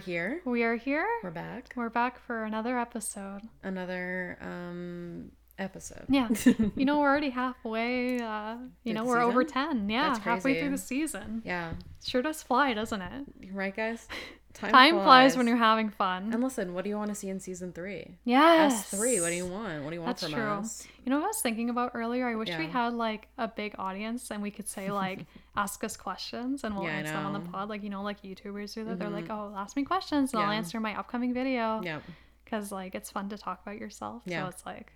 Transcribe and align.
Hello. 0.00 0.16
Hello. 0.16 0.24
We're 0.24 0.38
here. 0.38 0.40
We 0.44 0.62
are 0.62 0.76
here. 0.76 1.06
We're 1.22 1.30
back. 1.30 1.72
We're 1.76 1.90
back 1.90 2.18
for 2.18 2.44
another 2.44 2.78
episode. 2.78 3.40
Another 3.62 4.38
um 4.40 5.30
episode. 5.58 6.04
Yeah. 6.08 6.28
you 6.76 6.84
know, 6.84 7.00
we're 7.00 7.08
already 7.08 7.30
halfway. 7.30 8.20
Uh, 8.20 8.56
you 8.84 8.92
Through 8.92 8.92
know, 8.94 9.04
we're 9.04 9.20
over 9.20 9.44
10. 9.44 9.88
Yeah, 9.90 10.18
halfway 10.18 10.60
through 10.60 10.70
the 10.70 10.78
season. 10.78 11.42
Yeah. 11.44 11.74
Sure 12.02 12.22
does 12.22 12.42
fly, 12.42 12.72
doesn't 12.74 13.02
it? 13.02 13.26
Right, 13.52 13.74
guys? 13.74 14.08
Time, 14.52 14.94
flies. 14.96 15.36
when 15.36 15.46
you're 15.46 15.56
having 15.56 15.90
fun. 15.90 16.32
And 16.32 16.42
listen, 16.42 16.74
what 16.74 16.84
do 16.84 16.90
you 16.90 16.96
want 16.96 17.08
to 17.10 17.14
see 17.14 17.28
in 17.28 17.38
season 17.40 17.72
three? 17.72 18.18
yes. 18.24 18.92
S3, 18.92 19.20
what 19.22 19.28
do 19.30 19.34
you 19.34 19.46
want? 19.46 19.84
What 19.84 19.90
do 19.90 19.94
you 19.96 20.02
want 20.02 20.18
That's 20.18 20.24
from 20.24 20.32
true. 20.40 20.50
us? 20.50 20.86
You 21.04 21.10
know 21.10 21.18
what 21.18 21.24
I 21.24 21.28
was 21.28 21.40
thinking 21.40 21.70
about 21.70 21.92
earlier? 21.94 22.26
I 22.28 22.34
wish 22.34 22.48
we 22.58 22.66
had 22.66 22.92
like 22.92 23.28
a 23.38 23.48
big 23.48 23.74
audience 23.78 24.30
and 24.30 24.42
we 24.42 24.50
could 24.50 24.68
say 24.68 24.90
like 24.90 25.24
ask 25.56 25.82
us 25.84 25.96
questions 25.96 26.64
and 26.64 26.74
we'll 26.74 26.84
Yeah, 26.84 26.90
answer 26.96 27.12
them 27.14 27.26
on 27.26 27.32
the. 27.32 27.38
Mm-hmm. 27.40 27.52
pod. 27.52 27.68
Like 27.68 27.82
you 27.82 27.90
know, 27.90 28.02
like 28.02 28.22
YouTubers 28.22 28.74
do 28.74 28.84
that. 28.84 28.98
They're 28.98 29.08
like, 29.08 29.30
oh, 29.30 29.54
ask 29.56 29.76
me 29.76 29.84
questions 29.84 30.34
and 30.34 30.42
I'll 30.42 30.50
answer 30.50 30.80
my 30.80 30.98
upcoming 30.98 31.32
video 31.32 31.80
Yeah, 31.82 32.00
because 32.44 32.70
like 32.72 32.94
it's 32.94 33.10
fun 33.10 33.28
to 33.30 33.38
talk 33.38 33.62
about 33.62 33.78
yourself. 33.78 34.22
Yeah. 34.26 34.42
So 34.44 34.48
it's 34.48 34.66
like 34.66 34.92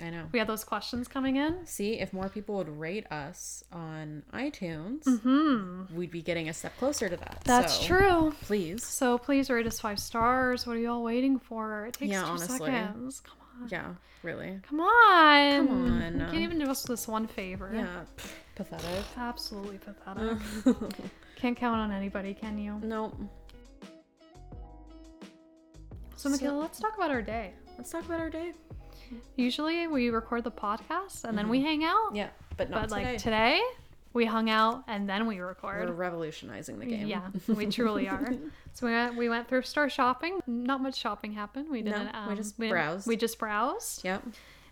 I 0.00 0.10
know. 0.10 0.24
we 0.32 0.40
had 0.40 0.48
those 0.48 0.64
questions 0.64 1.06
coming 1.06 1.36
in. 1.36 1.64
See, 1.66 2.00
if 2.00 2.12
more 2.12 2.28
people 2.28 2.56
would 2.56 2.68
rate 2.80 3.06
us 3.12 3.62
on 3.72 4.24
iTunes, 4.32 5.04
Hmm. 5.20 5.84
we'd 5.94 6.10
be 6.10 6.20
getting 6.20 6.48
a 6.48 6.52
step 6.52 6.76
closer 6.78 7.08
to 7.08 7.16
that. 7.16 7.42
That's 7.44 7.74
So, 7.78 7.86
true. 7.86 8.34
Please. 8.42 8.84
So 8.84 9.18
please 9.18 9.50
rate 9.50 9.66
us 9.68 9.78
five 9.78 10.00
stars. 10.00 10.66
What 10.66 10.76
are 10.76 10.80
y'all 10.80 11.04
waiting 11.04 11.38
for? 11.38 11.86
It 11.86 11.94
takes 11.94 12.10
Yeah, 12.10 12.22
two 12.22 12.26
honestly. 12.30 12.58
seconds. 12.58 13.20
Come 13.20 13.36
on. 13.62 13.68
Yeah, 13.68 13.94
really. 14.24 14.58
Come 14.68 14.80
on. 14.80 15.66
Come 15.68 16.02
on. 16.02 16.12
You 16.14 16.18
can't 16.26 16.34
even 16.42 16.58
do 16.58 16.68
us 16.68 16.82
this 16.82 17.06
one 17.06 17.28
favor. 17.28 17.70
Yeah, 17.72 18.00
pathetic. 18.56 19.04
Absolutely 19.16 19.78
pathetic. 19.78 20.38
can't 21.36 21.56
count 21.56 21.76
on 21.80 21.92
anybody, 21.92 22.34
can 22.34 22.58
you? 22.58 22.80
nope. 22.82 23.14
So, 26.16 26.30
Michaela, 26.30 26.58
let's 26.58 26.80
talk 26.80 26.96
about 26.96 27.10
our 27.10 27.22
day. 27.22 27.52
Let's 27.76 27.90
talk 27.90 28.04
about 28.06 28.18
our 28.18 28.30
day. 28.30 28.54
Usually 29.36 29.86
we 29.86 30.10
record 30.10 30.44
the 30.44 30.50
podcast 30.50 31.24
and 31.24 31.36
then 31.36 31.48
we 31.48 31.62
hang 31.62 31.84
out. 31.84 32.10
Yeah, 32.14 32.28
but 32.56 32.70
not 32.70 32.88
But 32.88 32.96
today. 32.96 33.10
like 33.12 33.18
today, 33.18 33.60
we 34.12 34.24
hung 34.26 34.48
out 34.50 34.84
and 34.86 35.08
then 35.08 35.26
we 35.26 35.40
record. 35.40 35.88
We're 35.88 35.94
revolutionizing 35.94 36.78
the 36.78 36.86
game. 36.86 37.06
Yeah, 37.06 37.22
we 37.48 37.66
truly 37.66 38.08
are. 38.08 38.32
So 38.74 38.86
we 38.86 38.92
went, 38.92 39.16
we 39.16 39.28
went 39.28 39.48
thrift 39.48 39.66
store 39.68 39.88
shopping. 39.88 40.40
Not 40.46 40.80
much 40.82 40.96
shopping 40.96 41.32
happened. 41.32 41.68
We 41.70 41.82
didn't. 41.82 42.06
we 42.06 42.32
um, 42.32 42.36
just 42.36 42.58
didn't- 42.58 42.70
browsed. 42.72 43.06
We 43.06 43.16
just 43.16 43.38
browsed. 43.38 44.04
Yep. 44.04 44.22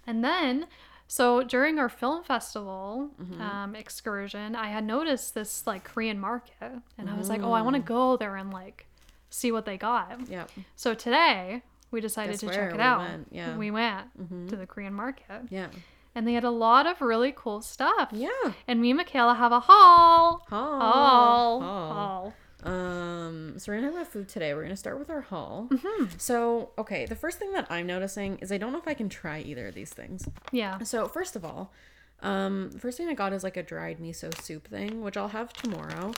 And 0.06 0.24
then, 0.24 0.66
so 1.08 1.42
during 1.42 1.78
our 1.78 1.88
film 1.88 2.24
festival 2.24 3.10
Mm-hmm. 3.20 3.40
um, 3.40 3.74
excursion, 3.76 4.54
I 4.56 4.68
had 4.68 4.84
noticed 4.84 5.34
this 5.34 5.66
like 5.66 5.84
Korean 5.84 6.18
market, 6.18 6.72
and 6.98 7.08
I 7.10 7.16
was 7.16 7.28
like, 7.28 7.42
oh, 7.42 7.52
I 7.52 7.62
want 7.62 7.76
to 7.76 7.82
go 7.82 8.16
there 8.16 8.36
and 8.36 8.52
like 8.52 8.86
see 9.30 9.50
what 9.52 9.64
they 9.64 9.76
got. 9.76 10.28
Yep. 10.28 10.50
So 10.76 10.94
today 10.94 11.62
we 11.92 12.00
decided 12.00 12.38
to 12.40 12.46
check 12.48 12.70
it 12.72 12.76
we 12.76 12.82
out. 12.82 12.98
went, 13.00 13.28
yeah. 13.30 13.56
We 13.56 13.70
went 13.70 14.48
to 14.48 14.56
the 14.56 14.66
Korean 14.66 14.94
market, 14.94 15.42
Yeah. 15.50 15.68
and 16.14 16.26
they 16.26 16.32
had 16.32 16.44
a 16.44 16.50
lot 16.50 16.86
of 16.86 17.00
really 17.00 17.32
cool 17.36 17.60
stuff. 17.62 18.08
Yeah. 18.12 18.28
And 18.66 18.80
me 18.80 18.90
and 18.90 18.96
Michaela 18.96 19.34
have 19.34 19.52
a 19.52 19.60
haul. 19.60 20.42
Haul. 20.48 20.80
Haul. 20.80 21.60
Haul. 21.60 21.92
Haul. 21.92 22.34
Um, 22.64 23.54
so 23.58 23.72
we're 23.72 23.76
gonna 23.80 23.88
talk 23.90 24.00
about 24.02 24.12
food 24.12 24.28
today. 24.28 24.54
We're 24.54 24.62
gonna 24.62 24.76
start 24.76 24.98
with 24.98 25.10
our 25.10 25.20
haul. 25.22 25.68
Mm-hmm. 25.70 26.04
So, 26.18 26.70
okay, 26.78 27.06
the 27.06 27.16
first 27.16 27.38
thing 27.38 27.52
that 27.52 27.66
I'm 27.70 27.86
noticing 27.86 28.38
is 28.38 28.52
I 28.52 28.58
don't 28.58 28.72
know 28.72 28.78
if 28.78 28.86
I 28.86 28.94
can 28.94 29.08
try 29.08 29.40
either 29.40 29.66
of 29.68 29.74
these 29.74 29.90
things. 29.90 30.28
Yeah. 30.52 30.78
So, 30.82 31.08
first 31.08 31.34
of 31.34 31.44
all, 31.44 31.72
um, 32.20 32.70
the 32.70 32.78
first 32.78 32.96
thing 32.98 33.08
I 33.08 33.14
got 33.14 33.32
is 33.32 33.42
like 33.42 33.56
a 33.56 33.64
dried 33.64 33.98
miso 33.98 34.32
soup 34.40 34.68
thing, 34.68 35.02
which 35.02 35.16
I'll 35.16 35.28
have 35.28 35.52
tomorrow. 35.52 36.12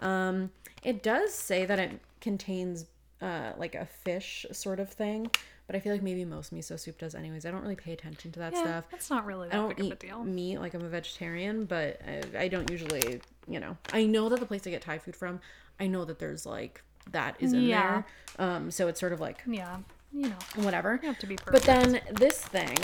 Um, 0.00 0.52
it 0.82 1.02
does 1.02 1.34
say 1.34 1.66
that 1.66 1.78
it 1.78 2.00
contains 2.22 2.86
uh 3.22 3.52
like 3.56 3.74
a 3.74 3.86
fish 3.86 4.46
sort 4.52 4.80
of 4.80 4.90
thing, 4.90 5.30
but 5.66 5.76
I 5.76 5.80
feel 5.80 5.92
like 5.92 6.02
maybe 6.02 6.24
most 6.24 6.54
miso 6.54 6.78
soup 6.78 6.98
does 6.98 7.14
anyways. 7.14 7.44
I 7.46 7.50
don't 7.50 7.62
really 7.62 7.76
pay 7.76 7.92
attention 7.92 8.32
to 8.32 8.38
that 8.40 8.52
Yeah, 8.54 8.60
stuff. 8.60 8.84
that's 8.90 9.10
not 9.10 9.26
really 9.26 9.48
That 9.48 9.54
I 9.56 9.58
don't 9.58 9.76
big 9.76 9.80
of 9.80 9.86
a 9.86 9.94
eat 9.94 10.00
deal. 10.00 10.24
meat 10.24 10.58
like 10.58 10.74
I'm 10.74 10.84
a 10.84 10.88
vegetarian, 10.88 11.64
but 11.64 12.00
I, 12.06 12.44
I 12.44 12.48
don't 12.48 12.70
usually, 12.70 13.20
you 13.48 13.60
know, 13.60 13.76
I 13.92 14.06
know 14.06 14.28
that 14.28 14.40
the 14.40 14.46
place 14.46 14.66
I 14.66 14.70
get 14.70 14.82
Thai 14.82 14.98
food 14.98 15.16
from, 15.16 15.40
I 15.78 15.86
know 15.86 16.04
that 16.04 16.18
there's 16.18 16.46
like 16.46 16.82
that 17.12 17.36
is 17.40 17.52
in 17.52 17.66
Yeah. 17.66 18.02
there. 18.38 18.46
Um, 18.46 18.70
so 18.70 18.88
it's 18.88 19.00
sort 19.00 19.12
of 19.12 19.20
like 19.20 19.42
Yeah. 19.46 19.78
You 20.12 20.28
know, 20.28 20.38
whatever. 20.56 20.98
you 21.02 21.08
have 21.08 21.18
to 21.20 21.26
be 21.28 21.36
perfect. 21.36 21.52
But 21.52 21.62
then 21.62 22.00
this 22.14 22.38
thing, 22.40 22.76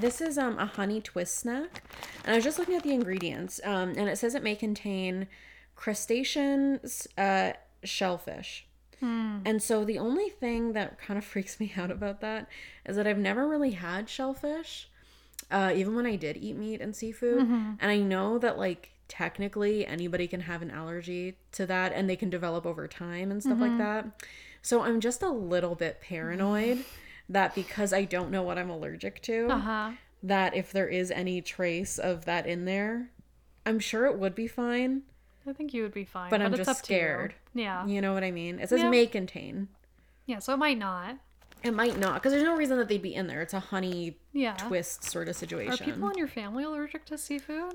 this 0.00 0.20
is 0.20 0.36
um 0.36 0.58
a 0.58 0.66
honey 0.66 1.00
twist 1.00 1.38
snack, 1.38 1.82
and 2.24 2.32
I 2.32 2.36
was 2.36 2.44
just 2.44 2.58
looking 2.58 2.74
at 2.74 2.82
the 2.82 2.92
ingredients, 2.92 3.58
um, 3.64 3.90
and 3.96 4.06
it 4.08 4.18
says 4.18 4.34
it 4.34 4.42
may 4.42 4.54
contain 4.54 5.28
crustaceans, 5.76 7.06
uh, 7.16 7.52
shellfish. 7.84 8.66
And 9.44 9.62
so 9.62 9.84
the 9.84 9.98
only 9.98 10.28
thing 10.28 10.72
that 10.72 10.98
kind 11.00 11.18
of 11.18 11.24
freaks 11.32 11.58
me 11.60 11.72
out 11.76 11.90
about 11.90 12.20
that 12.20 12.48
is 12.86 12.96
that 12.96 13.06
I've 13.06 13.18
never 13.18 13.48
really 13.48 13.72
had 13.72 14.08
shellfish, 14.08 14.88
uh, 15.50 15.72
even 15.74 15.94
when 15.94 16.06
I 16.06 16.16
did 16.16 16.36
eat 16.36 16.56
meat 16.56 16.80
and 16.80 16.94
seafood. 16.94 17.38
And 17.80 17.90
I 17.90 17.98
know 17.98 18.38
that 18.38 18.58
like 18.58 18.90
technically 19.08 19.86
anybody 19.86 20.26
can 20.26 20.40
have 20.40 20.62
an 20.62 20.70
allergy 20.70 21.36
to 21.52 21.66
that, 21.66 21.92
and 21.92 22.08
they 22.08 22.16
can 22.16 22.30
develop 22.30 22.64
over 22.64 22.88
time 22.88 23.30
and 23.30 23.42
stuff 23.42 23.58
like 23.60 23.76
that. 23.78 24.06
So 24.62 24.82
I'm 24.82 25.00
just 25.00 25.22
a 25.22 25.28
little 25.28 25.74
bit 25.74 26.00
paranoid 26.00 26.84
that 27.28 27.54
because 27.54 27.92
I 27.92 28.04
don't 28.04 28.30
know 28.30 28.42
what 28.42 28.58
I'm 28.58 28.70
allergic 28.70 29.20
to, 29.22 29.48
uh 29.50 29.58
huh. 29.58 29.90
that 30.22 30.54
if 30.56 30.72
there 30.72 30.88
is 30.88 31.10
any 31.10 31.40
trace 31.42 31.98
of 31.98 32.24
that 32.26 32.46
in 32.46 32.64
there, 32.64 33.10
I'm 33.66 33.78
sure 33.80 34.06
it 34.06 34.18
would 34.18 34.34
be 34.34 34.46
fine. 34.46 35.02
I 35.46 35.52
think 35.52 35.74
you 35.74 35.82
would 35.82 35.94
be 35.94 36.04
fine. 36.04 36.30
But 36.30 36.40
I'm 36.42 36.54
just 36.54 36.64
to 36.68 36.70
you. 36.70 36.98
scared. 36.98 37.34
Yeah. 37.54 37.86
You 37.86 38.00
know 38.00 38.14
what 38.14 38.22
I 38.24 38.30
mean? 38.30 38.58
It 38.60 38.68
says 38.68 38.80
Yeah. 38.80 38.90
may 38.90 39.06
contain. 39.06 39.68
Yeah. 40.26 40.38
So 40.38 40.52
it 40.54 40.58
might 40.58 40.78
not. 40.78 41.18
It 41.62 41.72
might 41.74 41.96
not, 41.96 42.14
because 42.14 42.32
there's 42.32 42.42
no 42.42 42.56
reason 42.56 42.76
that 42.78 42.88
they'd 42.88 43.00
be 43.02 43.14
in 43.14 43.28
there. 43.28 43.40
It's 43.40 43.54
a 43.54 43.60
honey 43.60 44.16
Yeah. 44.32 44.54
twist 44.54 45.04
sort 45.04 45.28
of 45.28 45.36
situation. 45.36 45.74
Are 45.74 45.92
people 45.92 46.08
in 46.08 46.18
your 46.18 46.26
family 46.26 46.64
allergic 46.64 47.04
to 47.06 47.16
seafood? 47.18 47.74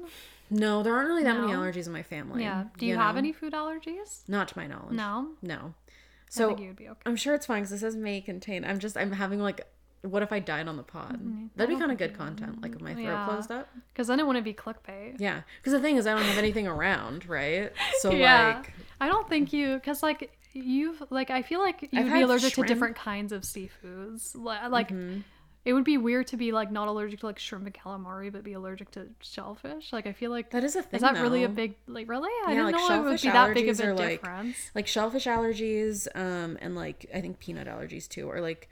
No, 0.50 0.84
there 0.84 0.94
aren't 0.94 1.08
really 1.08 1.24
that 1.24 1.40
many 1.40 1.54
allergies 1.54 1.88
in 1.88 1.94
my 1.94 2.04
family. 2.04 2.44
Yeah. 2.44 2.66
Do 2.78 2.86
you, 2.86 2.96
have 2.98 3.16
know? 3.16 3.20
any 3.20 3.32
food 3.32 3.54
allergies? 3.54 4.28
Not 4.28 4.50
to 4.50 4.58
my 4.58 4.68
knowledge. 4.68 4.94
No. 4.96 5.30
No. 5.42 5.74
I 5.88 6.30
So 6.30 6.48
think 6.50 6.60
you 6.60 6.68
would 6.68 6.76
be 6.76 6.90
okay. 6.90 7.00
I'm 7.06 7.16
sure 7.16 7.34
it's 7.34 7.46
fine 7.46 7.62
because 7.64 7.72
it 7.74 7.80
says 7.80 7.96
may 7.96 8.20
contain. 8.20 8.66
I'm 8.66 8.80
just 8.80 8.98
I'm 8.98 9.14
having 9.14 9.40
like, 9.40 9.66
what 10.03 10.22
if 10.24 10.31
I 10.31 10.40
died 10.40 10.68
on 10.68 10.78
the 10.78 10.84
pod? 10.84 11.19
That'd 11.56 11.74
be 11.74 11.80
kind 11.80 11.91
of 11.91 11.97
good 11.97 12.18
content. 12.18 12.62
Like 12.62 12.75
if 12.75 12.81
my 12.81 12.94
throat 12.94 13.03
Mm-hmm. 13.03 13.12
Yeah. 13.12 13.25
closed 13.28 13.52
up. 13.52 13.68
Because 13.94 14.08
then 14.08 14.19
it 14.19 14.28
wouldn't 14.28 14.46
be 14.46 14.53
clickbait. 14.53 15.16
Yeah, 15.19 15.41
because 15.59 15.74
the 15.74 15.80
thing 15.80 15.97
is, 15.97 16.06
I 16.08 16.13
don't 16.13 16.24
have 16.24 16.38
anything 16.38 16.68
around, 16.68 17.28
right? 17.28 17.72
So 18.00 18.12
Yeah. 18.12 18.57
like, 18.57 18.74
I 19.02 19.07
don't 19.07 19.28
think 19.28 19.53
you, 19.53 19.75
because 19.75 20.02
like 20.03 20.31
you've 20.53 21.03
like 21.09 21.30
I 21.30 21.41
feel 21.44 21.59
like 21.59 21.81
you'd 21.91 22.12
be 22.12 22.22
allergic 22.22 22.53
shrimp. 22.53 22.68
to 22.68 22.74
different 22.74 22.96
kinds 22.96 23.31
of 23.31 23.41
seafoods. 23.44 24.36
Like 24.36 24.90
Mm-hmm. 24.90 25.19
it 25.66 25.74
would 25.74 25.84
be 25.84 25.97
weird 25.97 26.28
to 26.28 26.38
be 26.38 26.52
like 26.52 26.72
not 26.72 26.88
allergic 26.88 27.19
to 27.19 27.25
like 27.25 27.38
shrimp 27.40 27.66
and 27.66 27.74
calamari, 27.75 28.31
but 28.31 28.44
be 28.44 28.53
allergic 28.53 28.90
to 28.91 29.07
shellfish. 29.22 29.91
Like 29.94 30.07
I 30.07 30.13
feel 30.13 30.31
like 30.31 30.52
that 30.52 30.63
is 30.63 30.75
a 30.75 30.81
thing. 30.81 30.97
is 30.97 31.02
that 31.02 31.16
really 31.22 31.44
a 31.44 31.50
big 31.50 31.75
like 31.88 32.07
really? 32.09 32.30
I 32.30 32.53
Yeah, 32.53 32.63
didn't 32.66 32.66
like 32.66 32.75
know 32.90 33.02
it 33.02 33.09
would 33.09 33.22
be 33.22 33.30
that 33.30 33.53
big 33.53 33.69
of 33.69 33.80
a 33.80 33.88
are, 33.88 33.94
like- 33.94 34.25
like 34.74 34.88
shellfish 34.88 35.25
allergies, 35.25 36.07
um, 36.16 36.57
and 36.62 36.75
like 36.75 37.06
I 37.13 37.22
think 37.22 37.39
peanut 37.39 37.68
allergies 37.68 38.07
too, 38.07 38.30
or 38.30 38.39
like 38.42 38.69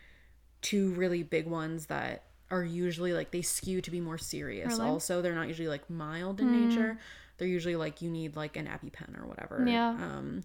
two 0.66 0.90
really 0.94 1.22
big 1.22 1.46
ones 1.48 1.86
that 1.88 2.24
are 2.50 2.64
usually 2.64 3.14
like 3.14 3.30
they 3.32 3.42
skew 3.42 3.82
to 3.82 3.92
be 3.92 4.00
more 4.00 4.18
serious. 4.18 4.78
Really? 4.80 4.90
Also, 4.90 5.22
they're 5.22 5.36
not 5.36 5.48
usually 5.48 5.68
like 5.68 5.88
mild 5.90 6.40
in 6.40 6.52
nature. 6.52 6.98
They're 7.38 7.48
usually 7.48 7.76
like 7.76 8.02
you 8.02 8.10
need 8.10 8.36
like 8.36 8.56
an 8.58 8.66
EpiPen 8.68 9.22
or 9.22 9.28
whatever. 9.28 9.64
Yeah. 9.68 9.90
Um, 9.90 10.42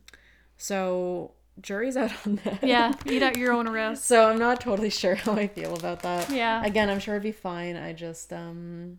so 0.56 1.32
jury's 1.61 1.96
out 1.96 2.12
on 2.26 2.37
that. 2.44 2.62
yeah, 2.62 2.93
eat 3.06 3.22
at 3.22 3.37
your 3.37 3.52
own 3.52 3.69
risk. 3.69 4.05
So 4.05 4.28
I'm 4.28 4.38
not 4.38 4.61
totally 4.61 4.90
sure 5.02 5.14
how 5.14 5.32
I 5.32 5.46
feel 5.49 5.75
about 5.75 6.02
that. 6.02 6.31
Yeah. 6.31 6.64
Again, 6.64 6.90
I'm 6.90 7.00
sure 7.00 7.14
it'd 7.14 7.22
be 7.22 7.32
fine. 7.32 7.76
I 7.76 7.93
just 7.93 8.32
um 8.32 8.99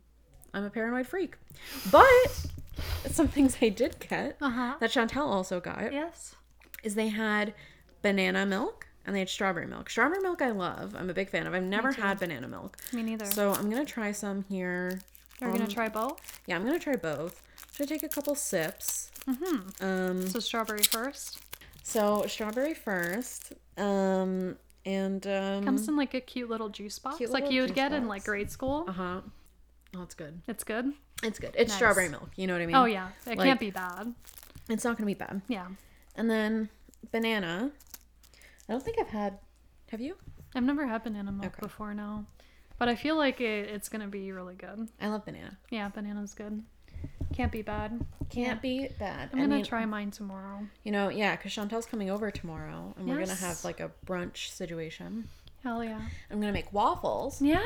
I'm 0.53 0.63
a 0.65 0.69
paranoid 0.69 1.07
freak. 1.07 1.35
But 1.91 2.45
some 3.09 3.27
things 3.27 3.57
I 3.61 3.69
did 3.69 3.97
get 3.99 4.37
Uh 4.41 4.49
huh. 4.49 4.75
that 4.79 4.89
Chantel 4.91 5.27
also 5.27 5.59
got 5.59 5.91
Yes. 5.93 6.35
is 6.83 6.95
they 6.95 7.09
had 7.09 7.53
banana 8.01 8.45
milk 8.45 8.87
and 9.05 9.15
they 9.15 9.19
had 9.19 9.29
strawberry 9.29 9.65
milk. 9.67 9.89
Strawberry 9.89 10.21
milk 10.21 10.41
I 10.41 10.51
love. 10.51 10.95
I'm 10.97 11.09
a 11.09 11.13
big 11.13 11.29
fan 11.29 11.47
of. 11.47 11.53
I've 11.53 11.63
never 11.63 11.91
had 11.91 12.19
banana 12.19 12.47
milk. 12.47 12.77
Me 12.93 13.03
neither. 13.03 13.25
So 13.25 13.51
I'm 13.51 13.69
gonna 13.69 13.85
try 13.85 14.11
some 14.11 14.45
here. 14.49 14.99
You're 15.39 15.51
gonna 15.51 15.67
try 15.67 15.89
both. 15.89 16.21
Yeah, 16.45 16.55
I'm 16.55 16.63
gonna 16.65 16.77
try 16.79 16.95
both. 16.95 17.41
Should 17.73 17.85
I 17.91 17.95
take 17.95 18.03
a 18.03 18.09
couple 18.09 18.35
sips. 18.35 19.11
Mm-hmm. 19.27 19.83
Um 19.85 20.27
So 20.27 20.39
strawberry 20.39 20.83
first. 20.83 21.39
so 21.83 22.25
strawberry 22.27 22.73
first. 22.73 23.53
Um 23.77 24.57
and 24.85 25.25
um 25.27 25.63
Comes 25.63 25.87
in 25.87 25.95
like 25.95 26.13
a 26.13 26.21
cute 26.21 26.49
little 26.49 26.69
juice 26.69 26.97
box, 26.99 27.17
Cute 27.17 27.29
like 27.31 27.51
you 27.51 27.61
would 27.61 27.73
get 27.75 27.91
in 27.93 28.07
like 28.07 28.23
grade 28.23 28.51
school. 28.51 28.85
uh-huh. 28.87 29.21
Oh, 29.95 30.01
it's 30.03 30.15
good. 30.15 30.41
It's 30.47 30.63
good. 30.63 30.93
It's 31.23 31.37
good. 31.37 31.53
It's 31.57 31.69
Nice. 31.69 31.75
strawberry 31.75 32.07
milk. 32.09 32.29
You 32.35 32.47
know 32.47 32.53
what 32.53 32.61
I 32.61 32.65
mean? 32.65 32.75
Oh 32.75 32.85
yeah, 32.85 33.09
it 33.25 33.37
Like- 33.37 33.45
can't 33.47 33.59
be 33.59 33.71
bad. 33.71 34.13
It's 34.69 34.83
not 34.85 34.95
gonna 34.97 35.05
be 35.07 35.13
bad. 35.15 35.41
Yeah, 35.47 35.67
And 36.15 36.29
then 36.29 36.69
banana. 37.11 37.71
I 38.71 38.73
don't 38.73 38.83
think 38.83 38.99
I've 39.01 39.09
had. 39.09 39.37
Have 39.89 39.99
you? 39.99 40.15
I've 40.55 40.63
never 40.63 40.87
had 40.87 41.03
banana 41.03 41.29
milk 41.29 41.47
Okay. 41.47 41.59
before, 41.59 41.93
no. 41.93 42.25
But 42.79 42.87
I 42.87 42.95
feel 42.95 43.17
like 43.17 43.41
it, 43.41 43.67
it's 43.67 43.89
gonna 43.89 44.07
be 44.07 44.31
really 44.31 44.55
good. 44.55 44.87
I 45.01 45.09
love 45.09 45.25
banana. 45.25 45.57
Yeah, 45.69 45.89
banana's 45.89 46.33
good. 46.33 46.63
Can't 47.33 47.51
be 47.51 47.63
bad. 47.63 48.05
Can't 48.29 48.61
be 48.61 48.87
bad. 48.97 49.29
I'm 49.33 49.39
gonna 49.39 49.55
mean, 49.55 49.65
try 49.65 49.85
mine 49.85 50.11
tomorrow. 50.11 50.65
You 50.85 50.93
know, 50.93 51.09
yeah, 51.09 51.35
because 51.35 51.51
Chantel's 51.51 51.85
coming 51.85 52.09
over 52.09 52.31
tomorrow, 52.31 52.93
and 52.97 53.09
we're 53.09 53.19
gonna 53.19 53.35
have 53.35 53.61
like 53.65 53.81
a 53.81 53.91
brunch 54.05 54.51
situation. 54.51 55.27
Hell 55.63 55.83
yeah. 55.83 55.99
I'm 56.31 56.39
gonna 56.39 56.53
make 56.53 56.71
waffles. 56.71 57.41
Yeah. 57.41 57.61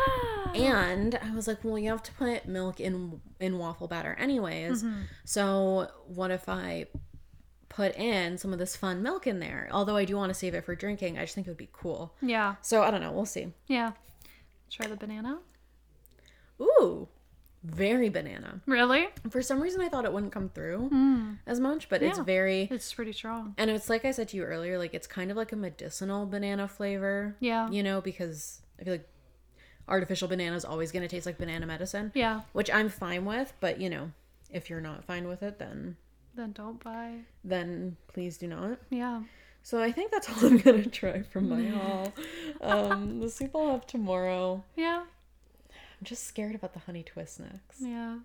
And 0.56 1.20
I 1.22 1.36
was 1.36 1.48
like, 1.48 1.64
well, 1.64 1.78
you 1.78 1.92
have 1.92 2.02
to 2.02 2.12
put 2.14 2.48
milk 2.48 2.80
in 2.80 3.22
in 3.40 3.60
waffle 3.60 3.88
batter 3.88 4.16
anyways. 4.16 4.82
Mm-hmm. 4.82 5.02
So 5.24 5.88
what 6.08 6.32
if 6.32 6.50
I 6.50 6.88
put 7.76 7.94
in 7.98 8.38
some 8.38 8.54
of 8.54 8.60
this 8.60 8.76
fun 8.76 9.04
milk 9.04 9.28
in 9.28 9.40
there? 9.40 9.68
Although 9.72 9.98
I 9.98 10.06
do 10.06 10.16
want 10.16 10.30
to 10.30 10.34
save 10.34 10.54
it 10.54 10.64
for 10.64 10.76
drinking, 10.76 11.18
I 11.18 11.22
just 11.22 11.36
think 11.36 11.46
it 11.46 11.50
would 11.50 11.58
be 11.58 11.70
cool. 11.74 12.14
Yeah. 12.22 12.56
So 12.62 12.84
I 12.84 12.92
don't 12.92 13.02
know. 13.02 13.12
We'll 13.12 13.26
see. 13.26 13.54
Yeah. 13.68 13.92
Try 14.70 14.88
the 14.88 14.96
banana. 14.96 15.40
Ooh, 16.62 17.10
very 17.64 18.08
banana. 18.08 18.62
Really? 18.66 19.08
For 19.30 19.42
some 19.42 19.60
reason, 19.60 19.82
I 19.82 19.90
thought 19.90 20.06
it 20.06 20.14
wouldn't 20.14 20.32
come 20.32 20.50
through 20.50 20.88
hmm. 20.88 21.34
as 21.46 21.60
much, 21.60 21.90
but 21.90 22.02
it's 22.02 22.20
very. 22.20 22.70
It's 22.72 22.94
pretty 22.94 23.12
strong. 23.12 23.56
And 23.58 23.70
it's 23.70 23.90
like 23.90 24.06
I 24.06 24.12
said 24.12 24.30
to 24.30 24.38
you 24.38 24.44
earlier, 24.44 24.78
like 24.78 24.94
it's 24.94 25.08
kind 25.08 25.30
of 25.30 25.36
like 25.36 25.52
a 25.52 25.58
medicinal 25.58 26.26
banana 26.26 26.70
flavor. 26.70 27.36
Yeah. 27.42 27.70
You 27.70 27.84
know, 27.84 28.00
because 28.00 28.62
I 28.80 28.86
feel 28.86 28.94
like 28.94 29.10
artificial 29.90 30.30
banana 30.30 30.56
is 30.56 30.64
always 30.64 30.94
going 30.94 31.04
to 31.04 31.10
taste 31.10 31.26
like 31.26 31.38
banana 31.38 31.66
medicine. 31.66 32.14
Yeah. 32.16 32.42
which 32.54 32.72
I'm 32.72 32.88
fine 32.88 33.26
with, 33.26 33.54
but 33.60 33.82
you 33.82 33.90
know, 33.90 34.12
if 34.50 34.70
you're 34.70 34.82
not 34.82 35.04
fine 35.04 35.28
with 35.28 35.44
it, 35.44 35.60
then 35.60 35.98
Then 36.36 36.52
don't 36.52 36.84
buy. 36.84 37.20
then 37.44 37.96
please 38.08 38.38
do 38.38 38.48
not. 38.48 38.80
Yeah. 38.90 39.22
So 39.64 39.82
I 39.82 39.92
think 39.92 40.12
that's 40.12 40.30
all 40.44 40.46
I'm 40.50 40.58
gonna 40.58 40.86
try 40.86 41.22
from 41.24 41.50
my 41.50 41.64
haul. 41.78 42.14
Um, 42.62 43.20
the 43.22 43.30
soup 43.30 43.52
I'll 43.56 43.72
have 43.72 43.88
tomorrow. 43.88 44.64
Yeah. 44.76 45.04
I'm 45.72 46.04
just 46.04 46.26
scared 46.26 46.56
about 46.56 46.74
the 46.74 46.80
honey 46.80 47.04
twist 47.04 47.40
next. 47.40 47.80
Yeah. 47.80 48.18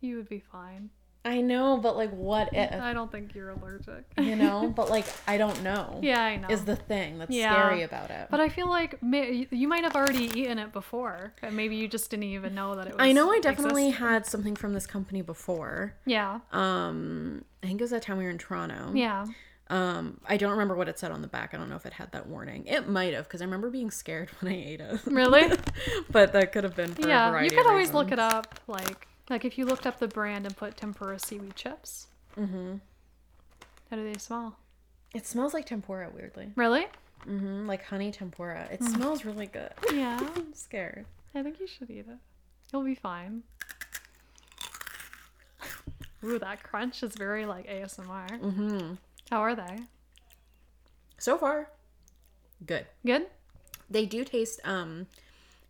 You 0.00 0.16
would 0.16 0.28
be 0.28 0.40
fine. 0.40 0.90
I 1.24 1.40
know, 1.42 1.76
but 1.76 1.96
like, 1.96 2.10
what 2.10 2.48
if? 2.52 2.72
I 2.80 2.92
don't 2.94 3.10
think 3.12 3.34
you're 3.34 3.50
allergic. 3.50 4.04
You 4.18 4.36
know, 4.36 4.72
but 4.76 4.88
like, 4.88 5.04
I 5.26 5.36
don't 5.36 5.62
know. 5.62 5.98
Yeah, 6.02 6.22
I 6.22 6.36
know. 6.36 6.48
Is 6.48 6.64
the 6.64 6.76
thing 6.76 7.18
that's 7.18 7.30
Yeah. 7.30 7.52
scary 7.52 7.82
about 7.82 8.10
it. 8.10 8.28
But 8.30 8.40
I 8.40 8.48
feel 8.48 8.68
like 8.68 9.02
may- 9.02 9.46
you 9.50 9.68
might 9.68 9.84
have 9.84 9.94
already 9.96 10.24
eaten 10.38 10.58
it 10.58 10.72
before, 10.72 11.34
and 11.42 11.54
maybe 11.56 11.76
you 11.76 11.88
just 11.88 12.10
didn't 12.10 12.24
even 12.24 12.54
know 12.54 12.76
that 12.76 12.86
it 12.86 12.94
was. 12.94 13.00
I 13.02 13.12
know 13.12 13.30
I 13.32 13.40
definitely 13.40 13.88
existed. 13.88 14.04
had 14.06 14.26
something 14.26 14.56
from 14.56 14.72
this 14.74 14.86
company 14.86 15.20
before. 15.22 15.94
Yeah. 16.06 16.40
Um, 16.52 17.44
I 17.62 17.66
think 17.66 17.80
it 17.80 17.84
was 17.84 17.90
that 17.90 18.02
time 18.02 18.16
we 18.18 18.24
were 18.24 18.30
in 18.30 18.38
Toronto. 18.38 18.92
Yeah. 18.94 19.26
Um, 19.70 20.20
I 20.26 20.38
don't 20.38 20.52
remember 20.52 20.74
what 20.76 20.88
it 20.88 20.98
said 20.98 21.10
on 21.10 21.20
the 21.20 21.28
back. 21.28 21.52
I 21.52 21.58
don't 21.58 21.68
know 21.68 21.76
if 21.76 21.84
it 21.84 21.92
had 21.92 22.10
that 22.12 22.26
warning. 22.26 22.64
It 22.66 22.88
might 22.88 23.12
have, 23.12 23.24
because 23.24 23.42
I 23.42 23.44
remember 23.44 23.68
being 23.68 23.90
scared 23.90 24.30
when 24.40 24.52
I 24.52 24.56
ate 24.56 24.80
it. 24.80 25.00
Really? 25.04 25.50
but 26.10 26.32
that 26.32 26.52
could 26.52 26.64
have 26.64 26.74
been 26.74 26.94
for 26.94 27.06
a 27.06 27.08
yeah. 27.08 27.42
You 27.42 27.50
could 27.50 27.66
always 27.66 27.92
look 27.92 28.10
it 28.12 28.18
up, 28.18 28.60
like 28.66 29.07
like 29.30 29.44
if 29.44 29.58
you 29.58 29.64
looked 29.66 29.86
up 29.86 29.98
the 29.98 30.08
brand 30.08 30.46
and 30.46 30.56
put 30.56 30.76
tempura 30.76 31.18
seaweed 31.18 31.54
chips. 31.56 32.06
Mm-hmm. 32.36 32.76
How 33.90 33.96
do 33.96 34.04
they 34.12 34.18
smell? 34.18 34.56
It 35.14 35.26
smells 35.26 35.54
like 35.54 35.66
tempura, 35.66 36.10
weirdly. 36.14 36.52
Really? 36.56 36.86
Mm-hmm. 37.26 37.66
Like 37.66 37.84
honey 37.84 38.10
tempura. 38.12 38.68
It 38.70 38.80
Mm. 38.80 38.94
smells 38.94 39.24
really 39.24 39.46
good. 39.46 39.70
Yeah. 39.92 40.18
I'm 40.36 40.52
scared. 40.54 41.06
I 41.34 41.42
think 41.42 41.58
you 41.60 41.66
should 41.66 41.90
eat 41.90 42.06
it. 42.08 42.18
You'll 42.72 42.82
be 42.84 42.94
fine. 42.94 43.42
Ooh, 46.24 46.38
that 46.38 46.62
crunch 46.62 47.02
is 47.02 47.14
very 47.14 47.46
like 47.46 47.66
ASMR. 47.68 48.28
Mm-hmm. 48.40 48.94
How 49.30 49.40
are 49.40 49.54
they? 49.54 49.78
So 51.18 51.36
far, 51.38 51.70
good. 52.66 52.86
Good? 53.06 53.26
They 53.90 54.04
do 54.06 54.24
taste 54.24 54.60
um 54.64 55.06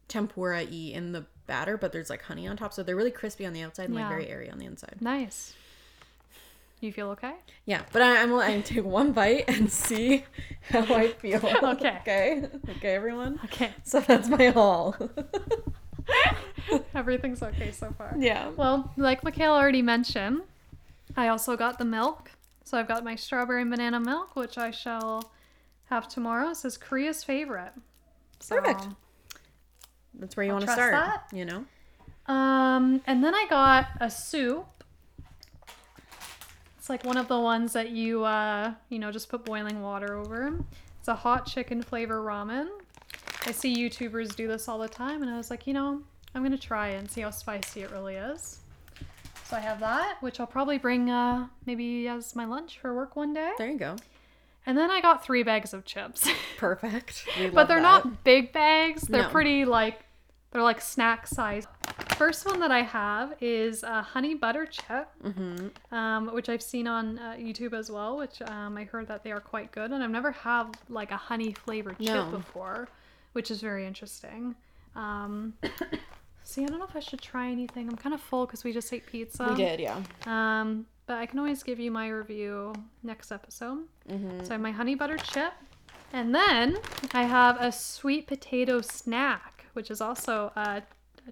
tempura 0.09 0.65
y 0.65 0.91
in 0.95 1.13
the 1.13 1.27
batter, 1.49 1.77
but 1.77 1.91
there's 1.91 2.09
like 2.11 2.23
honey 2.23 2.47
on 2.47 2.57
top, 2.57 2.73
so 2.73 2.85
they're 2.85 2.95
really 2.95 3.11
crispy 3.11 3.45
on 3.45 3.53
the 3.53 3.63
outside 3.63 3.87
and 3.87 3.95
Yeah. 3.95 4.03
like 4.03 4.09
very 4.11 4.29
airy 4.29 4.49
on 4.49 4.59
the 4.59 4.67
inside. 4.67 4.99
Nice. 5.01 5.55
You 6.81 6.93
feel 6.93 7.09
okay? 7.11 7.33
Yeah, 7.67 7.83
but 7.93 8.03
I, 8.03 8.23
I'm 8.23 8.29
gonna 8.31 8.63
take 8.63 8.85
one 8.85 9.11
bite 9.11 9.47
and 9.49 9.69
see 9.87 10.25
how 10.71 10.83
I 10.95 11.09
feel. 11.09 11.41
Okay. 11.65 11.99
okay. 12.03 12.45
Okay, 12.77 12.95
everyone. 12.95 13.41
Okay. 13.47 13.73
So 13.83 13.99
that's 13.99 14.29
my 14.29 14.51
haul. 14.51 14.95
Everything's 16.95 17.43
okay 17.43 17.71
so 17.73 17.93
far. 17.97 18.15
yeah. 18.19 18.51
Well, 18.51 18.93
like 18.97 19.25
Michaela 19.25 19.59
already 19.59 19.83
mentioned, 19.83 20.43
I 21.17 21.29
also 21.29 21.57
got 21.57 21.79
the 21.79 21.85
milk. 21.85 22.31
So 22.65 22.79
I've 22.79 22.89
got 22.89 23.03
my 23.05 23.17
strawberry 23.17 23.63
and 23.63 23.71
banana 23.71 23.99
milk, 23.99 24.37
which 24.37 24.59
I 24.59 24.71
shall 24.71 25.33
have 25.87 26.07
tomorrow. 26.09 26.51
It 26.51 26.57
says 26.57 26.77
Korea's 26.77 27.25
favorite. 27.25 27.73
So, 28.41 28.57
Perfect. 28.61 28.89
That's 30.19 30.37
where 30.37 30.45
you 30.45 30.53
want 30.53 30.67
to 30.67 30.73
start. 30.73 30.93
that. 30.93 31.25
You 31.33 31.45
know. 31.45 31.65
Um, 32.33 33.01
and 33.07 33.23
then 33.25 33.35
I 33.35 33.47
got 33.49 33.87
a 34.01 34.11
soup. 34.11 34.67
It's 36.79 36.89
like 36.91 37.05
one 37.05 37.17
of 37.17 37.29
the 37.29 37.39
ones 37.39 37.73
that 37.75 37.91
you, 37.91 38.25
uh, 38.25 38.73
you 38.89 38.99
know, 38.99 39.11
just 39.13 39.29
put 39.29 39.45
boiling 39.45 39.83
water 39.83 40.15
over. 40.15 40.59
It's 40.99 41.09
a 41.09 41.15
hot 41.15 41.47
chicken 41.47 41.83
flavor 41.83 42.23
ramen. 42.23 42.69
I 43.47 43.53
see 43.53 43.75
YouTubers 43.75 44.35
do 44.35 44.49
this 44.49 44.69
all 44.69 44.79
the 44.79 44.89
time, 44.89 45.23
and 45.23 45.31
I 45.31 45.37
was 45.37 45.51
like, 45.51 45.67
you 45.67 45.73
know, 45.75 46.03
I'm 46.35 46.43
gonna 46.43 46.59
try 46.59 46.89
it 46.91 46.99
and 46.99 47.11
see 47.11 47.21
how 47.23 47.31
spicy 47.31 47.83
it 47.83 47.91
really 47.91 48.17
is. 48.17 48.59
So 49.45 49.57
I 49.57 49.61
have 49.61 49.81
that, 49.81 50.17
which 50.21 50.41
I'll 50.41 50.47
probably 50.47 50.77
bring 50.77 51.09
uh, 51.11 51.47
maybe 51.65 52.07
as 52.09 52.37
my 52.37 52.45
lunch 52.45 52.79
for 52.81 52.95
work 52.95 53.17
one 53.17 53.33
day. 53.33 53.53
There 53.57 53.71
you 53.71 53.79
go. 53.79 53.97
And 54.67 54.77
then 54.77 54.91
I 54.91 55.01
got 55.01 55.25
three 55.25 55.43
bags 55.43 55.73
of 55.73 55.87
chips. 55.87 56.29
Perfect. 56.59 57.25
But 57.55 57.69
they're 57.69 57.79
that. 57.79 58.05
not 58.05 58.25
big 58.25 58.53
bags. 58.53 59.03
They're 59.03 59.23
No. 59.23 59.29
pretty 59.31 59.65
like 59.65 60.01
they're 60.51 60.63
like 60.63 60.81
snack 60.81 61.27
size. 61.27 61.67
First 62.17 62.47
one 62.47 62.59
that 62.61 62.71
I 62.73 62.83
have 62.83 63.35
is 63.41 63.83
a 63.83 64.03
honey 64.03 64.35
butter 64.35 64.67
chip, 64.67 65.09
Mm-hmm. 65.25 65.95
um, 65.95 66.35
which 66.35 66.49
I've 66.49 66.63
seen 66.63 66.87
on 66.89 67.19
uh, 67.19 67.37
YouTube 67.39 67.73
as 67.75 67.91
well. 67.91 68.17
Which 68.17 68.41
um, 68.43 68.77
I 68.77 68.85
heard 68.85 69.07
that 69.09 69.23
they 69.23 69.31
are 69.31 69.41
quite 69.41 69.71
good, 69.73 69.91
and 69.93 70.03
I've 70.03 70.11
never 70.11 70.33
had 70.33 70.65
like 70.89 71.11
a 71.11 71.17
honey 71.17 71.53
flavored 71.53 71.99
chip 71.99 72.09
No. 72.15 72.25
before, 72.31 72.89
which 73.35 73.51
is 73.51 73.61
very 73.61 73.87
interesting. 73.87 74.55
Um, 74.97 75.55
see, 76.43 76.65
I 76.65 76.67
don't 76.67 76.79
know 76.79 76.87
if 76.87 76.97
I 76.97 77.01
should 77.01 77.21
try 77.21 77.51
anything. 77.51 77.89
I'm 77.89 77.97
kind 77.97 78.15
of 78.15 78.21
full 78.21 78.47
because 78.47 78.65
we 78.65 78.73
just 78.73 78.93
ate 78.93 79.07
pizza. 79.07 79.47
We 79.51 79.55
did, 79.57 79.79
yeah. 79.81 80.03
Um, 80.27 80.87
but 81.07 81.19
I 81.19 81.27
can 81.27 81.39
always 81.39 81.63
give 81.63 81.79
you 81.79 81.91
my 81.91 82.09
review 82.09 82.75
next 83.03 83.31
episode. 83.33 83.85
Mm-hmm. 84.11 84.41
So 84.45 84.51
I 84.51 84.53
have 84.55 84.61
my 84.61 84.73
honey 84.73 84.95
butter 84.95 85.19
chip. 85.19 85.53
And 86.13 86.35
then 86.35 86.79
I 87.13 87.25
have 87.25 87.61
a 87.61 87.71
sweet 87.71 88.27
potato 88.27 88.81
snack, 88.81 89.58
which 89.79 89.93
is 89.93 90.01
also 90.01 90.51
uh, 90.57 90.81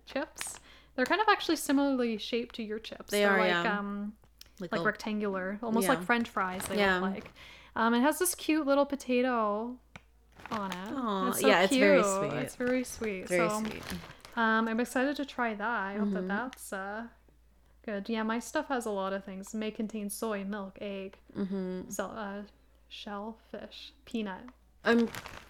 chips. 0.07 0.61
They're 0.95 1.05
kind 1.05 1.21
of 1.21 1.26
actually 1.29 1.57
similarly 1.57 2.17
shaped 2.17 2.55
to 2.55 2.62
your 2.62 2.79
chips. 2.79 3.11
They 3.11 3.23
They're 3.23 3.31
are, 3.33 3.38
like, 3.41 3.49
yeah. 3.50 3.79
um, 3.79 4.12
Like, 4.61 4.71
like 4.71 4.85
rectangular, 4.85 5.59
almost 5.65 5.88
Yeah. 5.88 5.95
like 5.95 6.03
French 6.05 6.29
fries. 6.29 6.65
They 6.67 6.79
Yeah. 6.79 7.00
look 7.00 7.11
like. 7.15 7.31
Um, 7.75 7.93
it 7.93 8.00
has 8.03 8.21
this 8.21 8.37
cute 8.37 8.65
little 8.67 8.87
potato 8.87 9.76
on 10.53 10.71
it. 10.71 10.93
Aw, 10.95 11.29
it's 11.31 11.41
so 11.41 11.47
yeah, 11.49 11.62
it's 11.62 11.75
very 11.76 12.03
sweet. 12.05 12.33
It's 12.35 12.55
very 12.55 12.85
sweet. 12.85 13.29
very 13.29 13.49
so, 13.50 13.61
sweet. 13.65 13.83
um, 14.37 14.69
I'm 14.69 14.79
excited 14.79 15.17
to 15.17 15.26
try 15.26 15.55
that. 15.55 15.81
I 15.91 15.97
hope 15.99 16.12
that 16.12 16.23
Mhm. 16.25 16.29
that's 16.29 16.73
uh, 16.73 17.09
good. 17.85 18.09
Yeah, 18.09 18.23
my 18.23 18.38
stuff 18.38 18.69
has 18.69 18.87
a 18.87 18.91
lot 18.91 19.12
of 19.12 19.25
things. 19.25 19.53
It 19.53 19.59
may 19.59 19.73
contain 19.73 20.09
soy, 20.09 20.45
milk, 20.45 20.79
egg, 20.81 21.19
Mm-hmm. 21.37 21.91
so, 21.91 22.05
uh, 22.07 22.43
shellfish, 22.88 23.93
peanut. 24.05 24.45
I'm. 24.85 25.09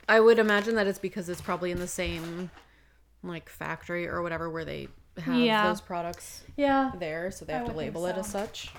I 0.08 0.18
would 0.20 0.38
imagine 0.38 0.74
that 0.76 0.86
it's 0.86 0.98
because 1.00 1.28
it's 1.28 1.40
probably 1.42 1.70
in 1.70 1.78
the 1.78 1.86
same, 1.88 2.50
like 3.28 3.48
factory 3.48 4.06
or 4.08 4.22
whatever 4.22 4.48
where 4.50 4.64
they 4.64 4.88
have 5.18 5.34
Yeah. 5.38 5.68
those 5.68 5.80
products 5.80 6.42
Yeah. 6.56 6.92
there, 6.98 7.30
so 7.30 7.44
they 7.44 7.54
I 7.54 7.58
have 7.58 7.66
to 7.68 7.72
label 7.72 8.04
it 8.06 8.16
as 8.16 8.26
such. 8.28 8.70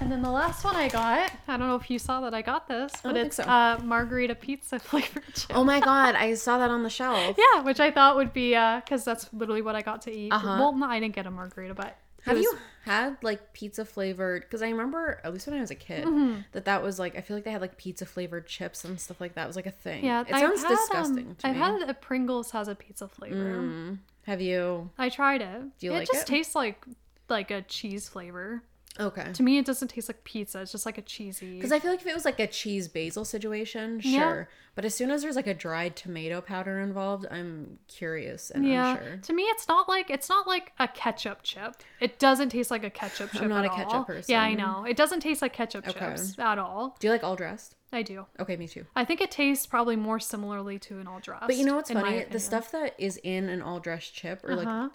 And 0.00 0.10
then 0.10 0.20
the 0.20 0.30
last 0.30 0.64
one 0.64 0.74
I 0.76 0.88
got, 0.88 1.30
I 1.48 1.56
don't 1.56 1.68
know 1.68 1.76
if 1.76 1.88
you 1.90 1.98
saw 1.98 2.20
that 2.22 2.34
I 2.34 2.42
got 2.42 2.66
this, 2.68 2.92
but 3.02 3.16
it's 3.16 3.36
so. 3.36 3.44
uh, 3.44 3.78
margarita 3.82 4.34
pizza 4.34 4.78
flavored 4.80 5.22
chip. 5.34 5.56
Oh 5.56 5.64
my 5.64 5.80
god, 5.80 6.14
I 6.14 6.34
saw 6.34 6.58
that 6.58 6.70
on 6.70 6.82
the 6.82 6.90
shelf. 6.90 7.38
Yeah, 7.38 7.62
which 7.62 7.78
I 7.80 7.90
thought 7.90 8.16
would 8.16 8.32
be 8.32 8.50
because 8.50 9.04
that's 9.04 9.32
literally 9.32 9.62
what 9.62 9.74
I 9.76 9.82
got 9.82 10.02
to 10.02 10.12
eat. 10.12 10.32
Uh-huh. 10.32 10.56
Well, 10.58 10.72
no, 10.74 10.86
I 10.86 10.98
didn't 11.00 11.14
get 11.14 11.26
a 11.26 11.30
margarita, 11.30 11.74
but 11.74 11.96
Have 12.24 12.36
was- 12.36 12.44
you 12.44 12.58
had 12.84 13.16
like 13.22 13.52
pizza 13.52 13.84
flavored? 13.84 14.42
Because 14.42 14.62
I 14.62 14.68
remember, 14.70 15.20
at 15.24 15.32
least 15.32 15.46
when 15.46 15.56
I 15.56 15.60
was 15.60 15.70
a 15.70 15.74
kid, 15.76 16.04
Mhm. 16.04 16.44
that 16.52 16.64
that 16.64 16.82
was 16.82 16.98
like 16.98 17.16
I 17.16 17.20
feel 17.20 17.36
like 17.36 17.44
they 17.44 17.50
had 17.52 17.60
like 17.60 17.76
pizza 17.76 18.06
flavored 18.06 18.46
chips 18.46 18.84
and 18.84 19.00
stuff 19.00 19.20
like 19.20 19.34
that. 19.34 19.44
It 19.44 19.46
was 19.46 19.56
like 19.56 19.66
a 19.66 19.70
thing. 19.72 20.04
Yeah, 20.04 20.22
it 20.22 20.32
I've 20.32 20.40
sounds 20.40 20.62
had, 20.62 20.68
disgusting 20.70 21.28
um, 21.28 21.36
I've 21.44 21.56
had 21.56 21.88
a 21.88 21.94
Pringles 21.94 22.50
has 22.52 22.68
a 22.68 22.74
pizza 22.74 23.06
flavor. 23.08 23.36
Mm. 23.56 23.98
Have 24.26 24.40
you? 24.40 24.90
I 24.98 25.08
tried 25.08 25.42
it. 25.42 25.62
Do 25.78 25.86
you 25.86 25.92
it 25.92 25.96
like 25.98 26.08
just 26.08 26.22
it? 26.22 26.26
tastes 26.26 26.54
like 26.54 26.84
like 27.28 27.50
a 27.50 27.62
cheese 27.62 28.08
flavor. 28.08 28.62
Okay. 29.00 29.32
To 29.32 29.42
me, 29.42 29.56
it 29.58 29.64
doesn't 29.64 29.88
taste 29.88 30.08
like 30.08 30.22
pizza. 30.22 30.60
It's 30.60 30.72
just 30.72 30.84
like 30.84 30.98
a 30.98 31.02
cheesy. 31.02 31.56
Because 31.56 31.72
I 31.72 31.78
feel 31.78 31.90
like 31.90 32.00
if 32.02 32.06
it 32.06 32.14
was 32.14 32.26
like 32.26 32.38
a 32.38 32.46
cheese 32.46 32.88
basil 32.88 33.24
situation, 33.24 34.00
Yeah. 34.04 34.18
sure. 34.18 34.48
But 34.74 34.84
as 34.86 34.94
soon 34.94 35.10
as 35.10 35.22
there's 35.22 35.36
like 35.36 35.46
a 35.46 35.54
dried 35.54 35.96
tomato 35.96 36.40
powder 36.40 36.78
involved, 36.80 37.26
I'm 37.30 37.78
curious 37.88 38.50
and 38.50 38.66
yeah, 38.66 38.96
unsure. 38.96 39.16
to 39.18 39.32
me, 39.32 39.42
it's 39.44 39.66
not 39.68 39.88
like 39.88 40.10
it's 40.10 40.28
not 40.28 40.46
like 40.46 40.72
a 40.78 40.88
ketchup 40.88 41.42
chip. 41.42 41.76
It 42.00 42.18
doesn't 42.18 42.50
taste 42.50 42.70
like 42.70 42.84
a 42.84 42.90
ketchup 42.90 43.32
chip. 43.32 43.48
not 43.48 43.64
at 43.64 43.72
a 43.72 43.74
ketchup 43.74 43.94
all. 43.94 44.04
person. 44.04 44.30
Yeah, 44.32 44.42
I 44.42 44.54
know. 44.54 44.84
It 44.84 44.96
doesn't 44.96 45.20
taste 45.20 45.40
like 45.42 45.52
ketchup 45.54 45.86
Okay. 45.88 45.98
chips 45.98 46.38
at 46.38 46.58
all. 46.58 46.96
Do 47.00 47.06
you 47.06 47.12
like 47.12 47.24
all 47.24 47.36
dressed? 47.36 47.76
I 47.94 48.02
do. 48.02 48.24
Okay, 48.40 48.56
me 48.56 48.66
too. 48.68 48.86
I 48.96 49.04
think 49.04 49.20
it 49.20 49.30
tastes 49.30 49.66
probably 49.66 49.96
more 49.96 50.18
similarly 50.20 50.78
to 50.80 50.98
an 50.98 51.06
all 51.06 51.20
dressed. 51.20 51.46
But 51.46 51.56
you 51.56 51.64
know 51.66 51.76
what's 51.76 51.90
funny? 51.90 52.24
The 52.30 52.40
stuff 52.40 52.70
that 52.72 52.94
is 52.98 53.18
in 53.22 53.48
an 53.50 53.60
all 53.62 53.80
dressed 53.80 54.14
chip, 54.14 54.42
or 54.44 54.52
Uh-huh. 54.52 54.82
like, 54.82 54.90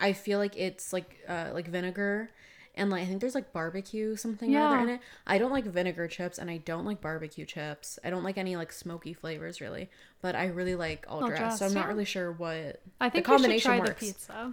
I 0.00 0.12
feel 0.12 0.38
like 0.38 0.56
it's 0.56 0.92
like 0.92 1.16
uh, 1.28 1.50
like 1.54 1.68
vinegar 1.68 2.30
and 2.74 2.90
like 2.90 3.02
I 3.02 3.06
think 3.06 3.20
there's 3.20 3.34
like 3.34 3.52
barbecue 3.52 4.16
something 4.16 4.54
or 4.56 4.60
other 4.60 4.78
in 4.78 4.88
it. 4.90 5.00
I 5.26 5.38
don't 5.38 5.50
like 5.52 5.64
vinegar 5.66 6.08
chips 6.08 6.38
and 6.38 6.50
I 6.50 6.58
don't 6.58 6.84
like 6.84 7.00
barbecue 7.00 7.44
chips. 7.44 7.98
I 8.04 8.10
don't 8.10 8.24
like 8.24 8.38
any 8.38 8.56
like 8.56 8.72
smoky 8.72 9.12
flavors 9.12 9.60
really, 9.60 9.90
but 10.20 10.34
I 10.34 10.46
really 10.46 10.74
like 10.74 11.04
all, 11.08 11.22
All 11.22 11.28
dressed. 11.28 11.58
So 11.58 11.66
I'm 11.66 11.74
not 11.74 11.88
really 11.88 12.04
sure 12.04 12.32
what 12.32 12.80
I 13.00 13.08
think 13.10 13.26
the 13.26 13.32
we 13.32 13.36
should 13.38 13.42
combination 13.42 13.70
try 13.70 13.78
works. 13.80 14.00
the 14.00 14.06
pizza. 14.06 14.52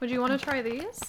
Would 0.00 0.10
you 0.10 0.20
want 0.20 0.38
to 0.38 0.44
try 0.44 0.62
these? 0.62 1.00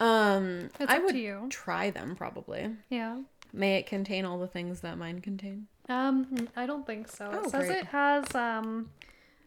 Um, 0.00 0.70
It's 0.80 0.90
I 0.90 0.94
up 0.96 1.00
to 1.00 1.04
would 1.06 1.16
you. 1.16 1.46
try 1.50 1.90
them 1.90 2.16
probably. 2.16 2.70
Yeah. 2.88 3.18
May 3.52 3.76
it 3.76 3.86
contain 3.86 4.24
all 4.24 4.38
the 4.38 4.48
things 4.48 4.80
that 4.80 4.98
mine 4.98 5.20
contain. 5.20 5.66
Um, 5.88 6.48
I 6.56 6.66
don't 6.66 6.86
think 6.86 7.08
so. 7.08 7.30
Oh, 7.32 7.44
it 7.44 7.50
says 7.50 7.66
great. 7.66 7.78
it 7.80 7.86
has 7.86 8.34
um, 8.34 8.90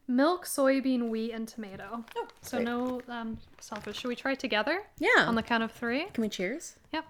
milk, 0.07 0.45
soybean, 0.45 1.09
wheat, 1.09 1.31
and 1.31 1.47
tomato. 1.47 2.03
Oh, 2.15 2.27
So 2.41 2.59
no 2.59 3.01
um, 3.09 3.37
selfish. 3.59 3.97
Should 3.99 4.07
we 4.07 4.15
try 4.15 4.35
together 4.35 4.83
Yeah. 4.99 5.25
on 5.25 5.35
the 5.35 5.43
count 5.43 5.63
of 5.63 5.71
three? 5.71 6.05
Can 6.13 6.21
we 6.21 6.29
cheers? 6.29 6.75
Yep. 6.93 7.05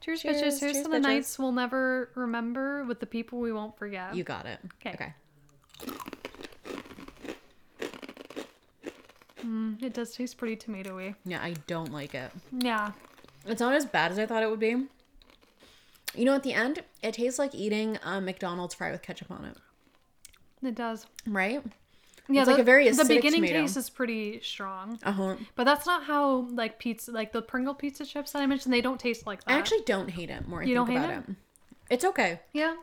Cheers, 0.00 0.22
Cheers, 0.22 0.36
bitches. 0.36 0.40
Here's 0.40 0.60
cheers, 0.60 0.76
to 0.78 0.82
the 0.84 0.96
bitches. 0.96 1.02
nights 1.02 1.38
we'll 1.38 1.52
never 1.52 2.10
remember 2.14 2.84
with 2.84 3.00
the 3.00 3.06
people 3.06 3.38
we 3.38 3.52
won't 3.52 3.76
forget. 3.78 4.14
You 4.14 4.24
got 4.24 4.46
it. 4.46 4.58
'Kay. 4.80 4.90
Okay. 4.94 5.14
Okay. 5.82 5.96
Mm, 9.44 9.82
it 9.82 9.94
does 9.94 10.14
taste 10.14 10.36
pretty 10.36 10.56
tomatoey. 10.56 11.14
Yeah, 11.24 11.42
I 11.42 11.54
don't 11.66 11.92
like 11.92 12.14
it. 12.14 12.30
Yeah. 12.52 12.92
It's 13.46 13.60
not 13.60 13.74
as 13.74 13.86
bad 13.86 14.12
as 14.12 14.18
I 14.18 14.26
thought 14.26 14.42
it 14.42 14.50
would 14.50 14.60
be. 14.60 14.86
You 16.14 16.24
know, 16.24 16.34
at 16.34 16.42
the 16.42 16.52
end, 16.52 16.82
it 17.02 17.14
tastes 17.14 17.38
like 17.38 17.54
eating 17.54 17.98
a 18.04 18.20
McDonald's 18.20 18.74
fry 18.74 18.90
with 18.90 19.00
ketchup 19.00 19.30
on 19.30 19.44
it, 19.44 19.56
It 20.62 20.74
does. 20.74 21.06
right? 21.26 21.62
Yeah, 22.30 22.40
It's 22.42 22.46
like 22.48 22.56
the, 22.56 22.62
a 22.62 22.64
very 22.64 22.88
the 22.90 23.04
beginning 23.04 23.42
tomato. 23.42 23.60
taste 23.62 23.76
is 23.76 23.90
pretty 23.90 24.40
strong, 24.40 24.98
Uh 25.02 25.12
huh. 25.12 25.36
but 25.56 25.64
that's 25.64 25.86
not 25.86 26.04
how 26.04 26.46
like 26.52 26.78
pizza, 26.78 27.10
like 27.12 27.32
the 27.32 27.42
Pringle 27.42 27.74
pizza 27.74 28.04
chips 28.06 28.32
that 28.32 28.42
I 28.42 28.46
mentioned. 28.46 28.72
They 28.72 28.80
don't 28.80 29.00
taste 29.00 29.26
like 29.26 29.44
that. 29.44 29.52
I 29.54 29.58
actually 29.58 29.82
don't 29.86 30.08
hate 30.10 30.30
it. 30.30 30.46
More 30.48 30.62
I 30.62 30.64
You 30.64 30.74
think 30.76 30.88
don't 30.88 30.96
hate 30.96 31.04
about 31.14 31.28
it? 31.28 31.36
it's 31.90 32.04
okay 32.04 32.40
yeah, 32.52 32.74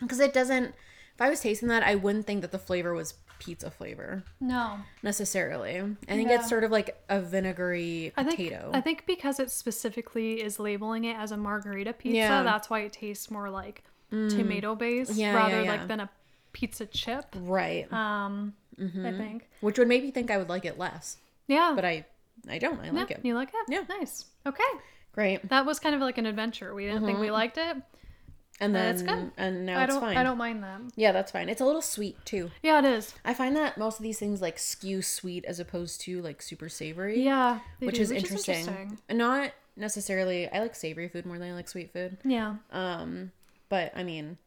because 0.00 0.20
it 0.20 0.32
doesn't. 0.34 0.74
If 1.14 1.22
I 1.22 1.30
was 1.30 1.40
tasting 1.40 1.68
that, 1.68 1.82
I 1.82 1.96
wouldn't 1.96 2.26
think 2.26 2.42
that 2.42 2.52
the 2.52 2.58
flavor 2.60 2.94
was 2.94 3.14
pizza 3.40 3.70
flavor 3.70 4.22
no. 4.40 4.78
necessarily. 5.02 5.78
I 5.80 6.12
think 6.14 6.28
Yeah. 6.28 6.36
it's 6.36 6.48
sort 6.48 6.64
of 6.64 6.70
like 6.70 7.00
a 7.08 7.20
vinegary 7.20 8.12
I 8.16 8.22
think 8.24 8.36
potato. 8.36 8.70
I 8.74 8.80
think 8.80 9.04
because 9.06 9.38
it 9.40 9.50
specifically 9.50 10.40
is 10.42 10.58
labeling 10.60 11.04
it 11.04 11.16
as 11.16 11.32
a 11.32 11.36
margarita 11.36 11.92
pizza, 11.92 12.16
Yeah. 12.18 12.40
Mm. 12.40 12.44
that's 12.44 12.68
why 12.70 12.80
it 12.80 12.92
tastes 12.92 13.30
more 13.30 13.50
like 13.50 13.82
tomato 14.10 14.74
based 14.74 15.14
Yeah, 15.14 15.32
yeah, 15.32 15.36
rather 15.36 15.62
yeah. 15.62 15.70
like 15.72 15.88
than 15.88 16.00
a 16.00 16.10
pizza 16.52 16.86
chip. 16.86 17.26
right. 17.36 17.92
Um, 17.92 18.54
Mm-hmm. 18.80 19.06
I 19.06 19.12
think. 19.12 19.48
Which 19.60 19.78
would 19.78 19.88
make 19.88 20.02
me 20.02 20.10
think 20.10 20.30
I 20.30 20.38
would 20.38 20.48
like 20.48 20.64
it 20.64 20.78
less, 20.78 21.16
Yeah. 21.46 21.72
but 21.74 21.84
I, 21.84 22.06
I 22.48 22.58
don't. 22.58 22.80
I 22.80 22.86
yeah, 22.86 22.92
like 22.92 23.10
it. 23.10 23.20
You 23.22 23.34
like 23.34 23.48
it? 23.48 23.66
Yeah. 23.68 23.84
Nice. 23.88 24.26
Okay. 24.46 24.62
Great. 25.12 25.48
That 25.48 25.66
was 25.66 25.78
kind 25.80 25.94
of 25.94 26.00
like 26.00 26.18
an 26.18 26.26
adventure. 26.26 26.74
We 26.74 26.86
didn't 26.86 27.04
think 27.04 27.18
we 27.18 27.30
liked 27.30 27.58
it. 27.58 27.76
And 28.60 28.74
then 28.74 28.96
That's 28.96 29.02
good. 29.02 29.30
and 29.36 29.66
now 29.66 29.78
I 29.78 29.84
it's 29.84 29.92
don't. 29.92 30.00
fine. 30.00 30.16
I 30.16 30.22
don't 30.24 30.38
mind 30.38 30.64
that. 30.64 30.80
Yeah, 30.96 31.12
that's 31.12 31.30
fine. 31.30 31.48
It's 31.48 31.60
a 31.60 31.64
little 31.64 31.82
sweet 31.82 32.16
too. 32.24 32.50
Yeah, 32.62 32.80
it 32.80 32.84
is. 32.84 33.14
I 33.24 33.32
find 33.32 33.54
that 33.54 33.78
most 33.78 33.98
of 33.98 34.02
these 34.02 34.18
things 34.18 34.42
like 34.42 34.58
skew 34.58 35.00
sweet 35.00 35.44
as 35.44 35.60
opposed 35.60 36.00
to 36.02 36.20
like 36.22 36.42
super 36.42 36.68
savory. 36.68 37.22
Yeah, 37.22 37.60
which 37.78 37.96
do, 37.96 38.02
is 38.02 38.10
interesting. 38.10 38.98
And 39.08 39.18
not 39.18 39.52
necessarily 39.76 40.48
I 40.50 40.58
like 40.58 40.74
savory 40.74 41.08
food 41.08 41.24
more 41.24 41.38
than 41.38 41.50
I 41.50 41.54
like 41.54 41.68
sweet 41.68 41.92
food. 41.92 42.18
Yeah. 42.24 42.56
Um, 42.72 43.30
but 43.68 43.92
I 43.94 44.02
mean, 44.02 44.38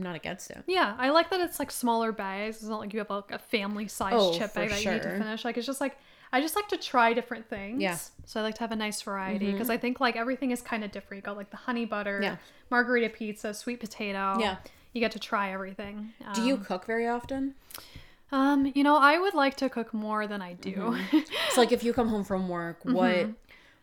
I'm 0.00 0.04
not 0.04 0.16
against 0.16 0.50
it. 0.50 0.64
Yeah, 0.66 0.94
I 0.98 1.10
like 1.10 1.28
that 1.28 1.40
it's 1.42 1.58
like 1.58 1.70
smaller 1.70 2.10
bags. 2.10 2.56
It's 2.56 2.64
not 2.66 2.80
like 2.80 2.94
you 2.94 3.00
have 3.00 3.10
like 3.10 3.30
a 3.30 3.38
family 3.38 3.86
size 3.86 4.14
Oh, 4.16 4.32
chip 4.32 4.54
bag 4.54 4.70
that 4.70 4.82
you 4.82 4.90
need 4.92 5.02
to 5.02 5.10
finish. 5.18 5.44
Like 5.44 5.58
it's 5.58 5.66
just 5.66 5.80
like 5.80 5.98
I 6.32 6.40
just 6.40 6.56
like 6.56 6.68
to 6.68 6.78
try 6.78 7.12
different 7.12 7.50
things. 7.50 7.82
Yeah. 7.82 7.92
Mm-hmm. 7.94 8.22
So 8.24 8.40
I 8.40 8.42
like 8.44 8.54
to 8.54 8.60
have 8.60 8.72
a 8.72 8.76
nice 8.76 9.02
variety 9.02 9.52
because 9.52 9.68
I 9.68 9.76
think 9.76 10.00
like 10.00 10.16
everything 10.16 10.52
is 10.52 10.62
kind 10.62 10.84
of 10.84 10.90
different. 10.90 11.22
You 11.22 11.26
got 11.26 11.36
like 11.36 11.50
the 11.50 11.58
honey 11.58 11.84
butter, 11.84 12.20
Yeah. 12.22 12.36
margarita 12.70 13.10
pizza, 13.10 13.52
sweet 13.52 13.78
potato. 13.80 14.36
Yeah. 14.40 14.56
You 14.94 15.00
get 15.00 15.12
to 15.12 15.18
try 15.18 15.52
everything. 15.52 16.14
Do 16.34 16.42
you 16.42 16.56
cook 16.56 16.86
very 16.86 17.06
often? 17.06 17.54
Um, 18.32 18.72
you 18.74 18.82
know, 18.84 18.96
I 18.96 19.18
would 19.18 19.34
like 19.34 19.56
to 19.56 19.68
cook 19.68 19.92
more 19.92 20.26
than 20.26 20.40
I 20.40 20.54
do. 20.54 20.72
Mm-hmm. 20.72 21.18
So 21.50 21.60
like 21.60 21.72
if 21.72 21.84
you 21.84 21.92
come 21.92 22.08
home 22.08 22.24
from 22.24 22.48
work, 22.48 22.82
Mm-hmm. 22.84 23.32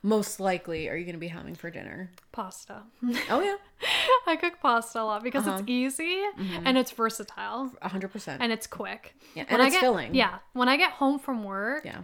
Most 0.03 0.39
likely 0.39 0.87
are 0.89 0.95
you 0.95 1.03
going 1.05 1.15
to 1.15 1.19
be 1.19 1.27
having 1.27 1.55
for 1.55 1.69
dinner? 1.69 2.11
pasta. 2.31 2.83
Oh 3.29 3.41
yeah, 3.41 3.55
I 4.27 4.35
cook 4.35 4.59
pasta 4.61 5.01
a 5.01 5.03
lot 5.03 5.23
because 5.23 5.47
Uh-huh. 5.47 5.57
it's 5.59 5.67
easy 5.69 6.21
Mm-hmm. 6.37 6.67
and 6.67 6.77
it's 6.77 6.91
versatile 6.91 7.71
100%. 7.83 8.37
and 8.39 8.51
it's 8.51 8.67
quick. 8.67 9.15
Yeah, 9.35 9.43
When 9.45 9.53
and 9.55 9.61
I 9.63 9.65
it's 9.67 9.75
get, 9.75 9.81
filling. 9.81 10.13
Yeah. 10.15 10.37
When 10.53 10.69
I 10.69 10.77
get 10.77 10.91
home 10.91 11.17
from 11.19 11.43
work, 11.43 11.83
yeah. 11.85 12.01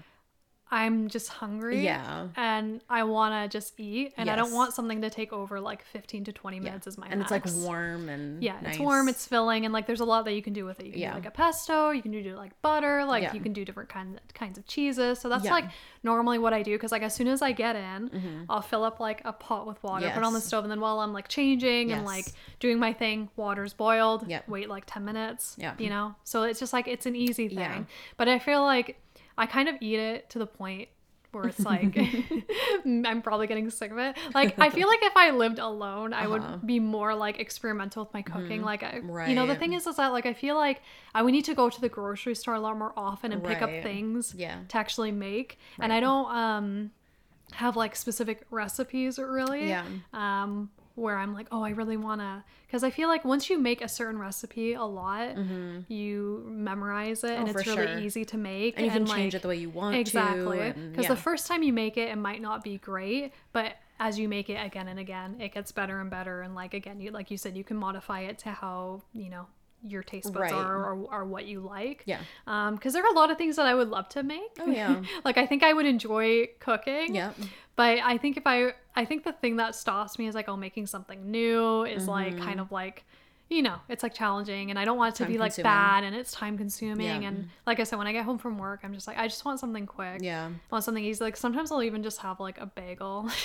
I'm 0.75 1.08
just 1.08 1.30
hungry. 1.30 1.84
Yeah. 1.84 2.30
And 2.36 2.82
I 2.89 3.03
want 3.03 3.34
to 3.51 3.56
just 3.56 3.80
eat. 3.80 4.13
And 4.18 4.27
I 4.27 4.36
don't 4.36 4.51
want 4.53 4.74
something 4.74 5.01
to 5.01 5.10
take 5.12 5.32
over 5.32 5.60
like 5.60 5.84
15 5.86 6.24
to 6.25 6.34
20 6.34 6.60
minutes 6.60 6.88
as 6.88 6.98
my 6.98 7.06
And 7.08 7.22
it's 7.22 7.30
like 7.30 7.46
warm 7.58 8.10
and 8.10 8.42
Yeah, 8.42 8.60
nice. 8.60 8.72
it's 8.72 8.80
warm, 8.80 9.08
it's 9.08 9.27
filling, 9.27 9.65
and 9.65 9.74
like 9.74 9.86
there's 9.86 10.00
a 10.00 10.06
lot 10.06 10.25
that 10.25 10.34
you 10.34 10.42
can 10.42 10.53
do 10.53 10.65
with 10.65 10.80
it. 10.80 10.88
You 10.88 10.92
can 10.94 11.01
Yeah. 11.01 11.10
do 11.12 11.15
like 11.18 11.27
a 11.27 11.32
pesto, 11.32 11.92
you 11.92 12.01
can 12.01 12.12
do 12.12 12.36
like 12.36 12.60
butter, 12.63 13.06
like 13.06 13.22
Yeah. 13.22 13.34
you 13.34 13.39
can 13.39 13.53
do 13.53 13.63
different 13.63 13.89
kinds 13.89 14.20
kinds 14.34 14.58
of 14.58 14.65
cheeses. 14.65 15.20
So 15.20 15.30
that's 15.30 15.46
Yeah. 15.46 15.51
like 15.51 15.65
normally 16.01 16.39
what 16.39 16.53
I 16.53 16.63
do 16.63 16.72
because 16.72 16.92
like 16.92 17.03
as 17.03 17.13
soon 17.13 17.27
as 17.27 17.44
I 17.44 17.51
get 17.51 17.75
in, 17.75 18.46
I'll 18.50 18.62
fill 18.63 18.84
up 18.84 19.00
like 19.00 19.22
a 19.25 19.32
pot 19.32 19.68
with 19.68 19.82
water, 19.84 20.10
put 20.10 20.18
it 20.18 20.24
on 20.24 20.34
the 20.34 20.39
Mm-hmm. 20.39 20.48
Stove, 20.48 20.63
and 20.65 20.72
then 20.72 20.82
while 20.82 21.00
I'm 21.01 21.13
like 21.13 21.27
changing 21.27 21.92
and 21.92 22.03
like 22.03 22.25
doing 22.60 22.80
my 22.80 22.94
thing, 22.94 23.30
water's 23.36 23.74
boiled. 23.74 24.27
Yep. 24.27 24.50
Wait 24.50 24.70
like 24.70 24.86
10 24.88 25.06
minutes. 25.06 25.56
Yeah. 25.60 25.75
You 25.77 25.89
know, 25.92 26.15
so 26.24 26.44
it's 26.44 26.60
just 26.60 26.74
like 26.74 26.88
it's 26.88 27.06
an 27.06 27.15
easy 27.15 27.48
thing. 27.48 27.60
Yeah. 27.60 27.84
But 28.18 28.27
I 28.27 28.39
feel 28.39 28.63
like 28.63 29.00
I 29.37 29.45
kind 29.45 29.67
of 29.69 29.75
eat 29.81 29.99
it 29.99 30.29
to 30.31 30.39
the 30.39 30.45
point 30.47 30.89
where 31.31 31.45
it's 31.47 31.65
like 31.65 31.97
I'm 32.85 33.21
probably 33.23 33.47
getting 33.47 33.69
sick 33.71 33.91
of 33.91 33.97
it. 33.97 34.15
Like 34.35 34.59
I 34.59 34.69
feel 34.69 34.87
like 34.87 34.99
if 35.01 35.17
I 35.17 35.31
lived 35.31 35.57
alone, 35.59 36.13
I 36.13 36.25
Uh-huh. 36.25 36.57
would 36.61 36.67
be 36.67 36.79
more 36.79 37.15
like 37.15 37.39
experimental 37.39 38.03
with 38.03 38.13
my 38.13 38.21
cooking. 38.21 38.61
Like 38.61 38.83
I, 38.83 39.01
you 39.27 39.33
know, 39.35 39.47
the 39.47 39.55
thing 39.55 39.73
is, 39.73 39.87
is 39.87 39.95
that 39.95 40.11
like 40.11 40.25
I 40.27 40.33
feel 40.33 40.55
like 40.55 40.81
I 41.15 41.21
would 41.23 41.31
need 41.31 41.45
to 41.45 41.55
go 41.55 41.69
to 41.69 41.81
the 41.81 41.89
grocery 41.89 42.35
store 42.35 42.53
a 42.55 42.59
lot 42.59 42.77
more 42.77 42.93
often 42.95 43.31
and 43.31 43.43
pick 43.43 43.61
up 43.63 43.69
things 43.81 44.35
Yeah. 44.37 44.59
to 44.69 44.77
actually 44.77 45.11
make. 45.11 45.57
And 45.79 45.91
I 45.91 45.99
don't 45.99 46.35
um 46.35 46.91
have 47.53 47.75
like 47.75 47.95
specific 47.95 48.45
recipes 48.51 49.17
really. 49.17 49.69
Yeah. 49.69 49.85
Um 50.13 50.69
where 50.95 51.17
I'm 51.17 51.33
like, 51.33 51.47
oh, 51.51 51.63
I 51.63 51.71
really 51.71 51.97
wanna, 51.97 52.43
because 52.67 52.83
I 52.83 52.89
feel 52.91 53.07
like 53.07 53.25
once 53.25 53.50
you 53.50 53.57
make 53.57 53.81
a 53.81 53.88
certain 53.88 54.19
recipe 54.19 54.73
a 54.73 54.83
lot, 54.83 55.35
you 55.88 56.45
memorize 56.47 57.23
it 57.23 57.31
and 57.31 57.47
Mm-hmm. 57.47 57.57
Oh, 57.57 57.59
it's 57.59 57.67
really 57.67 57.88
sure. 57.88 58.00
easy 58.00 58.25
to 58.25 58.38
make. 58.38 58.75
And 58.77 58.85
you 58.85 58.91
can 58.91 59.05
like, 59.05 59.17
change 59.17 59.35
it 59.35 59.41
the 59.41 59.47
way 59.47 59.55
you 59.57 59.69
want 59.69 59.95
exactly 59.95 60.57
to. 60.57 60.63
and- 60.63 60.91
because 60.91 61.05
yeah. 61.05 61.09
the 61.15 61.21
first 61.21 61.47
time 61.47 61.63
you 61.63 61.73
make 61.73 61.97
it 61.97 62.09
it 62.09 62.15
might 62.17 62.41
not 62.41 62.63
be 62.63 62.77
great 62.77 63.31
but 63.51 63.73
as 64.00 64.17
you 64.19 64.27
make 64.27 64.50
it 64.50 64.55
again 64.65 64.88
and 64.88 65.00
again 65.00 65.35
it 65.39 65.53
gets 65.53 65.71
better 65.71 66.00
and 66.00 66.09
better 66.09 66.41
and 66.41 66.55
like 66.55 66.73
again 66.73 67.00
you 67.00 67.12
like 67.12 67.29
you 67.31 67.38
said 67.38 67.55
you 67.55 67.63
can 67.63 67.77
modify 67.77 68.21
it 68.21 68.38
to 68.39 68.50
how 68.50 69.01
you 69.13 69.29
know 69.29 69.45
your 69.85 70.01
taste 70.03 70.31
buds 70.31 70.37
Right. 70.37 70.53
are 70.53 70.77
or, 70.93 71.07
or 71.11 71.25
what 71.25 71.45
you 71.45 71.59
like 71.59 72.03
Yeah. 72.05 72.19
um 72.47 72.75
because 72.75 72.93
there 72.93 73.03
are 73.03 73.11
a 73.11 73.15
lot 73.15 73.31
of 73.31 73.37
things 73.37 73.57
that 73.57 73.65
i 73.65 73.75
would 73.75 73.89
love 73.89 74.07
to 74.09 74.23
make 74.23 74.41
Oh, 74.59 74.65
yeah. 74.67 75.01
like 75.25 75.37
i 75.37 75.45
think 75.45 75.61
i 75.63 75.73
would 75.73 75.85
enjoy 75.85 76.47
cooking 76.59 77.13
Yeah. 77.15 77.31
but 77.75 77.99
i 78.03 78.17
think 78.17 78.37
if 78.37 78.47
i 78.47 78.73
i 78.95 79.03
think 79.05 79.23
the 79.23 79.33
thing 79.33 79.57
that 79.57 79.75
stops 79.75 80.17
me 80.17 80.27
is 80.27 80.35
like 80.35 80.47
oh 80.47 80.55
making 80.57 80.87
something 80.87 81.29
new 81.29 81.83
is 81.83 82.07
like 82.07 82.33
Mm-hmm. 82.35 82.43
kind 82.43 82.59
of 82.61 82.71
like 82.71 83.03
you 83.49 83.61
know 83.61 83.75
it's 83.89 84.01
like 84.03 84.13
challenging 84.13 84.69
and 84.69 84.79
i 84.79 84.85
don't 84.85 84.97
want 84.97 85.13
it 85.13 85.23
to 85.23 85.29
be 85.29 85.37
like 85.37 85.55
bad 85.61 86.03
and 86.05 86.15
it's 86.15 86.31
time 86.31 86.57
consuming 86.57 87.21
Yeah. 87.23 87.27
and 87.27 87.49
like 87.67 87.79
i 87.79 87.83
said 87.83 87.97
when 87.97 88.07
i 88.07 88.13
get 88.13 88.23
home 88.23 88.37
from 88.37 88.57
work 88.57 88.79
i'm 88.83 88.93
just 88.93 89.05
like 89.05 89.17
i 89.17 89.27
just 89.27 89.43
want 89.45 89.59
something 89.59 89.85
quick 89.85 90.21
Yeah. 90.21 90.47
I 90.47 90.51
want 90.71 90.85
something 90.85 91.03
easy. 91.03 91.23
Like 91.23 91.35
sometimes 91.37 91.71
I'll 91.71 91.83
even 91.83 92.01
just 92.03 92.19
have 92.19 92.39
like 92.39 92.57
a 92.59 92.65
bagel. 92.65 93.29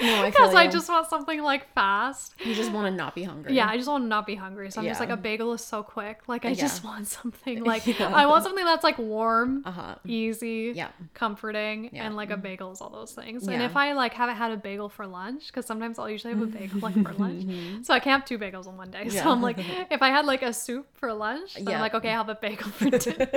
No, 0.00 0.22
I 0.22 0.30
Because 0.30 0.54
I 0.54 0.64
you. 0.64 0.70
just 0.70 0.88
want 0.88 1.08
something 1.08 1.42
like 1.42 1.72
fast. 1.74 2.34
You 2.44 2.54
just 2.54 2.70
want 2.72 2.86
to 2.86 2.90
not 2.96 3.14
be 3.14 3.22
hungry. 3.24 3.54
Yeah, 3.54 3.68
I 3.68 3.76
just 3.76 3.88
want 3.88 4.04
to 4.04 4.08
not 4.08 4.26
be 4.26 4.34
hungry. 4.34 4.70
So 4.70 4.80
I'm 4.80 4.86
just 4.86 5.00
like 5.00 5.10
a 5.10 5.16
bagel 5.16 5.52
is 5.52 5.64
so 5.64 5.82
quick. 5.82 6.20
Like 6.28 6.44
I 6.44 6.54
just 6.54 6.84
want 6.84 7.06
something 7.06 7.64
like 7.72 7.86
Yeah. 7.86 8.08
I 8.14 8.26
want 8.26 8.44
something 8.44 8.64
that's 8.64 8.84
like 8.84 8.98
warm, 8.98 9.62
Uh 9.66 9.70
huh. 9.72 9.94
easy, 10.06 10.72
Yeah. 10.74 10.88
comforting, 11.14 11.90
Yeah. 11.92 12.06
and 12.06 12.16
like 12.16 12.30
a 12.30 12.36
bagel 12.36 12.72
is 12.72 12.80
all 12.80 12.90
those 12.90 13.12
things. 13.12 13.46
And 13.48 13.62
if 13.62 13.76
I 13.76 13.92
like 13.92 14.14
haven't 14.14 14.36
had 14.36 14.52
a 14.52 14.56
bagel 14.56 14.88
for 14.88 15.06
lunch, 15.06 15.48
because 15.48 15.66
sometimes 15.66 15.98
I'll 15.98 16.08
usually 16.10 16.32
have 16.34 16.42
a 16.42 16.46
bagel 16.46 16.80
like 16.80 16.94
for 17.02 17.12
lunch. 17.14 17.44
So 17.84 17.92
I 17.94 18.00
can't 18.00 18.20
have 18.20 18.24
two 18.28 18.38
bagels 18.38 18.66
in 18.68 18.76
one 18.76 18.90
day. 18.90 19.08
So 19.18 19.30
I'm 19.30 19.42
like, 19.42 19.58
if 19.90 20.00
I 20.02 20.08
had 20.10 20.26
like 20.26 20.42
a 20.42 20.52
soup 20.52 20.86
for 20.94 21.12
lunch, 21.12 21.54
then 21.54 21.74
I'm 21.74 21.80
like, 21.80 21.94
okay, 21.94 22.10
I'll 22.10 22.24
have 22.24 22.28
a 22.28 22.34
bagel 22.40 22.70
for 22.70 22.90
dinner. 22.90 23.28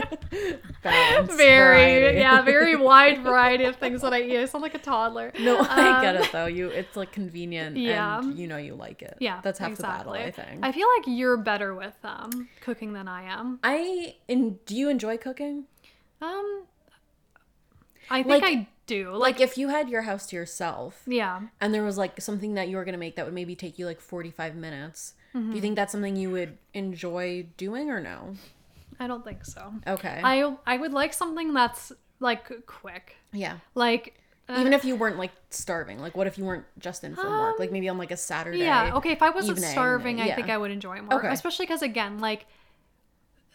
Very 0.83 1.27
variety. 1.37 2.19
yeah, 2.19 2.41
very 2.41 2.75
wide 2.75 3.23
variety 3.23 3.65
of 3.65 3.75
things 3.77 4.01
that 4.01 4.13
I 4.13 4.21
eat. 4.21 4.37
I 4.37 4.45
sound 4.45 4.61
like 4.61 4.75
a 4.75 4.79
toddler. 4.79 5.31
No, 5.39 5.59
I 5.59 6.01
get 6.01 6.15
Um, 6.15 6.21
it 6.23 6.31
though. 6.31 6.45
You, 6.51 6.69
it's 6.69 6.95
like 6.95 7.11
convenient. 7.11 7.77
Yeah. 7.77 8.19
And 8.19 8.37
you 8.37 8.47
know 8.47 8.57
you 8.57 8.75
like 8.75 9.01
it. 9.01 9.17
Yeah, 9.19 9.39
That's 9.43 9.59
half 9.59 9.71
exactly. 9.71 10.19
the 10.19 10.31
battle, 10.31 10.43
I 10.45 10.51
think. 10.51 10.65
I 10.65 10.71
feel 10.71 10.87
like 10.97 11.07
you're 11.07 11.37
better 11.37 11.73
with 11.75 11.95
um 12.03 12.49
cooking 12.61 12.93
than 12.93 13.07
I 13.07 13.23
am. 13.23 13.59
I 13.63 14.15
and 14.29 14.63
do 14.65 14.75
you 14.75 14.89
enjoy 14.89 15.17
cooking? 15.17 15.65
Um, 16.21 16.63
I 18.09 18.23
think 18.23 18.43
Like- 18.43 18.43
I 18.43 18.67
do. 18.87 19.11
Like, 19.11 19.35
Like 19.35 19.41
if 19.41 19.57
you 19.57 19.69
had 19.69 19.89
your 19.89 20.01
house 20.01 20.25
to 20.27 20.35
yourself 20.35 21.01
yeah, 21.07 21.41
and 21.61 21.73
there 21.73 21.83
was 21.83 21.97
like 21.97 22.19
something 22.21 22.55
that 22.55 22.67
you 22.67 22.75
were 22.77 22.83
gonna 22.85 22.97
make 22.97 23.15
that 23.15 23.25
would 23.25 23.33
maybe 23.33 23.55
take 23.55 23.79
you 23.79 23.85
like 23.85 23.99
forty 24.01 24.31
five 24.31 24.55
minutes. 24.55 25.13
Do 25.33 25.39
Mm-hmm. 25.39 25.51
you 25.53 25.61
think 25.61 25.75
that's 25.77 25.93
something 25.93 26.17
you 26.17 26.29
would 26.29 26.57
enjoy 26.73 27.47
doing 27.55 27.89
or 27.89 28.01
no? 28.01 28.35
I 28.99 29.07
don't 29.07 29.23
think 29.23 29.45
so. 29.45 29.73
Okay. 29.87 30.19
I 30.21 30.55
I 30.67 30.75
would 30.77 30.91
like 30.91 31.13
something 31.13 31.53
that's 31.53 31.93
like 32.19 32.65
quick. 32.65 33.15
yeah. 33.31 33.57
Like 33.73 34.20
Even 34.59 34.73
if 34.73 34.83
you 34.85 34.95
weren't 34.95 35.17
like 35.17 35.31
starving, 35.49 35.99
like 35.99 36.15
what 36.15 36.27
if 36.27 36.37
you 36.37 36.45
weren't 36.45 36.65
just 36.79 37.03
in 37.03 37.15
from 37.15 37.29
work, 37.29 37.59
like 37.59 37.71
maybe 37.71 37.87
on 37.89 37.97
like 37.97 38.11
a 38.11 38.17
Saturday? 38.17 38.59
Yeah. 38.59 38.95
Okay. 38.95 39.11
If 39.11 39.21
I 39.21 39.29
wasn't 39.29 39.57
evening, 39.57 39.71
starving, 39.71 40.21
I 40.21 40.33
think 40.35 40.49
I 40.49 40.57
would 40.57 40.71
enjoy 40.71 40.97
it 40.97 41.03
more. 41.03 41.19
Okay. 41.19 41.29
Especially 41.29 41.65
because 41.65 41.81
again, 41.81 42.19
like, 42.19 42.45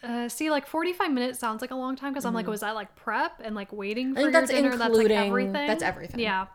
uh, 0.03 0.29
see, 0.29 0.49
like 0.51 0.67
forty-five 0.67 1.11
minutes 1.11 1.39
sounds 1.39 1.61
like 1.61 1.71
a 1.71 1.75
long 1.75 1.95
time 1.95 2.13
because 2.13 2.25
I'm 2.25 2.33
like, 2.33 2.47
was 2.47 2.61
that 2.61 2.75
like 2.75 2.95
prep 2.95 3.41
and 3.43 3.55
like 3.55 3.71
waiting 3.73 4.13
for 4.13 4.21
your 4.21 4.31
that's 4.31 4.49
dinner? 4.51 4.69
That's 4.69 4.79
like 4.79 4.89
including- 4.89 5.17
everything. 5.17 5.67
that's 5.67 5.83
everything. 5.83 6.19
Yeah. 6.19 6.47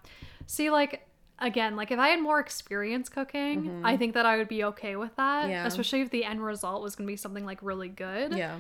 See, 0.46 0.70
like 0.70 1.06
again, 1.38 1.75
like 1.76 1.90
if 1.90 1.99
I 1.99 2.08
had 2.08 2.20
more 2.20 2.38
experience 2.40 3.08
cooking, 3.08 3.82
I 3.84 3.96
think 3.96 4.14
that 4.14 4.26
I 4.26 4.37
would 4.37 4.49
be 4.49 4.64
okay 4.64 4.96
with 4.96 5.14
that. 5.16 5.42
Mm-hmm. 5.42 5.50
Yeah. 5.50 5.66
Especially 5.66 6.00
if 6.02 6.11
the 6.11 6.25
end 6.25 6.42
result 6.44 6.82
was 6.82 6.94
gonna 6.94 7.08
be 7.08 7.16
something 7.16 7.44
like 7.44 7.58
really 7.62 7.88
good. 7.88 8.32
Yeah. 8.34 8.56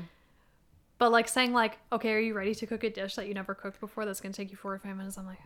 But 0.98 1.10
like 1.12 1.28
saying 1.28 1.52
like, 1.52 1.78
okay, 1.92 2.12
are 2.12 2.20
you 2.20 2.34
ready 2.34 2.54
to 2.54 2.66
cook 2.66 2.84
a 2.84 2.90
dish 2.90 3.14
that 3.16 3.26
you 3.26 3.34
never 3.34 3.54
cooked 3.54 3.80
before 3.80 4.04
that's 4.04 4.20
gonna 4.20 4.34
take 4.34 4.50
you 4.50 4.56
four 4.56 4.74
or 4.74 4.78
five 4.78 4.96
minutes? 4.96 5.16
I'm 5.16 5.26
like. 5.26 5.38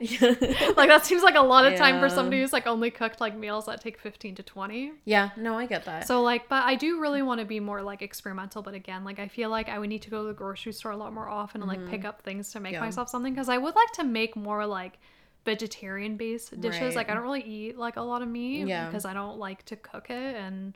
like 0.00 0.88
that 0.88 1.02
seems 1.04 1.22
like 1.22 1.34
a 1.36 1.40
lot 1.40 1.64
of 1.64 1.78
time 1.78 2.00
for 2.00 2.08
somebody 2.08 2.40
who's 2.40 2.52
like 2.52 2.66
only 2.66 2.90
cooked 2.90 3.20
like 3.20 3.36
meals 3.36 3.66
that 3.66 3.80
take 3.80 3.98
15 3.98 4.34
to 4.36 4.42
20 4.42 4.92
yeah. 5.04 5.30
No, 5.36 5.56
I 5.58 5.66
get 5.66 5.84
that. 5.84 6.06
so 6.06 6.22
like 6.22 6.48
but 6.48 6.64
i 6.64 6.74
do 6.74 7.00
really 7.00 7.22
want 7.22 7.40
to 7.40 7.44
be 7.46 7.60
more 7.60 7.82
like 7.82 8.02
experimental 8.02 8.62
but 8.62 8.74
again 8.74 9.04
like 9.04 9.18
i 9.18 9.28
feel 9.28 9.50
like 9.50 9.68
i 9.68 9.78
would 9.78 9.88
need 9.88 10.02
to 10.02 10.10
go 10.10 10.22
to 10.22 10.28
the 10.28 10.34
grocery 10.34 10.72
store 10.72 10.92
a 10.92 10.96
lot 10.96 11.12
more 11.12 11.28
often 11.28 11.60
and 11.62 11.68
like 11.68 11.86
pick 11.88 12.04
up 12.04 12.22
things 12.22 12.50
to 12.52 12.60
make 12.60 12.72
Mm-hmm. 12.72 12.82
Yeah. 12.82 12.86
myself 12.88 13.08
something 13.08 13.32
because 13.34 13.48
i 13.48 13.58
would 13.58 13.74
like 13.74 13.92
to 13.92 14.04
make 14.04 14.34
more 14.34 14.66
like 14.66 14.98
vegetarian 15.44 16.16
based 16.16 16.58
dishes 16.60 16.80
Right. 16.80 16.94
like 16.96 17.10
i 17.10 17.14
don't 17.14 17.22
really 17.24 17.42
eat 17.42 17.76
like 17.76 17.96
a 17.96 18.02
lot 18.02 18.22
of 18.22 18.28
meat 18.28 18.66
Yeah. 18.66 18.86
because 18.86 19.04
i 19.04 19.12
don't 19.12 19.38
like 19.38 19.64
to 19.66 19.76
cook 19.76 20.08
it 20.10 20.36
and 20.36 20.74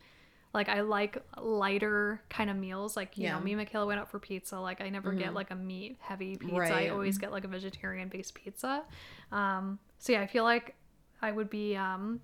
like 0.56 0.68
I 0.68 0.80
like 0.80 1.18
lighter 1.40 2.20
kind 2.28 2.50
of 2.50 2.56
meals. 2.56 2.96
Like 2.96 3.16
you 3.16 3.25
Yeah. 3.25 3.30
Mm-hmm. 3.30 3.38
know, 3.38 3.44
me 3.44 3.52
and 3.52 3.60
Michaela 3.60 3.86
went 3.86 4.00
out 4.00 4.10
for 4.10 4.18
pizza. 4.18 4.58
Like 4.58 4.80
I 4.80 4.88
never 4.88 5.12
get 5.12 5.32
like 5.34 5.52
a 5.52 5.54
meat 5.54 5.98
heavy 6.00 6.36
pizza. 6.36 6.75
I 6.75 6.88
always 6.88 7.18
get 7.18 7.30
like 7.30 7.44
a 7.44 7.48
vegetarian 7.48 8.08
based 8.08 8.34
pizza. 8.34 8.82
Um, 9.30 9.78
so 9.98 10.12
yeah, 10.12 10.22
I 10.22 10.26
feel 10.26 10.42
like 10.42 10.75
I 11.22 11.30
would 11.30 11.48
be 11.48 11.76
um, 11.76 12.20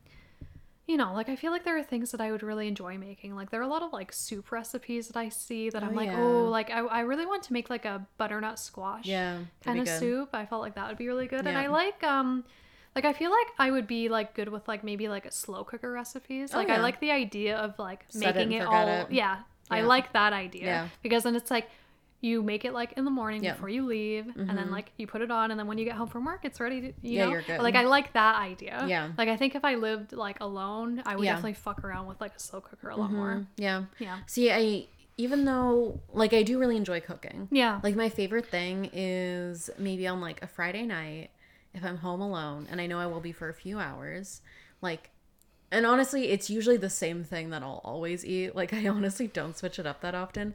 you 0.89 0.97
know, 0.97 1.15
like 1.15 1.29
I 1.29 1.37
feel 1.37 1.53
like 1.53 1.65
there 1.65 1.79
are 1.79 1.83
things 1.83 2.11
that 2.11 2.21
I 2.21 2.33
would 2.33 2.43
really 2.43 2.67
enjoy 2.67 2.99
making. 2.99 3.37
Like 3.37 3.51
there 3.51 3.61
are 3.61 3.63
a 3.63 3.69
lot 3.69 3.83
of 3.83 3.93
like 3.93 4.13
soup 4.13 4.51
recipes 4.51 5.07
that 5.09 5.17
I 5.17 5.29
see 5.29 5.71
that 5.71 5.83
Oh, 5.83 5.87
I'm 5.87 5.95
like, 5.95 6.09
yeah. 6.09 6.21
oh, 6.21 6.45
like 6.49 6.71
I, 6.71 6.81
I 6.81 7.01
really 7.01 7.25
want 7.25 7.45
to 7.45 7.53
make 7.53 7.71
like 7.71 7.85
a 7.85 8.05
butternut 8.19 8.59
squash 8.59 9.07
yeah. 9.07 9.39
kind 9.65 9.79
of 9.79 9.85
good. 9.87 10.01
soup. 10.01 10.31
I 10.33 10.45
felt 10.45 10.61
like 10.61 10.75
that 10.75 10.89
would 10.89 10.99
be 10.99 11.07
really 11.07 11.29
good. 11.29 11.47
And 11.47 11.57
I 11.57 11.69
like 11.69 12.03
um 12.03 12.45
like 12.95 13.05
I 13.05 13.13
feel 13.13 13.31
like 13.31 13.47
I 13.59 13.71
would 13.71 13.87
be 13.87 14.09
like 14.09 14.35
good 14.35 14.49
with 14.49 14.67
like 14.69 14.85
maybe 14.85 15.09
like 15.09 15.27
a 15.27 15.31
slow 15.31 15.65
cooker 15.65 15.91
recipes. 15.91 16.51
Oh, 16.53 16.59
Like 16.59 16.69
I 16.69 16.79
like 16.81 17.01
the 17.01 17.11
idea 17.11 17.57
of 17.57 17.79
like 17.79 18.05
Set 18.09 18.35
making 18.37 18.55
and 18.55 18.63
it, 18.63 18.67
all 18.67 18.89
it. 18.89 19.07
yeah. 19.11 19.39
I 19.71 19.81
like 19.83 20.13
that 20.13 20.33
idea. 20.33 20.65
Yeah. 20.67 20.89
Because 21.03 21.23
then 21.23 21.35
it's 21.35 21.51
like 21.51 21.69
you 22.21 22.41
make 22.43 22.65
it 22.65 22.73
like 22.73 22.93
in 22.93 23.05
the 23.05 23.11
morning 23.11 23.43
Yeah. 23.43 23.55
before 23.55 23.69
you 23.71 23.85
leave 23.87 24.27
and 24.37 24.51
then 24.57 24.71
like 24.71 24.93
you 24.99 25.07
put 25.07 25.23
it 25.23 25.31
on 25.31 25.51
and 25.51 25.59
then 25.59 25.67
when 25.67 25.79
you 25.79 25.85
get 25.85 25.97
home 25.97 26.07
from 26.09 26.25
work 26.25 26.41
it's 26.45 26.61
ready 26.61 26.81
to 26.81 26.87
you 26.89 26.93
Yeah, 27.03 27.25
know 27.25 27.31
you're 27.33 27.43
good. 27.43 27.61
like 27.63 27.75
I 27.75 27.85
like 27.85 28.13
that 28.13 28.37
idea. 28.37 28.85
Yeah. 28.87 29.11
Like 29.19 29.29
I 29.29 29.37
think 29.37 29.55
if 29.55 29.65
I 29.65 29.75
lived 29.77 30.13
like 30.13 30.39
alone, 30.41 31.03
I 31.07 31.17
would 31.17 31.25
Yeah. 31.25 31.33
definitely 31.33 31.55
fuck 31.55 31.83
around 31.85 32.07
with 32.09 32.21
like 32.21 32.35
a 32.37 32.39
slow 32.39 32.61
cooker 32.61 32.91
a 32.91 32.97
lot 32.97 33.11
more. 33.11 33.35
Mhm. 33.37 33.47
Yeah. 33.57 33.85
Yeah. 33.99 34.19
See, 34.27 34.53
I 34.53 34.87
even 35.17 35.45
though 35.47 36.01
like 36.13 36.33
I 36.33 36.43
do 36.43 36.59
really 36.59 36.77
enjoy 36.77 37.01
cooking. 37.01 37.49
Yeah. 37.51 37.81
Like 37.83 37.97
my 37.97 38.09
favorite 38.09 38.47
thing 38.47 38.89
is 38.93 39.69
maybe 39.79 40.07
on 40.07 40.21
like 40.21 40.43
a 40.43 40.47
Friday 40.47 40.85
night 40.87 41.31
if 41.75 41.85
I'm 41.85 41.99
home 41.99 42.21
alone 42.21 42.67
and 42.71 42.81
I 42.81 42.87
know 42.87 42.99
I 42.99 43.07
will 43.07 43.21
be 43.21 43.33
for 43.33 43.49
a 43.49 43.55
few 43.55 43.79
hours, 43.79 44.41
like 44.81 45.11
and 45.71 45.87
honestly, 45.87 46.29
it's 46.29 46.51
usually 46.51 46.77
the 46.77 46.91
same 46.91 47.25
thing 47.25 47.49
that 47.51 47.63
I'll 47.63 47.81
always 47.85 48.25
eat. 48.27 48.55
Like 48.61 48.73
I 48.75 48.87
honestly 48.89 49.27
don't 49.27 49.57
switch 49.57 49.79
it 49.79 49.87
up 49.87 50.01
that 50.03 50.15
often. 50.15 50.55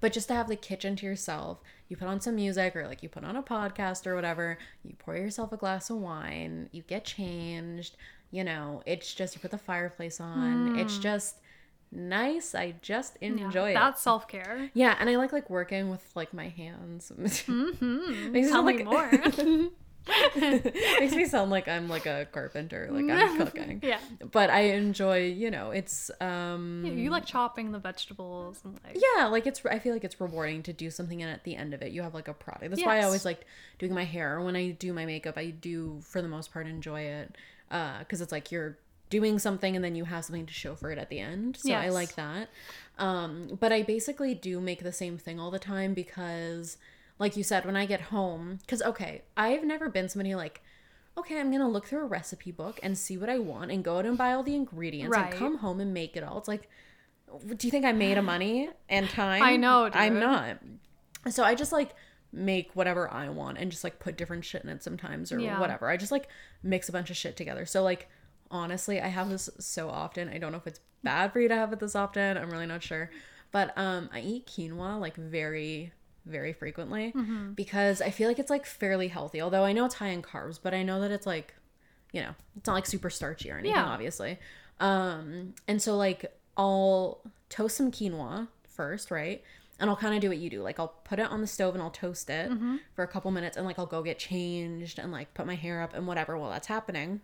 But 0.00 0.12
just 0.12 0.28
to 0.28 0.34
have 0.34 0.48
the 0.48 0.56
kitchen 0.56 0.94
to 0.96 1.06
yourself, 1.06 1.58
you 1.88 1.96
put 1.96 2.06
on 2.08 2.20
some 2.20 2.36
music 2.36 2.76
or 2.76 2.86
like 2.86 3.02
you 3.02 3.08
put 3.08 3.24
on 3.24 3.34
a 3.36 3.42
podcast 3.42 4.06
or 4.06 4.14
whatever, 4.14 4.58
you 4.84 4.94
pour 4.98 5.16
yourself 5.16 5.50
a 5.52 5.56
glass 5.56 5.88
of 5.88 5.96
wine, 5.96 6.68
you 6.72 6.82
get 6.82 7.04
changed, 7.06 7.96
you 8.30 8.44
know, 8.44 8.82
it's 8.84 9.14
just 9.14 9.34
you 9.34 9.40
put 9.40 9.50
the 9.50 9.56
fireplace 9.58 10.20
on. 10.20 10.78
It's 10.78 10.98
just 10.98 11.36
nice. 11.90 12.54
I 12.54 12.74
just 12.82 13.16
Yeah. 13.22 13.28
enjoy 13.28 13.70
it. 13.70 13.74
That's 13.74 14.02
self 14.02 14.28
care. 14.28 14.70
Yeah, 14.74 14.94
and 15.00 15.08
I 15.08 15.16
like 15.16 15.32
like 15.32 15.48
working 15.48 15.88
with 15.88 16.04
like 16.14 16.34
my 16.34 16.48
hands. 16.48 17.10
Mm-hmm. 17.18 18.34
Tell 18.34 18.50
sound 18.50 18.66
me 18.66 18.84
like- 18.84 18.84
more. 18.84 19.70
Makes 20.36 21.14
me 21.14 21.26
sound 21.34 21.50
like 21.50 21.68
I'm 21.68 21.88
like 21.88 22.06
a 22.06 22.26
carpenter, 22.32 22.88
like 22.90 23.08
I'm 23.10 23.36
cooking. 23.46 23.80
yeah. 23.82 23.98
But 24.30 24.50
I 24.50 24.60
enjoy, 24.60 25.26
you 25.26 25.50
know, 25.50 25.70
it's 25.70 26.10
um 26.20 26.82
Yeah, 26.84 26.92
you 26.92 27.10
like 27.10 27.26
chopping 27.26 27.72
the 27.72 27.78
vegetables 27.78 28.60
and 28.64 28.78
like 28.84 28.96
yeah, 29.16 29.26
like 29.26 29.46
it's 29.46 29.64
I 29.66 29.78
feel 29.78 29.92
like 29.92 30.04
it's 30.04 30.20
rewarding 30.20 30.62
to 30.64 30.72
do 30.72 30.90
something 30.90 31.22
and 31.22 31.30
at 31.30 31.44
the 31.44 31.56
end 31.56 31.74
of 31.74 31.82
it 31.82 31.92
you 31.92 32.02
have 32.02 32.14
like 32.14 32.28
a 32.28 32.34
product. 32.34 32.70
That's 32.70 32.82
why 32.82 32.98
I 33.00 33.04
always 33.04 33.24
like 33.24 33.46
doing 33.78 33.94
my 33.94 34.04
hair. 34.04 34.40
When 34.40 34.56
I 34.56 34.70
do 34.70 34.92
my 34.92 35.06
makeup, 35.06 35.36
I 35.36 35.50
do 35.50 36.00
for 36.02 36.22
the 36.22 36.28
most 36.28 36.52
part 36.52 36.66
enjoy 36.66 37.02
it. 37.02 37.36
Uh 37.70 38.02
cuz 38.04 38.20
it's 38.20 38.32
like 38.32 38.50
you're 38.50 38.78
doing 39.10 39.38
something 39.38 39.74
and 39.74 39.82
then 39.82 39.94
you 39.94 40.04
have 40.04 40.22
something 40.24 40.44
to 40.44 40.52
show 40.52 40.74
for 40.74 40.90
it 40.90 40.98
at 40.98 41.08
the 41.08 41.18
end. 41.18 41.56
So 41.56 41.72
I 41.72 41.88
like 41.88 42.14
that. 42.16 42.48
Um 42.98 43.56
but 43.60 43.72
I 43.72 43.82
basically 43.82 44.34
do 44.34 44.60
make 44.60 44.82
the 44.82 44.92
same 44.92 45.18
thing 45.18 45.38
all 45.40 45.50
the 45.50 45.58
time 45.58 45.94
because 45.94 46.76
like 47.18 47.36
you 47.36 47.42
said 47.42 47.64
when 47.64 47.76
I 47.76 47.86
get 47.86 48.00
home 48.02 48.58
cuz 48.66 48.82
okay, 48.82 49.22
I've 49.36 49.64
never 49.64 49.88
been 49.88 50.08
somebody 50.08 50.34
like 50.34 50.62
okay, 51.16 51.40
I'm 51.40 51.50
gonna 51.50 51.68
look 51.68 51.86
through 51.86 52.02
a 52.02 52.06
recipe 52.06 52.52
book 52.52 52.78
and 52.82 52.96
see 52.96 53.16
what 53.18 53.28
I 53.28 53.38
want 53.38 53.72
and 53.72 53.82
go 53.82 53.98
out 53.98 54.06
and 54.06 54.16
buy 54.16 54.32
all 54.32 54.44
the 54.44 54.54
ingredients 54.54 55.16
Right. 55.16 55.32
and 55.32 55.38
come 55.38 55.58
home 55.58 55.80
and 55.80 55.92
make 55.92 56.16
it 56.16 56.22
all. 56.22 56.38
It's 56.38 56.46
like, 56.46 56.68
do 57.56 57.66
you 57.66 57.72
think 57.72 57.84
I 57.84 57.90
made 57.92 58.18
a 58.18 58.22
money 58.22 58.70
and 58.88 59.10
time? 59.10 59.42
I 59.42 59.56
know, 59.56 59.86
dude. 59.88 59.96
I'm 59.96 60.20
not. 60.20 60.58
So 61.30 61.42
I 61.42 61.56
just 61.56 61.72
like 61.72 61.90
make 62.32 62.70
whatever 62.76 63.10
I 63.12 63.30
want 63.30 63.58
and 63.58 63.70
just 63.70 63.82
like 63.82 63.98
put 63.98 64.16
different 64.16 64.44
shit 64.44 64.62
in 64.62 64.68
it 64.68 64.82
sometimes 64.84 65.32
or 65.32 65.40
Yeah. 65.40 65.58
whatever. 65.58 65.88
I 65.88 65.96
just 65.96 66.12
like 66.12 66.28
mix 66.62 66.88
a 66.88 66.92
bunch 66.92 67.10
of 67.10 67.16
shit 67.16 67.36
together. 67.36 67.66
So 67.66 67.82
like 67.82 68.08
honestly, 68.50 69.00
I 69.00 69.08
have 69.08 69.28
this 69.28 69.50
so 69.58 69.90
often. 69.90 70.28
I 70.28 70.38
don't 70.38 70.52
know 70.52 70.58
if 70.58 70.66
it's 70.68 70.80
bad 71.02 71.32
for 71.32 71.40
you 71.40 71.48
to 71.48 71.56
have 71.56 71.72
it 71.72 71.80
this 71.80 71.96
often. 71.96 72.36
I'm 72.38 72.50
really 72.50 72.66
not 72.66 72.82
sure. 72.84 73.10
But 73.50 73.76
um 73.76 74.08
I 74.12 74.20
eat 74.20 74.46
quinoa 74.46 75.00
like 75.00 75.16
very 75.16 75.92
very 76.28 76.52
frequently 76.52 77.12
Mm-hmm. 77.16 77.52
because 77.52 78.00
I 78.00 78.10
feel 78.10 78.28
like 78.28 78.38
it's 78.38 78.50
like 78.50 78.66
fairly 78.66 79.08
healthy. 79.08 79.40
Although 79.40 79.64
I 79.64 79.72
know 79.72 79.84
it's 79.86 79.96
high 79.96 80.08
in 80.08 80.22
carbs, 80.22 80.58
but 80.62 80.72
I 80.74 80.82
know 80.82 81.00
that 81.00 81.10
it's 81.10 81.26
like 81.26 81.54
you 82.12 82.22
know, 82.22 82.34
it's 82.56 82.66
not 82.66 82.74
like 82.74 82.86
super 82.86 83.10
starchy 83.10 83.50
or 83.50 83.58
anything 83.58 83.76
Yeah. 83.76 83.84
obviously. 83.84 84.38
Um 84.80 85.54
and 85.66 85.80
so 85.82 85.96
like 85.96 86.32
I'll 86.56 87.20
toast 87.50 87.76
some 87.76 87.90
quinoa 87.90 88.48
first, 88.68 89.10
right? 89.10 89.42
And 89.80 89.88
I'll 89.88 89.96
kind 89.96 90.14
of 90.14 90.20
do 90.20 90.28
what 90.28 90.38
you 90.38 90.50
do. 90.50 90.62
Like 90.62 90.78
I'll 90.80 90.94
put 91.04 91.18
it 91.18 91.26
on 91.30 91.40
the 91.40 91.46
stove 91.46 91.74
and 91.74 91.82
I'll 91.82 91.90
toast 91.90 92.30
it 92.30 92.50
Mm-hmm. 92.50 92.76
for 92.94 93.02
a 93.04 93.08
couple 93.08 93.30
minutes 93.30 93.56
and 93.56 93.64
like 93.66 93.78
I'll 93.78 93.86
go 93.86 94.02
get 94.02 94.18
changed 94.18 94.98
and 94.98 95.12
like 95.12 95.34
put 95.34 95.46
my 95.46 95.54
hair 95.54 95.82
up 95.82 95.94
and 95.94 96.06
whatever 96.06 96.36
while 96.38 96.50
that's 96.50 96.66
happening. 96.68 97.20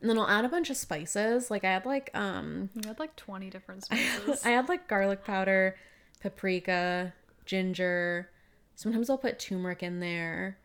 And 0.00 0.08
then 0.08 0.16
I'll 0.18 0.28
add 0.28 0.44
a 0.44 0.48
bunch 0.48 0.70
of 0.70 0.76
spices. 0.76 1.50
Like 1.50 1.64
I 1.64 1.72
had 1.72 1.84
like 1.84 2.10
um 2.14 2.70
you 2.74 2.82
had 2.88 2.98
like 2.98 3.16
20 3.16 3.50
different 3.50 3.84
spices. 3.86 4.44
I 4.46 4.52
add 4.52 4.68
like 4.68 4.88
garlic 4.88 5.24
powder, 5.24 5.76
paprika, 6.20 7.12
ginger. 7.48 8.30
Sometimes 8.76 9.10
I'll 9.10 9.18
put 9.18 9.40
turmeric 9.40 9.82
in 9.82 9.98
there, 9.98 10.58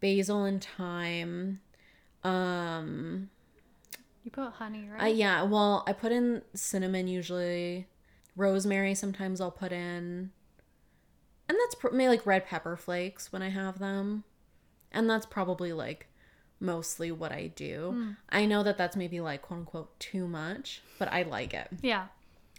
basil 0.00 0.44
and 0.44 0.62
thyme. 0.62 1.60
Um 2.22 3.30
you 4.24 4.30
put 4.30 4.52
honey, 4.52 4.88
right? 4.88 5.14
Yeah, 5.14 5.42
well, 5.42 5.84
I 5.86 5.92
put 5.92 6.10
in 6.12 6.42
cinnamon 6.54 7.08
usually. 7.08 7.86
Rosemary 8.36 8.94
sometimes 8.94 9.40
I'll 9.40 9.50
put 9.50 9.70
in. 9.72 10.30
And 11.48 11.58
that's 11.58 11.74
pr- 11.74 11.90
maybe 11.90 12.08
like 12.08 12.26
red 12.26 12.46
pepper 12.46 12.76
flakes 12.76 13.30
when 13.32 13.42
I 13.42 13.50
have 13.50 13.78
them. 13.78 14.24
And 14.90 15.08
that's 15.10 15.26
probably 15.26 15.72
like 15.74 16.08
mostly 16.58 17.12
what 17.12 17.32
I 17.32 17.48
do. 17.54 18.14
I 18.30 18.46
know 18.46 18.62
that 18.62 18.78
that's 18.78 18.96
maybe 18.96 19.20
like 19.20 19.42
quote 19.42 19.60
unquote 19.60 20.00
too 20.00 20.26
much, 20.26 20.80
but 20.98 21.12
I 21.12 21.22
like 21.22 21.52
it. 21.54 21.68
yeah. 21.82 22.06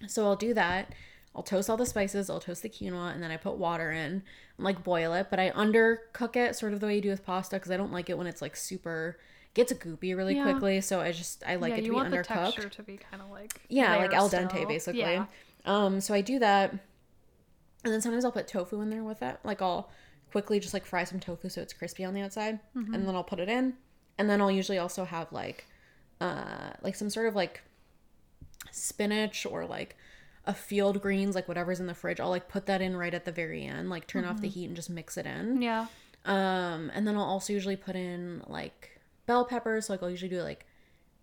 So 0.08 0.26
I'll 0.26 0.36
do 0.36 0.54
that. 0.54 0.94
I'll 1.36 1.44
toast 1.44 1.70
all 1.70 1.78
the 1.78 1.86
spices, 1.86 2.30
I'll 2.30 2.40
toast 2.40 2.62
the 2.64 2.70
quinoa, 2.70 3.14
and 3.14 3.22
then 3.22 3.30
I 3.30 3.38
put 3.38 3.58
water 3.58 3.92
in 3.92 3.98
and 3.98 4.24
like 4.58 4.84
boil 4.84 5.14
it. 5.14 5.28
But 5.30 5.40
I 5.40 5.50
undercook 5.52 6.36
it 6.36 6.56
sort 6.56 6.74
of 6.74 6.80
the 6.80 6.86
way 6.88 6.96
you 6.96 7.02
do 7.02 7.10
with 7.10 7.26
pasta 7.26 7.58
because 7.58 7.72
I 7.72 7.78
don't 7.78 7.92
like 7.92 8.10
it 8.10 8.18
when 8.18 8.26
it's 8.28 8.42
like 8.42 8.56
super 8.56 9.18
gets 9.54 9.72
goopy 9.74 10.16
really 10.16 10.36
Yeah. 10.36 10.44
quickly. 10.44 10.80
So 10.82 11.02
I 11.02 11.12
just 11.12 11.44
I 11.46 11.56
like 11.56 11.72
yeah, 11.72 11.76
it 11.76 11.82
to 11.82 11.86
you 11.86 11.92
be 11.92 11.96
want 11.96 12.10
the 12.12 12.18
undercooked. 12.18 12.24
texture 12.54 12.70
to 12.70 12.84
be 12.84 12.98
kind 12.98 13.22
of 13.22 13.30
like 13.30 13.60
Yeah, 13.70 13.96
like 13.98 14.14
al 14.14 14.30
dente 14.30 14.50
still. 14.52 14.68
basically. 14.68 15.00
Yeah. 15.02 15.26
Um, 15.66 16.00
so 16.00 16.14
I 16.14 16.22
do 16.22 16.40
that, 16.40 16.72
and 16.72 17.92
then 17.94 18.02
sometimes 18.02 18.24
I'll 18.24 18.32
put 18.32 18.48
tofu 18.48 18.82
in 18.82 18.90
there 18.90 19.04
with 19.04 19.22
it. 19.22 19.38
Like 19.44 19.62
I'll 19.62 19.90
quickly 20.32 20.60
just 20.60 20.74
like 20.74 20.86
fry 20.86 21.04
some 21.06 21.20
tofu 21.20 21.50
so 21.50 21.62
it's 21.62 21.74
crispy 21.74 22.04
on 22.06 22.14
the 22.14 22.22
outside, 22.22 22.60
Mm-hmm. 22.76 22.94
and 22.94 23.08
then 23.08 23.16
I'll 23.16 23.24
put 23.24 23.40
it 23.40 23.50
in, 23.50 23.74
and 24.18 24.30
then 24.30 24.42
I'll 24.42 24.52
usually 24.52 24.78
also 24.78 25.06
have 25.06 25.32
like, 25.32 25.66
uh, 26.22 26.72
like 26.82 26.96
some 26.96 27.10
sort 27.10 27.28
of 27.28 27.36
like 27.36 27.62
spinach 28.72 29.46
or 29.46 29.66
like 29.66 29.96
a 30.48 30.54
field 30.54 31.02
greens, 31.02 31.36
like 31.36 31.48
whatever's 31.48 31.80
in 31.80 31.88
the 31.88 31.94
fridge. 31.94 32.20
I'll 32.20 32.30
like 32.30 32.48
put 32.48 32.66
that 32.68 32.82
in 32.82 32.96
right 32.96 33.14
at 33.14 33.26
the 33.26 33.32
very 33.32 33.64
end, 33.66 33.90
like 33.90 34.08
turn 34.08 34.26
off 34.26 34.42
the 34.42 34.48
Mm-hmm. 34.48 34.54
heat 34.60 34.66
and 34.68 34.76
just 34.76 34.90
mix 34.90 35.18
it 35.18 35.26
in. 35.26 35.62
Yeah. 35.62 35.88
Um, 36.26 36.92
and 36.94 37.08
then 37.08 37.16
I'll 37.16 37.24
also 37.24 37.54
usually 37.54 37.76
put 37.76 37.96
in 37.96 38.44
like 38.48 39.00
bell 39.26 39.46
peppers. 39.46 39.88
So 39.88 39.94
like 39.94 40.04
I'll 40.04 40.10
usually 40.10 40.30
do 40.30 40.42
like 40.42 40.66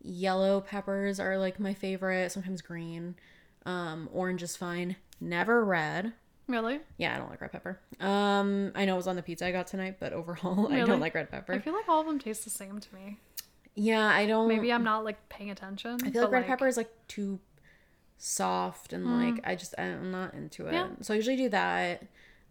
yellow 0.02 0.60
peppers 0.60 1.20
are 1.20 1.38
like 1.38 1.58
my 1.60 1.74
favorite. 1.74 2.32
Sometimes 2.32 2.62
green. 2.62 3.14
Um, 3.64 4.08
orange 4.12 4.42
is 4.42 4.56
fine. 4.56 4.96
Never 5.20 5.64
red. 5.64 6.12
Really? 6.48 6.80
Yeah, 6.98 7.14
I 7.14 7.18
don't 7.18 7.30
like 7.30 7.40
red 7.40 7.52
pepper. 7.52 7.78
Um, 8.00 8.72
I 8.74 8.84
know 8.84 8.94
it 8.94 8.96
was 8.96 9.06
on 9.06 9.14
the 9.16 9.22
pizza 9.22 9.46
I 9.46 9.52
got 9.52 9.68
tonight, 9.68 9.96
but 10.00 10.12
overall, 10.12 10.72
I 10.72 10.80
don't 10.84 10.98
like 11.00 11.14
red 11.14 11.30
pepper. 11.30 11.52
I 11.52 11.60
feel 11.60 11.72
like 11.72 11.88
all 11.88 12.00
of 12.00 12.06
them 12.06 12.18
taste 12.18 12.42
the 12.44 12.50
same 12.50 12.80
to 12.80 12.94
me. 12.94 13.18
Yeah, 13.74 14.04
I 14.06 14.26
don't. 14.26 14.48
Maybe 14.48 14.72
I'm 14.72 14.84
not 14.84 15.04
like 15.04 15.28
paying 15.28 15.50
attention. 15.50 15.98
I 16.04 16.10
feel 16.10 16.22
like 16.22 16.32
red 16.32 16.46
pepper 16.46 16.66
is 16.66 16.76
like 16.76 16.90
too 17.08 17.38
soft 18.24 18.92
and 18.92 19.04
like 19.20 19.40
I 19.44 19.56
just 19.56 19.74
I'm 19.76 20.12
not 20.12 20.32
into 20.34 20.68
it. 20.68 20.72
Yeah. 20.74 20.88
So 21.00 21.12
I 21.12 21.16
usually 21.16 21.36
do 21.36 21.48
that. 21.48 22.04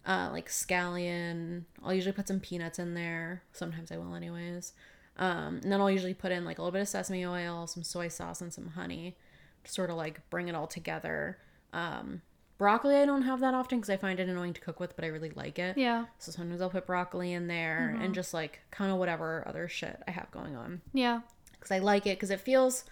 Uh, 0.06 0.28
like 0.32 0.48
scallion. 0.48 1.62
I'll 1.82 1.94
usually 1.94 2.12
put 2.12 2.28
some 2.28 2.40
peanuts 2.40 2.78
in 2.78 2.92
there. 2.94 3.42
Sometimes 3.52 3.90
I 3.92 3.96
will, 3.98 4.14
anyways. 4.14 4.72
Um, 5.16 5.60
and 5.62 5.72
then 5.72 5.80
I'll 5.80 5.90
usually 5.90 6.12
put 6.12 6.32
in 6.32 6.44
like 6.44 6.58
a 6.58 6.60
little 6.60 6.72
bit 6.72 6.82
of 6.82 6.88
sesame 6.88 7.24
oil, 7.24 7.66
some 7.66 7.82
soy 7.84 8.08
sauce, 8.08 8.40
and 8.40 8.52
some 8.52 8.68
honey, 8.68 9.16
to 9.64 9.70
sort 9.72 9.90
of 9.90 9.96
like 9.96 10.28
bring 10.28 10.48
it 10.48 10.54
all 10.54 10.66
together. 10.66 11.38
Um, 11.72 12.20
broccoli 12.58 12.96
I 12.96 13.06
don't 13.06 13.22
have 13.22 13.40
that 13.40 13.54
often 13.54 13.78
because 13.78 13.90
I 13.90 13.96
find 13.96 14.18
it 14.20 14.28
annoying 14.28 14.52
to 14.54 14.60
cook 14.60 14.78
with, 14.80 14.94
but 14.96 15.04
I 15.04 15.08
really 15.08 15.30
like 15.30 15.58
it. 15.58 15.78
Yeah. 15.78 16.06
So 16.18 16.32
sometimes 16.32 16.60
I'll 16.60 16.68
put 16.70 16.86
broccoli 16.86 17.32
in 17.32 17.46
there 17.46 17.96
and 18.00 18.12
just 18.14 18.34
like 18.34 18.60
kind 18.72 18.92
of 18.92 18.98
whatever 18.98 19.44
other 19.46 19.68
shit 19.68 20.02
I 20.06 20.10
have 20.10 20.30
going 20.32 20.54
on 20.56 20.80
Yeah. 20.92 21.20
because 21.52 21.70
I 21.70 21.78
like 21.78 22.06
it 22.06 22.16
because 22.18 22.30
it 22.30 22.40
feels 22.40 22.84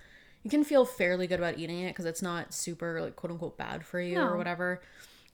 you 0.43 0.51
can 0.51 0.65
feel 0.65 0.85
fairly 0.85 1.27
good 1.27 1.39
about 1.39 1.59
eating 1.59 1.81
it 1.81 1.89
because 1.89 2.07
it's 2.07 2.23
not 2.23 2.53
super 2.55 3.01
like 3.01 3.17
quote 3.17 3.31
unquote 3.31 3.57
bad 3.59 3.85
for 3.85 4.01
you 4.01 4.15
No. 4.17 4.27
or 4.29 4.37
whatever. 4.37 4.81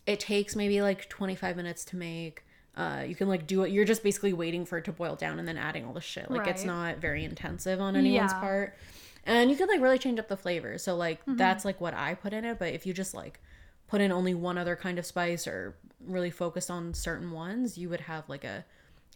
It 0.07 0.21
takes 0.21 0.55
maybe 0.57 0.83
like 0.83 1.09
25 1.09 1.57
minutes 1.57 1.85
to 1.87 1.97
make. 1.97 2.45
Uh, 2.77 3.05
you 3.07 3.15
can 3.15 3.29
like 3.29 3.47
do 3.47 3.63
it. 3.63 3.71
You're 3.73 3.85
just 3.85 4.03
basically 4.03 4.33
waiting 4.33 4.65
for 4.67 4.79
it 4.79 4.85
to 4.85 4.93
boil 4.93 5.17
down 5.17 5.39
and 5.39 5.49
then 5.49 5.57
adding 5.57 5.85
all 5.87 5.93
the 5.93 6.01
shit. 6.01 6.31
Like 6.31 6.47
it's 6.47 6.65
not 6.65 6.99
very 6.99 7.25
intensive 7.25 7.81
on 7.81 7.97
anyone's 7.97 8.33
Yeah. 8.33 8.41
part, 8.41 8.77
and 9.25 9.51
you 9.51 9.57
can 9.57 9.67
like 9.69 9.81
really 9.81 9.99
change 9.99 10.19
up 10.19 10.29
the 10.29 10.37
flavor. 10.37 10.77
So 10.79 10.95
like 10.97 11.21
Mm-hmm. 11.23 11.37
that's 11.37 11.65
like 11.65 11.81
what 11.81 11.95
I 11.95 12.15
put 12.15 12.33
in 12.33 12.45
it. 12.45 12.59
But 12.59 12.75
if 12.75 12.85
you 12.87 12.93
just 12.93 13.15
like 13.15 13.41
put 13.89 14.01
in 14.01 14.13
only 14.13 14.35
one 14.35 14.59
other 14.59 14.77
kind 14.77 14.99
of 14.99 15.07
spice 15.07 15.47
or 15.47 15.75
really 16.05 16.31
focus 16.31 16.69
on 16.69 16.93
certain 16.93 17.31
ones, 17.31 17.79
you 17.79 17.89
would 17.89 18.01
have 18.03 18.29
like 18.29 18.45
a 18.45 18.65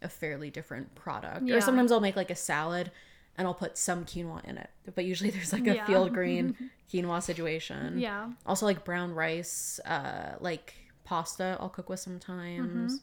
a 0.03 0.09
fairly 0.09 0.49
different 0.49 0.95
product. 0.95 1.43
Yeah. 1.47 1.57
Or 1.57 1.61
sometimes 1.61 1.93
I'll 1.93 2.01
make 2.01 2.17
like 2.17 2.31
a 2.31 2.35
salad 2.37 2.91
and 3.41 3.47
I'll 3.49 3.55
put 3.55 3.79
some 3.79 4.05
quinoa 4.05 4.45
in 4.45 4.59
it. 4.59 4.69
But 4.95 5.07
usually 5.07 5.31
there's 5.35 5.53
like 5.53 5.67
a 5.67 5.75
Yeah. 5.75 5.87
field 5.87 6.13
green 6.13 6.55
quinoa 6.93 7.23
situation. 7.23 7.99
Yeah. 7.99 8.31
Also 8.45 8.67
like 8.67 8.85
brown 8.85 9.15
rice, 9.15 9.81
uh 9.87 10.35
like 10.41 10.75
pasta 11.05 11.57
I'll 11.59 11.71
cook 11.71 11.89
with 11.89 12.01
sometimes. 12.01 13.01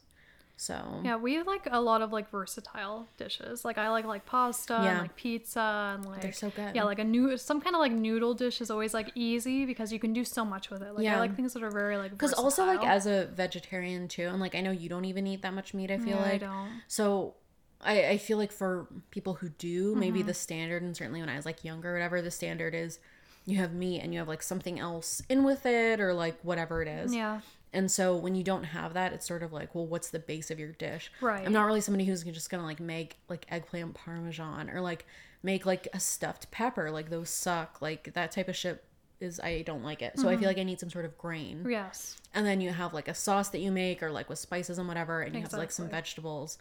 So 0.60 0.74
Mm-hmm. 0.74 1.06
Yeah, 1.06 1.18
we 1.18 1.42
like 1.44 1.68
a 1.72 1.80
lot 1.82 2.02
of 2.02 2.12
like 2.12 2.30
versatile 2.32 3.08
dishes. 3.18 3.64
Like 3.66 3.78
I 3.78 3.90
like 3.90 4.06
like 4.06 4.26
pasta 4.26 4.74
and 4.76 5.00
like 5.02 5.16
pizza 5.16 5.94
and 5.96 6.06
like 6.06 6.22
they're 6.22 6.32
so 6.32 6.50
good. 6.50 6.76
yeah, 6.76 6.84
like 6.84 7.00
a 7.00 7.04
new 7.04 7.38
some 7.38 7.60
kind 7.62 7.76
of 7.76 7.80
like 7.80 7.92
noodle 7.92 8.34
dish 8.34 8.60
is 8.62 8.70
always 8.72 8.94
like 8.94 9.12
easy 9.16 9.66
because 9.66 9.92
you 9.94 10.00
can 10.00 10.14
do 10.14 10.24
so 10.24 10.44
much 10.46 10.70
with 10.72 10.82
it. 10.84 10.94
Like 10.94 11.04
Yeah. 11.06 11.18
I 11.18 11.20
like 11.20 11.36
things 11.36 11.54
that 11.54 11.64
are 11.64 11.72
very 11.72 11.98
like 11.98 12.12
because 12.12 12.34
also 12.34 12.66
like 12.66 12.84
as 12.84 13.06
a 13.08 13.28
vegetarian 13.34 14.08
too, 14.08 14.28
and 14.28 14.40
like 14.40 14.56
I 14.56 14.62
know 14.62 14.72
you 14.72 14.90
don't 14.90 15.06
even 15.06 15.26
eat 15.28 15.42
that 15.44 15.54
much 15.54 15.74
meat, 15.74 15.92
I 15.92 15.98
feel 15.98 16.18
Yeah, 16.18 16.24
I 16.24 16.32
like. 16.32 16.42
don't. 16.42 16.82
So 16.88 17.36
I, 17.82 18.08
I 18.10 18.18
feel 18.18 18.38
like 18.38 18.52
for 18.52 18.88
people 19.12 19.36
who 19.36 19.50
do, 19.50 19.96
maybe 19.96 20.20
Mm-hmm. 20.20 20.28
the 20.28 20.34
standard, 20.34 20.82
and 20.84 20.96
certainly 20.98 21.20
when 21.20 21.30
I 21.30 21.36
was 21.36 21.46
like 21.46 21.64
younger, 21.64 21.92
or 21.92 21.94
whatever, 21.94 22.22
the 22.22 22.32
standard 22.32 22.74
is 22.74 23.00
you 23.46 23.58
have 23.58 23.74
meat 23.74 24.00
and 24.02 24.14
you 24.14 24.20
have 24.20 24.28
like 24.28 24.42
something 24.42 24.80
else 24.80 25.22
in 25.30 25.44
with 25.44 25.66
it 25.66 26.00
or 26.00 26.14
like 26.14 26.38
whatever 26.42 26.82
it 26.82 26.88
is. 26.88 27.14
Yeah. 27.16 27.42
And 27.74 27.92
so 27.92 28.16
when 28.16 28.34
you 28.36 28.44
don't 28.44 28.64
have 28.64 28.94
that, 28.94 29.14
it's 29.14 29.28
sort 29.28 29.44
of 29.44 29.54
like, 29.54 29.76
well, 29.76 29.86
what's 29.86 30.10
the 30.10 30.20
base 30.20 30.50
of 30.52 30.60
your 30.60 30.72
dish? 30.74 31.12
Right. 31.22 31.46
I'm 31.46 31.54
not 31.54 31.66
really 31.66 31.82
somebody 31.82 32.06
who's 32.06 32.24
just 32.24 32.50
gonna 32.50 32.66
like 32.66 32.80
make 32.80 33.18
like 33.30 33.46
eggplant 33.50 33.94
parmesan 33.94 34.70
or 34.70 34.82
like 34.82 35.06
make 35.44 35.66
like 35.66 35.88
a 35.94 36.00
stuffed 36.00 36.50
pepper. 36.50 36.90
Like 36.92 37.10
those 37.10 37.30
suck. 37.30 37.82
Like 37.82 38.14
that 38.16 38.32
type 38.32 38.48
of 38.50 38.56
shit 38.56 38.84
is 39.20 39.40
I 39.40 39.62
don't 39.64 39.84
like 39.84 40.02
it. 40.02 40.18
So 40.20 40.28
I 40.28 40.32
Mm-hmm. 40.32 40.40
feel 40.42 40.50
like 40.50 40.58
I 40.60 40.64
need 40.64 40.80
some 40.80 40.90
sort 40.90 41.06
of 41.06 41.18
grain. 41.18 41.66
Yes. 41.70 42.18
And 42.34 42.46
then 42.46 42.60
you 42.62 42.72
have 42.72 42.94
like 42.94 43.08
a 43.08 43.14
sauce 43.14 43.50
that 43.50 43.60
you 43.60 43.72
make 43.72 44.02
or 44.04 44.12
like 44.12 44.30
with 44.30 44.40
spices 44.40 44.78
and 44.78 44.88
whatever, 44.88 45.22
and 45.22 45.36
you 45.36 45.42
have 45.42 45.54
like 45.54 45.72
some 45.72 45.90
vegetables. 45.90 46.58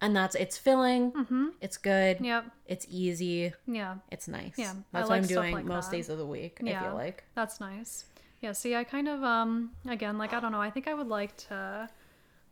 And 0.00 0.16
that's 0.16 0.34
it's 0.34 0.56
filling. 0.56 1.12
Mm-hmm. 1.12 1.46
It's 1.60 1.76
good. 1.76 2.18
Yep. 2.20 2.44
It's 2.66 2.86
easy. 2.88 3.52
Yeah. 3.66 3.96
It's 4.10 4.28
nice. 4.28 4.54
Yeah, 4.56 4.72
That's 4.92 5.08
like 5.08 5.22
what 5.22 5.30
I'm 5.30 5.36
doing 5.36 5.54
like 5.54 5.64
most 5.66 5.90
that. 5.90 5.96
days 5.96 6.08
of 6.08 6.18
the 6.18 6.26
week. 6.26 6.58
Yeah. 6.62 6.80
I 6.80 6.84
feel 6.84 6.94
like. 6.94 7.24
That's 7.34 7.60
nice. 7.60 8.06
Yeah, 8.40 8.52
see, 8.52 8.74
I 8.74 8.84
kind 8.84 9.06
of 9.08 9.22
um 9.22 9.72
again, 9.86 10.16
like 10.16 10.32
I 10.32 10.40
don't 10.40 10.52
know, 10.52 10.60
I 10.62 10.70
think 10.70 10.88
I 10.88 10.94
would 10.94 11.08
like 11.08 11.36
to 11.48 11.90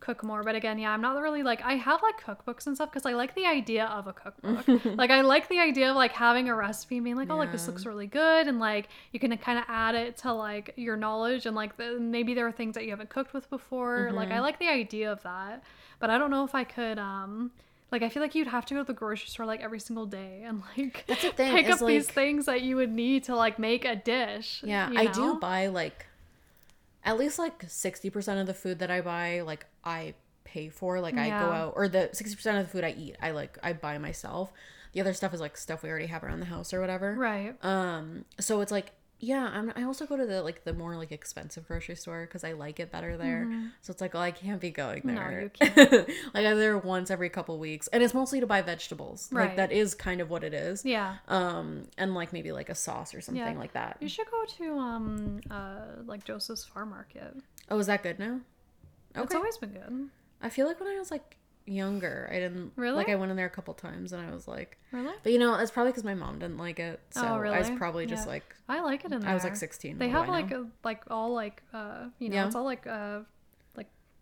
cook 0.00 0.22
more, 0.22 0.44
but 0.44 0.54
again, 0.54 0.78
yeah, 0.78 0.90
I'm 0.92 1.00
not 1.00 1.20
really 1.20 1.42
like 1.42 1.61
I 1.64 1.72
have 1.74 2.00
like 2.02 2.20
cookbooks 2.22 2.66
and 2.66 2.76
stuff 2.76 2.90
because 2.92 3.06
I 3.06 3.14
like 3.14 3.34
the 3.34 3.46
idea 3.46 3.87
of 3.87 4.06
a 4.06 4.12
cookbook. 4.12 4.84
like 4.98 5.11
I 5.11 5.22
like 5.22 5.48
the 5.48 5.58
idea 5.58 5.88
of 5.90 5.96
like 5.96 6.12
having 6.12 6.48
a 6.50 6.54
recipe 6.54 6.96
and 6.98 7.04
being 7.04 7.16
like, 7.16 7.30
oh, 7.30 7.37
like 7.37 7.50
this 7.50 7.66
looks 7.66 7.87
really 7.87 8.06
good, 8.06 8.46
and 8.46 8.61
like 8.61 8.88
you 9.12 9.18
can 9.18 9.34
kind 9.38 9.58
of 9.58 9.64
add 9.66 9.94
it 9.94 10.18
to 10.18 10.32
like 10.34 10.74
your 10.76 10.96
knowledge 10.98 11.46
and 11.46 11.56
like 11.56 11.76
the, 11.78 11.98
maybe 11.98 12.34
there 12.34 12.46
are 12.46 12.52
things 12.52 12.74
that 12.74 12.84
you 12.84 12.90
haven't 12.90 13.08
cooked 13.08 13.32
with 13.32 13.48
before. 13.48 14.11
Like 14.12 14.28
Mm-hmm. 14.28 14.37
I 14.37 14.40
like 14.40 14.58
the 14.58 14.68
idea 14.68 15.11
of 15.11 15.22
that, 15.22 15.64
but 15.98 16.11
I 16.11 16.18
don't 16.18 16.30
know 16.30 16.44
if 16.44 16.54
I 16.54 16.64
could 16.64 16.98
um. 16.98 17.50
Like 17.90 18.02
I 18.02 18.11
feel 18.11 18.22
like 18.22 18.34
you'd 18.34 18.48
have 18.48 18.66
to 18.66 18.74
go 18.74 18.80
to 18.80 18.87
the 18.87 18.92
grocery 18.92 19.28
store 19.28 19.46
like 19.46 19.62
every 19.62 19.80
single 19.80 20.04
day 20.04 20.42
and 20.44 20.62
like 20.76 21.06
thing, 21.06 21.56
pick 21.56 21.70
up 21.70 21.78
these 21.80 22.06
things 22.06 22.44
that 22.44 22.61
you 22.61 22.76
would 22.76 22.92
need 22.92 23.24
to 23.24 23.34
like 23.34 23.58
make 23.58 23.87
a 23.87 23.96
dish. 23.96 24.62
Yeah, 24.62 24.90
you 24.90 24.98
I 24.98 25.06
do 25.06 25.37
buy 25.37 25.68
like 25.68 26.06
at 27.02 27.16
least 27.18 27.38
like 27.38 27.66
60% 27.66 28.40
of 28.40 28.46
the 28.46 28.52
food 28.52 28.80
that 28.80 28.90
I 28.90 29.00
buy 29.00 29.40
like 29.40 29.64
I 29.84 30.12
pay 30.44 30.68
for 30.68 31.00
like 31.00 31.16
I 31.16 31.30
go 31.30 31.50
out 31.50 31.72
or 31.76 31.88
the 31.88 32.11
60% 32.12 32.61
of 32.61 32.66
the 32.66 32.70
food 32.70 32.84
I 32.84 32.90
eat 32.90 33.16
I 33.22 33.30
like 33.30 33.56
I 33.62 33.72
buy 33.72 33.96
myself. 33.96 34.52
The 34.92 35.00
other 35.00 35.14
stuff 35.14 35.32
is 35.32 35.40
like 35.40 35.56
stuff 35.56 35.82
we 35.82 35.88
already 35.88 36.06
have 36.06 36.22
around 36.22 36.40
the 36.40 36.46
house 36.46 36.74
or 36.74 36.80
whatever. 36.80 37.14
Right. 37.14 37.54
Um 37.64 38.26
so 38.38 38.61
it's 38.61 38.72
like 38.72 38.92
yeah, 39.20 39.50
I'm, 39.52 39.72
I 39.74 39.83
also 39.83 40.07
go 40.07 40.16
to 40.16 40.24
the 40.26 40.42
like 40.42 40.62
the 40.64 40.72
more 40.72 40.94
like 40.96 41.11
expensive 41.11 41.66
grocery 41.66 41.96
store 41.96 42.26
because 42.26 42.44
I 42.44 42.52
like 42.52 42.78
it 42.78 42.92
better 42.92 43.16
there. 43.16 43.48
So 43.83 43.90
it's 43.90 44.00
like, 44.00 44.14
oh, 44.14 44.20
I 44.20 44.31
can't 44.31 44.61
be 44.61 44.70
going 44.70 45.02
there 45.04 45.14
No, 45.16 45.40
you 45.40 45.50
can't. 45.74 46.09
like 46.35 46.46
I'm 46.46 46.57
there 46.57 46.78
once 46.78 47.11
every 47.11 47.28
couple 47.28 47.59
weeks, 47.59 47.88
and 47.88 48.02
it's 48.02 48.14
mostly 48.14 48.38
to 48.40 48.46
buy 48.46 48.62
vegetables. 48.62 49.28
Like 49.33 49.48
Right. 49.48 49.57
that 49.57 49.72
is 49.72 49.94
kind 49.94 50.20
of 50.20 50.31
what 50.31 50.44
it 50.44 50.54
is. 50.54 50.85
Yeah. 50.85 51.16
Um, 51.26 51.85
and 51.96 52.14
like 52.14 52.33
maybe 52.33 52.52
like 52.52 52.68
a 52.68 52.74
sauce 52.76 53.12
or 53.14 53.20
something 53.20 53.42
Yeah. 53.44 53.59
like 53.59 53.72
that. 53.72 53.96
You 54.00 54.09
should 54.09 54.31
go 54.31 54.44
to 54.59 54.78
um 54.78 55.40
uh 55.50 55.81
like 56.07 56.22
Joseph's 56.24 56.64
Farm 56.64 56.90
Market. 56.90 57.35
Oh, 57.70 57.78
is 57.78 57.87
that 57.88 58.02
good 58.04 58.18
now? 58.20 58.40
Okay. 59.16 59.24
it's 59.24 59.35
always 59.35 59.57
been 59.59 59.70
good. 59.70 60.11
I 60.40 60.48
feel 60.50 60.66
like 60.68 60.78
when 60.78 60.88
I 60.88 60.98
was 60.98 61.11
like 61.11 61.38
younger, 61.68 62.28
I 62.31 62.35
didn't 62.38 62.72
Really? 62.76 62.96
like 62.96 63.09
I 63.09 63.14
went 63.16 63.31
in 63.31 63.37
there 63.37 63.46
a 63.46 63.50
couple 63.50 63.74
times 63.74 64.12
and 64.12 64.26
I 64.26 64.33
was 64.33 64.48
like, 64.48 64.78
Really? 64.92 65.14
but 65.22 65.33
you 65.33 65.38
know, 65.38 65.54
it's 65.54 65.70
probably 65.70 65.92
because 65.92 66.04
my 66.04 66.14
mom 66.14 66.38
didn't 66.38 66.59
like 66.59 66.78
it. 66.81 67.00
So 67.11 67.20
Oh, 67.26 67.42
I 67.42 67.59
was 67.59 67.70
probably 67.70 68.07
just 68.07 68.26
Yeah. 68.26 68.33
like 68.33 68.54
I 68.68 68.81
like 68.81 69.04
it 69.04 69.12
in 69.12 69.20
there. 69.20 69.31
I 69.31 69.35
was 69.35 69.44
like 69.44 69.57
16. 69.57 69.98
They 69.98 70.09
have 70.09 70.28
like 70.28 70.50
a, 70.50 70.66
like 70.85 71.02
all 71.11 71.33
like 71.35 71.62
uh 71.72 72.07
you 72.18 72.28
know 72.28 72.37
Yeah. 72.37 72.46
it's 72.46 72.54
all 72.54 72.64
like 72.64 72.87
uh 72.87 73.20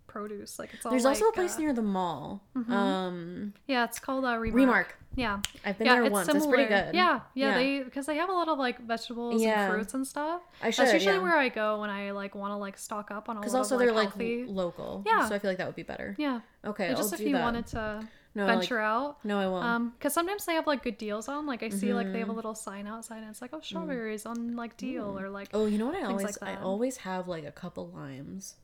produce 0.06 0.58
like 0.58 0.72
it's 0.74 0.84
all 0.86 0.90
There's 0.90 1.04
also 1.06 1.26
a 1.28 1.32
place 1.32 1.56
uh, 1.56 1.60
near 1.60 1.72
the 1.72 1.82
mall. 1.82 2.42
Um, 2.68 3.52
yeah 3.66 3.84
it's 3.84 3.98
called 3.98 4.24
uh, 4.24 4.36
Remark. 4.38 4.54
Remark. 4.54 4.96
Yeah. 5.14 5.40
I've 5.64 5.78
been 5.78 5.86
yeah, 5.86 5.94
there 5.94 6.04
it's 6.04 6.12
once. 6.12 6.26
similar. 6.26 6.44
It's 6.44 6.50
pretty 6.54 6.68
good. 6.68 6.94
Yeah, 6.94 7.20
yeah, 7.34 7.48
Yeah. 7.50 7.54
they 7.58 7.82
because 7.82 8.04
they 8.06 8.16
have 8.16 8.28
a 8.28 8.32
lot 8.32 8.48
of 8.48 8.58
like 8.58 8.80
vegetables 8.86 9.42
Yeah. 9.42 9.64
and 9.64 9.72
fruits 9.72 9.94
and 9.94 10.06
stuff. 10.06 10.42
I 10.62 10.70
should. 10.70 10.86
That's 10.86 10.94
usually 10.94 11.18
where 11.20 11.36
I 11.36 11.48
go 11.48 11.80
when 11.80 11.88
I 11.90 12.10
like 12.10 12.34
want 12.34 12.52
to 12.52 12.56
like 12.56 12.76
stock 12.78 13.10
up 13.10 13.28
on 13.30 13.36
a 13.36 13.40
Because 13.40 13.54
also 13.54 13.76
of 13.76 13.80
they're 13.80 13.92
like 13.92 14.14
like 14.16 14.44
local. 14.46 15.02
Yeah. 15.06 15.26
So 15.28 15.34
I 15.34 15.38
feel 15.38 15.50
like 15.50 15.58
that 15.58 15.66
would 15.66 15.76
be 15.76 15.82
better. 15.84 16.14
yeah, 16.18 16.40
Okay. 16.64 16.90
Just 16.90 17.14
I'll 17.14 17.20
if 17.20 17.26
you 17.26 17.32
that. 17.34 17.42
wanted 17.42 17.66
to 17.68 18.06
no, 18.34 18.44
like- 18.44 18.58
venture 18.58 18.78
out. 18.78 19.24
no, 19.24 19.38
I 19.40 19.46
won't. 19.46 19.64
Um, 19.64 19.92
because 19.98 20.12
sometimes 20.12 20.44
they 20.44 20.52
have 20.52 20.66
like 20.66 20.82
good 20.82 20.98
deals 20.98 21.28
on. 21.28 21.46
Like 21.46 21.62
I 21.62 21.70
see 21.70 21.94
like 21.94 22.12
they 22.12 22.18
have 22.18 22.28
a 22.28 22.32
Mm-hmm. 22.32 22.36
little 22.36 22.54
sign 22.54 22.86
outside 22.86 23.18
and 23.22 23.30
it's 23.30 23.40
like 23.40 23.52
oh 23.54 23.60
strawberries 23.62 24.26
on 24.26 24.54
like 24.56 24.76
deal 24.76 25.18
or 25.18 25.30
like 25.30 25.48
oh, 25.54 25.64
you 25.64 25.78
know 25.78 25.86
what 25.86 25.94
I 25.96 26.02
always 26.02 26.24
like 26.24 26.42
I 26.42 26.56
always 26.60 26.98
have 26.98 27.26
like 27.26 27.46
a 27.46 27.52
couple 27.52 27.88
limes. 27.88 28.56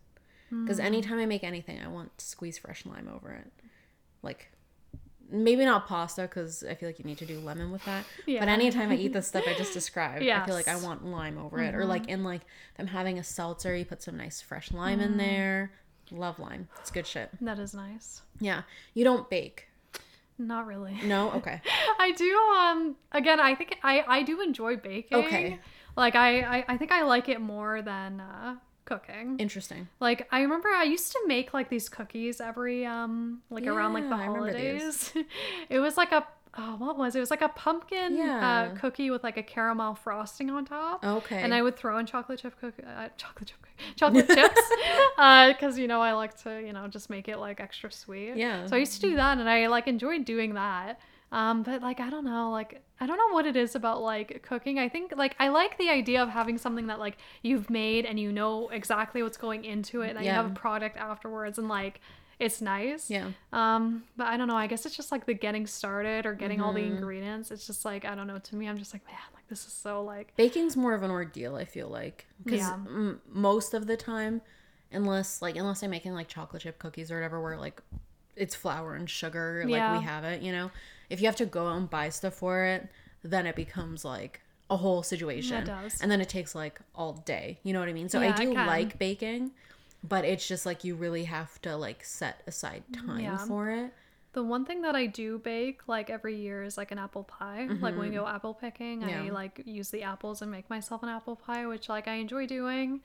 Because 0.62 0.78
Mm. 0.78 0.84
anytime 0.84 1.18
I 1.18 1.24
make 1.26 1.42
anything, 1.44 1.80
I 1.82 1.88
want 1.88 2.16
to 2.18 2.24
squeeze 2.26 2.58
fresh 2.58 2.84
lime 2.84 3.08
over 3.12 3.30
it. 3.32 3.50
Like 4.22 4.50
maybe 5.30 5.64
not 5.64 5.86
pasta 5.88 6.22
because 6.22 6.62
I 6.62 6.74
feel 6.74 6.88
like 6.90 6.98
you 6.98 7.06
need 7.06 7.16
to 7.18 7.24
do 7.26 7.40
lemon 7.40 7.70
with 7.72 7.82
that. 7.86 8.04
Yeah. 8.26 8.40
But 8.40 8.50
anytime 8.50 8.90
I 8.90 8.96
eat 8.96 9.12
the 9.14 9.22
stuff 9.22 9.44
I 9.46 9.54
just 9.54 9.72
described, 9.72 10.22
I 10.22 10.44
feel 10.44 10.54
like 10.54 10.68
I 10.68 10.74
Mm-hmm. 10.74 10.84
want 10.84 11.06
lime 11.06 11.38
over 11.38 11.58
it. 11.60 11.74
Or 11.74 11.84
like 11.86 12.06
in 12.08 12.22
like 12.22 12.42
if 12.42 12.80
I'm 12.80 12.86
having 12.88 13.18
a 13.18 13.24
seltzer, 13.24 13.74
you 13.74 13.84
put 13.86 14.02
some 14.02 14.16
nice 14.16 14.40
fresh 14.42 14.70
lime 14.72 14.98
Mm. 15.00 15.04
in 15.06 15.16
there. 15.16 15.72
Love 16.10 16.38
lime. 16.38 16.68
It's 16.80 16.90
good 16.90 17.06
shit. 17.06 17.30
that 17.40 17.58
is 17.58 17.72
nice. 17.72 18.20
Yeah. 18.38 18.62
You 18.92 19.04
don't 19.04 19.30
bake. 19.30 19.68
Not 20.36 20.66
really. 20.66 20.98
No? 21.04 21.30
Okay. 21.32 21.60
I 21.98 22.12
do. 22.12 22.36
Um. 22.36 22.96
Again, 23.12 23.40
I 23.40 23.54
think 23.54 23.78
I 23.82 24.04
I 24.06 24.22
do 24.22 24.40
enjoy 24.42 24.76
baking. 24.76 25.16
Okay. 25.24 25.58
Like 25.96 26.14
I 26.16 26.40
I, 26.58 26.64
I 26.68 26.76
think 26.76 26.92
I 26.92 27.02
like 27.04 27.28
it 27.30 27.40
more 27.40 27.80
than 27.80 28.20
uh, 28.20 28.56
cooking. 29.00 29.36
Interesting. 29.38 29.88
Like 30.00 30.26
I 30.30 30.40
remember 30.42 30.68
I 30.68 30.84
used 30.84 31.12
to 31.12 31.20
make 31.26 31.52
like 31.54 31.68
these 31.68 31.88
cookies 31.88 32.40
every 32.40 32.84
um 32.86 33.42
like 33.50 33.66
around 33.66 33.92
like 33.94 34.04
the 34.08 34.16
Yeah, 34.16 34.22
I 34.22 34.26
remember 34.26 34.52
these. 34.52 35.10
holidays. 35.12 35.26
it 35.70 35.78
was 35.80 35.96
like 35.96 36.12
a 36.12 36.26
oh 36.58 36.76
what 36.76 36.98
was 36.98 37.14
it? 37.14 37.18
It 37.18 37.20
was 37.20 37.30
like 37.30 37.42
a 37.42 37.48
pumpkin 37.48 38.16
Yeah. 38.16 38.70
uh, 38.72 38.74
cookie 38.76 39.10
with 39.10 39.22
like 39.24 39.36
a 39.38 39.42
caramel 39.42 39.94
frosting 39.94 40.50
on 40.50 40.64
top. 40.64 41.04
Okay. 41.04 41.40
And 41.42 41.54
I 41.54 41.62
would 41.62 41.76
throw 41.76 41.98
in 41.98 42.06
chocolate 42.06 42.38
chip 42.40 42.58
cook 42.60 42.74
uh, 42.86 43.08
chocolate 43.16 43.48
chip 43.48 43.58
chocolate 43.96 44.28
chips 44.28 44.60
because 45.16 45.78
you 45.78 45.88
know 45.88 46.00
I 46.02 46.12
like 46.12 46.34
to 46.42 46.60
you 46.64 46.72
know 46.72 46.86
just 46.88 47.08
make 47.10 47.28
it 47.28 47.38
like 47.38 47.60
extra 47.60 47.90
sweet. 47.90 48.36
Yeah. 48.36 48.66
So 48.66 48.76
I 48.76 48.78
used 48.80 48.94
to 48.94 49.00
do 49.00 49.16
that 49.16 49.38
and 49.38 49.48
I 49.48 49.66
like 49.68 49.88
enjoyed 49.88 50.24
doing 50.24 50.54
that. 50.54 51.00
Um, 51.32 51.62
but 51.64 51.82
like 51.82 51.98
I 51.98 52.10
don't 52.10 52.24
know, 52.24 52.50
like 52.52 52.82
I 53.00 53.06
don't 53.06 53.16
know 53.18 53.34
what 53.34 53.46
it 53.46 53.56
is 53.56 53.74
about 53.74 54.02
like 54.02 54.42
cooking. 54.42 54.78
I 54.78 54.88
think 54.88 55.12
like 55.16 55.34
I 55.40 55.48
like 55.48 55.78
the 55.78 55.88
idea 55.88 56.22
of 56.22 56.28
having 56.28 56.58
something 56.58 56.86
that 56.88 56.98
like 57.00 57.16
you've 57.42 57.68
made 57.70 58.04
and 58.04 58.20
you 58.20 58.30
know 58.30 58.68
exactly 58.68 59.22
what's 59.22 59.38
going 59.38 59.64
into 59.64 60.02
it 60.02 60.10
and 60.10 60.18
that 60.18 60.24
you 60.24 60.30
have 60.30 60.46
a 60.46 60.54
product 60.54 60.96
afterwards 60.98 61.58
and 61.58 61.68
like 61.68 62.00
it's 62.38 62.60
nice. 62.60 63.08
Yeah. 63.08 63.28
Um, 63.52 64.02
but 64.16 64.26
I 64.26 64.36
don't 64.36 64.48
know. 64.48 64.56
I 64.56 64.66
guess 64.66 64.84
it's 64.84 64.96
just 64.96 65.10
like 65.12 65.26
the 65.26 65.34
getting 65.34 65.66
started 65.66 66.26
or 66.26 66.34
getting 66.34 66.60
all 66.60 66.72
the 66.72 66.80
Mm-hmm. 66.80 66.96
ingredients. 66.96 67.50
It's 67.50 67.66
just 67.66 67.84
like 67.84 68.04
I 68.04 68.14
don't 68.14 68.26
know. 68.26 68.38
To 68.38 68.56
me, 68.56 68.68
I'm 68.68 68.76
just 68.78 68.92
like 68.92 69.04
man, 69.06 69.16
like 69.34 69.46
this 69.48 69.66
is 69.66 69.72
so 69.72 70.02
like 70.02 70.36
Baking's 70.36 70.76
more 70.76 70.92
of 70.94 71.02
an 71.02 71.10
ordeal, 71.10 71.54
I 71.56 71.64
feel 71.64 71.88
like, 71.88 72.26
because 72.44 72.58
Yeah. 72.60 72.74
m- 72.74 73.20
most 73.28 73.74
of 73.74 73.86
the 73.86 73.96
time, 73.96 74.42
unless 74.90 75.40
like 75.40 75.56
unless 75.56 75.82
I'm 75.82 75.90
making 75.90 76.12
like 76.14 76.28
chocolate 76.28 76.62
chip 76.62 76.78
cookies 76.78 77.10
or 77.10 77.14
whatever, 77.16 77.40
where 77.40 77.56
like 77.56 77.80
it's 78.36 78.54
flour 78.54 78.94
and 78.94 79.08
sugar, 79.08 79.62
like 79.64 79.70
Yeah. 79.78 79.98
we 79.98 80.04
have 80.04 80.24
it, 80.24 80.42
you 80.42 80.52
know. 80.52 80.70
If 81.10 81.20
you 81.20 81.26
have 81.26 81.36
to 81.36 81.46
go 81.46 81.66
out 81.68 81.76
and 81.76 81.90
buy 81.90 82.08
stuff 82.08 82.34
for 82.34 82.64
it, 82.64 82.88
then 83.22 83.46
it 83.46 83.54
becomes 83.56 84.04
like 84.04 84.40
a 84.70 84.76
whole 84.76 85.02
situation, 85.02 85.66
does. 85.66 86.00
and 86.00 86.10
then 86.10 86.20
it 86.20 86.28
takes 86.30 86.54
like 86.54 86.80
all 86.94 87.12
day. 87.26 87.58
You 87.62 87.72
know 87.74 87.80
what 87.80 87.88
I 87.88 87.92
mean? 87.92 88.08
So 88.08 88.20
Yeah, 88.20 88.34
I 88.34 88.44
do 88.44 88.52
can. 88.54 88.66
like 88.66 88.98
baking, 88.98 89.50
but 90.02 90.24
it's 90.24 90.48
just 90.48 90.64
like 90.64 90.82
you 90.84 90.94
really 90.96 91.24
have 91.24 91.60
to 91.62 91.76
like 91.76 92.04
set 92.04 92.42
aside 92.46 92.82
time 92.94 93.20
Yeah. 93.20 93.36
for 93.36 93.70
it. 93.70 93.92
The 94.32 94.42
one 94.42 94.64
thing 94.64 94.80
that 94.80 94.96
I 94.96 95.04
do 95.04 95.38
bake 95.38 95.86
like 95.88 96.08
every 96.08 96.36
year 96.36 96.62
is 96.62 96.78
like 96.78 96.90
an 96.90 96.98
apple 96.98 97.24
pie. 97.24 97.66
Like 97.68 97.98
when 97.98 98.08
we 98.08 98.14
go 98.14 98.26
apple 98.26 98.54
picking, 98.54 99.04
I 99.04 99.10
Mm-hmm. 99.12 99.34
Like 99.34 99.60
use 99.66 99.90
the 99.90 100.04
apples 100.04 100.40
and 100.40 100.50
make 100.50 100.70
myself 100.70 101.02
an 101.02 101.10
apple 101.10 101.36
pie, 101.36 101.66
which 101.66 101.90
like 101.90 102.08
I 102.08 102.14
enjoy 102.14 102.46
doing. 102.46 103.02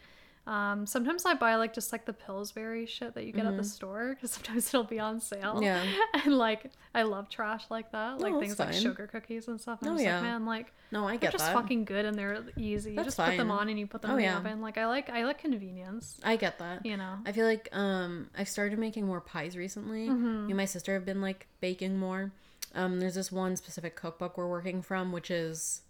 Um, 0.48 0.86
sometimes 0.88 1.26
I 1.26 1.34
buy 1.34 1.56
like 1.56 1.74
just 1.74 1.92
like 1.92 2.06
the 2.06 2.14
Pillsbury 2.14 2.86
shit 2.86 3.14
that 3.16 3.26
you 3.26 3.34
get 3.34 3.46
at 3.46 3.58
the 3.58 3.66
store 3.66 4.16
because 4.16 4.32
sometimes 4.32 4.68
it'll 4.74 4.86
be 4.86 4.98
on 5.00 5.20
sale. 5.20 5.56
Mm-hmm. 5.56 5.64
Yeah. 5.64 5.86
and 6.24 6.38
like 6.38 6.72
I 6.96 7.04
love 7.04 7.28
trash 7.30 7.66
like 7.70 7.92
that, 7.92 8.20
like 8.20 8.32
No, 8.32 8.40
things 8.40 8.58
like 8.58 8.72
sugar 8.74 9.08
cookies 9.08 9.50
and 9.50 9.60
stuff. 9.60 9.80
And 9.82 9.90
I'm 9.90 9.96
Oh, 9.96 9.98
just 9.98 10.06
yeah. 10.06 10.16
like, 10.16 10.24
man, 10.24 10.46
like 10.46 10.72
No, 10.92 11.06
I 11.06 11.12
they're 11.12 11.18
get 11.20 11.32
just 11.34 11.46
that. 11.46 11.54
fucking 11.54 11.84
good 11.84 12.06
and 12.06 12.18
they're 12.18 12.44
easy. 12.56 12.92
You 12.92 12.96
That's 12.96 13.08
just 13.08 13.18
put 13.18 13.36
them 13.36 13.52
on 13.52 13.68
and 13.68 13.78
you 13.78 13.88
put 13.88 14.02
them 14.02 14.12
Oh, 14.12 14.14
in 14.14 14.20
the 14.20 14.24
yeah. 14.24 14.38
oven. 14.38 14.62
Like 14.62 14.78
I 14.78 14.88
like 14.88 15.10
I 15.10 15.26
like 15.26 15.40
convenience. 15.40 16.18
I 16.24 16.38
get 16.38 16.60
that. 16.60 16.86
You 16.86 16.96
know. 16.96 17.16
I 17.26 17.34
feel 17.34 17.46
like 17.46 17.68
um 17.74 18.30
I've 18.38 18.48
started 18.50 18.80
making 18.80 19.06
more 19.06 19.20
pies 19.20 19.58
recently. 19.58 20.08
Mm-hmm. 20.08 20.46
Me 20.46 20.52
and 20.54 20.58
my 20.58 20.66
sister 20.66 20.94
have 20.94 21.04
been 21.06 21.20
like 21.22 21.48
baking 21.60 21.98
more. 21.98 22.32
Um 22.74 23.02
there's 23.02 23.16
this 23.16 23.34
one 23.34 23.58
specific 23.58 23.98
cookbook 23.98 24.38
we're 24.38 24.48
working 24.48 24.82
from 24.82 25.12
which 25.12 25.30
is 25.30 25.82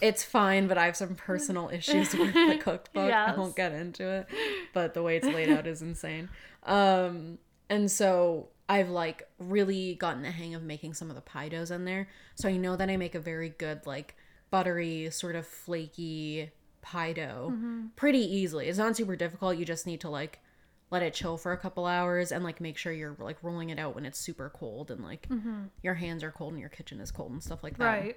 it's 0.00 0.22
fine, 0.24 0.66
but 0.68 0.78
I 0.78 0.86
have 0.86 0.96
some 0.96 1.14
personal 1.14 1.68
issues 1.72 2.12
with 2.14 2.32
the 2.34 2.58
cookbook. 2.60 3.08
I 3.32 3.36
won't 3.36 3.56
get 3.56 3.72
into 3.72 4.06
it, 4.08 4.26
but 4.72 4.94
the 4.94 5.02
way 5.02 5.16
it's 5.16 5.26
laid 5.26 5.48
out 5.50 5.66
is 5.66 5.82
insane. 5.82 6.28
Um 6.64 7.38
and 7.68 7.90
so 7.90 8.48
I've 8.68 8.88
like 8.90 9.28
really 9.38 9.94
gotten 9.96 10.22
the 10.22 10.30
hang 10.30 10.54
of 10.54 10.62
making 10.62 10.94
some 10.94 11.08
of 11.10 11.16
the 11.16 11.22
pie 11.22 11.48
doughs 11.48 11.70
in 11.70 11.84
there. 11.84 12.08
So 12.36 12.48
I 12.48 12.56
know 12.56 12.76
that 12.76 12.88
I 12.88 12.96
make 12.96 13.14
a 13.14 13.20
very 13.20 13.48
good 13.50 13.86
like 13.86 14.14
buttery 14.50 15.10
sort 15.10 15.34
of 15.36 15.46
flaky 15.46 16.50
pie 16.82 17.12
dough 17.12 17.50
Mm-hmm. 17.52 17.86
pretty 17.96 18.18
easily. 18.20 18.66
It's 18.68 18.78
not 18.78 18.96
super 18.96 19.16
difficult. 19.16 19.56
You 19.56 19.64
just 19.64 19.86
need 19.86 20.00
to 20.02 20.10
like 20.10 20.40
let 20.90 21.02
it 21.02 21.14
chill 21.14 21.38
for 21.38 21.52
a 21.52 21.56
couple 21.56 21.86
hours 21.86 22.32
and 22.32 22.44
like 22.44 22.60
make 22.60 22.76
sure 22.76 22.92
you're 22.92 23.16
like 23.18 23.38
rolling 23.42 23.70
it 23.70 23.78
out 23.78 23.94
when 23.94 24.04
it's 24.04 24.18
super 24.18 24.50
cold 24.54 24.90
and 24.90 25.02
like 25.02 25.26
your 25.82 25.94
hands 25.94 26.22
are 26.22 26.30
cold 26.30 26.52
and 26.52 26.60
your 26.60 26.68
kitchen 26.68 27.00
is 27.00 27.10
cold 27.10 27.32
and 27.32 27.42
stuff 27.42 27.62
like 27.62 27.78
that. 27.78 27.84
Mm-hmm. 27.98 28.06
Right. 28.08 28.16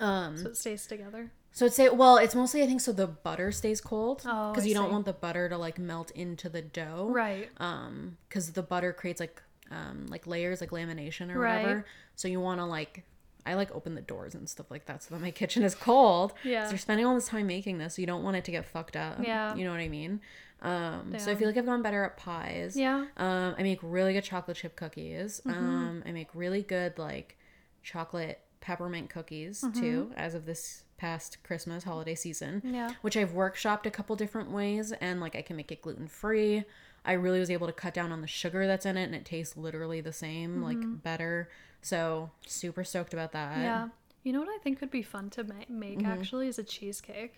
Um 0.00 0.36
So 0.36 0.48
it 0.48 0.56
stays 0.56 0.86
together. 0.86 1.30
so 1.52 1.66
it's 1.66 1.76
say 1.76 1.88
well, 1.88 2.16
it's 2.16 2.34
mostly 2.34 2.62
I 2.62 2.66
think 2.66 2.80
so 2.80 2.92
the 2.92 3.06
butter 3.06 3.52
stays 3.52 3.80
cold 3.80 4.22
Oh, 4.26 4.50
because 4.52 4.64
I 4.64 4.68
you 4.68 4.74
don't 4.74 4.90
want 4.92 5.04
the 5.06 5.12
butter 5.12 5.48
to 5.48 5.56
like 5.58 5.78
melt 5.78 6.10
into 6.12 6.48
the 6.48 6.62
dough. 6.62 7.08
Right. 7.10 7.50
Um 7.58 8.16
cuz 8.30 8.52
the 8.52 8.62
butter 8.62 8.92
creates 8.92 9.20
like 9.20 9.42
um 9.70 10.06
like 10.08 10.26
layers 10.26 10.60
like 10.60 10.70
lamination 10.70 11.34
or 11.34 11.38
Right. 11.38 11.62
whatever. 11.62 11.86
So 12.16 12.28
you 12.28 12.40
want 12.40 12.60
to 12.60 12.64
like 12.66 13.04
I 13.44 13.54
like 13.54 13.74
open 13.74 13.94
the 13.96 14.00
doors 14.02 14.34
and 14.36 14.48
stuff 14.48 14.70
like 14.70 14.86
that 14.86 15.02
so 15.02 15.14
that 15.14 15.20
my 15.20 15.30
kitchen 15.42 15.62
is 15.64 15.74
cold. 15.74 16.32
Yeah. 16.44 16.68
you're 16.68 16.78
spending 16.78 17.04
all 17.06 17.14
this 17.16 17.26
time 17.26 17.46
making 17.48 17.78
this, 17.78 17.94
so 17.96 18.00
you 18.02 18.06
don't 18.06 18.22
want 18.22 18.36
it 18.36 18.44
to 18.44 18.52
get 18.52 18.64
fucked 18.64 18.96
up. 18.96 19.18
Yeah. 19.20 19.54
You 19.56 19.64
know 19.64 19.72
what 19.72 19.80
I 19.80 19.88
mean? 19.88 20.20
Um, 20.60 21.18
so 21.18 21.32
I 21.32 21.34
feel 21.34 21.48
like 21.48 21.56
I've 21.56 21.66
gone 21.66 21.82
better 21.82 22.04
at 22.04 22.16
pies. 22.16 22.76
Yeah. 22.76 23.06
Um, 23.16 23.56
I 23.58 23.64
make 23.64 23.80
really 23.82 24.12
good 24.12 24.22
chocolate 24.22 24.56
chip 24.58 24.76
cookies. 24.76 25.40
Mm-hmm. 25.44 25.58
Um, 25.58 26.02
I 26.06 26.12
make 26.12 26.28
really 26.34 26.62
good 26.62 26.98
like 26.98 27.36
chocolate 27.82 28.38
peppermint 28.62 29.10
cookies 29.10 29.60
Mm-hmm. 29.60 29.78
too, 29.80 30.12
as 30.16 30.34
of 30.34 30.46
this 30.46 30.84
past 30.96 31.36
Christmas 31.42 31.84
holiday 31.84 32.14
season. 32.14 32.62
Yeah. 32.64 32.92
Which 33.02 33.16
I've 33.18 33.32
workshopped 33.32 33.84
a 33.84 33.90
couple 33.90 34.16
different 34.16 34.50
ways, 34.50 34.92
and 34.92 35.20
like 35.20 35.36
I 35.36 35.42
can 35.42 35.56
make 35.56 35.70
it 35.70 35.82
gluten 35.82 36.08
free. 36.08 36.64
I 37.04 37.12
really 37.14 37.40
was 37.40 37.50
able 37.50 37.66
to 37.66 37.72
cut 37.72 37.92
down 37.92 38.12
on 38.12 38.20
the 38.22 38.26
sugar 38.28 38.66
that's 38.66 38.86
in 38.86 38.96
it, 38.96 39.02
and 39.04 39.14
it 39.14 39.24
tastes 39.26 39.56
literally 39.56 40.00
the 40.00 40.12
same, 40.12 40.62
like 40.62 40.78
better. 41.02 41.50
So 41.82 42.30
super 42.46 42.84
stoked 42.84 43.12
about 43.12 43.32
that. 43.32 43.52
Mm-hmm. 43.52 43.62
Yeah. 43.62 43.88
You 44.22 44.32
know 44.32 44.38
what 44.38 44.48
I 44.48 44.58
think 44.62 44.80
would 44.80 44.92
be 44.92 45.02
fun 45.02 45.28
to 45.30 45.42
ma- 45.44 45.54
make 45.68 45.98
Mm-hmm. 45.98 46.06
actually 46.12 46.46
is 46.48 46.58
a 46.58 46.62
cheesecake. 46.62 47.34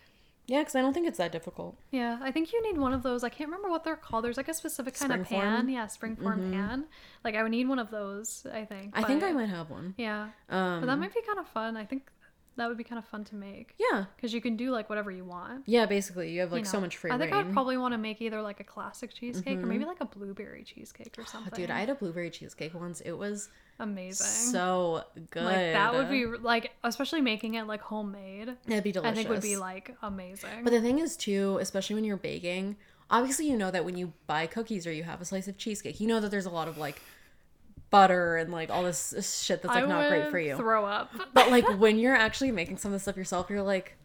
Yeah, 0.47 0.59
because 0.61 0.75
I 0.75 0.83
don't 0.83 0.93
think 0.93 1.07
it's 1.09 1.17
that 1.19 1.33
difficult. 1.33 1.77
Yeah, 1.91 2.19
I 2.21 2.31
think 2.31 2.53
you 2.53 2.63
need 2.63 2.77
one 2.79 2.93
of 2.93 3.03
those. 3.03 3.25
I 3.25 3.31
can't 3.31 3.49
remember 3.49 3.71
what 3.71 3.83
they're 3.85 3.97
called. 3.97 4.25
There's 4.25 4.37
like 4.37 4.49
a 4.49 4.55
specific 4.55 4.95
kind 4.95 5.13
of 5.13 5.27
pan. 5.27 5.69
Yeah, 5.71 5.87
springform 5.87 6.53
pan. 6.53 6.85
Like 7.25 7.35
I 7.35 7.43
would 7.43 7.51
need 7.53 7.67
one 7.69 7.79
of 7.79 7.91
those. 7.91 8.47
I 8.53 8.65
think. 8.67 8.93
I 8.95 9.03
think 9.05 9.23
I 9.23 9.33
might 9.33 9.49
have 9.49 9.71
one. 9.71 9.95
Yeah, 9.97 10.29
Um, 10.51 10.81
but 10.81 10.87
that 10.87 10.99
might 10.99 11.15
be 11.15 11.23
kind 11.23 11.39
of 11.39 11.49
fun. 11.49 11.77
I 11.79 11.85
think 11.87 12.11
that 12.57 12.69
would 12.69 12.79
be 12.79 12.85
kind 12.85 12.99
of 12.99 13.05
fun 13.05 13.25
to 13.25 13.35
make 13.35 13.75
yeah, 13.79 14.05
because 14.17 14.33
you 14.33 14.41
can 14.41 14.57
do 14.57 14.71
like 14.71 14.89
whatever 14.89 15.11
you 15.11 15.25
want. 15.25 15.63
yeah. 15.67 15.87
Basically, 15.87 16.31
you 16.31 16.41
have 16.41 16.53
like 16.53 16.61
you 16.61 16.65
so 16.67 16.81
much 16.81 16.97
free 16.97 17.11
I 17.11 17.19
think 17.19 17.33
reign. 17.33 17.41
Mm-hmm. 17.41 17.51
I'd 17.51 17.53
probably 17.53 17.77
want 17.77 17.93
to 17.93 17.99
make 17.99 18.21
either 18.21 18.41
like 18.43 18.61
a 18.61 18.65
classic 18.65 19.15
cheesecake 19.15 19.59
or 19.59 19.67
maybe 19.67 19.85
like 19.85 20.01
a 20.01 20.07
blueberry 20.07 20.65
cheesecake 20.65 21.15
or 21.19 21.27
something. 21.27 21.53
Oh, 21.53 21.57
Dude, 21.57 21.71
I 21.71 21.81
had 21.81 21.91
a 21.91 21.95
blueberry 21.95 22.31
cheesecake 22.31 22.75
once. 22.75 23.01
It 23.01 23.13
was 23.13 23.49
amazing. 23.79 24.27
so 24.27 25.05
good. 25.31 25.45
like 25.45 25.73
that 25.73 25.95
would 25.95 26.11
be 26.11 26.27
like, 26.27 26.73
especially 26.85 27.21
making 27.21 27.55
it 27.55 27.67
like 27.67 27.81
homemade. 27.81 28.57
It'd 28.67 28.85
be 28.85 28.93
delicious. 28.93 29.13
I 29.13 29.15
think 29.15 29.29
would 29.29 29.43
be 29.43 29.57
like 29.57 29.97
amazing. 30.03 30.63
But 30.63 30.73
the 30.73 30.81
thing 30.81 30.99
is, 30.99 31.17
too, 31.17 31.59
especially 31.61 31.95
when 31.95 32.05
you're 32.05 32.17
baking, 32.17 32.77
obviously 33.11 33.49
you 33.49 33.57
know 33.57 33.71
that 33.71 33.85
when 33.85 33.97
you 33.97 34.13
buy 34.27 34.47
cookies 34.47 34.87
or 34.87 34.93
you 34.93 35.03
have 35.03 35.21
a 35.21 35.25
slice 35.25 35.49
of 35.49 35.57
cheesecake, 35.59 36.01
you 36.01 36.07
know 36.07 36.21
that 36.21 36.31
there's 36.31 36.47
a 36.47 36.51
lot 36.51 36.69
of 36.69 36.79
like 36.79 37.01
butter 37.95 38.37
and 38.37 38.53
like 38.53 38.71
all 38.71 38.83
this 38.83 39.15
shit 39.45 39.63
that's 39.63 39.75
like 39.75 39.85
I 39.85 39.87
not 39.87 40.09
great 40.09 40.31
for 40.31 40.39
you. 40.39 40.57
Throw 40.57 40.85
up. 40.85 41.13
but 41.33 41.51
like 41.51 41.67
when 41.79 41.99
you're 41.99 42.15
actually 42.15 42.51
making 42.51 42.79
some 42.79 42.91
of 42.91 42.95
this 42.97 43.03
stuff 43.03 43.17
yourself, 43.17 43.49
you're 43.51 43.63
like, 43.63 43.97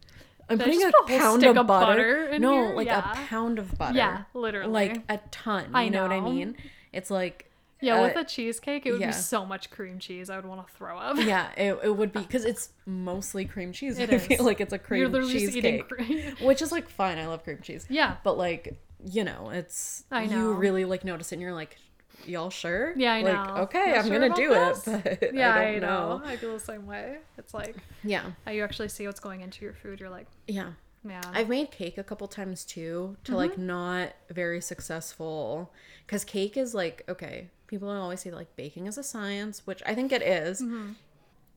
I'm 0.49 0.57
putting 0.59 0.81
a 0.83 0.91
put 0.91 0.93
a 0.93 0.97
whole 0.97 1.19
pound 1.19 1.43
of 1.43 1.57
of 1.57 1.67
butter. 1.67 2.25
butter 2.27 2.39
no, 2.39 2.67
here? 2.67 2.75
like 2.75 2.87
Yeah. 2.87 3.11
a 3.11 3.15
pound 3.15 3.59
of 3.59 3.77
butter. 3.77 3.97
Yeah, 3.97 4.23
literally. 4.33 4.71
Like 4.71 5.01
a 5.09 5.19
ton. 5.31 5.65
You 5.65 5.75
I 5.75 5.89
know. 5.89 6.03
what 6.03 6.11
I 6.11 6.19
mean? 6.19 6.55
It's 6.93 7.09
like 7.11 7.45
Yeah, 7.81 7.99
uh, 7.99 8.03
with 8.03 8.15
a 8.15 8.23
cheesecake, 8.23 8.85
it 8.85 8.91
would 8.91 9.01
yeah. 9.01 9.07
be 9.07 9.13
so 9.13 9.45
much 9.45 9.69
cream 9.69 9.99
cheese. 9.99 10.29
I 10.29 10.35
would 10.35 10.45
want 10.45 10.65
to 10.67 10.73
throw 10.73 10.97
up. 10.97 11.17
yeah, 11.17 11.49
it, 11.55 11.77
it 11.83 11.95
would 11.95 12.11
be 12.11 12.19
because 12.21 12.45
it's 12.45 12.69
mostly 12.85 13.45
cream 13.45 13.71
cheese. 13.73 13.99
It 13.99 14.09
I 14.13 14.17
feel 14.17 14.43
like 14.43 14.59
it's 14.61 14.73
a 14.73 14.79
cream 14.79 15.01
You're 15.01 15.09
literally 15.09 15.33
just 15.39 15.55
eating 15.55 15.83
cheesecake, 15.83 15.89
cream. 15.89 16.35
which 16.47 16.61
is 16.61 16.71
like 16.71 16.89
fine. 16.89 17.17
I 17.17 17.27
love 17.27 17.43
cream 17.43 17.59
cheese. 17.61 17.85
Yeah. 17.89 18.15
but 18.23 18.37
like 18.37 18.75
you 19.05 19.23
know, 19.23 19.49
it's 19.51 20.03
I 20.11 20.23
you 20.23 20.51
really 20.53 20.83
like 20.83 21.05
notice 21.05 21.31
it, 21.31 21.35
and 21.35 21.41
you're 21.41 21.53
like, 21.53 21.77
y'all 22.25 22.49
sure? 22.49 22.93
Yeah, 22.95 23.13
I 23.13 23.21
like, 23.21 23.33
know. 23.33 23.55
Okay, 23.63 23.91
Y'all 23.91 23.99
I'm 23.99 24.07
sure 24.07 24.19
gonna 24.19 24.35
do 24.35 24.49
this? 24.49 24.87
it, 24.87 25.19
but 25.21 25.33
Yeah, 25.33 25.55
I 25.55 25.71
don't 25.71 25.81
know. 25.81 26.21
I 26.25 26.35
feel 26.35 26.53
the 26.53 26.59
same 26.59 26.85
way. 26.85 27.17
It's 27.37 27.53
like 27.53 27.75
Yeah, 28.03 28.31
how 28.45 28.51
you 28.51 28.63
actually 28.63 28.89
see 28.89 29.07
what's 29.07 29.19
going 29.19 29.41
into 29.41 29.63
your 29.65 29.73
food. 29.73 29.99
You're 29.99 30.09
like, 30.09 30.27
yeah. 30.47 30.71
yeah. 31.07 31.21
I've 31.33 31.49
made 31.49 31.71
cake 31.71 31.97
a 31.97 32.03
couple 32.03 32.27
times 32.27 32.65
too, 32.65 33.17
to 33.25 33.35
like 33.35 33.53
mm-hmm. 33.53 33.67
not 33.67 34.13
very 34.29 34.61
successful. 34.61 35.71
Because 36.05 36.23
cake 36.23 36.57
is 36.57 36.73
like, 36.73 37.03
okay, 37.09 37.49
people 37.67 37.89
always 37.89 38.21
say 38.21 38.31
like 38.31 38.55
baking 38.55 38.87
is 38.87 38.97
a 38.97 39.03
science, 39.03 39.65
which 39.65 39.81
I 39.85 39.95
think 39.95 40.11
it 40.11 40.21
is. 40.21 40.61
Mm-hmm. 40.61 40.93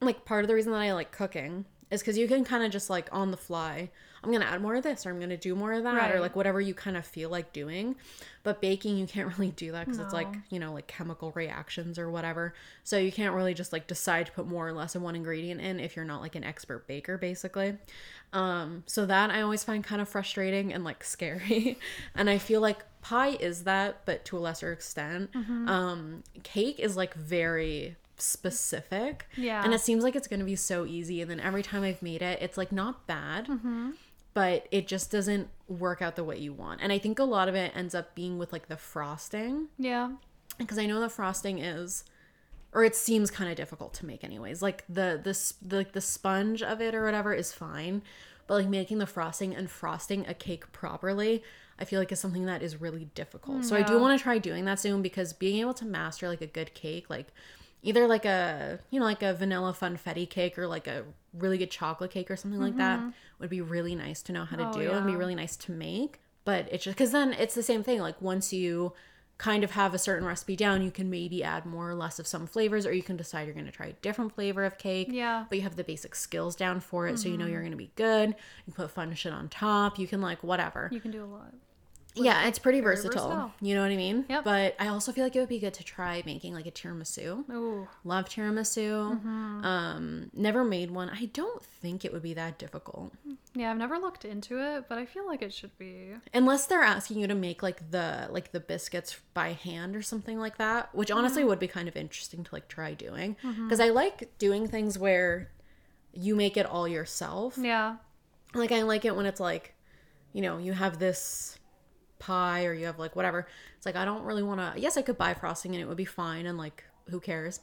Like 0.01 0.25
part 0.25 0.45
of 0.45 0.49
the 0.49 0.55
reason 0.55 0.73
that 0.73 0.79
I 0.81 0.93
like 0.93 1.13
cooking 1.13 1.65
is 1.91 2.01
because 2.01 2.19
you 2.19 2.27
can 2.27 2.45
kind 2.45 2.65
of 2.65 2.71
just 2.71 2.91
like 2.91 3.09
on 3.13 3.31
the 3.31 3.37
fly, 3.37 3.91
I'm 4.25 4.31
gonna 4.31 4.45
add 4.45 4.63
more 4.63 4.75
of 4.77 4.83
this 4.83 5.05
or 5.05 5.11
I'm 5.11 5.19
gonna 5.19 5.37
do 5.37 5.55
more 5.55 5.73
of 5.73 5.83
that 5.85 6.15
or 6.15 6.21
like 6.21 6.37
whatever 6.37 6.61
you 6.61 6.75
kind 6.75 6.97
of 6.97 7.05
feel 7.05 7.29
like 7.31 7.53
doing. 7.53 7.97
But 8.45 8.61
baking, 8.61 8.99
you 8.99 9.07
can't 9.07 9.29
really 9.39 9.51
do 9.53 9.73
that 9.73 9.87
because 9.87 9.99
it's 10.01 10.13
like, 10.13 10.29
you 10.51 10.59
know, 10.59 10.73
like 10.73 10.87
chemical 10.87 11.33
reactions 11.33 11.99
or 11.99 12.11
whatever. 12.11 12.55
So 12.85 12.99
you 12.99 13.13
can't 13.13 13.35
really 13.35 13.55
just 13.55 13.73
like 13.73 13.87
decide 13.87 14.27
to 14.27 14.33
put 14.33 14.47
more 14.47 14.67
or 14.69 14.73
less 14.73 14.95
of 14.95 15.03
one 15.03 15.17
ingredient 15.17 15.61
in 15.61 15.81
if 15.81 15.97
you're 15.97 16.05
not 16.05 16.21
like 16.21 16.35
an 16.35 16.45
expert 16.45 16.87
baker, 16.87 17.19
basically. 17.19 17.77
Um, 18.33 18.83
so 18.87 19.05
that 19.07 19.31
I 19.31 19.43
always 19.43 19.63
find 19.63 19.85
kind 19.85 20.01
of 20.01 20.09
frustrating 20.09 20.73
and 20.73 20.85
like 20.85 21.05
scary. 21.05 21.79
and 22.15 22.31
I 22.31 22.39
feel 22.39 22.61
like 22.61 22.85
pie 23.03 23.37
is 23.41 23.65
that, 23.65 24.05
but 24.07 24.25
to 24.27 24.39
a 24.39 24.41
lesser 24.41 24.73
extent. 24.73 25.33
Mm-hmm. 25.33 25.69
Um, 25.69 26.23
cake 26.43 26.79
is 26.81 26.97
like 26.97 27.15
very 27.15 27.97
specific. 28.17 29.27
Yeah. 29.37 29.63
And 29.65 29.75
it 29.75 29.81
seems 29.81 30.03
like 30.05 30.17
it's 30.17 30.29
going 30.29 30.41
to 30.41 30.47
be 30.47 30.57
so 30.57 30.87
easy. 30.87 31.21
And 31.21 31.31
then 31.31 31.41
every 31.41 31.63
time 31.63 31.83
I've 31.83 32.03
made 32.03 32.23
it, 32.23 32.41
it's 32.41 32.57
like 32.57 32.73
not 32.73 33.07
bad, 33.07 33.47
Mm-hmm. 33.47 33.91
But 34.35 34.67
it 34.71 34.87
just 34.87 35.11
doesn't 35.11 35.49
work 35.69 36.01
out 36.03 36.17
the 36.17 36.25
way 36.25 36.39
you 36.39 36.53
want. 36.53 36.81
And 36.83 36.93
I 36.93 36.99
think 36.99 37.19
a 37.19 37.25
lot 37.25 37.49
of 37.49 37.55
it 37.55 37.73
ends 37.75 37.95
up 37.95 38.15
being 38.15 38.39
with 38.39 38.53
like 38.53 38.69
the 38.69 38.77
frosting 38.77 39.69
yeah. 39.79 40.13
because 40.59 40.79
I 40.79 40.87
know 40.87 41.01
the 41.01 41.09
frosting 41.09 41.59
is 41.59 42.05
or 42.73 42.85
it 42.85 42.97
seems 42.97 43.31
kind 43.31 43.51
of 43.51 43.57
difficult 43.57 43.93
to 43.95 44.07
make 44.07 44.25
anyways. 44.25 44.63
Like 44.63 44.85
the 44.89 45.21
the 45.23 45.67
the, 45.67 45.77
like 45.77 45.93
the 45.93 46.01
sponge 46.01 46.63
of 46.63 46.81
it 46.81 46.95
or 46.95 47.05
whatever 47.05 47.35
is 47.35 47.53
fine, 47.53 48.03
but 48.47 48.55
like 48.55 48.69
making 48.69 48.99
the 48.99 49.07
frosting 49.07 49.55
and 49.55 49.71
frosting 49.71 50.27
a 50.27 50.35
cake 50.35 50.73
properly, 50.73 51.43
I 51.79 51.85
feel 51.85 52.01
like 52.01 52.13
is 52.13 52.21
something 52.21 52.47
that 52.47 52.63
is 52.63 52.81
really 52.81 53.07
difficult. 53.15 53.65
So 53.65 53.77
I 53.77 53.83
do 53.83 53.99
want 53.99 54.19
to 54.19 54.23
try 54.23 54.39
doing 54.39 54.65
that 54.65 54.81
soon 54.81 55.03
because 55.03 55.33
being 55.33 55.61
able 55.61 55.75
to 55.75 55.85
master 55.85 56.29
like 56.29 56.41
a 56.41 56.47
good 56.47 56.73
cake, 56.75 57.11
like 57.11 57.29
either 57.83 58.07
like 58.07 58.25
a 58.25 58.79
you 58.91 58.99
know 59.01 59.07
like 59.07 59.23
a 59.23 59.35
vanilla 59.35 59.73
funfetti 59.79 60.29
cake 60.29 60.59
or 60.59 60.67
like 60.67 60.87
a 60.87 61.05
really 61.35 61.59
good 61.59 61.71
chocolate 61.71 62.11
cake 62.11 62.31
or 62.31 62.37
something 62.37 62.61
like 62.61 62.77
that 62.77 63.01
would 63.39 63.51
be 63.51 63.61
really 63.61 63.95
nice 63.95 64.23
to 64.23 64.33
know 64.33 64.45
how 64.45 64.57
to 64.57 64.63
Mm-hmm. 64.65 64.81
Oh, 64.81 64.83
do 64.85 64.91
and 64.93 65.07
be 65.07 65.17
really 65.17 65.35
nice 65.35 65.57
to 65.57 65.73
make 65.73 66.21
but 66.45 66.69
it's 66.71 66.85
just 66.85 66.97
because 66.97 67.13
then 67.13 67.33
it's 67.33 67.55
the 67.55 67.63
same 67.63 67.83
thing 67.83 68.01
like 68.01 68.21
once 68.23 68.53
you 68.53 68.93
kind 69.39 69.65
of 69.65 69.73
have 69.73 69.93
a 69.95 69.99
certain 69.99 70.25
recipe 70.27 70.55
down 70.55 70.83
you 70.83 70.91
can 70.93 71.11
maybe 71.11 71.43
add 71.43 71.67
more 71.67 71.91
or 71.91 71.95
less 71.97 72.21
of 72.21 72.27
some 72.29 72.47
flavors 72.47 72.87
or 72.87 72.93
you 72.93 73.03
can 73.03 73.17
decide 73.17 73.47
you're 73.47 73.55
going 73.55 73.67
to 73.67 73.73
try 73.73 73.87
a 73.87 73.93
different 73.95 74.33
flavor 74.33 74.65
of 74.65 74.79
cake 74.79 75.09
Yeah. 75.11 75.39
Mm-hmm. 75.41 75.47
but 75.49 75.59
you 75.59 75.63
have 75.65 75.75
the 75.75 75.83
basic 75.85 76.15
skills 76.15 76.55
down 76.55 76.79
for 76.81 77.09
it 77.09 77.19
so 77.19 77.29
you 77.29 77.37
know 77.37 77.47
you're 77.47 77.61
going 77.63 77.73
to 77.73 77.77
be 77.77 77.91
good 77.97 78.37
you 78.67 78.73
put 78.73 78.91
fun 78.93 79.13
shit 79.15 79.33
on 79.33 79.49
top 79.49 79.99
you 79.99 80.07
can 80.07 80.21
like 80.21 80.43
whatever 80.45 80.89
You 80.93 81.01
can 81.01 81.11
do 81.11 81.25
a 81.25 81.27
lot. 81.27 81.53
Yeah 82.15 82.47
it's 82.47 82.59
pretty 82.59 82.81
versatile. 82.81 83.29
versatile. 83.29 83.53
you 83.61 83.75
know 83.75 83.81
what 83.83 83.91
i 83.91 83.97
mean 83.97 84.25
Yep. 84.29 84.45
but 84.45 84.75
i 84.79 84.89
also 84.89 85.13
feel 85.13 85.25
like 85.25 85.35
it 85.35 85.41
would 85.41 85.49
be 85.49 85.59
good 85.59 85.73
to 85.75 85.85
try 85.85 86.23
making 86.27 86.53
like 86.55 86.67
a 86.67 86.71
tiramisu 86.71 87.49
Ooh. 87.51 87.89
love 88.05 88.29
tiramisu 88.29 89.13
Mm-hmm. 89.19 89.65
um 89.65 90.31
never 90.35 90.63
made 90.65 90.91
one 90.91 91.09
i 91.11 91.25
don't 91.33 91.63
think 91.65 92.05
it 92.05 92.13
would 92.13 92.23
be 92.23 92.35
that 92.35 92.59
difficult 92.59 93.13
Yeah, 93.55 93.71
I've 93.71 93.77
never 93.77 93.99
looked 93.99 94.25
into 94.25 94.57
it, 94.59 94.85
but 94.89 94.97
I 94.97 95.05
feel 95.05 95.27
like 95.27 95.43
it 95.43 95.53
should 95.53 95.77
be. 95.79 96.13
unless 96.33 96.65
they're 96.67 96.81
asking 96.83 97.19
you 97.21 97.27
to 97.27 97.35
make 97.35 97.63
like 97.63 97.91
the 97.91 98.29
like 98.31 98.53
the 98.53 98.61
biscuits 98.61 99.19
by 99.35 99.53
hand 99.53 99.95
or 99.97 100.03
something 100.03 100.39
like 100.39 100.57
that 100.59 100.95
which 100.95 101.11
honestly 101.11 101.45
would 101.45 101.59
be 101.59 101.69
kind 101.69 101.89
of 101.89 101.97
interesting 101.97 102.45
to 102.45 102.55
like 102.55 102.69
try 102.69 102.95
doing 102.95 103.37
because 103.65 103.81
i 103.81 103.89
like 103.91 104.31
doing 104.39 104.67
things 104.69 104.99
where 104.99 105.51
you 106.13 106.35
make 106.37 106.57
it 106.57 106.67
all 106.67 106.87
yourself 106.87 107.57
Yeah. 107.59 107.97
like 108.55 108.71
i 108.73 108.83
like 108.83 109.05
it 109.05 109.17
when 109.17 109.27
it's 109.27 109.41
like 109.41 109.75
you 110.33 110.41
know 110.43 110.59
you 110.59 110.73
have 110.73 110.99
this 110.99 111.59
pie 112.23 112.65
or 112.67 112.73
you 112.73 112.87
have 112.87 112.99
like 112.99 113.15
whatever. 113.17 113.47
It's 113.77 113.87
like 113.87 113.97
i 113.97 114.05
don't 114.05 114.23
really 114.25 114.43
want 114.51 114.61
to 114.61 114.81
yes 114.81 114.97
i 114.97 115.03
could 115.03 115.19
buy 115.19 115.35
frosting 115.35 115.75
and 115.75 115.83
it 115.83 115.87
would 115.89 115.97
be 115.97 116.05
fine 116.23 116.47
and 116.47 116.57
like 116.57 116.85
who 117.11 117.19
cares? 117.21 117.61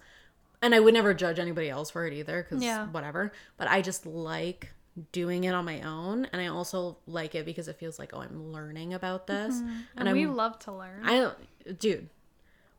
And 0.62 0.76
i 0.76 0.80
would 0.80 0.94
never 0.94 1.14
judge 1.14 1.40
anybody 1.40 1.70
else 1.70 1.90
for 1.92 2.06
it 2.08 2.14
either 2.14 2.44
because 2.44 2.62
Yeah. 2.64 2.88
whatever. 2.88 3.32
But 3.58 3.68
i 3.70 3.82
just 3.82 4.06
like 4.06 4.72
doing 5.14 5.46
it 5.46 5.54
on 5.54 5.64
my 5.64 5.82
own 5.82 6.26
and 6.34 6.42
i 6.42 6.48
also 6.48 6.98
like 7.08 7.34
it 7.34 7.46
because 7.46 7.68
it 7.70 7.78
feels 7.78 7.98
like 7.98 8.12
oh 8.14 8.20
i'm 8.22 8.52
learning 8.52 8.94
about 8.94 9.28
this. 9.28 9.56
Mm-hmm. 9.56 9.68
And, 9.70 9.86
and 9.98 10.10
i'm 10.10 10.16
we 10.16 10.26
love 10.28 10.60
to 10.66 10.72
learn. 10.74 11.02
i 11.06 11.14
don't 11.22 11.80
dude 11.80 12.10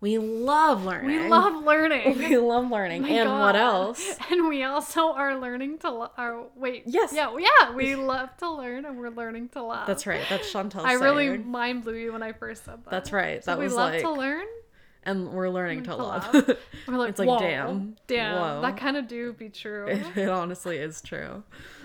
we 0.07 0.17
love 0.19 0.85
learning 0.85 1.09
we 1.25 1.29
love 1.29 1.63
learning. 1.65 2.19
we 2.19 2.37
love 2.39 2.71
learning 2.71 3.03
My 3.03 3.09
and 3.11 3.31
what 3.31 3.55
else 3.57 4.17
And 4.31 4.49
we 4.49 4.63
also 4.63 5.13
are 5.13 5.37
learning 5.39 5.79
to 5.79 5.91
lo- 5.91 6.11
or 6.17 6.47
wait. 6.57 6.85
Yes. 6.87 7.13
Yeah, 7.13 7.37
yeah, 7.39 7.75
we 7.75 7.97
love 8.13 8.35
to 8.39 8.51
learn 8.51 8.85
and 8.87 8.99
we're 8.99 9.11
learning 9.11 9.51
to 9.51 9.63
love. 9.63 9.87
that's 9.87 10.07
right 10.07 10.25
that's 10.29 10.51
chantel 10.53 10.85
I 10.85 10.95
really 10.95 11.37
mind 11.39 11.85
blew 11.85 11.95
you 11.97 12.13
when 12.13 12.23
I 12.23 12.33
first 12.33 12.65
said 12.65 12.85
that. 12.85 12.91
that's 12.91 13.13
right 13.13 13.43
That 13.43 13.45
So 13.45 13.51
that 13.53 13.59
we 13.59 13.69
love 13.69 13.93
like 13.93 14.03
to 14.03 14.11
learn. 14.13 14.47
And 15.05 15.31
we're 15.33 15.49
learning 15.49 15.83
to 15.85 15.91
to 15.91 15.97
love. 15.97 16.35
love. 16.35 16.57
We're 16.89 16.97
like, 16.99 17.11
It's 17.11 17.19
like, 17.19 17.29
whoa, 17.29 17.39
damn, 17.39 17.97
damn, 18.07 18.35
whoa. 18.37 18.61
that 18.63 18.77
kind 18.77 18.97
of 18.97 19.09
do 19.09 19.33
be 19.33 19.49
true. 19.49 19.87
it, 19.89 20.17
it 20.17 20.29
honestly 20.29 20.77
is 20.79 21.01
true. 21.01 21.43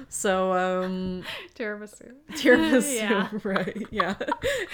So, 0.09 0.51
um, 0.53 1.23
Tiramisu. 1.55 2.11
tiramisu, 2.31 2.93
Yeah. 2.95 3.29
right? 3.43 3.87
Yeah, 3.91 4.15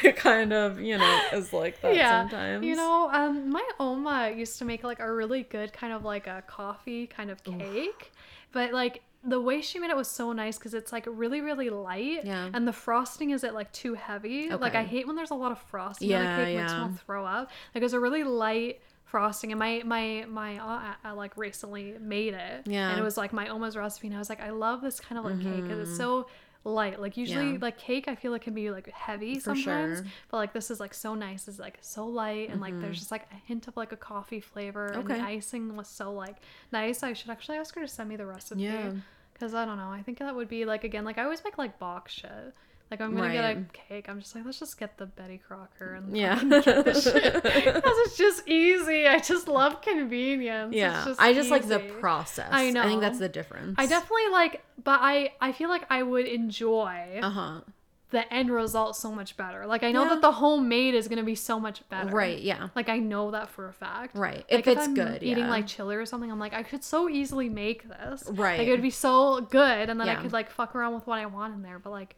it 0.03 0.15
kind 0.15 0.53
of, 0.53 0.79
you 0.81 0.97
know, 0.97 1.21
is 1.33 1.53
like 1.53 1.81
that 1.81 1.95
yeah, 1.95 2.21
sometimes. 2.21 2.65
you 2.65 2.75
know, 2.75 3.09
um, 3.11 3.49
my 3.51 3.67
oma 3.79 4.31
used 4.35 4.57
to 4.59 4.65
make 4.65 4.83
like 4.83 4.99
a 4.99 5.11
really 5.11 5.43
good 5.43 5.71
kind 5.73 5.93
of 5.93 6.03
like 6.03 6.27
a 6.27 6.43
coffee 6.47 7.07
kind 7.07 7.29
of 7.29 7.43
cake, 7.43 8.11
but 8.51 8.71
like 8.73 9.01
the 9.23 9.39
way 9.39 9.61
she 9.61 9.77
made 9.77 9.91
it 9.91 9.95
was 9.95 10.07
so 10.07 10.31
nice 10.31 10.57
because 10.57 10.73
it's 10.73 10.91
like 10.91 11.05
really 11.07 11.41
really 11.41 11.69
light 11.69 12.25
Yeah. 12.25 12.49
and 12.53 12.67
the 12.67 12.73
frosting 12.73 13.29
isn't 13.31 13.53
like 13.53 13.71
too 13.71 13.93
heavy 13.93 14.49
like 14.49 14.73
i 14.73 14.83
hate 14.83 15.05
when 15.05 15.15
there's 15.15 15.29
a 15.31 15.35
lot 15.35 15.51
of 15.51 15.59
frosting 15.59 16.11
on 16.13 16.23
Yeah, 16.23 16.37
a 16.37 16.45
cake 16.45 16.55
it 16.55 16.57
makes 16.61 16.73
me 16.73 16.79
yeah. 16.79 16.89
throw 17.05 17.25
up 17.25 17.49
like 17.75 17.81
it 17.81 17.83
was 17.83 17.93
a 17.93 17.99
really 17.99 18.23
light 18.23 18.81
frosting 19.03 19.51
and 19.51 19.59
my 19.59 19.81
my 19.85 20.25
my 20.27 20.57
aunt 20.59 20.97
uh, 21.05 21.13
like 21.13 21.35
recently 21.37 21.95
made 21.99 22.33
it 22.33 22.63
Yeah. 22.65 22.89
and 22.89 22.99
it 22.99 23.03
was 23.03 23.17
like 23.17 23.31
my 23.33 23.47
oma's 23.49 23.75
recipe 23.77 24.07
and 24.07 24.15
i 24.15 24.19
was 24.19 24.29
like 24.29 24.41
i 24.41 24.49
love 24.49 24.81
this 24.81 24.99
kind 24.99 25.19
of 25.19 25.25
like 25.25 25.39
cake 25.41 25.61
because 25.63 25.87
it's 25.89 25.97
so 25.97 26.27
light 26.63 27.01
like 27.01 27.17
usually 27.17 27.43
Mm-hmm. 27.45 27.53
Yeah. 27.53 27.59
like 27.61 27.77
cake 27.79 28.07
i 28.07 28.13
feel 28.15 28.31
like 28.31 28.43
can 28.43 28.53
be 28.53 28.69
like 28.69 28.87
heavy 28.91 29.35
For 29.35 29.55
sometimes 29.55 29.97
sure. 29.99 30.05
but 30.29 30.37
like 30.37 30.53
this 30.53 30.69
is 30.69 30.79
like 30.79 30.93
so 30.93 31.15
nice 31.15 31.47
it's 31.47 31.57
like 31.57 31.79
so 31.81 32.05
light 32.05 32.49
and 32.49 32.61
like 32.61 32.79
there's 32.79 32.99
just 32.99 33.09
like 33.11 33.25
a 33.31 33.35
hint 33.47 33.67
of 33.67 33.75
like 33.75 33.91
a 33.91 33.97
coffee 33.97 34.39
flavor 34.41 34.85
and 34.87 35.03
Mm-hmm. 35.03 35.11
Okay. 35.11 35.19
the 35.21 35.25
icing 35.27 35.75
was 35.75 35.87
so 35.87 36.13
like 36.13 36.35
nice 36.71 37.01
i 37.01 37.13
should 37.13 37.31
actually 37.31 37.57
ask 37.57 37.73
her 37.75 37.81
to 37.81 37.87
send 37.87 38.09
me 38.09 38.15
the 38.15 38.25
recipe 38.27 38.61
Yeah. 38.61 38.91
because 39.33 39.55
i 39.55 39.65
don't 39.65 39.77
know 39.77 39.89
i 39.89 40.03
think 40.03 40.19
that 40.19 40.35
would 40.35 40.49
be 40.49 40.65
like 40.65 40.83
again 40.83 41.03
like 41.03 41.17
i 41.17 41.23
always 41.23 41.43
make 41.43 41.57
like 41.57 41.79
box 41.79 42.11
shit 42.13 42.53
like 42.91 43.01
i'm 43.01 43.15
gonna 43.15 43.31
get 43.33 43.45
a 43.57 43.63
cake 43.73 44.07
i'm 44.09 44.19
just 44.19 44.35
like 44.35 44.43
let's 44.45 44.59
just 44.59 44.77
get 44.77 44.97
the 44.97 45.05
betty 45.05 45.37
crocker 45.37 45.93
and 45.95 46.15
yeah, 46.15 46.35
because 46.35 47.07
it's 47.07 48.17
just 48.17 48.47
easy 48.47 49.07
i 49.07 49.17
just 49.19 49.47
love 49.47 49.81
convenience 49.81 50.71
It's 50.73 50.77
yeah. 50.77 51.03
just 51.05 51.19
I 51.21 51.33
just 51.33 51.49
like 51.49 51.67
the 51.67 51.79
process. 51.99 52.49
I 52.51 52.69
know. 52.71 52.81
I 52.81 52.85
think 52.87 53.01
that's 53.01 53.19
the 53.19 53.29
difference. 53.29 53.75
i 53.77 53.85
definitely 53.85 54.27
like 54.31 54.61
but 54.83 54.99
i 55.01 55.31
i 55.39 55.51
feel 55.53 55.69
like 55.69 55.85
i 55.89 56.03
would 56.03 56.25
enjoy 56.25 57.19
Uh 57.21 57.29
huh. 57.29 57.61
the 58.09 58.31
end 58.33 58.49
result 58.51 58.97
so 58.97 59.09
much 59.13 59.37
better. 59.37 59.65
Like 59.65 59.83
I 59.83 59.91
know 59.93 60.03
Yeah. 60.03 60.09
that 60.09 60.21
the 60.21 60.33
homemade 60.33 60.95
is 60.95 61.07
gonna 61.07 61.23
be 61.23 61.35
so 61.35 61.61
much 61.61 61.87
better. 61.87 62.09
Right. 62.09 62.41
Yeah. 62.41 62.67
Like 62.75 62.89
I 62.89 62.97
know 62.99 63.31
that 63.31 63.47
for 63.49 63.69
a 63.69 63.73
fact. 63.73 64.17
Right. 64.17 64.43
Like 64.51 64.67
if 64.67 64.67
it's 64.67 64.85
I'm 64.87 64.93
good, 64.93 65.23
eating 65.23 65.45
yeah. 65.45 65.49
like 65.49 65.65
chili 65.65 65.95
or 65.95 66.05
something, 66.05 66.29
I'm 66.29 66.37
like 66.39 66.53
I 66.53 66.63
could 66.63 66.83
so 66.83 67.07
easily 67.07 67.47
make 67.47 67.87
this. 67.87 68.25
Right. 68.29 68.59
Like 68.59 68.67
it 68.67 68.71
would 68.71 68.81
be 68.81 68.89
so 68.89 69.39
good, 69.39 69.89
and 69.89 69.97
then 69.97 70.09
I 70.09 70.15
could 70.21 70.33
like 70.33 70.49
fuck 70.51 70.75
around 70.75 70.93
with 70.95 71.07
what 71.07 71.19
I 71.19 71.25
want 71.25 71.53
in 71.55 71.61
there. 71.61 71.79
But 71.79 71.91
like, 71.91 72.17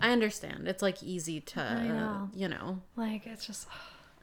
I 0.00 0.10
understand. 0.10 0.66
It's 0.68 0.82
like 0.82 1.02
easy 1.02 1.40
to, 1.40 1.58
know. 1.84 2.30
you 2.34 2.48
know. 2.48 2.80
like 2.96 3.26
it's 3.26 3.46
just 3.46 3.68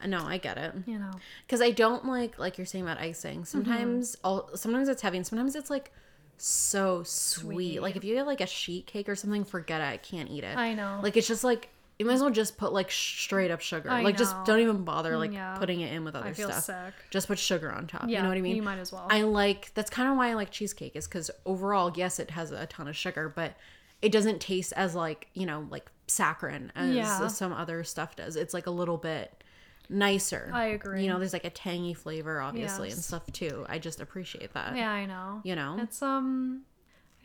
No, 0.05 0.25
I 0.25 0.38
get 0.38 0.58
it. 0.58 0.73
you 0.86 0.97
know. 0.99 1.12
because 1.45 1.62
I 1.62 1.71
don't 1.71 2.05
like 2.05 2.38
like 2.39 2.58
you're 2.58 2.65
saying 2.65 2.84
about 2.86 2.99
icing. 2.99 3.39
Mm-hmm. 3.39 3.43
Sometimes 3.45 4.17
all 4.23 4.49
sometimes 4.55 4.89
it's 4.89 5.01
heavy, 5.01 5.17
and 5.17 5.25
sometimes 5.27 5.55
it's 5.55 5.69
like 5.69 5.91
so 6.38 7.03
sweet. 7.03 7.43
Sweet. 7.53 7.82
Like 7.82 7.95
if 7.95 8.03
you 8.03 8.15
get 8.15 8.25
like 8.25 8.41
a 8.41 8.47
sheet 8.47 8.88
cake 8.88 9.10
or 9.10 9.15
something, 9.15 9.43
forget 9.43 9.82
it. 9.82 9.86
I 9.86 9.97
can't 9.97 10.29
eat 10.29 10.43
it. 10.43 10.58
I 10.58 10.73
know. 10.73 10.99
Like 11.03 11.17
it's 11.17 11.27
just 11.27 11.43
like 11.43 11.69
you 11.97 12.05
might 12.05 12.13
as 12.13 12.21
well 12.21 12.29
just 12.29 12.58
put 12.58 12.71
like 12.71 12.89
straight 12.89 13.51
up 13.51 13.60
sugar. 13.60 13.89
I 13.89 14.03
like 14.03 14.17
just 14.17 14.34
don't 14.45 14.60
even 14.62 14.86
bother 14.86 15.17
like 15.17 15.34
Yeah. 15.34 15.58
putting 15.58 15.82
it 15.82 15.91
in 15.91 16.05
with 16.05 16.15
other 16.15 16.27
I 16.29 16.34
feel 16.34 16.49
stuff. 16.49 16.63
sick. 16.63 16.93
Just 17.10 17.27
put 17.27 17.38
sugar 17.38 17.69
on 17.71 17.88
top. 17.88 18.03
Yeah, 18.08 18.19
you 18.19 18.23
know 18.23 18.29
what 18.29 18.38
I 18.38 18.41
mean? 18.41 18.55
You 18.55 18.63
might 18.63 18.79
as 18.79 18.91
well. 18.93 19.05
I 19.10 19.23
like 19.23 19.73
that's 19.73 19.89
kind 19.89 20.10
of 20.10 20.15
why 20.15 20.29
I 20.29 20.34
like 20.34 20.49
cheesecake 20.49 20.95
is 20.95 21.08
because 21.08 21.29
overall, 21.45 21.91
yes, 21.95 22.19
it 22.19 22.32
has 22.32 22.51
a 22.51 22.65
ton 22.67 22.88
of 22.88 22.95
sugar, 22.95 23.27
but 23.36 23.53
it 24.01 24.12
doesn't 24.12 24.39
taste 24.39 24.73
as 24.75 24.95
like 24.95 25.27
you 25.33 25.45
know 25.45 25.67
like 25.69 25.89
saccharine 26.07 26.71
as 26.75 26.93
Yeah. 26.95 27.27
some 27.27 27.53
other 27.53 27.83
stuff 27.83 28.15
does. 28.15 28.35
It's 28.35 28.53
like 28.53 28.65
a 28.67 28.71
little 28.71 28.97
bit 28.97 29.43
nicer. 29.89 30.49
I 30.53 30.65
agree. 30.67 31.03
You 31.03 31.09
know, 31.09 31.19
there's 31.19 31.33
like 31.33 31.45
a 31.45 31.49
tangy 31.49 31.93
flavor, 31.93 32.41
obviously, 32.41 32.89
and 32.91 32.99
stuff 32.99 33.31
too. 33.31 33.65
I 33.69 33.79
just 33.79 33.99
appreciate 33.99 34.53
that. 34.53 34.75
yeah, 34.75 34.91
I 34.91 35.05
know. 35.05 35.41
You 35.43 35.55
know, 35.55 35.77
It's 35.81 36.01
um, 36.01 36.62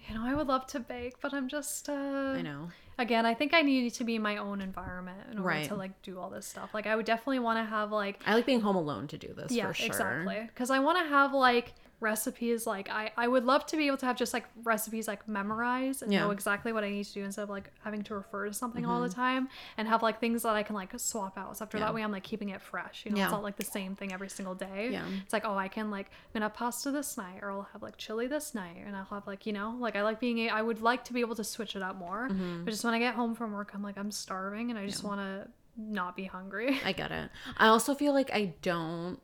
you 0.08 0.14
know, 0.14 0.24
I 0.26 0.34
would 0.34 0.48
love 0.48 0.66
to 0.68 0.80
bake, 0.80 1.14
but 1.20 1.32
I'm 1.32 1.48
just 1.48 1.88
uh. 1.88 1.92
I 1.92 2.42
know. 2.42 2.68
Again, 2.96 3.26
I 3.26 3.34
think 3.34 3.54
I 3.54 3.62
need 3.62 3.92
to 3.94 4.04
be 4.04 4.14
in 4.14 4.22
my 4.22 4.36
own 4.36 4.60
environment 4.60 5.18
in 5.32 5.38
order 5.38 5.48
Right. 5.48 5.68
to 5.68 5.74
like 5.74 6.00
do 6.02 6.18
all 6.20 6.30
this 6.30 6.46
stuff. 6.46 6.72
Like 6.72 6.86
I 6.86 6.94
would 6.94 7.06
definitely 7.06 7.40
want 7.40 7.58
to 7.58 7.64
have 7.64 7.90
like 7.90 8.22
I 8.24 8.34
like 8.34 8.46
being 8.46 8.60
home 8.60 8.76
alone 8.76 9.08
to 9.08 9.18
do 9.18 9.32
this 9.34 9.50
yeah 9.50 9.66
for 9.66 9.74
sure. 9.74 9.86
exactly 9.86 10.42
because 10.46 10.70
i 10.70 10.78
want 10.78 10.98
to 10.98 11.04
have 11.08 11.32
like 11.34 11.74
recipes 12.00 12.66
like 12.66 12.90
I, 12.90 13.12
I 13.16 13.28
would 13.28 13.44
love 13.44 13.64
to 13.66 13.76
be 13.76 13.86
able 13.86 13.96
to 13.98 14.06
have 14.06 14.16
just 14.16 14.34
like 14.34 14.44
recipes 14.62 15.08
like 15.08 15.26
memorized 15.28 16.02
and 16.02 16.10
know 16.10 16.16
Yeah. 16.16 16.22
Mm-hmm. 16.24 16.32
exactly 16.32 16.72
what 16.72 16.84
i 16.84 16.90
need 16.90 17.04
to 17.04 17.12
do 17.14 17.24
instead 17.24 17.42
of 17.42 17.48
like 17.50 17.70
having 17.82 18.02
to 18.02 18.14
refer 18.14 18.46
to 18.46 18.52
something 18.52 18.84
all 18.84 19.00
the 19.00 19.08
time 19.08 19.48
and 19.78 19.88
have 19.88 20.02
like 20.02 20.20
things 20.20 20.42
that 20.42 20.54
i 20.54 20.62
can 20.62 20.74
like 20.74 20.92
swap 20.98 21.38
out 21.38 21.56
so 21.56 21.64
after 21.64 21.78
Yeah. 21.78 21.84
that 21.84 21.94
way 21.94 22.02
i'm 22.02 22.12
like 22.12 22.22
keeping 22.22 22.50
it 22.50 22.60
fresh 22.60 23.04
you 23.06 23.12
know 23.12 23.18
Yeah. 23.18 23.24
it's 23.24 23.32
not 23.32 23.42
like 23.42 23.56
the 23.56 23.64
same 23.64 23.94
thing 23.96 24.12
every 24.12 24.28
single 24.28 24.54
day 24.54 24.90
Yeah. 24.92 25.04
it's 25.22 25.32
like 25.32 25.44
oh 25.46 25.56
i 25.56 25.68
can 25.68 25.90
like 25.90 26.06
i'm 26.06 26.32
gonna 26.34 26.44
have 26.46 26.54
pasta 26.54 26.90
this 26.90 27.16
night 27.16 27.38
or 27.42 27.50
i'll 27.50 27.68
have 27.72 27.82
like 27.82 27.96
chili 27.96 28.26
this 28.26 28.54
night 28.54 28.82
and 28.86 28.94
i'll 28.96 29.04
have 29.06 29.26
like 29.26 29.46
you 29.46 29.52
know 29.52 29.74
like 29.78 29.96
i 29.96 30.02
like 30.02 30.20
being 30.20 30.38
a, 30.40 30.48
i 30.50 30.60
would 30.60 30.82
like 30.82 31.04
to 31.04 31.12
be 31.12 31.20
able 31.20 31.34
to 31.36 31.44
switch 31.44 31.74
it 31.76 31.82
up 31.82 31.96
more 31.96 32.28
Mm-hmm. 32.28 32.64
but 32.64 32.70
just 32.70 32.84
when 32.84 32.94
i 32.94 32.98
get 32.98 33.14
home 33.14 33.34
from 33.34 33.52
work 33.52 33.70
i'm 33.74 33.82
like 33.82 33.96
i'm 33.96 34.10
starving 34.10 34.70
and 34.70 34.78
i 34.78 34.86
just 34.86 35.04
want 35.04 35.20
to 35.20 35.48
not 35.76 36.14
be 36.14 36.24
hungry 36.24 36.78
I 36.84 36.92
get 36.92 37.10
it. 37.10 37.30
I 37.56 37.66
also 37.66 37.96
feel 37.96 38.12
like 38.12 38.30
I 38.32 38.54
don't 38.62 39.18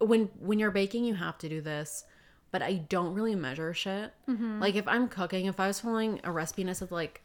when 0.00 0.28
when 0.38 0.58
you're 0.58 0.70
baking 0.70 1.06
you 1.06 1.14
have 1.14 1.38
to 1.38 1.48
do 1.48 1.62
this, 1.62 2.04
but 2.54 2.62
I 2.62 2.74
don't 2.74 3.14
really 3.14 3.34
measure 3.34 3.74
shit. 3.74 4.12
Mm-hmm. 4.28 4.60
Like 4.60 4.76
if 4.76 4.86
I'm 4.86 5.08
cooking, 5.08 5.46
if 5.46 5.58
I 5.58 5.66
was 5.66 5.80
following 5.80 6.20
a 6.22 6.30
recipe 6.30 6.62
and 6.62 6.70
it 6.70 6.76
said 6.76 6.92
like 6.92 7.20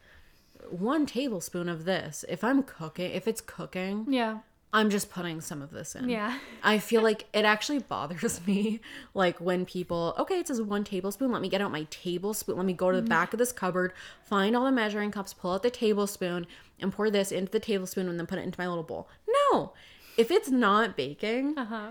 one 0.68 1.06
tablespoon 1.06 1.68
of 1.68 1.84
this, 1.84 2.24
if 2.28 2.42
I'm 2.42 2.64
cooking, 2.64 3.12
if 3.12 3.28
it's 3.28 3.40
cooking, 3.40 4.06
yeah 4.08 4.38
I'm 4.72 4.88
just 4.90 5.10
putting 5.10 5.40
some 5.40 5.62
of 5.62 5.70
this 5.70 5.94
in. 5.94 6.08
yeah 6.08 6.38
I 6.64 6.78
feel 6.78 7.02
like 7.02 7.26
it 7.32 7.44
actually 7.44 7.78
bothers 7.78 8.40
me, 8.46 8.80
like 9.14 9.40
when 9.40 9.64
people, 9.64 10.14
okay, 10.18 10.38
it 10.40 10.48
says 10.48 10.60
one 10.60 10.82
tablespoon. 10.84 11.30
Let 11.32 11.42
me 11.42 11.48
get 11.48 11.60
out 11.60 11.70
my 11.72 11.86
tablespoon. 11.90 12.56
Let 12.56 12.66
me 12.66 12.72
go 12.72 12.90
to 12.90 12.96
Mm-hmm. 12.98 13.04
the 13.06 13.08
back 13.08 13.32
of 13.32 13.38
this 13.38 13.52
cupboard, 13.52 13.92
find 14.24 14.56
all 14.56 14.64
the 14.64 14.72
measuring 14.72 15.10
cups, 15.12 15.32
pull 15.32 15.52
out 15.54 15.62
the 15.62 15.70
tablespoon, 15.70 16.46
and 16.80 16.92
pour 16.92 17.08
this 17.10 17.30
into 17.32 17.50
the 17.52 17.60
tablespoon, 17.60 18.08
and 18.08 18.18
then 18.18 18.26
put 18.26 18.38
it 18.38 18.42
into 18.44 18.60
my 18.60 18.68
little 18.68 18.84
bowl. 18.84 19.08
No, 19.52 19.72
if 20.16 20.30
it's 20.30 20.50
not 20.50 20.96
baking, 20.96 21.56
uh-huh 21.56 21.90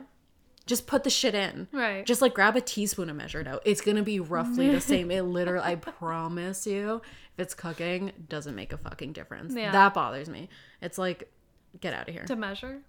just 0.69 0.87
put 0.87 1.03
the 1.03 1.09
shit 1.09 1.35
in. 1.35 1.67
Right. 1.73 2.05
Just 2.05 2.21
like 2.21 2.33
grab 2.33 2.55
a 2.55 2.61
teaspoon 2.61 3.09
and 3.09 3.17
measure 3.17 3.41
it 3.41 3.47
out. 3.47 3.61
It's 3.65 3.81
gonna 3.81 4.03
be 4.03 4.19
roughly 4.21 4.69
the 4.69 4.79
same. 4.93 5.11
It 5.11 5.23
literally, 5.23 5.65
I 5.65 5.75
promise 5.75 6.65
you, 6.65 7.01
if 7.33 7.39
it's 7.39 7.53
cooking, 7.53 8.11
doesn't 8.29 8.55
make 8.55 8.71
a 8.71 8.77
fucking 8.77 9.11
difference. 9.13 9.53
Yeah. 9.55 9.71
That 9.71 9.93
bothers 9.93 10.29
me. 10.29 10.47
It's 10.81 10.97
like, 10.97 11.29
get 11.81 11.93
out 11.93 12.07
of 12.07 12.13
here. 12.13 12.23
to 12.25 12.35
measure 12.35 12.79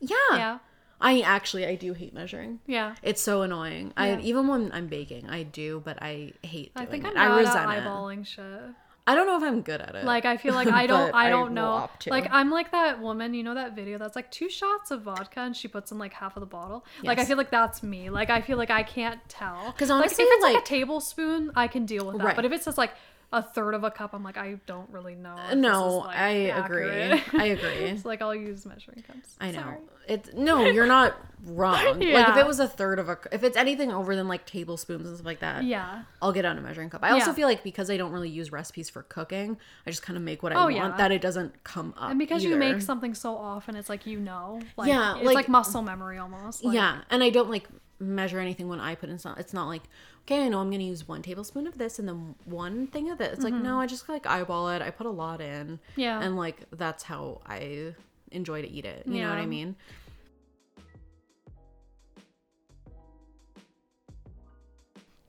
Yeah. 0.00 0.16
yeah 0.32 0.58
I 1.00 1.20
actually 1.20 1.66
I 1.66 1.74
do 1.74 1.92
hate 1.92 2.14
measuring. 2.14 2.60
Yeah. 2.66 2.94
It's 3.02 3.20
so 3.20 3.42
annoying. 3.42 3.92
I 3.96 4.10
Yeah. 4.12 4.18
even 4.20 4.46
when 4.48 4.70
I'm 4.72 4.86
baking, 4.86 5.28
I 5.28 5.42
do, 5.42 5.82
but 5.84 5.98
I 6.00 6.32
hate 6.42 6.70
I 6.76 6.84
think 6.86 7.04
it. 7.04 7.12
I'm 7.16 7.32
I 7.32 7.38
resent 7.40 7.56
at 7.68 7.78
it. 7.78 7.84
eyeballing 7.84 8.24
shit. 8.26 8.44
I 9.06 9.14
don't 9.14 9.26
know 9.26 9.36
if 9.36 9.42
I'm 9.42 9.60
good 9.60 9.80
at 9.82 9.94
it. 9.94 10.04
Like 10.04 10.24
I 10.24 10.36
feel 10.38 10.54
like 10.54 10.68
I 10.82 10.86
don't 10.86 11.14
I 11.14 11.28
don't 11.28 11.48
will 11.48 11.54
know. 11.54 11.90
Like 12.06 12.28
I'm 12.30 12.50
like 12.50 12.72
that 12.72 13.00
woman, 13.00 13.34
you 13.34 13.42
know 13.42 13.54
that 13.54 13.74
video 13.74 13.98
that's 13.98 14.16
like 14.16 14.30
two 14.30 14.48
shots 14.48 14.90
of 14.90 15.02
vodka 15.02 15.40
and 15.40 15.56
she 15.56 15.68
puts 15.68 15.92
in 15.92 15.98
like 15.98 16.14
half 16.14 16.36
of 16.36 16.40
the 16.40 16.46
bottle. 16.46 16.84
Like 17.02 17.18
I 17.18 17.24
feel 17.24 17.36
like 17.36 17.50
that's 17.50 17.82
me. 17.82 18.08
Like 18.10 18.30
I 18.30 18.40
feel 18.40 18.56
like 18.56 18.70
I 18.70 18.82
can't 18.82 19.20
tell. 19.28 19.72
Because 19.72 19.90
honestly, 19.90 20.24
if 20.24 20.28
it's 20.32 20.42
like, 20.42 20.54
like- 20.54 20.62
a 20.62 20.66
tablespoon, 20.66 21.50
I 21.54 21.68
can 21.68 21.84
deal 21.84 22.06
with 22.06 22.18
that. 22.18 22.24
Right. 22.24 22.36
But 22.36 22.44
if 22.46 22.52
it 22.52 22.62
says 22.62 22.78
like 22.78 22.92
a 23.34 23.42
third 23.42 23.74
of 23.74 23.84
a 23.84 23.90
cup, 23.90 24.14
I'm 24.14 24.22
like 24.22 24.36
I 24.38 24.54
don't 24.66 24.88
really 24.90 25.14
know. 25.14 25.36
no, 25.54 25.98
like, 25.98 26.16
I 26.16 26.28
agree. 26.30 26.90
I 26.92 27.44
agree. 27.46 27.96
so 28.02 28.08
like 28.08 28.22
I'll 28.22 28.34
use 28.34 28.64
measuring 28.64 29.02
cups. 29.06 29.36
I 29.40 29.50
know. 29.50 29.60
Sorry. 29.60 29.76
It's 30.06 30.32
no, 30.34 30.64
you're 30.66 30.86
not 30.86 31.14
wrong. 31.46 31.98
Like 31.98 32.28
if 32.28 32.36
it 32.36 32.46
was 32.46 32.60
a 32.60 32.68
third 32.68 32.98
of 32.98 33.08
a, 33.08 33.18
if 33.32 33.42
it's 33.42 33.56
anything 33.56 33.90
over 33.90 34.14
than 34.14 34.28
like 34.28 34.44
tablespoons 34.46 35.06
and 35.06 35.16
stuff 35.16 35.24
like 35.26 35.40
that, 35.40 35.64
Yeah. 35.64 36.02
I'll 36.20 36.32
get 36.32 36.44
out 36.44 36.58
a 36.58 36.60
measuring 36.60 36.90
cup. 36.90 37.02
I 37.02 37.10
also 37.10 37.28
Yeah. 37.30 37.34
feel 37.34 37.48
like 37.48 37.62
because 37.64 37.90
I 37.90 37.96
don't 37.96 38.12
really 38.12 38.28
use 38.28 38.52
recipes 38.52 38.90
for 38.90 39.02
cooking, 39.02 39.56
I 39.86 39.90
just 39.90 40.02
kind 40.02 40.16
of 40.18 40.22
make 40.22 40.42
what 40.42 40.52
I 40.52 40.56
Oh, 40.56 40.62
want. 40.64 40.76
yeah. 40.76 40.96
That 40.96 41.10
it 41.10 41.22
doesn't 41.22 41.64
come 41.64 41.94
up. 41.96 42.10
And 42.10 42.18
because 42.18 42.44
you 42.44 42.54
make 42.56 42.82
something 42.82 43.14
so 43.14 43.36
often, 43.36 43.76
it's 43.76 43.88
like 43.88 44.06
you 44.06 44.20
know. 44.20 44.60
Like, 44.76 44.88
Yeah, 44.88 45.16
It's 45.16 45.24
like- 45.24 45.34
like, 45.34 45.48
muscle 45.48 45.82
memory 45.82 46.18
almost. 46.18 46.64
Like, 46.64 46.74
yeah, 46.74 47.00
and 47.10 47.22
I 47.24 47.30
don't 47.30 47.48
like 47.50 47.66
measure 47.98 48.38
anything 48.38 48.68
when 48.68 48.80
I 48.80 48.94
put 48.94 49.08
in. 49.08 49.18
Some, 49.18 49.36
it's 49.38 49.52
not 49.54 49.66
like 49.66 49.82
okay, 50.22 50.44
I 50.44 50.48
know 50.48 50.60
I'm 50.60 50.70
gonna 50.70 50.84
use 50.84 51.06
one 51.06 51.22
tablespoon 51.22 51.66
of 51.66 51.76
this 51.78 51.98
and 51.98 52.08
then 52.08 52.34
one 52.44 52.86
thing 52.88 53.10
of 53.10 53.18
this. 53.18 53.34
It's 53.34 53.44
like 53.44 53.54
no, 53.54 53.80
I 53.80 53.86
just 53.86 54.08
like 54.08 54.26
eyeball 54.26 54.68
it. 54.70 54.82
I 54.82 54.90
put 54.90 55.06
a 55.06 55.10
lot 55.10 55.40
in. 55.40 55.66
Mm-hmm. 55.66 56.00
Yeah. 56.00 56.20
and 56.20 56.36
like 56.36 56.58
that's 56.72 57.02
how 57.02 57.40
I 57.46 57.94
enjoy 58.32 58.62
to 58.62 58.68
eat 58.68 58.84
it. 58.84 59.06
You 59.06 59.22
know 59.22 59.28
what 59.28 59.38
I 59.38 59.46
mean? 59.46 59.76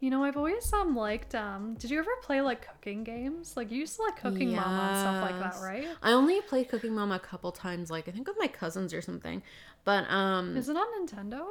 You 0.02 0.12
know, 0.12 0.24
I've 0.24 0.38
always 0.38 0.72
um 0.74 0.96
liked 0.96 1.34
um. 1.34 1.76
Did 1.76 1.90
you 1.90 1.98
ever 1.98 2.12
play 2.22 2.42
like 2.42 2.68
cooking 2.68 3.04
games? 3.04 3.56
Like 3.56 3.72
you 3.72 3.80
used 3.80 3.96
to 3.96 4.04
like 4.04 4.18
Cooking 4.18 4.54
Mama 4.54 4.90
and 4.92 5.00
stuff 5.00 5.22
like 5.22 5.40
that, 5.40 5.64
right? 5.64 5.88
I 6.04 6.12
only 6.12 6.42
played 6.42 6.70
Cooking 6.70 6.94
Mom 6.94 7.12
a 7.12 7.18
couple 7.20 7.52
times, 7.52 7.90
like 7.90 8.08
I 8.08 8.12
think 8.12 8.28
with 8.28 8.38
my 8.38 8.48
cousins 8.48 8.94
or 8.94 9.02
something. 9.02 9.42
But 9.84 10.10
um 10.12 10.56
Is 10.58 10.70
it 10.70 10.76
on 10.76 10.86
Nintendo? 11.08 11.46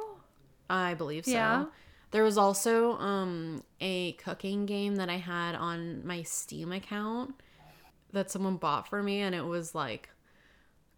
I 0.69 0.93
believe 0.93 1.25
so. 1.25 1.31
Yeah. 1.31 1.65
There 2.11 2.23
was 2.23 2.37
also 2.37 2.97
um 2.97 3.63
a 3.81 4.13
cooking 4.13 4.65
game 4.65 4.95
that 4.97 5.09
I 5.09 5.17
had 5.17 5.55
on 5.55 6.05
my 6.05 6.23
Steam 6.23 6.71
account 6.71 7.35
that 8.13 8.31
someone 8.31 8.55
bought 8.57 8.87
for 8.87 9.03
me 9.03 9.19
and 9.21 9.35
it 9.35 9.43
was 9.45 9.75
like 9.75 10.09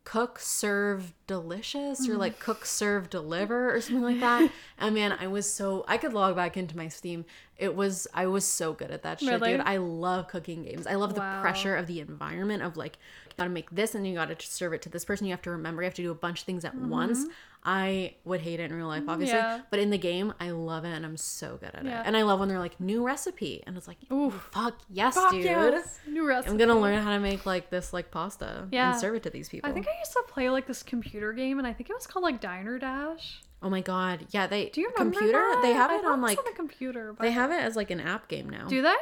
cook 0.04 0.40
serve 0.40 1.14
delicious 1.28 2.08
or 2.08 2.16
like 2.16 2.40
cook 2.40 2.66
serve 2.66 3.10
deliver 3.10 3.76
or 3.76 3.82
something 3.82 4.04
like 4.04 4.20
that. 4.22 4.50
and 4.78 4.96
man, 4.96 5.12
I 5.20 5.28
was 5.28 5.52
so 5.52 5.84
I 5.86 5.98
could 5.98 6.14
log 6.14 6.36
back 6.36 6.56
into 6.56 6.78
my 6.78 6.88
Steam. 6.88 7.26
It 7.58 7.76
was 7.76 8.08
I 8.14 8.28
was 8.28 8.46
so 8.46 8.72
good 8.72 8.90
at 8.92 9.04
that 9.04 9.20
shit, 9.20 9.30
Really? 9.30 9.54
dude. 9.58 9.62
I 9.66 9.78
love 9.78 10.30
cooking 10.30 10.64
games. 10.64 10.88
I 10.88 10.96
love 10.96 11.18
Wow. 11.18 11.36
the 11.38 11.42
pressure 11.42 11.76
of 11.76 11.88
the 11.88 12.00
environment 12.00 12.64
of 12.64 12.78
like 12.78 12.98
you 13.28 13.34
gotta 13.38 13.50
make 13.50 13.70
this 13.72 13.96
and 13.96 14.08
you 14.08 14.14
gotta 14.16 14.38
serve 14.40 14.72
it 14.72 14.82
to 14.84 14.90
this 14.90 15.04
person. 15.04 15.26
You 15.28 15.34
have 15.34 15.42
to 15.42 15.52
remember 15.52 15.82
you 15.82 15.88
have 15.88 15.94
to 15.96 16.04
do 16.04 16.12
a 16.12 16.16
bunch 16.16 16.40
of 16.42 16.46
things 16.46 16.64
at 16.64 16.76
once. 16.76 17.26
I 17.70 18.16
would 18.24 18.40
hate 18.40 18.62
it 18.62 18.72
in 18.72 18.74
real 18.78 18.88
life, 18.88 19.04
obviously. 19.10 19.38
Mm-hmm. 19.38 19.58
Yeah. 19.58 19.62
But 19.70 19.80
in 19.80 19.90
the 19.90 19.98
game, 19.98 20.34
I 20.40 20.52
love 20.52 20.86
it 20.86 20.92
and 20.96 21.06
I'm 21.06 21.18
so 21.18 21.58
good 21.58 21.72
at 21.74 21.84
Yeah. 21.84 22.00
it. 22.00 22.08
And 22.08 22.16
I 22.16 22.22
love 22.22 22.40
when 22.40 22.48
they're 22.48 22.60
like 22.60 22.80
new 22.80 23.04
recipe 23.06 23.62
and 23.68 23.76
it's 23.76 23.90
like, 23.90 23.98
ooh, 24.10 24.32
fuck 24.32 24.78
yes, 24.90 25.16
Fuck 25.16 25.32
dude. 25.32 25.44
yes. 25.44 26.00
New 26.08 26.26
recipe. 26.26 26.50
I'm 26.52 26.58
gonna 26.58 26.80
learn 26.80 26.98
how 27.04 27.12
to 27.12 27.20
make 27.20 27.46
like 27.46 27.70
this 27.70 27.92
like 27.92 28.10
pasta 28.10 28.70
Yeah. 28.72 28.92
and 28.92 29.00
serve 29.02 29.16
it 29.16 29.24
to 29.24 29.30
these 29.30 29.50
people. 29.50 29.70
I 29.70 29.74
think 29.74 29.86
I 29.86 30.00
used 30.00 30.14
to 30.14 30.24
play 30.30 30.50
like 30.50 30.66
this 30.66 30.82
computer 30.82 31.34
game, 31.34 31.58
and 31.60 31.68
I 31.68 31.74
think 31.74 31.90
it 31.90 31.94
was 31.94 32.08
called 32.08 32.24
like 32.24 32.40
Diner 32.40 32.80
Dash. 32.80 33.42
oh 33.62 33.70
my 33.70 33.82
god, 33.82 34.28
yeah, 34.32 34.48
they 34.48 34.70
Do 34.70 34.80
you 34.80 34.90
remember 34.96 35.20
computer. 35.20 35.38
that? 35.38 35.60
They 35.62 35.74
have 35.74 35.92
I 35.92 35.96
it 35.98 36.06
on 36.06 36.22
like 36.22 36.38
on 36.40 36.46
the 36.46 36.52
computer. 36.56 37.12
But 37.12 37.24
they 37.24 37.32
have 37.32 37.52
it 37.52 37.60
as 37.60 37.76
like 37.76 37.92
an 37.92 38.00
app 38.00 38.30
game 38.30 38.50
now. 38.50 38.68
Do 38.68 38.82
they? 38.82 38.96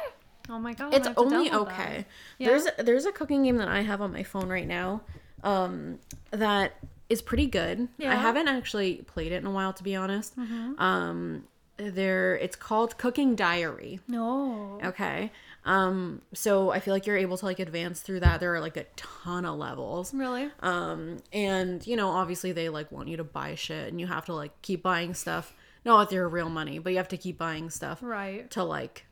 Oh 0.48 0.58
my 0.58 0.72
god. 0.74 0.92
it's 0.92 1.06
to 1.06 1.14
only 1.16 1.52
okay. 1.52 2.04
Yeah. 2.38 2.48
There's 2.48 2.66
there's 2.80 3.04
a 3.06 3.12
cooking 3.12 3.44
game 3.44 3.58
that 3.58 3.68
I 3.68 3.82
have 3.82 4.00
on 4.02 4.12
my 4.12 4.24
phone 4.24 4.48
right 4.48 4.66
now, 4.66 5.02
um, 5.44 5.98
that 6.32 6.72
is 7.08 7.22
pretty 7.22 7.46
good. 7.46 7.88
Yeah. 7.98 8.12
I 8.12 8.16
haven't 8.16 8.48
actually 8.48 8.96
played 9.06 9.32
it 9.32 9.36
in 9.36 9.46
a 9.46 9.50
while, 9.50 9.72
to 9.72 9.82
be 9.82 9.94
honest. 9.94 10.34
Um, 10.78 11.44
there 11.78 12.36
it's 12.36 12.56
called 12.56 12.96
Cooking 12.98 13.34
Diary. 13.36 14.00
No. 14.08 14.80
Okay. 14.82 15.30
Um, 15.66 16.22
so 16.32 16.70
I 16.70 16.80
feel 16.80 16.94
like 16.94 17.06
you're 17.06 17.16
able 17.18 17.36
to 17.36 17.44
like 17.44 17.58
advance 17.58 18.00
through 18.00 18.20
that. 18.20 18.40
There 18.40 18.54
are 18.54 18.60
like 18.60 18.76
a 18.76 18.84
ton 18.96 19.44
of 19.44 19.56
levels. 19.58 20.14
Really? 20.14 20.48
Um, 20.60 21.18
and 21.32 21.86
you 21.86 21.96
know, 21.96 22.08
obviously 22.08 22.52
they 22.52 22.68
like 22.70 22.90
want 22.90 23.08
you 23.08 23.16
to 23.18 23.24
buy 23.24 23.54
shit 23.56 23.88
and 23.88 24.00
you 24.00 24.06
have 24.06 24.24
to 24.26 24.34
like 24.34 24.60
keep 24.62 24.82
buying 24.82 25.12
stuff. 25.14 25.52
Not 25.84 25.98
with 26.06 26.12
your 26.12 26.28
real 26.28 26.48
money, 26.48 26.78
but 26.80 26.90
you 26.90 26.96
have 26.96 27.08
to 27.08 27.16
keep 27.16 27.38
buying 27.38 27.70
stuff 27.70 27.98
Right. 28.02 28.50
to 28.52 28.64
like 28.64 29.04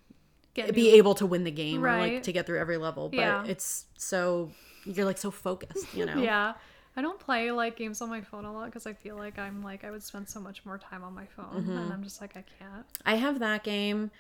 Get 0.55 0.74
be 0.74 0.92
able 0.95 1.14
to 1.16 1.26
win 1.26 1.45
the 1.45 1.51
game 1.51 1.80
or 1.84 1.88
Right. 1.88 2.14
like 2.14 2.22
to 2.24 2.32
get 2.32 2.47
through 2.47 2.59
every 2.61 2.78
level. 2.78 3.09
But 3.11 3.18
Yeah. 3.18 3.45
it's 3.47 3.84
so 3.99 4.51
you're 4.86 5.05
like 5.07 5.18
so 5.18 5.30
focused, 5.30 5.92
you 5.95 6.07
know? 6.07 6.16
Yeah. 6.22 6.55
I 6.97 7.03
don't 7.03 7.18
play 7.18 7.51
like 7.51 7.76
games 7.76 8.01
on 8.01 8.09
my 8.09 8.20
phone 8.20 8.45
a 8.45 8.53
lot 8.53 8.66
because 8.66 8.86
I 8.86 8.92
feel 8.92 9.16
like 9.16 9.38
I'm 9.38 9.62
like 9.62 9.82
I 9.84 9.90
would 9.90 10.03
spend 10.03 10.28
so 10.28 10.38
much 10.40 10.64
more 10.64 10.78
time 10.78 11.03
on 11.03 11.14
my 11.14 11.26
phone, 11.26 11.62
Mm-hmm. 11.62 11.76
and 11.76 11.92
I'm 11.92 12.03
just 12.05 12.20
like 12.20 12.36
I 12.36 12.45
can't. 12.59 12.86
I 13.05 13.16
have 13.16 13.38
that 13.40 13.64
game. 13.64 14.11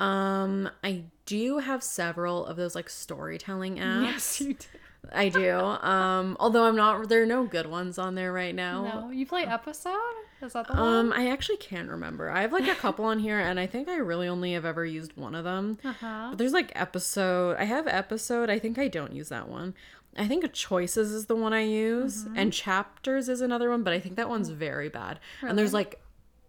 Um, 0.00 0.68
I 0.82 1.04
do 1.26 1.58
have 1.58 1.82
several 1.82 2.46
of 2.46 2.56
those 2.56 2.74
like 2.74 2.88
storytelling 2.90 3.76
apps. 3.78 4.02
Yes, 4.02 4.40
you 4.40 4.54
do. 4.54 4.66
I 5.12 5.28
do. 5.28 5.54
Um, 5.58 6.34
although 6.40 6.64
I'm 6.64 6.76
not 6.76 7.08
there 7.10 7.22
are 7.22 7.26
no 7.26 7.44
good 7.44 7.66
ones 7.66 7.98
on 7.98 8.14
there 8.14 8.32
right 8.32 8.54
now. 8.54 9.02
No, 9.02 9.10
you 9.10 9.26
play 9.26 9.44
episode? 9.44 9.92
Is 10.40 10.54
that 10.54 10.66
the 10.66 10.72
Um, 10.78 11.10
one? 11.10 11.12
I 11.12 11.28
actually 11.28 11.58
can't 11.58 11.90
remember. 11.90 12.30
I 12.30 12.40
have 12.40 12.52
like 12.52 12.66
a 12.68 12.74
couple 12.74 13.04
on 13.04 13.18
here, 13.18 13.38
and 13.38 13.60
I 13.60 13.66
think 13.66 13.88
I 13.88 13.96
really 13.96 14.28
only 14.28 14.54
have 14.54 14.64
ever 14.64 14.84
used 14.84 15.14
one 15.16 15.34
of 15.34 15.44
them. 15.44 15.78
Uh 15.84 15.92
huh. 15.92 16.26
But 16.30 16.38
there's 16.38 16.52
like 16.54 16.72
episode. 16.74 17.56
I 17.58 17.64
have 17.64 17.86
episode. 17.86 18.48
I 18.50 18.58
think 18.58 18.78
I 18.78 18.88
don't 18.88 19.12
use 19.12 19.28
that 19.28 19.48
one. 19.48 19.74
I 20.16 20.26
think 20.28 20.52
choices 20.52 21.12
is 21.12 21.26
the 21.26 21.36
one 21.36 21.52
I 21.52 21.62
use, 21.62 22.24
Mm-hmm. 22.24 22.38
and 22.38 22.52
chapters 22.52 23.28
is 23.28 23.40
another 23.40 23.70
one. 23.70 23.82
But 23.82 23.92
I 23.94 24.00
think 24.00 24.16
that 24.16 24.28
one's 24.28 24.48
very 24.50 24.88
bad. 24.88 25.18
And 25.42 25.58
there's 25.58 25.72
like, 25.74 26.00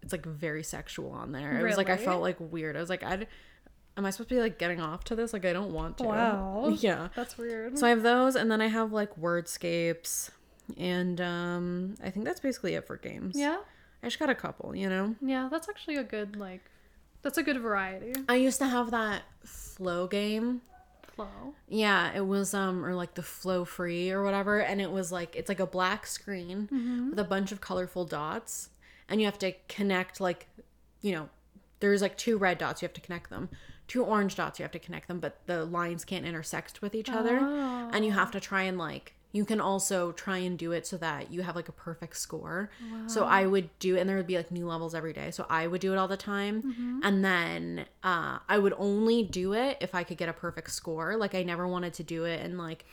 it's 0.02 0.12
like 0.12 0.24
very 0.26 0.62
sexual 0.62 1.10
on 1.10 1.32
there. 1.32 1.58
It 1.58 1.64
was 1.64 1.76
like 1.76 1.90
I 1.90 1.96
felt 1.96 2.22
like 2.22 2.36
weird. 2.38 2.76
I 2.76 2.80
was 2.80 2.88
like, 2.90 3.02
I, 3.02 3.26
am 3.96 4.06
I 4.06 4.10
supposed 4.10 4.28
to 4.28 4.34
be 4.36 4.40
like 4.40 4.58
getting 4.58 4.80
off 4.80 5.02
to 5.04 5.16
this? 5.16 5.32
Like 5.32 5.44
I 5.44 5.52
don't 5.52 5.72
want 5.72 5.98
to. 5.98 6.04
Wow. 6.04 6.76
Yeah. 6.80 7.08
That's 7.16 7.36
weird. 7.36 7.76
So 7.78 7.86
I 7.86 7.90
have 7.90 8.02
those, 8.02 8.36
and 8.36 8.50
then 8.50 8.60
I 8.60 8.68
have 8.68 8.92
like 8.92 9.18
wordscapes, 9.20 10.30
and 10.76 11.20
um, 11.20 11.94
I 12.02 12.10
think 12.10 12.24
that's 12.24 12.40
basically 12.40 12.74
it 12.74 12.86
for 12.86 12.96
games. 12.96 13.34
yeah. 13.36 13.58
I 14.02 14.06
just 14.08 14.18
got 14.20 14.30
a 14.30 14.34
couple, 14.34 14.76
you 14.76 14.88
know. 14.88 15.16
Yeah, 15.20 15.48
that's 15.50 15.68
actually 15.68 15.96
a 15.96 16.04
good 16.04 16.36
like. 16.36 16.60
That's 17.22 17.38
a 17.38 17.42
good 17.42 17.58
variety. 17.58 18.12
I 18.28 18.36
used 18.36 18.58
to 18.60 18.66
have 18.66 18.92
that 18.92 19.22
flow 19.42 20.06
game. 20.06 20.60
Flow. 21.16 21.54
Yeah, 21.66 22.12
it 22.14 22.26
was 22.26 22.54
um 22.54 22.84
or 22.84 22.94
like 22.94 23.14
the 23.14 23.22
flow 23.22 23.64
free 23.64 24.10
or 24.10 24.22
whatever 24.22 24.60
and 24.60 24.80
it 24.80 24.92
was 24.92 25.10
like 25.10 25.34
it's 25.34 25.48
like 25.48 25.60
a 25.60 25.66
black 25.66 26.06
screen 26.06 26.68
with 27.10 27.18
a 27.18 27.24
bunch 27.24 27.50
of 27.52 27.60
colorful 27.60 28.04
dots 28.04 28.68
and 29.08 29.20
you 29.20 29.26
have 29.26 29.38
to 29.38 29.52
connect 29.68 30.20
like 30.20 30.46
you 31.00 31.12
know 31.12 31.28
there's 31.80 32.02
like 32.02 32.16
two 32.16 32.36
red 32.38 32.58
dots 32.58 32.82
you 32.82 32.86
have 32.86 32.92
to 32.94 33.00
connect 33.00 33.30
them. 33.30 33.48
Two 33.88 34.04
orange 34.04 34.34
dots 34.34 34.58
you 34.58 34.62
have 34.64 34.72
to 34.72 34.78
connect 34.78 35.08
them 35.08 35.18
but 35.20 35.40
the 35.46 35.64
lines 35.64 36.04
can't 36.04 36.26
intersect 36.26 36.82
with 36.82 36.94
each 36.94 37.08
other 37.08 37.38
and 37.92 38.04
you 38.04 38.12
have 38.12 38.30
to 38.32 38.40
try 38.40 38.62
and 38.62 38.76
like 38.78 39.14
you 39.36 39.44
can 39.44 39.60
also 39.60 40.12
try 40.12 40.38
and 40.38 40.58
do 40.58 40.72
it 40.72 40.86
so 40.86 40.96
that 40.96 41.30
you 41.32 41.42
have 41.42 41.54
like 41.60 41.68
a 41.68 41.72
perfect 41.88 42.16
score. 42.16 42.70
So 43.06 43.20
I 43.24 43.42
would 43.52 43.68
do 43.78 43.96
and 43.98 44.08
there 44.08 44.16
would 44.16 44.26
be 44.34 44.36
like 44.36 44.50
new 44.50 44.66
levels 44.66 44.94
every 44.94 45.12
day. 45.12 45.30
So 45.30 45.44
I 45.50 45.66
would 45.70 45.82
do 45.86 45.92
it 45.92 45.98
all 46.00 46.08
the 46.08 46.16
time. 46.34 47.00
And 47.04 47.24
then 47.24 47.84
uh 48.02 48.38
I 48.48 48.56
would 48.58 48.74
only 48.78 49.22
do 49.22 49.52
it 49.52 49.76
if 49.80 49.94
I 49.94 50.02
could 50.04 50.16
get 50.22 50.28
a 50.28 50.32
perfect 50.32 50.70
score. 50.70 51.16
Like 51.16 51.34
I 51.34 51.42
never 51.42 51.66
wanted 51.68 51.92
to 52.00 52.02
do 52.02 52.24
it 52.24 52.38
and 52.44 52.56
like 52.58 52.84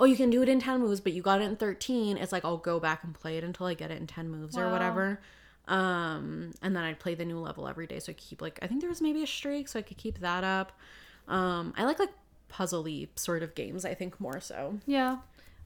oh 0.00 0.04
you 0.04 0.16
can 0.16 0.30
do 0.30 0.42
it 0.42 0.48
in 0.48 0.58
10 0.60 0.80
moves 0.80 1.00
but 1.00 1.12
you 1.12 1.22
got 1.22 1.40
it 1.40 1.44
in 1.44 1.56
13. 1.56 2.16
It's 2.18 2.32
like 2.32 2.44
I'll 2.44 2.56
go 2.72 2.80
back 2.80 3.04
and 3.04 3.14
play 3.14 3.38
it 3.38 3.44
until 3.44 3.66
I 3.66 3.74
get 3.74 3.90
it 3.92 3.98
in 4.00 4.06
10 4.06 4.28
moves 4.28 4.56
or 4.58 4.66
whatever. 4.72 5.20
Um 5.68 6.52
and 6.62 6.74
then 6.76 6.82
I'd 6.82 6.98
play 6.98 7.14
the 7.14 7.24
new 7.24 7.38
level 7.38 7.68
every 7.68 7.86
day 7.86 8.00
so 8.00 8.10
I 8.10 8.14
keep 8.14 8.42
like 8.42 8.58
I 8.62 8.66
think 8.66 8.80
there 8.80 8.90
was 8.90 9.00
maybe 9.00 9.22
a 9.22 9.26
streak 9.38 9.68
so 9.68 9.78
I 9.78 9.82
could 9.82 9.96
keep 10.04 10.18
that 10.20 10.42
up. 10.44 10.72
Um 11.28 11.72
I 11.76 11.84
like 11.84 12.00
like 12.00 12.14
puzzly 12.52 13.08
sort 13.16 13.42
of 13.42 13.54
games 13.54 13.84
I 13.84 13.94
think 13.94 14.20
more 14.20 14.40
so. 14.40 14.78
Yeah. 14.86 15.18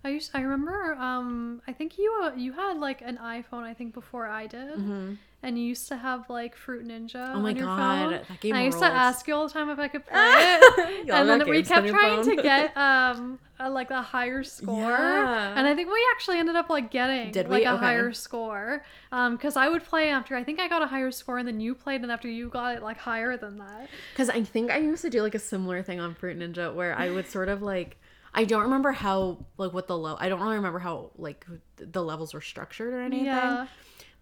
I 0.04 0.10
used 0.10 0.30
I 0.34 0.40
remember 0.42 0.94
um 0.94 1.60
I 1.66 1.72
think 1.72 1.98
you 1.98 2.20
uh, 2.22 2.32
you 2.36 2.52
had 2.52 2.78
like 2.78 3.02
an 3.02 3.18
iPhone 3.18 3.64
I 3.64 3.74
think 3.74 3.92
before 3.94 4.26
I 4.26 4.46
did. 4.46 5.16
And 5.40 5.56
you 5.56 5.64
used 5.66 5.86
to 5.88 5.96
have 5.96 6.28
like 6.28 6.56
Fruit 6.56 6.84
Ninja 6.84 7.14
Mm-hmm. 7.14 7.36
Oh 7.36 7.40
my 7.40 7.50
on 7.50 7.56
your 7.56 7.66
God, 7.66 7.78
phone. 7.78 8.10
that 8.28 8.40
game 8.40 8.52
and 8.54 8.60
I 8.60 8.64
used 8.64 8.80
rules. 8.80 8.90
to 8.90 8.96
ask 8.96 9.28
you 9.28 9.34
all 9.36 9.46
the 9.46 9.52
time 9.52 9.70
if 9.70 9.78
I 9.78 9.86
could 9.86 10.04
play 10.10 10.18
it. 10.18 11.08
And 11.10 11.28
then 11.28 11.48
we 11.48 11.62
kept 11.62 11.86
trying 11.88 12.24
to 12.24 12.42
get 12.42 12.76
um 12.88 13.38
a, 13.60 13.68
like 13.70 13.90
a 13.92 14.02
higher 14.02 14.42
score. 14.44 14.76
Yeah. 14.76 15.54
And 15.56 15.66
I 15.66 15.74
think 15.76 15.88
we 15.92 16.00
actually 16.14 16.38
ended 16.38 16.54
up 16.56 16.70
like 16.70 16.90
getting 16.90 17.30
Did 17.32 17.48
like 17.48 17.60
we? 17.60 17.66
a 17.66 17.72
Okay. 17.74 17.84
higher 17.84 18.12
score. 18.12 18.84
Um 19.12 19.36
cuz 19.38 19.56
I 19.56 19.68
would 19.68 19.84
play 19.84 20.10
after 20.10 20.34
I 20.36 20.42
think 20.44 20.58
I 20.60 20.66
got 20.68 20.82
a 20.82 20.86
higher 20.86 21.10
score 21.12 21.38
and 21.38 21.46
then 21.46 21.60
you 21.60 21.74
played 21.74 22.02
and 22.02 22.10
after 22.10 22.28
you 22.28 22.48
got 22.48 22.76
it 22.76 22.82
like 22.82 22.98
higher 22.98 23.36
than 23.36 23.58
that. 23.58 23.88
Because 24.12 24.30
I 24.30 24.42
think 24.42 24.70
I 24.72 24.78
used 24.78 25.02
to 25.02 25.10
do 25.10 25.22
like 25.22 25.34
a 25.36 25.40
similar 25.40 25.82
thing 25.82 26.00
on 26.00 26.14
Fruit 26.14 26.36
Ninja 26.38 26.72
where 26.74 26.96
I 26.98 27.10
would 27.10 27.28
sort 27.28 27.48
of 27.48 27.62
like 27.62 27.96
I 28.34 28.44
don't 28.44 28.62
remember 28.62 28.92
how 28.92 29.46
like 29.56 29.72
what 29.72 29.86
the 29.86 29.96
low 29.96 30.16
I 30.18 30.28
don't 30.28 30.40
really 30.40 30.56
remember 30.56 30.78
how 30.78 31.10
like 31.16 31.46
the 31.76 32.02
levels 32.02 32.34
were 32.34 32.40
structured 32.40 32.92
or 32.94 33.00
anything. 33.00 33.26
Yeah. 33.26 33.66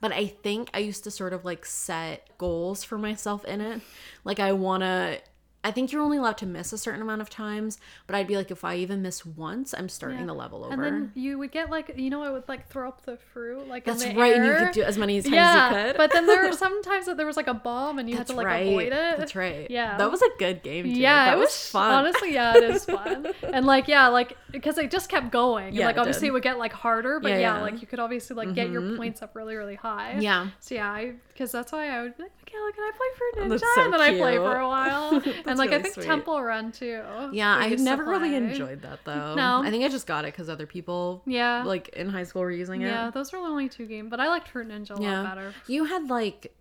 but 0.00 0.12
I 0.12 0.26
think 0.26 0.70
I 0.74 0.78
used 0.78 1.04
to 1.04 1.10
sort 1.10 1.32
of 1.32 1.44
like 1.44 1.64
set 1.66 2.36
goals 2.38 2.84
for 2.84 2.98
myself 2.98 3.44
in 3.44 3.60
it. 3.60 3.80
Like 4.24 4.40
I 4.40 4.52
want 4.52 4.82
to 4.82 5.20
I 5.66 5.72
think 5.72 5.90
you're 5.90 6.00
only 6.02 6.18
allowed 6.18 6.38
to 6.38 6.46
miss 6.46 6.72
a 6.72 6.78
certain 6.78 7.02
amount 7.02 7.20
of 7.22 7.28
times, 7.28 7.78
but 8.06 8.14
I'd 8.14 8.28
be 8.28 8.36
like, 8.36 8.52
if 8.52 8.62
I 8.64 8.76
even 8.76 9.02
miss 9.02 9.26
once, 9.26 9.74
I'm 9.76 9.88
starting 9.88 10.20
Yeah. 10.20 10.26
the 10.26 10.34
level 10.34 10.64
over. 10.64 10.72
And 10.74 10.82
then 10.82 11.12
you 11.14 11.38
would 11.38 11.50
get 11.50 11.70
like 11.70 11.92
you 11.96 12.08
know 12.08 12.22
it 12.22 12.30
would 12.32 12.48
like 12.48 12.68
throw 12.68 12.86
up 12.88 13.04
the 13.04 13.16
fruit 13.16 13.66
like 13.66 13.84
That's 13.84 14.04
right, 14.06 14.34
and 14.36 14.46
you 14.46 14.54
could 14.54 14.70
do 14.72 14.82
as 14.82 14.96
many 14.96 15.20
times 15.20 15.34
yeah, 15.34 15.66
as 15.68 15.72
you 15.72 15.82
could. 15.88 15.96
but 15.96 16.12
then 16.12 16.26
there 16.26 16.44
were 16.46 16.52
sometimes 16.66 17.06
that 17.06 17.16
there 17.16 17.26
was 17.26 17.36
like 17.36 17.48
a 17.48 17.54
bomb 17.54 17.98
and 17.98 18.08
you 18.08 18.16
That's 18.16 18.30
had 18.30 18.34
to 18.34 18.38
like 18.38 18.46
right. 18.46 18.66
avoid 18.68 18.92
it. 18.92 19.18
That's 19.18 19.34
right. 19.34 19.68
Yeah. 19.70 19.96
that 19.98 20.08
was 20.10 20.22
a 20.22 20.28
good 20.38 20.62
game. 20.62 20.84
Too. 20.84 20.90
Yeah, 20.90 21.24
that 21.26 21.34
it 21.34 21.38
was, 21.40 21.48
was 21.48 21.68
fun. 21.70 21.90
Honestly, 21.90 22.32
yeah, 22.34 22.56
it 22.56 22.62
is 22.64 22.84
fun. 22.84 23.26
and 23.52 23.66
like, 23.66 23.88
yeah, 23.88 24.06
like 24.08 24.36
because 24.52 24.78
it 24.78 24.90
just 24.90 25.08
kept 25.08 25.32
going. 25.32 25.66
And, 25.68 25.74
Yeah, 25.76 25.86
like 25.86 25.96
it 25.96 26.00
obviously 26.00 26.26
did. 26.26 26.28
it 26.28 26.32
would 26.34 26.42
get 26.44 26.58
like 26.58 26.72
harder, 26.72 27.18
but 27.18 27.30
Yeah, 27.32 27.38
yeah. 27.38 27.52
Mm-hmm. 27.54 27.62
like 27.62 27.80
you 27.80 27.86
could 27.88 27.98
obviously 27.98 28.36
like 28.36 28.54
get 28.54 28.70
your 28.70 28.96
points 28.96 29.20
up 29.22 29.34
really, 29.34 29.56
really 29.56 29.74
high. 29.74 30.18
Yeah. 30.20 30.48
So 30.60 30.76
yeah, 30.76 30.90
I 30.90 31.14
because 31.32 31.50
that's 31.52 31.72
why 31.72 31.88
I 31.90 32.02
would 32.02 32.16
be 32.16 32.22
like, 32.22 32.32
Michaela, 32.46 32.72
can 32.72 32.84
I 32.84 32.90
play 32.96 33.06
Fruit 33.18 33.44
Ninja? 33.44 33.48
That's 33.60 33.74
so 33.74 33.84
and 33.84 33.92
then 33.92 34.00
I 34.00 34.16
play 34.16 34.36
for 34.36 34.56
a 34.56 34.68
while. 34.68 35.22
And 35.60 35.70
like 35.70 35.78
I 35.78 35.82
think 35.82 35.94
sweet. 35.94 36.06
Temple 36.06 36.42
Run 36.42 36.72
too. 36.72 37.02
Yeah, 37.32 37.54
I 37.56 37.66
used 37.66 37.78
to 37.78 37.84
never 37.84 38.04
really 38.04 38.34
enjoyed 38.34 38.82
that 38.82 39.00
though. 39.04 39.34
No. 39.34 39.62
I 39.64 39.70
think 39.70 39.84
I 39.84 39.88
just 39.88 40.06
got 40.06 40.24
it 40.24 40.32
because 40.32 40.48
other 40.48 40.66
people, 40.66 41.22
Yeah. 41.26 41.62
like 41.64 41.88
in 41.90 42.08
high 42.08 42.24
school, 42.24 42.42
were 42.42 42.50
using 42.50 42.82
it. 42.82 42.86
yeah, 42.86 43.10
those 43.10 43.32
were 43.32 43.38
the 43.40 43.44
only 43.46 43.68
two 43.68 43.86
games, 43.86 44.10
but 44.10 44.20
I 44.20 44.28
liked 44.28 44.48
Fruit 44.48 44.68
Ninja 44.68 44.98
a 44.98 45.02
Yeah. 45.02 45.22
lot 45.22 45.34
better. 45.36 45.54
You 45.66 45.84
had 45.84 46.08
like, 46.08 46.52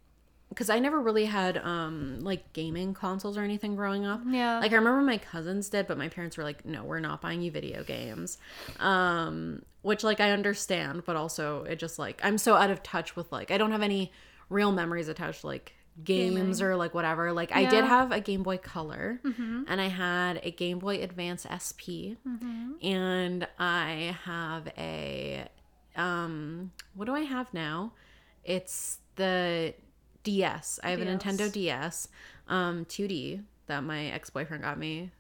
because 0.49 0.69
I 0.69 0.79
never 0.79 1.01
really 1.01 1.25
had 1.25 1.57
um 1.57 2.19
like 2.21 2.53
gaming 2.53 2.93
consoles 2.93 3.37
or 3.37 3.41
anything 3.41 3.75
growing 3.75 4.05
up. 4.05 4.21
Yeah. 4.27 4.59
Like 4.59 4.71
I 4.71 4.75
remember 4.75 5.01
my 5.01 5.17
cousins 5.17 5.69
did, 5.69 5.87
but 5.87 5.97
my 5.97 6.07
parents 6.07 6.37
were 6.37 6.43
like, 6.43 6.63
"No, 6.65 6.83
we're 6.83 6.99
not 6.99 7.19
buying 7.19 7.41
you 7.41 7.51
video 7.51 7.83
games," 7.83 8.37
um, 8.79 9.63
which 9.81 10.03
like 10.03 10.19
I 10.19 10.31
understand, 10.31 11.03
but 11.05 11.15
also 11.15 11.63
it 11.63 11.77
just 11.77 11.97
like 11.99 12.21
I'm 12.23 12.37
so 12.37 12.55
out 12.55 12.69
of 12.69 12.83
touch 12.83 13.15
with 13.15 13.31
like 13.31 13.51
I 13.51 13.57
don't 13.57 13.71
have 13.71 13.81
any 13.81 14.11
real 14.49 14.71
memories 14.71 15.07
attached 15.07 15.43
like 15.43 15.73
games 16.03 16.61
or 16.61 16.75
like 16.75 16.93
whatever. 16.93 17.31
Like 17.31 17.51
I 17.55 17.63
did 17.65 17.73
Yeah. 17.73 17.79
Mm-hmm. 17.81 17.87
have 17.89 18.11
a 18.11 18.19
Game 18.19 18.43
Boy 18.43 18.57
Color, 18.57 19.19
and 19.23 19.81
I 19.81 19.87
had 19.87 20.39
a 20.43 20.51
Game 20.51 20.79
Boy 20.79 21.01
Advance 21.01 21.45
SP, 21.49 22.17
and 22.81 23.47
I 23.59 24.15
have 24.25 24.67
a 24.77 25.47
um 25.95 26.71
what 26.93 27.05
do 27.05 27.15
I 27.15 27.21
have 27.21 27.53
now? 27.53 27.93
It's 28.43 28.99
the 29.15 29.73
DS. 30.23 30.79
I 30.83 30.89
have 30.91 31.01
a 31.01 31.05
Nintendo 31.05 31.51
DS, 31.51 32.07
um, 32.47 32.85
2D 32.85 33.43
that 33.67 33.83
my 33.83 34.05
ex 34.07 34.29
boyfriend 34.29 34.63
got 34.63 34.77
me. 34.77 35.11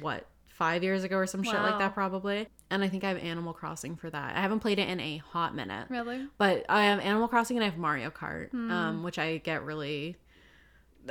What 0.00 0.26
five 0.48 0.82
years 0.84 1.02
ago 1.04 1.16
or 1.16 1.26
some 1.26 1.42
shit 1.42 1.54
like 1.54 1.72
Wow. 1.72 1.78
that 1.78 1.94
probably. 1.94 2.48
And 2.70 2.82
I 2.82 2.88
think 2.88 3.04
I 3.04 3.08
have 3.08 3.18
Animal 3.18 3.52
Crossing 3.52 3.96
for 3.96 4.08
that. 4.10 4.36
I 4.36 4.40
haven't 4.40 4.60
played 4.60 4.78
it 4.78 4.88
in 4.88 4.98
a 5.00 5.18
hot 5.18 5.54
minute, 5.54 5.86
Really? 5.90 6.26
but 6.38 6.64
I 6.68 6.84
have 6.84 6.98
Animal 7.00 7.28
Crossing 7.28 7.56
and 7.56 7.64
I 7.64 7.68
have 7.68 7.78
Mario 7.78 8.10
Kart, 8.10 8.50
Hmm. 8.50 8.70
um, 8.70 9.02
which 9.02 9.18
I 9.18 9.38
get 9.38 9.64
really. 9.64 10.16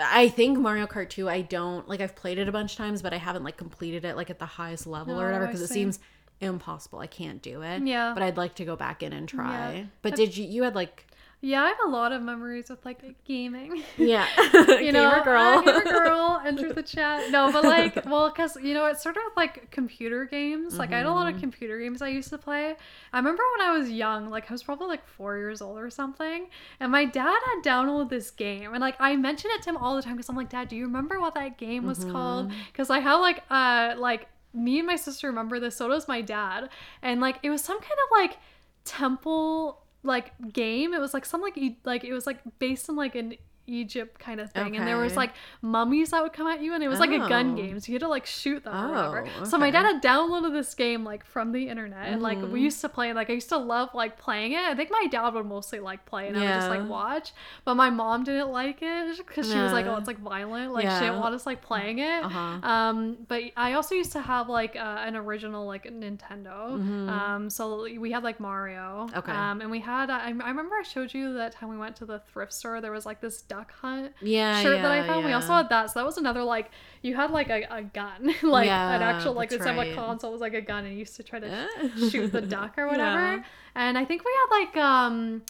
I 0.02 0.30
think 0.30 0.58
Mario 0.58 0.88
Kart 0.88 1.10
2, 1.10 1.30
I 1.30 1.42
don't 1.42 1.88
like. 1.88 2.02
I've 2.02 2.16
played 2.16 2.38
it 2.40 2.48
a 2.48 2.52
bunch 2.52 2.72
of 2.72 2.78
times, 2.78 3.02
but 3.02 3.14
I 3.14 3.18
haven't 3.18 3.44
like 3.44 3.58
completed 3.58 4.06
it 4.06 4.16
like 4.16 4.30
at 4.30 4.40
the 4.40 4.46
highest 4.46 4.88
level 4.88 5.20
or 5.20 5.24
Oh, 5.24 5.26
whatever 5.26 5.46
because 5.46 5.62
it 5.62 5.68
seems 5.68 6.00
impossible. 6.42 7.00
I 7.00 7.08
can't 7.08 7.42
do 7.42 7.62
it. 7.62 7.84
Yeah. 7.84 8.14
But 8.14 8.24
I'd 8.24 8.38
like 8.38 8.56
to 8.56 8.66
go 8.66 8.76
back 8.76 9.04
in 9.04 9.14
and 9.14 9.28
try. 9.30 9.74
Yeah. 9.74 9.84
But 10.02 10.16
did 10.16 10.36
you? 10.36 10.46
You 10.46 10.64
had 10.64 10.76
like 10.76 11.06
Yeah, 11.46 11.62
I 11.64 11.68
have 11.68 11.78
a 11.86 11.90
lot 11.90 12.14
of 12.14 12.22
memories 12.22 12.70
with 12.70 12.86
like 12.86 13.02
gaming. 13.26 13.84
yeah, 13.98 14.30
you 14.80 14.94
know, 14.94 15.10
gamer 15.10 15.24
girl. 15.26 15.42
uh, 15.42 15.62
gamer 15.62 15.84
girl, 15.84 16.42
enter 16.46 16.72
the 16.72 16.82
chat. 16.84 17.30
No, 17.32 17.52
but 17.52 17.66
like, 17.66 18.06
well, 18.06 18.30
because 18.30 18.56
you 18.62 18.74
know, 18.74 18.86
it's 18.86 19.04
sort 19.04 19.18
of 19.18 19.24
like 19.36 19.70
computer 19.70 20.24
games. 20.24 20.80
Like, 20.80 20.94
I 20.94 21.00
had 21.00 21.06
a 21.06 21.10
Mm-hmm. 21.10 21.16
lot 21.18 21.34
of 21.34 21.40
computer 21.42 21.78
games 21.80 22.02
I 22.02 22.08
used 22.08 22.30
to 22.30 22.38
play. 22.38 22.76
I 23.12 23.18
remember 23.18 23.44
when 23.58 23.68
I 23.68 23.78
was 23.78 23.90
young, 23.92 24.30
like 24.30 24.50
I 24.50 24.54
was 24.54 24.64
probably 24.64 24.88
like 24.88 25.06
four 25.06 25.36
years 25.38 25.62
old 25.62 25.78
or 25.80 25.90
something, 25.90 26.48
and 26.80 26.92
my 26.94 27.04
dad 27.04 27.38
had 27.46 27.62
downloaded 27.62 28.10
this 28.10 28.32
game, 28.32 28.72
and 28.72 28.80
like 28.80 28.96
I 29.02 29.16
mention 29.18 29.52
it 29.54 29.64
to 29.64 29.70
him 29.72 29.78
all 29.78 29.98
the 29.98 30.02
time 30.02 30.14
because 30.16 30.30
I'm 30.30 30.38
like, 30.38 30.50
Dad, 30.50 30.70
do 30.70 30.78
you 30.78 30.86
remember 30.86 31.20
what 31.20 31.34
that 31.36 31.58
game 31.58 31.86
was 31.86 32.06
called? 32.06 32.48
Mm-hmm. 32.48 32.58
Because 32.72 32.90
I 32.90 33.00
have 33.00 33.20
like, 33.20 33.44
uh, 33.50 33.96
like 33.98 34.28
me 34.54 34.78
and 34.80 34.88
my 34.88 34.96
sister 34.96 35.28
remember 35.28 35.60
this. 35.60 35.76
So 35.76 35.90
does 35.90 36.08
my 36.08 36.22
dad, 36.22 36.70
and 37.02 37.20
like 37.20 37.40
it 37.44 37.50
was 37.50 37.62
some 37.62 37.82
kind 37.82 37.92
of 37.92 38.18
like 38.18 38.38
temple 38.86 39.83
like 40.04 40.32
game. 40.54 40.94
It 40.94 41.00
was 41.00 41.14
like 41.14 41.26
some 41.26 41.42
like 41.42 41.58
e- 41.58 41.80
like 41.86 42.04
it 42.04 42.14
was 42.14 42.28
like 42.28 42.40
based 42.60 42.90
on 42.90 42.96
like 42.96 43.16
an 43.16 43.36
Egypt 43.68 44.20
kind 44.20 44.40
of 44.42 44.52
thing, 44.52 44.76
and 44.76 44.86
there 44.88 44.98
was 44.98 45.16
like 45.16 45.32
mummies 45.62 46.10
that 46.12 46.22
would 46.22 46.34
come 46.34 46.48
at 46.48 46.62
you, 46.62 46.74
and 46.74 46.84
it 46.84 46.88
was 46.88 47.00
like 47.00 47.12
a 47.12 47.20
gun 47.30 47.54
Oh. 47.54 47.56
game, 47.56 47.80
so 47.80 47.88
you 47.92 47.96
had 47.96 48.02
to 48.02 48.08
like 48.08 48.26
shoot 48.26 48.64
them 48.64 48.74
or 48.76 48.90
whatever. 48.90 49.28
Oh, 49.42 49.44
So 49.46 49.58
my 49.58 49.72
dad 49.72 49.84
had 49.86 50.02
downloaded 50.04 50.52
this 50.54 50.74
game 50.76 51.04
like 51.04 51.26
from 51.26 51.52
the 51.52 51.70
internet, 51.70 52.08
and 52.10 52.22
like 52.22 52.38
Mm-hmm. 52.38 52.52
we 52.52 52.62
used 52.62 52.82
to 52.82 52.90
play. 52.90 53.14
Like 53.14 53.30
I 53.30 53.34
used 53.34 53.50
to 53.50 53.58
love 53.58 53.90
like 53.94 54.18
playing 54.18 54.54
it. 54.54 54.60
I 54.64 54.76
think 54.76 54.90
my 54.92 55.08
dad 55.10 55.34
would 55.34 55.46
mostly 55.46 55.80
like 55.80 56.06
play, 56.06 56.28
and 56.28 56.38
I 56.38 56.42
would 56.42 56.48
just 56.48 56.70
like 56.70 56.88
watch. 56.90 57.32
But 57.66 57.76
my 57.76 57.90
mom 57.90 58.24
didn't 58.24 58.50
like 58.52 58.80
it 58.82 59.18
because 59.18 59.50
she 59.52 59.58
was 59.58 59.72
like, 59.72 59.86
"Oh, 59.86 59.96
it's 59.98 60.08
like 60.08 60.20
violent." 60.20 60.74
Like 60.74 60.84
she 60.90 61.00
didn't 61.06 61.20
want 61.20 61.34
us 61.36 61.46
like 61.46 61.62
playing 61.62 62.00
it. 62.00 62.24
Uh-huh. 62.24 62.40
Um, 62.68 63.18
but 63.28 63.44
I 63.56 63.74
also 63.74 63.96
used 63.96 64.12
to 64.14 64.22
have 64.22 64.50
like 64.50 64.76
uh, 64.76 64.80
an 65.08 65.16
original 65.16 65.66
like 65.66 65.86
Nintendo. 65.86 67.10
Um, 67.10 67.50
so 67.50 67.88
we 68.00 68.12
had 68.12 68.24
like 68.24 68.40
Mario. 68.40 69.08
Mm-hmm. 69.08 69.18
Okay. 69.20 69.32
Um, 69.32 69.62
and 69.62 69.72
we 69.72 69.80
had 69.80 70.10
I, 70.10 70.28
I 70.28 70.30
remember 70.30 70.76
I 70.76 70.84
showed 70.84 71.14
you 71.14 71.34
that 71.36 71.52
time 71.54 71.70
we 71.70 71.78
went 71.78 71.96
to 71.98 72.06
the 72.06 72.20
thrift 72.20 72.54
store. 72.54 72.82
There 72.82 72.92
was 72.92 73.06
like 73.06 73.22
this 73.22 73.42
duck 73.54 73.72
hunt 73.82 74.14
yeah, 74.20 74.62
shirt 74.62 74.82
that 74.82 74.92
I 74.92 74.98
yeah, 74.98 75.08
found. 75.08 75.26
We 75.26 75.34
also 75.34 75.54
had 75.54 75.70
that. 75.70 75.92
So 75.92 76.00
that 76.00 76.06
was 76.06 76.18
another 76.18 76.44
like 76.44 76.72
you 77.02 77.16
had 77.16 77.32
like 77.32 77.50
a, 77.50 77.64
a 77.70 77.82
gun, 77.84 78.34
like 78.44 78.68
an 78.68 79.02
actual 79.02 79.34
like 79.34 79.52
of 79.52 79.60
right. 79.62 79.88
a 79.92 79.96
console 79.96 80.32
was 80.32 80.42
like 80.42 80.54
a 80.54 80.62
gun, 80.62 80.86
and 80.86 80.94
you 80.94 81.00
used 81.00 81.16
to 81.18 81.24
try 81.24 81.40
to 81.40 81.52
shoot 81.96 82.32
the 82.32 82.42
duck 82.42 82.78
or 82.78 82.88
whatever. 82.94 83.20
Yeah. 83.20 83.44
And 83.76 83.98
I 83.98 84.06
think 84.06 84.24
we 84.24 84.32
had 84.42 84.58
like 84.60 84.78
um 84.78 85.42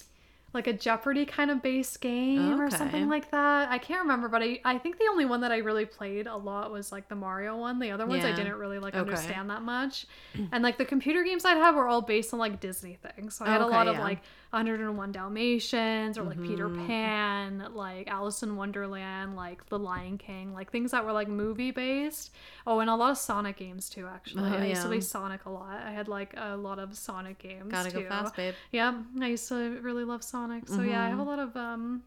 like 0.54 0.68
a 0.68 0.74
Jeopardy 0.74 1.26
kind 1.26 1.50
of 1.50 1.64
base 1.64 1.98
game 1.98 2.62
or 2.62 2.70
something 2.70 3.10
like 3.10 3.32
that. 3.32 3.70
I 3.72 3.80
can't 3.80 4.02
remember, 4.02 4.28
but 4.28 4.44
I, 4.44 4.60
I 4.64 4.78
think 4.78 5.00
the 5.00 5.08
only 5.10 5.26
one 5.26 5.42
that 5.42 5.52
I 5.52 5.58
really 5.58 5.86
played 5.86 6.28
a 6.28 6.36
lot 6.38 6.72
was 6.72 6.92
like 6.92 7.10
the 7.10 7.16
Mario 7.16 7.58
one. 7.58 7.80
The 7.80 7.90
other 7.90 8.06
ones 8.06 8.24
I 8.24 8.32
didn't 8.32 8.58
really 8.58 8.78
like 8.78 8.96
Okay. 8.96 9.00
understand 9.00 9.50
that 9.50 9.64
much. 9.64 10.06
And 10.52 10.64
like 10.64 10.78
the 10.78 10.86
computer 10.86 11.24
games 11.24 11.44
I'd 11.44 11.58
have 11.58 11.74
were 11.76 11.88
all 11.88 12.04
based 12.04 12.34
on 12.34 12.40
like 12.40 12.60
Disney 12.60 13.00
things. 13.02 13.36
So 13.36 13.46
I 13.46 13.50
had 13.50 13.62
a 13.62 13.66
Okay, 13.66 13.74
lot 13.74 13.88
of 13.88 13.96
yeah. 13.96 14.04
Like 14.04 14.22
101 14.54 15.12
Dalmatians 15.12 16.18
or 16.18 16.24
like 16.24 16.42
Peter 16.44 16.70
Pan, 16.70 17.68
like 17.74 18.08
Alice 18.08 18.44
in 18.44 18.56
Wonderland, 18.56 19.36
like 19.36 19.66
The 19.70 19.80
Lion 19.80 20.18
King, 20.18 20.54
like 20.54 20.72
things 20.72 20.92
that 20.92 21.04
were 21.06 21.12
like 21.12 21.28
movie 21.28 21.72
based. 21.72 22.32
Oh, 22.68 22.80
and 22.80 22.90
a 22.90 22.96
lot 22.96 23.12
of 23.12 23.18
Sonic 23.18 23.58
games 23.58 23.90
too, 23.90 24.08
actually. 24.08 24.44
Oh, 24.52 24.58
I 24.62 24.66
used 24.68 24.82
to 24.84 24.88
play 24.90 25.02
Sonic 25.02 25.46
a 25.46 25.50
lot. 25.50 25.82
I 25.84 25.92
had 25.92 26.08
like 26.08 26.34
a 26.38 26.56
lot 26.56 26.80
of 26.80 26.96
Sonic 26.96 27.40
games. 27.40 27.72
Gotta 27.72 27.92
too. 27.92 28.02
go 28.04 28.10
fast, 28.10 28.36
babe. 28.36 28.54
Yeah, 28.72 28.94
I 29.20 29.28
used 29.28 29.48
to 29.50 29.80
really 29.82 30.04
love 30.06 30.24
Sonic. 30.24 30.68
So 30.68 30.82
yeah, 30.82 31.04
I 31.04 31.10
have 31.10 31.20
a 31.20 31.22
Mm-hmm. 31.22 31.30
lot 31.30 31.40
of 31.40 31.58
um 31.58 32.04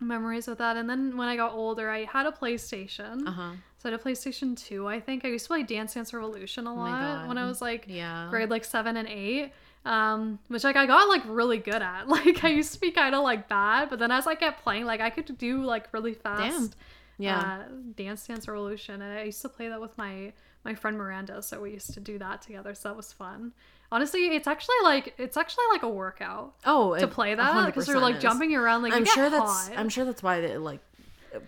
memories 0.00 0.46
with 0.48 0.58
that. 0.58 0.76
And 0.76 0.88
then 0.90 1.16
when 1.16 1.28
I 1.28 1.36
got 1.36 1.52
older, 1.52 1.88
I 1.90 2.04
had 2.04 2.26
a 2.26 2.32
PlayStation. 2.32 3.26
Uh 3.26 3.30
huh. 3.30 3.50
So 3.78 3.88
I 3.88 3.92
had 3.92 4.00
a 4.00 4.02
PlayStation 4.02 4.56
2, 4.56 4.86
I 4.86 5.00
think. 5.00 5.24
I 5.24 5.28
used 5.28 5.44
to 5.44 5.48
play 5.48 5.62
Dance 5.62 5.94
Dance 5.94 6.12
Revolution 6.14 6.66
a 6.66 6.74
my 6.74 6.90
lot 7.16 7.28
when 7.28 7.38
I 7.38 7.46
was 7.46 7.60
like 7.60 7.86
Yeah. 7.88 8.28
grade 8.30 8.48
like 8.50 8.64
7 8.64 8.96
and 8.96 9.08
8. 9.08 9.52
Um, 9.84 10.38
which 10.48 10.62
like 10.64 10.76
I 10.76 10.86
got 10.86 11.08
like 11.08 11.22
really 11.26 11.58
good 11.58 11.82
at. 11.82 12.06
Like 12.08 12.44
I 12.44 12.48
used 12.50 12.72
to 12.74 12.80
be 12.80 12.90
kind 12.92 13.14
of 13.14 13.22
like 13.24 13.48
bad, 13.48 13.90
but 13.90 13.98
then 13.98 14.10
as 14.10 14.26
I 14.26 14.34
kept 14.34 14.62
playing, 14.62 14.84
like 14.84 15.00
I 15.00 15.10
could 15.10 15.36
do 15.38 15.62
like 15.64 15.92
really 15.92 16.14
fast 16.14 16.56
Damn. 16.56 16.70
Yeah. 17.18 17.38
uh, 17.40 17.72
Dance 17.96 18.26
Dance 18.26 18.46
Revolution. 18.48 19.02
And 19.02 19.18
I 19.18 19.24
used 19.24 19.42
to 19.42 19.48
play 19.48 19.68
that 19.68 19.80
with 19.80 19.96
my 19.98 20.32
my 20.64 20.74
friend 20.74 20.96
Miranda, 20.96 21.42
so 21.42 21.60
we 21.60 21.72
used 21.72 21.92
to 21.94 22.00
do 22.00 22.18
that 22.18 22.42
together. 22.42 22.74
So 22.74 22.90
that 22.90 22.96
was 22.96 23.12
fun. 23.12 23.52
Honestly, 23.90 24.20
it's 24.34 24.46
actually 24.46 24.76
like 24.84 25.14
it's 25.18 25.36
actually 25.36 25.64
like 25.72 25.82
a 25.82 25.88
workout 25.88 26.54
oh, 26.64 26.96
to 26.96 27.06
play 27.08 27.34
that 27.34 27.66
because 27.66 27.88
you're 27.88 28.00
like 28.00 28.16
is. 28.16 28.22
jumping 28.22 28.54
around 28.54 28.82
like 28.82 28.92
I'm 28.94 29.04
sure 29.04 29.28
that's. 29.28 29.68
hot. 29.68 29.72
I'm 29.76 29.88
sure 29.88 30.04
that's 30.04 30.22
why 30.22 30.40
the 30.40 30.58
like 30.60 30.80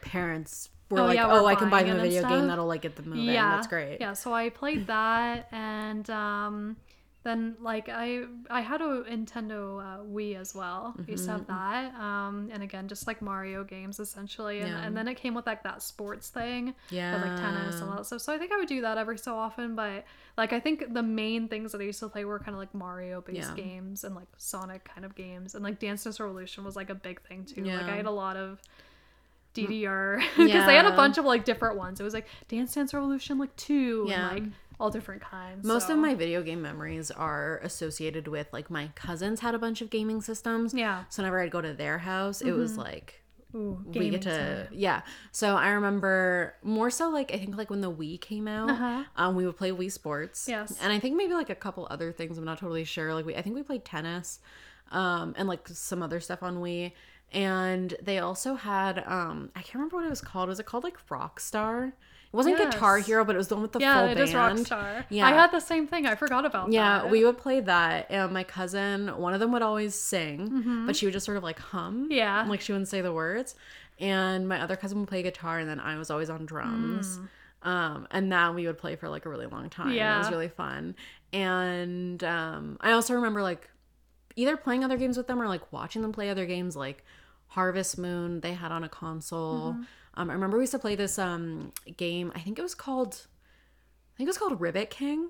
parents 0.03 0.71
were 0.91 1.01
Oh, 1.01 1.05
like, 1.07 1.17
yeah, 1.17 1.27
oh, 1.31 1.47
I 1.47 1.55
can 1.55 1.71
buy 1.71 1.83
them 1.83 1.99
a 1.99 2.03
video 2.03 2.29
game 2.29 2.47
that'll 2.49 2.67
like 2.67 2.83
get 2.83 2.97
them 2.97 3.11
moving. 3.11 3.25
yeah 3.25 3.55
That's 3.57 3.67
great. 3.67 3.99
yeah 4.01 4.13
so 4.13 4.33
i 4.33 4.49
played 4.51 4.87
that 4.87 5.49
and 5.53 6.09
um 6.11 6.77
then 7.25 7.57
like 7.61 7.89
i 7.89 8.23
i 8.51 8.61
had 8.61 8.81
a 8.83 9.03
nintendo 9.11 9.81
uh, 9.83 10.03
wii 10.05 10.37
as 10.39 10.55
well 10.55 10.95
I 10.97 11.11
used 11.11 11.25
to 11.25 11.33
have 11.33 11.47
that 11.47 11.95
um 11.95 12.51
and 12.53 12.63
again 12.63 12.87
just 12.87 13.07
like 13.07 13.21
mario 13.23 13.65
games 13.65 13.99
essentially 13.99 14.61
and, 14.61 14.69
Mm-hmm. 14.69 14.79
Yeah. 14.79 14.87
and 14.87 14.97
then 14.97 15.09
it 15.09 15.17
came 15.17 15.35
with 15.35 15.47
like 15.47 15.63
that 15.65 15.83
sports 15.83 16.29
thing 16.29 16.75
Yeah. 16.91 17.15
with 17.15 17.25
like 17.27 17.41
tennis 17.41 17.81
and 17.81 17.89
all 17.91 17.97
that 17.97 18.07
stuff 18.07 18.21
so 18.21 18.33
i 18.33 18.39
think 18.39 18.53
i 18.53 18.57
would 18.57 18.69
do 18.69 18.83
that 18.83 18.99
every 18.99 19.19
so 19.19 19.35
often 19.35 19.75
but 19.75 20.05
like 20.37 20.53
i 20.53 20.61
think 20.61 20.93
the 20.93 21.03
main 21.03 21.49
things 21.49 21.73
that 21.73 21.81
i 21.81 21.85
used 21.85 22.01
to 22.01 22.09
play 22.09 22.25
were 22.25 22.39
kind 22.39 22.55
of 22.55 22.59
like 22.59 22.75
mario 22.75 23.21
based 23.23 23.51
Yeah. 23.51 23.55
games 23.57 24.05
and 24.05 24.15
like 24.15 24.29
sonic 24.37 24.85
kind 24.85 25.05
of 25.05 25.15
games 25.15 25.55
and 25.55 25.65
like 25.65 25.79
dance 25.81 26.05
dance 26.05 26.21
revolution 26.21 26.63
was 26.63 26.77
like 26.77 26.91
a 26.91 26.95
big 26.95 27.21
thing 27.23 27.45
too 27.47 27.65
like 27.65 27.85
i 27.87 27.97
had 27.97 28.07
a 28.07 28.11
lot 28.11 28.37
of 28.37 28.61
DDR 29.55 30.19
because 30.37 30.67
they 30.67 30.75
had 30.75 30.85
a 30.87 30.97
bunch 30.97 31.17
of 31.17 31.25
like 31.25 31.45
different 31.45 31.77
ones. 31.77 32.01
It 32.01 32.03
was 32.03 32.13
like 32.13 32.27
Dance 32.49 32.75
Dance 32.75 32.93
Revolution 32.93 33.39
like 33.39 33.55
two 33.55 34.05
Yeah. 34.09 34.31
and 34.31 34.41
like 34.47 34.53
all 34.81 34.91
different 34.91 35.23
kinds. 35.23 35.65
Most 35.67 35.87
so- 35.89 35.95
of 35.95 35.99
my 35.99 36.15
video 36.15 36.43
game 36.43 36.61
memories 36.63 37.11
are 37.11 37.59
associated 37.63 38.29
with 38.29 38.49
like 38.53 38.71
my 38.71 38.89
cousins 38.95 39.41
had 39.41 39.55
a 39.55 39.59
bunch 39.59 39.81
of 39.81 39.91
gaming 39.91 40.21
systems. 40.23 40.75
Yeah. 40.75 40.95
Mm-hmm. 41.01 41.05
So 41.11 41.23
whenever 41.23 41.41
I'd 41.41 41.51
go 41.51 41.61
to 41.61 41.73
their 41.73 41.99
house, 41.99 42.41
it 42.41 42.53
was 42.53 42.77
like 42.77 43.21
Ooh, 43.55 43.81
we 43.87 44.11
get 44.11 44.23
to 44.23 44.65
time. 44.65 44.69
yeah. 44.73 45.03
So 45.31 45.55
I 45.57 45.69
remember 45.69 46.55
more 46.65 46.91
so 46.91 47.09
like 47.11 47.33
I 47.33 47.39
think 47.39 47.57
like 47.57 47.71
when 47.71 47.81
the 47.83 47.93
Wii 47.93 48.21
came 48.21 48.49
out, 48.49 48.71
Uh-huh. 48.71 49.05
um, 49.17 49.37
we 49.37 49.47
would 49.47 49.57
play 49.57 49.71
Wii 49.71 49.93
Sports. 49.93 50.47
Yes. 50.49 50.77
And 50.83 50.93
I 50.93 50.99
think 50.99 51.17
maybe 51.17 51.35
like 51.35 51.51
a 51.51 51.55
couple 51.55 51.87
other 51.91 52.11
things. 52.13 52.37
I'm 52.37 52.45
not 52.45 52.59
totally 52.59 52.85
sure. 52.85 53.15
Like 53.15 53.27
we, 53.27 53.37
I 53.37 53.43
think 53.43 53.55
we 53.55 53.63
played 53.63 53.85
tennis. 53.85 54.41
um, 54.91 55.35
and 55.39 55.49
like 55.49 55.67
some 55.69 56.03
other 56.03 56.21
stuff 56.21 56.43
on 56.43 56.57
Wii. 56.57 56.93
And 57.33 57.95
they 58.03 58.19
also 58.19 58.55
had 58.55 58.99
um, 59.07 59.51
I 59.57 59.61
can't 59.63 59.75
remember 59.77 59.97
what 59.97 60.07
it 60.07 60.11
was 60.11 60.21
called. 60.21 60.49
Was 60.49 60.61
it 60.61 60.67
called 60.67 60.85
like 60.85 60.97
Rockstar? 61.09 61.93
It 62.35 62.37
wasn't 62.37 62.59
Guitar 62.59 62.99
Hero, 62.99 63.25
but 63.25 63.37
it 63.37 63.39
was 63.39 63.47
the 63.49 63.55
one 63.55 63.63
with 63.63 63.73
the 63.73 63.79
Yeah, 63.79 64.01
full 64.01 64.09
it 64.11 64.15
band. 64.17 64.29
is 64.29 64.35
Rockstar. 64.69 65.05
Yeah. 65.09 65.27
I 65.27 65.31
had 65.31 65.53
the 65.53 65.61
same 65.61 65.87
thing. 65.87 66.05
I 66.05 66.17
forgot 66.17 66.45
about 66.45 66.67
that. 66.67 66.73
Yeah, 66.75 66.99
that. 67.03 67.11
we 67.11 67.25
would 67.25 67.39
play 67.39 67.61
that, 67.61 68.07
and 68.11 68.33
my 68.33 68.43
cousin, 68.43 69.09
one 69.19 69.35
of 69.35 69.41
them 69.41 69.53
would 69.53 69.63
always 69.63 69.95
sing, 69.95 70.85
but 70.87 70.97
she 70.97 71.07
would 71.07 71.13
just 71.13 71.25
sort 71.27 71.37
of 71.37 71.45
like 71.45 71.59
hum. 71.61 72.05
Mm-hmm. 72.05 72.13
Yeah. 72.13 72.45
like 72.49 72.61
she 72.61 72.73
wouldn't 72.73 72.89
say 72.89 73.01
the 73.01 73.13
words. 73.13 73.55
And 74.01 74.49
my 74.49 74.61
other 74.61 74.75
cousin 74.75 74.99
would 74.99 75.09
play 75.09 75.23
guitar, 75.23 75.61
and 75.61 75.69
then 75.71 75.79
I 75.79 75.97
was 75.97 76.11
always 76.11 76.29
on 76.29 76.45
drums. 76.47 77.21
Um, 77.63 78.09
and 78.11 78.31
that 78.33 78.55
we 78.55 78.67
would 78.67 78.77
play 78.79 78.97
for 78.97 79.09
like 79.09 79.25
a 79.25 79.29
really 79.31 79.47
long 79.47 79.71
time. 79.71 79.93
Yeah, 79.93 80.17
It 80.17 80.19
was 80.19 80.27
Mm. 80.27 80.31
Really 80.33 80.49
fun. 80.49 80.97
And 81.33 82.23
um, 82.25 82.77
I 82.81 82.93
also 82.93 83.15
remember 83.15 83.43
like 83.43 83.71
either 84.37 84.57
playing 84.57 84.83
other 84.85 84.97
games 84.97 85.17
with 85.17 85.27
them 85.29 85.41
or 85.41 85.47
like 85.49 85.73
watching 85.73 86.03
them 86.03 86.13
play 86.13 86.29
other 86.31 86.45
games 86.47 86.75
like 86.77 87.05
Harvest 87.49 87.99
Moon 87.99 88.41
they 88.41 88.53
had 88.55 88.73
on 88.73 88.83
a 88.85 88.89
console. 88.89 89.73
Mm-hmm. 89.75 89.83
Um, 90.17 90.31
I 90.31 90.33
remember 90.35 90.57
we 90.57 90.63
used 90.63 90.73
to 90.73 90.79
play 90.79 90.95
this 90.95 91.19
um 91.19 91.73
game. 91.97 92.33
I 92.35 92.41
think 92.41 92.59
it 92.59 92.63
was 92.63 92.75
called 92.75 93.27
I 94.15 94.17
think 94.17 94.27
it 94.29 94.31
was 94.31 94.39
called 94.39 94.61
Ribbit 94.61 94.91
King. 94.91 95.29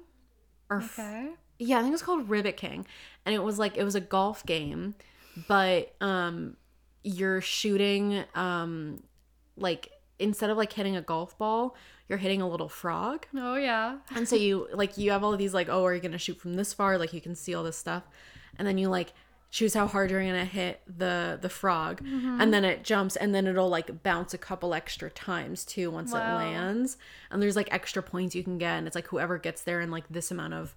Or 0.70 0.78
f- 0.78 0.98
Okay. 0.98 1.30
yeah, 1.58 1.76
I 1.78 1.80
think 1.80 1.90
it 1.90 1.92
was 1.92 2.02
called 2.02 2.28
Ribbit 2.28 2.56
King. 2.56 2.86
And 3.24 3.34
it 3.34 3.42
was 3.42 3.58
like 3.58 3.76
it 3.76 3.84
was 3.84 3.94
a 3.94 4.00
golf 4.00 4.44
game, 4.46 4.94
but 5.48 5.94
um 6.00 6.56
you're 7.02 7.40
shooting 7.40 8.24
um 8.34 9.02
like 9.56 9.90
instead 10.18 10.48
of 10.50 10.56
like 10.56 10.72
hitting 10.72 10.96
a 10.96 11.02
golf 11.02 11.36
ball, 11.38 11.74
you're 12.08 12.18
hitting 12.18 12.40
a 12.42 12.48
little 12.48 12.68
frog. 12.68 13.26
Oh 13.36 13.56
yeah. 13.56 13.98
And 14.14 14.28
so 14.28 14.36
you 14.36 14.68
like 14.72 14.96
you 14.98 15.10
have 15.12 15.24
all 15.24 15.32
of 15.32 15.38
these 15.38 15.54
like, 15.54 15.68
oh, 15.68 15.84
are 15.84 15.94
you 15.94 16.00
gonna 16.00 16.18
shoot 16.18 16.38
from 16.38 16.54
this 16.54 16.72
far? 16.72 16.98
Like 16.98 17.12
you 17.12 17.20
can 17.20 17.34
see 17.34 17.54
all 17.54 17.64
this 17.64 17.76
stuff, 17.76 18.04
and 18.58 18.66
then 18.68 18.78
you 18.78 18.88
like 18.88 19.12
choose 19.54 19.72
how 19.74 19.86
hard 19.86 20.10
you're 20.10 20.24
gonna 20.24 20.44
hit 20.44 20.80
the 20.98 21.38
the 21.40 21.48
frog, 21.48 22.02
Mm-hmm. 22.02 22.40
and 22.40 22.52
then 22.52 22.64
it 22.64 22.82
jumps, 22.82 23.14
and 23.14 23.32
then 23.32 23.46
it'll 23.46 23.68
like 23.68 24.02
bounce 24.02 24.34
a 24.34 24.38
couple 24.38 24.74
extra 24.74 25.08
times 25.10 25.64
too 25.64 25.92
once 25.92 26.12
Wow. 26.12 26.18
it 26.18 26.34
lands, 26.42 26.96
and 27.30 27.40
there's 27.40 27.54
like 27.54 27.68
extra 27.72 28.02
points 28.02 28.34
you 28.34 28.42
can 28.42 28.58
get, 28.58 28.76
and 28.78 28.86
it's 28.88 28.96
like 28.96 29.06
whoever 29.06 29.38
gets 29.38 29.62
there 29.62 29.80
in 29.80 29.90
like 29.92 30.04
this 30.10 30.30
amount 30.32 30.54
of. 30.54 30.74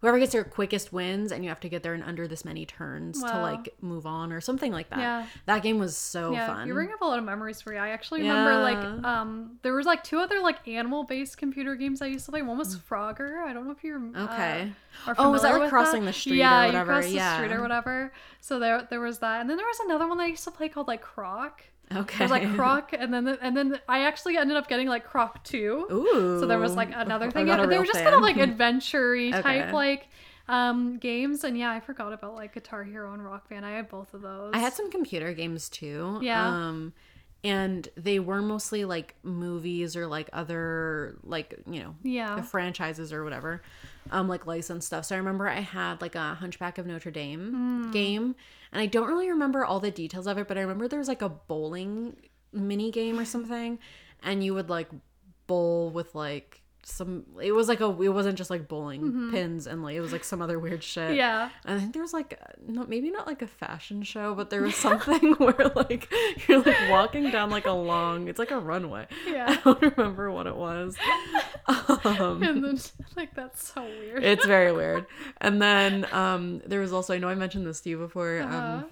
Whoever 0.00 0.18
gets 0.18 0.32
there 0.32 0.44
quickest 0.44 0.92
wins, 0.92 1.32
and 1.32 1.42
you 1.42 1.48
have 1.48 1.60
to 1.60 1.68
get 1.68 1.82
there 1.82 1.94
in 1.94 2.02
under 2.02 2.28
this 2.28 2.44
many 2.44 2.66
turns 2.66 3.22
to 3.22 3.40
like 3.40 3.74
move 3.80 4.06
on 4.06 4.32
or 4.32 4.40
something 4.40 4.70
like 4.70 4.90
that. 4.90 4.98
Yeah. 4.98 5.26
That 5.46 5.62
game 5.62 5.78
was 5.78 5.96
so 5.96 6.32
yeah, 6.32 6.46
fun. 6.46 6.68
you 6.68 6.74
bring 6.74 6.92
up 6.92 7.00
a 7.00 7.04
lot 7.04 7.18
of 7.18 7.24
memories 7.24 7.62
for 7.62 7.70
me. 7.70 7.78
I 7.78 7.90
actually 7.90 8.20
remember 8.22 8.58
like 8.60 9.04
um 9.04 9.58
there 9.62 9.74
was 9.74 9.86
like 9.86 10.04
two 10.04 10.18
other 10.18 10.40
like 10.40 10.66
animal 10.68 11.04
based 11.04 11.38
computer 11.38 11.74
games 11.76 12.02
I 12.02 12.06
used 12.06 12.26
to 12.26 12.30
play. 12.30 12.42
One 12.42 12.58
was 12.58 12.76
Frogger. 12.76 13.42
I 13.42 13.52
don't 13.52 13.64
know 13.64 13.72
if 13.72 13.82
you're 13.82 14.00
uh. 14.14 14.24
Okay. 14.24 14.72
are 15.06 15.14
Oh, 15.18 15.30
was 15.30 15.42
that, 15.42 15.58
like, 15.58 15.70
crossing 15.70 16.04
the 16.04 16.12
street 16.12 16.34
or 16.34 16.36
yeah, 16.36 16.66
whatever? 16.66 16.92
You 16.92 17.00
cross 17.00 17.12
the 17.12 17.36
street 17.36 17.52
or 17.52 17.62
whatever. 17.62 18.12
So 18.40 18.58
there 18.58 18.86
there 18.88 19.00
was 19.00 19.18
that, 19.20 19.40
and 19.40 19.48
then 19.48 19.56
there 19.56 19.66
was 19.66 19.80
another 19.80 20.06
one 20.06 20.18
that 20.18 20.24
I 20.24 20.28
used 20.28 20.44
to 20.44 20.50
play 20.50 20.68
called 20.68 20.88
like 20.88 21.02
Croc. 21.02 21.62
Okay. 21.94 22.24
Was 22.24 22.30
like 22.30 22.54
Croc, 22.56 22.92
and 22.92 23.12
then 23.12 23.24
the, 23.24 23.38
and 23.42 23.56
then 23.56 23.78
I 23.88 24.00
actually 24.04 24.36
ended 24.36 24.56
up 24.56 24.68
getting 24.68 24.88
like 24.88 25.04
Croc 25.04 25.42
two. 25.44 25.86
Ooh. 25.90 26.40
So 26.40 26.46
there 26.46 26.58
was 26.58 26.74
like 26.74 26.90
another 26.94 27.30
thing. 27.30 27.46
Yeah, 27.46 27.64
they 27.66 27.78
were 27.78 27.86
just 27.86 28.00
kind 28.02 28.14
of 28.14 28.22
like 28.22 28.36
adventure-y 28.36 29.28
Okay. 29.38 29.42
type 29.42 29.72
like 29.72 30.08
um 30.48 30.98
games. 30.98 31.44
And 31.44 31.58
yeah, 31.58 31.70
I 31.70 31.80
forgot 31.80 32.12
about 32.12 32.34
like 32.34 32.54
Guitar 32.54 32.84
Hero 32.84 33.12
and 33.12 33.24
Rock 33.24 33.48
Band. 33.48 33.64
I 33.66 33.70
had 33.72 33.88
both 33.88 34.14
of 34.14 34.22
those. 34.22 34.52
I 34.54 34.58
had 34.58 34.72
some 34.72 34.90
computer 34.90 35.32
games 35.32 35.68
too. 35.68 36.18
Yeah. 36.22 36.46
Um, 36.48 36.92
and 37.44 37.88
they 37.96 38.18
were 38.18 38.42
mostly 38.42 38.84
like 38.84 39.14
movies 39.22 39.96
or 39.96 40.06
like 40.06 40.28
other 40.32 41.18
like 41.22 41.54
you 41.70 41.80
know 41.82 41.94
Yeah. 42.02 42.42
franchises 42.42 43.12
or 43.12 43.22
whatever, 43.24 43.62
um, 44.10 44.28
like 44.28 44.46
licensed 44.46 44.86
stuff. 44.88 45.04
So 45.04 45.14
I 45.14 45.18
remember 45.18 45.48
I 45.48 45.60
had 45.60 46.00
like 46.00 46.14
a 46.14 46.34
Hunchback 46.34 46.78
of 46.78 46.86
Notre 46.86 47.10
Dame 47.10 47.50
Hmm. 47.84 47.90
game, 47.92 48.34
and 48.72 48.80
I 48.80 48.86
don't 48.86 49.06
really 49.08 49.28
remember 49.30 49.64
all 49.64 49.80
the 49.80 49.90
details 49.90 50.26
of 50.26 50.38
it, 50.38 50.48
but 50.48 50.58
I 50.58 50.62
remember 50.62 50.88
there 50.88 50.98
was 50.98 51.08
like 51.08 51.22
a 51.22 51.28
bowling 51.28 52.16
mini 52.52 52.90
game 52.90 53.18
or 53.18 53.24
something, 53.24 53.78
and 54.22 54.42
you 54.42 54.54
would 54.54 54.68
like 54.70 54.88
bowl 55.46 55.90
with 55.90 56.14
like 56.14 56.62
some. 56.88 57.24
It 57.42 57.50
was 57.52 57.68
like 57.68 57.80
a. 57.80 57.86
It 58.00 58.10
wasn't 58.10 58.38
just 58.38 58.48
like 58.48 58.68
bowling 58.68 59.30
pins 59.32 59.66
and 59.66 59.82
like 59.82 59.96
it 59.96 60.00
was 60.00 60.12
like 60.12 60.22
some 60.22 60.40
other 60.40 60.58
weird 60.58 60.84
shit. 60.84 61.08
Mm-hmm. 61.08 61.16
Yeah. 61.16 61.50
And 61.64 61.76
I 61.76 61.80
think 61.80 61.92
there 61.92 62.02
was 62.02 62.12
like 62.12 62.40
not 62.66 62.88
maybe 62.88 63.10
not 63.10 63.26
like 63.26 63.42
a 63.42 63.46
fashion 63.46 64.02
show, 64.04 64.34
but 64.34 64.50
there 64.50 64.62
was 64.62 64.76
something 64.76 65.32
where 65.38 65.72
like 65.74 66.12
you're 66.46 66.62
like 66.62 66.88
walking 66.88 67.30
down 67.30 67.50
like 67.50 67.66
a 67.66 67.72
long 67.72 68.28
it's 68.28 68.38
like 68.38 68.52
a 68.52 68.58
runway. 68.58 69.08
Yeah. 69.26 69.46
I 69.48 69.56
don't 69.56 69.96
remember 69.96 70.30
what 70.30 70.46
it 70.46 70.56
was. 70.56 70.96
Um, 71.68 72.42
and 72.44 72.62
then 72.62 72.78
like 73.16 73.34
that's 73.34 73.72
so 73.74 73.82
weird. 73.82 74.22
it's 74.22 74.46
very 74.46 74.70
weird. 74.70 75.06
And 75.40 75.60
then 75.60 76.06
um 76.12 76.62
there 76.64 76.78
was 76.80 76.92
also 76.92 77.12
I 77.14 77.18
know 77.18 77.28
I 77.28 77.34
mentioned 77.34 77.66
this 77.66 77.80
to 77.80 77.90
you 77.90 77.98
before. 77.98 78.38
Uh-huh. 78.38 78.56
Um 78.56 78.86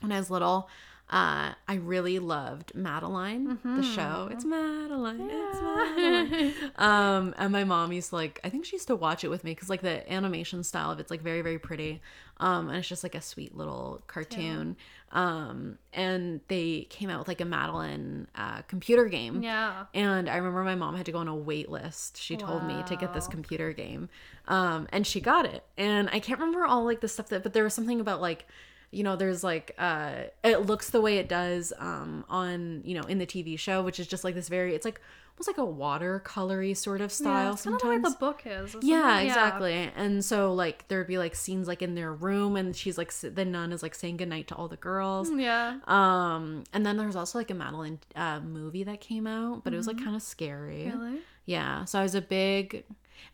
when 0.00 0.12
I 0.12 0.18
was 0.18 0.30
little, 0.30 0.68
uh 1.12 1.52
I 1.68 1.74
really 1.74 2.18
loved 2.18 2.74
Madeline, 2.74 3.58
the 3.64 3.82
show. 3.82 4.28
It's 4.32 4.44
Madeline. 4.44 5.30
It's 5.30 5.60
Madeline. 5.60 6.54
um 6.76 7.34
and 7.38 7.52
my 7.52 7.64
mom 7.64 7.92
used 7.92 8.10
to 8.10 8.16
like 8.16 8.40
i 8.42 8.48
think 8.48 8.64
she 8.64 8.76
used 8.76 8.88
to 8.88 8.96
watch 8.96 9.22
it 9.22 9.28
with 9.28 9.44
me 9.44 9.52
because 9.52 9.70
like 9.70 9.82
the 9.82 10.10
animation 10.12 10.64
style 10.64 10.90
of 10.90 10.98
it's 10.98 11.10
like 11.10 11.20
very 11.20 11.42
very 11.42 11.58
pretty 11.58 12.00
um 12.38 12.68
and 12.68 12.78
it's 12.78 12.88
just 12.88 13.02
like 13.02 13.14
a 13.14 13.20
sweet 13.20 13.54
little 13.54 14.02
cartoon 14.06 14.76
um 15.12 15.78
and 15.92 16.40
they 16.48 16.86
came 16.90 17.10
out 17.10 17.18
with 17.18 17.28
like 17.28 17.40
a 17.40 17.44
madeline 17.44 18.26
uh 18.34 18.62
computer 18.62 19.04
game 19.04 19.42
yeah. 19.42 19.84
and 19.94 20.28
I 20.28 20.36
remember 20.36 20.64
my 20.64 20.74
mom 20.74 20.96
had 20.96 21.06
to 21.06 21.12
go 21.12 21.18
on 21.18 21.28
a 21.28 21.36
wait 21.36 21.70
list. 21.70 22.20
She 22.20 22.36
told 22.36 22.64
me 22.64 22.82
to 22.86 22.96
get 22.96 23.12
this 23.12 23.26
computer 23.28 23.72
game. 23.72 24.08
Um, 24.48 24.88
and 24.90 25.06
she 25.06 25.20
got 25.20 25.44
it. 25.44 25.64
And 25.76 26.08
I 26.10 26.20
can't 26.20 26.40
remember 26.40 26.64
all 26.64 26.84
like 26.84 27.00
the 27.00 27.08
stuff 27.08 27.28
that, 27.28 27.42
but 27.42 27.52
there 27.52 27.64
was 27.64 27.74
something 27.74 28.00
about 28.00 28.20
like, 28.20 28.46
you 28.92 29.02
know, 29.02 29.16
there's 29.16 29.42
like, 29.42 29.74
uh, 29.78 30.24
it 30.44 30.66
looks 30.66 30.90
the 30.90 31.00
way 31.00 31.18
it 31.18 31.28
does 31.28 31.72
um, 31.78 32.24
on, 32.28 32.82
you 32.84 32.94
know, 32.94 33.06
in 33.08 33.18
the 33.18 33.26
TV 33.26 33.58
show, 33.58 33.82
which 33.82 33.98
is 33.98 34.06
just 34.06 34.22
like 34.22 34.34
this 34.34 34.48
very, 34.48 34.74
it's 34.74 34.84
like 34.84 35.00
almost 35.34 35.48
like 35.48 35.58
a 35.58 35.70
watercolory 35.70 36.76
sort 36.76 37.00
of 37.00 37.10
style 37.10 37.46
yeah, 37.46 37.50
the 37.52 37.56
sometimes. 37.56 38.04
way 38.04 38.10
the 38.10 38.16
book 38.18 38.42
is. 38.44 38.68
isn't 38.70 38.84
Yeah, 38.84 39.20
exactly. 39.20 39.90
And 39.96 40.24
so 40.24 40.52
like 40.52 40.86
there'd 40.88 41.06
be 41.06 41.18
like 41.18 41.34
scenes 41.34 41.66
like 41.66 41.82
in 41.82 41.94
their 41.94 42.12
room 42.12 42.56
and 42.56 42.76
she's 42.76 42.98
like 42.98 43.12
the 43.12 43.44
nun 43.44 43.72
is 43.72 43.82
like 43.82 43.94
saying 43.94 44.18
goodnight 44.18 44.48
to 44.48 44.54
all 44.54 44.68
the 44.68 44.76
girls. 44.76 45.30
Yeah. 45.30 45.78
Um 45.86 46.64
and 46.72 46.84
then 46.84 46.96
there's 46.96 47.16
also 47.16 47.38
like 47.38 47.50
a 47.50 47.54
Madeline 47.54 47.98
uh 48.14 48.40
movie 48.40 48.84
that 48.84 49.00
came 49.00 49.26
out, 49.26 49.64
but 49.64 49.72
it 49.72 49.76
was 49.76 49.86
like 49.86 49.98
kind 49.98 50.14
of 50.14 50.22
scary. 50.22 50.84
Mm-hmm. 50.84 51.00
Really? 51.00 51.18
Yeah, 51.44 51.86
so 51.86 51.98
I 51.98 52.02
was 52.02 52.14
a 52.14 52.20
big 52.20 52.84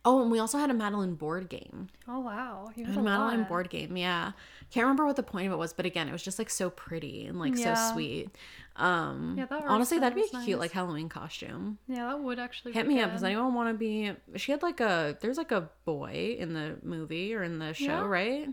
Oh, 0.04 0.22
and 0.22 0.30
we 0.30 0.38
also 0.38 0.58
had 0.58 0.70
a 0.70 0.74
Madeline 0.74 1.14
board 1.14 1.48
game. 1.48 1.88
Oh 2.06 2.20
wow. 2.20 2.70
You 2.76 2.84
had 2.84 2.94
had 2.94 3.00
a 3.00 3.04
Madeline 3.04 3.40
lot. 3.40 3.48
board 3.48 3.70
game, 3.70 3.96
yeah. 3.96 4.32
Can't 4.70 4.84
remember 4.84 5.06
what 5.06 5.16
the 5.16 5.22
point 5.22 5.46
of 5.46 5.52
it 5.52 5.56
was, 5.56 5.72
but 5.72 5.86
again, 5.86 6.08
it 6.08 6.12
was 6.12 6.22
just 6.22 6.38
like 6.38 6.50
so 6.50 6.70
pretty 6.70 7.26
and 7.26 7.38
like 7.38 7.56
Yeah. 7.56 7.74
so 7.74 7.94
sweet. 7.94 8.30
Um 8.76 9.34
Yeah, 9.38 9.46
that 9.46 9.64
honestly, 9.66 9.98
that'd 9.98 10.14
be 10.14 10.22
a 10.22 10.24
is 10.38 10.44
cute 10.44 10.58
like 10.58 10.72
Halloween 10.72 11.08
costume. 11.08 11.78
Yeah, 11.88 12.06
that 12.08 12.20
would 12.20 12.38
actually 12.38 12.72
Hit 12.72 12.86
me 12.86 13.00
up. 13.00 13.12
Does 13.12 13.24
anyone 13.24 13.54
want 13.54 13.70
to 13.70 13.74
be? 13.78 14.12
She 14.36 14.52
had 14.52 14.62
like 14.62 14.80
a. 14.80 15.16
There's 15.20 15.36
like 15.38 15.50
a 15.52 15.68
boy 15.84 16.36
in 16.38 16.52
the 16.54 16.76
movie 16.82 17.34
or 17.34 17.42
in 17.42 17.58
the 17.58 17.72
show, 17.74 17.84
Yeah. 17.86 18.06
right? 18.06 18.48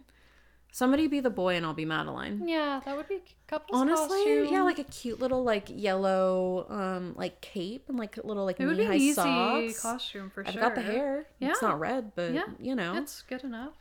Somebody 0.75 1.07
be 1.07 1.21
the 1.21 1.29
boy 1.29 1.55
and 1.55 1.65
I'll 1.65 1.73
be 1.73 1.85
Madeline. 1.85 2.45
Yeah, 2.49 2.81
that 2.83 2.97
would 2.97 3.07
be 3.07 3.15
a 3.15 3.21
couple. 3.47 3.77
Honestly, 3.77 4.17
costume. 4.25 4.47
yeah, 4.53 4.61
like 4.63 4.77
a 4.77 4.83
cute 4.83 5.21
little 5.21 5.41
like 5.41 5.67
yellow 5.69 6.65
um 6.69 7.13
like 7.15 7.39
cape 7.39 7.85
and 7.87 7.97
like 7.97 8.17
little 8.17 8.43
like 8.43 8.59
it 8.59 8.65
would 8.65 8.75
be 8.75 8.83
high 8.83 8.95
easy 8.95 9.13
socks. 9.13 9.81
costume 9.81 10.29
for 10.29 10.45
I've 10.45 10.51
sure. 10.51 10.61
got 10.61 10.75
the 10.75 10.81
hair. 10.81 11.27
Yeah, 11.39 11.51
It's 11.51 11.61
not 11.61 11.79
red, 11.79 12.11
but 12.13 12.33
Yeah. 12.33 12.43
you 12.59 12.75
know, 12.75 12.97
It's 12.97 13.21
good 13.21 13.45
enough. 13.45 13.71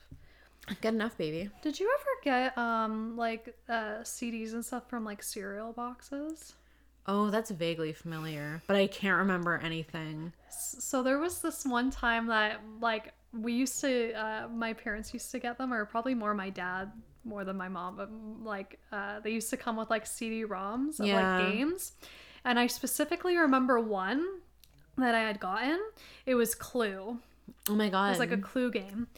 good 0.80 0.94
enough, 0.94 1.16
baby. 1.18 1.50
Did 1.62 1.80
you 1.80 1.92
ever 1.98 2.10
get 2.22 2.56
um 2.56 3.16
like 3.16 3.56
uh 3.68 4.02
CDs 4.04 4.52
and 4.52 4.64
stuff 4.64 4.88
from 4.88 5.04
like 5.04 5.20
cereal 5.24 5.72
boxes? 5.72 6.54
Oh, 7.08 7.28
that's 7.28 7.50
vaguely 7.50 7.92
familiar, 7.92 8.62
but 8.68 8.76
I 8.76 8.86
can't 8.86 9.18
remember 9.18 9.58
anything. 9.58 10.32
So 10.48 11.02
there 11.02 11.18
was 11.18 11.40
this 11.40 11.66
one 11.66 11.90
time 11.90 12.28
that 12.28 12.60
like 12.80 13.12
we 13.40 13.52
used 13.52 13.80
to 13.80 14.12
uh 14.12 14.48
my 14.48 14.72
parents 14.72 15.12
used 15.12 15.30
to 15.32 15.38
get 15.38 15.58
them 15.58 15.72
or 15.72 15.84
probably 15.84 16.14
more 16.14 16.34
my 16.34 16.50
dad 16.50 16.92
more 17.24 17.44
than 17.44 17.56
my 17.56 17.68
mom 17.68 17.96
but 17.96 18.10
like 18.46 18.78
uh 18.92 19.20
they 19.20 19.30
used 19.30 19.50
to 19.50 19.56
come 19.56 19.76
with 19.76 19.90
like 19.90 20.06
CD-ROMs 20.06 21.00
of 21.00 21.06
Yeah. 21.06 21.16
like 21.16 21.38
games. 21.38 21.92
And 22.44 22.58
I 22.58 22.66
specifically 22.66 23.36
remember 23.38 23.80
one 23.80 24.26
that 24.98 25.14
I 25.14 25.20
had 25.20 25.40
gotten. 25.40 25.80
It 26.26 26.34
was 26.34 26.54
Clue. 26.54 27.18
Oh 27.70 27.74
my 27.74 27.88
god, 27.88 28.06
It 28.06 28.10
was 28.10 28.18
like 28.18 28.32
a 28.32 28.36
clue 28.36 28.70
game. 28.70 29.08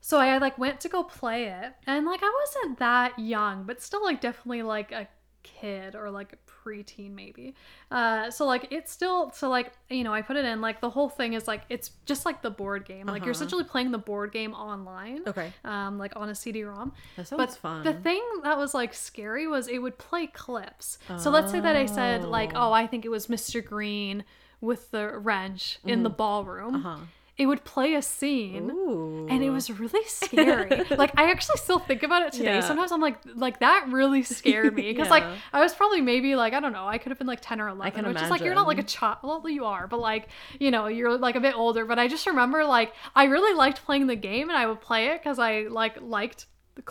So 0.00 0.18
I 0.18 0.36
like 0.38 0.58
went 0.58 0.80
to 0.80 0.88
go 0.88 1.02
play 1.02 1.44
it, 1.44 1.72
and 1.86 2.04
like 2.06 2.20
I 2.22 2.32
wasn't 2.40 2.78
that 2.78 3.18
young, 3.18 3.64
but 3.64 3.80
still 3.82 4.02
like 4.02 4.20
definitely 4.20 4.62
like 4.62 4.92
a 4.92 5.06
kid 5.42 5.94
or 5.94 6.10
like 6.10 6.43
preteen 6.64 7.12
maybe. 7.14 7.54
Uh, 7.90 8.30
so 8.30 8.46
like 8.46 8.68
it's 8.70 8.90
still 8.90 9.30
so 9.32 9.48
like 9.48 9.72
you 9.90 10.04
know 10.04 10.12
I 10.14 10.22
put 10.22 10.36
it 10.36 10.44
in 10.44 10.60
like 10.60 10.80
the 10.80 10.90
whole 10.90 11.08
thing 11.08 11.34
is 11.34 11.46
like 11.46 11.62
it's 11.68 11.90
just 12.06 12.24
like 12.24 12.42
the 12.42 12.50
board 12.50 12.84
game. 12.84 13.06
Like 13.06 13.22
you're 13.22 13.30
Uh-huh. 13.30 13.30
essentially 13.32 13.64
playing 13.64 13.90
the 13.90 13.98
board 13.98 14.32
game 14.32 14.54
online. 14.54 15.20
okay. 15.26 15.52
Um, 15.64 15.98
like 15.98 16.12
on 16.16 16.28
a 16.28 16.34
CD-ROM. 16.34 16.92
That 17.16 17.28
sounds 17.28 17.38
But 17.38 17.50
fun. 17.56 17.84
the 17.84 17.92
thing 17.92 18.22
that 18.42 18.56
was 18.56 18.74
like 18.74 18.94
scary 18.94 19.46
was 19.46 19.68
it 19.68 19.78
would 19.80 19.98
play 19.98 20.26
clips. 20.26 20.98
So 21.18 21.30
let's 21.30 21.50
say 21.50 21.60
that 21.60 21.76
I 21.76 21.86
said 21.86 22.24
like, 22.24 22.52
Oh. 22.54 22.68
oh, 22.70 22.72
I 22.72 22.86
think 22.86 23.04
it 23.04 23.10
was 23.10 23.26
Mr. 23.26 23.64
Green 23.64 24.24
with 24.60 24.90
the 24.92 25.18
wrench 25.18 25.78
in 25.84 26.02
the 26.04 26.10
ballroom 26.10 26.76
uh-huh. 26.76 26.96
It 27.36 27.46
would 27.46 27.64
play 27.64 27.94
a 27.94 28.02
scene 28.02 28.70
Ooh. 28.70 29.26
and 29.28 29.42
it 29.42 29.50
was 29.50 29.68
really 29.68 30.04
scary. 30.06 30.84
like 30.96 31.10
I 31.18 31.30
actually 31.30 31.56
still 31.56 31.80
think 31.80 32.04
about 32.04 32.22
it 32.22 32.32
today. 32.32 32.54
Yeah. 32.56 32.60
Sometimes 32.60 32.92
I'm 32.92 33.00
like, 33.00 33.18
like 33.34 33.58
that 33.58 33.86
really 33.90 34.22
scared 34.22 34.74
me 34.74 34.92
because 34.92 35.10
like 35.10 35.24
I 35.52 35.60
was 35.60 35.74
probably 35.74 36.00
maybe 36.00 36.36
like 36.36 36.52
I 36.52 36.60
don't 36.60 36.72
know, 36.72 36.86
I 36.86 36.98
could 36.98 37.10
have 37.10 37.18
been 37.18 37.26
like 37.26 37.40
ten 37.42 37.60
or 37.60 37.68
eleven, 37.68 37.86
I 37.86 37.90
can 37.90 38.06
which 38.06 38.22
is 38.22 38.30
like 38.30 38.42
you're 38.42 38.54
not 38.54 38.68
like 38.68 38.78
a 38.78 38.84
child. 38.84 39.18
Well, 39.22 39.48
you 39.48 39.64
are, 39.64 39.88
but 39.88 39.98
like 39.98 40.28
you 40.60 40.70
know 40.70 40.86
you're 40.86 41.18
like 41.18 41.34
a 41.34 41.40
bit 41.40 41.56
older. 41.56 41.84
But 41.84 41.98
I 41.98 42.06
just 42.06 42.26
remember 42.26 42.64
like 42.64 42.92
I 43.16 43.24
really 43.24 43.56
liked 43.56 43.84
playing 43.84 44.06
the 44.06 44.16
game 44.16 44.48
and 44.48 44.56
I 44.56 44.66
would 44.66 44.80
play 44.80 45.08
it 45.08 45.20
because 45.20 45.38
I 45.38 45.62
like 45.62 46.00
liked. 46.00 46.46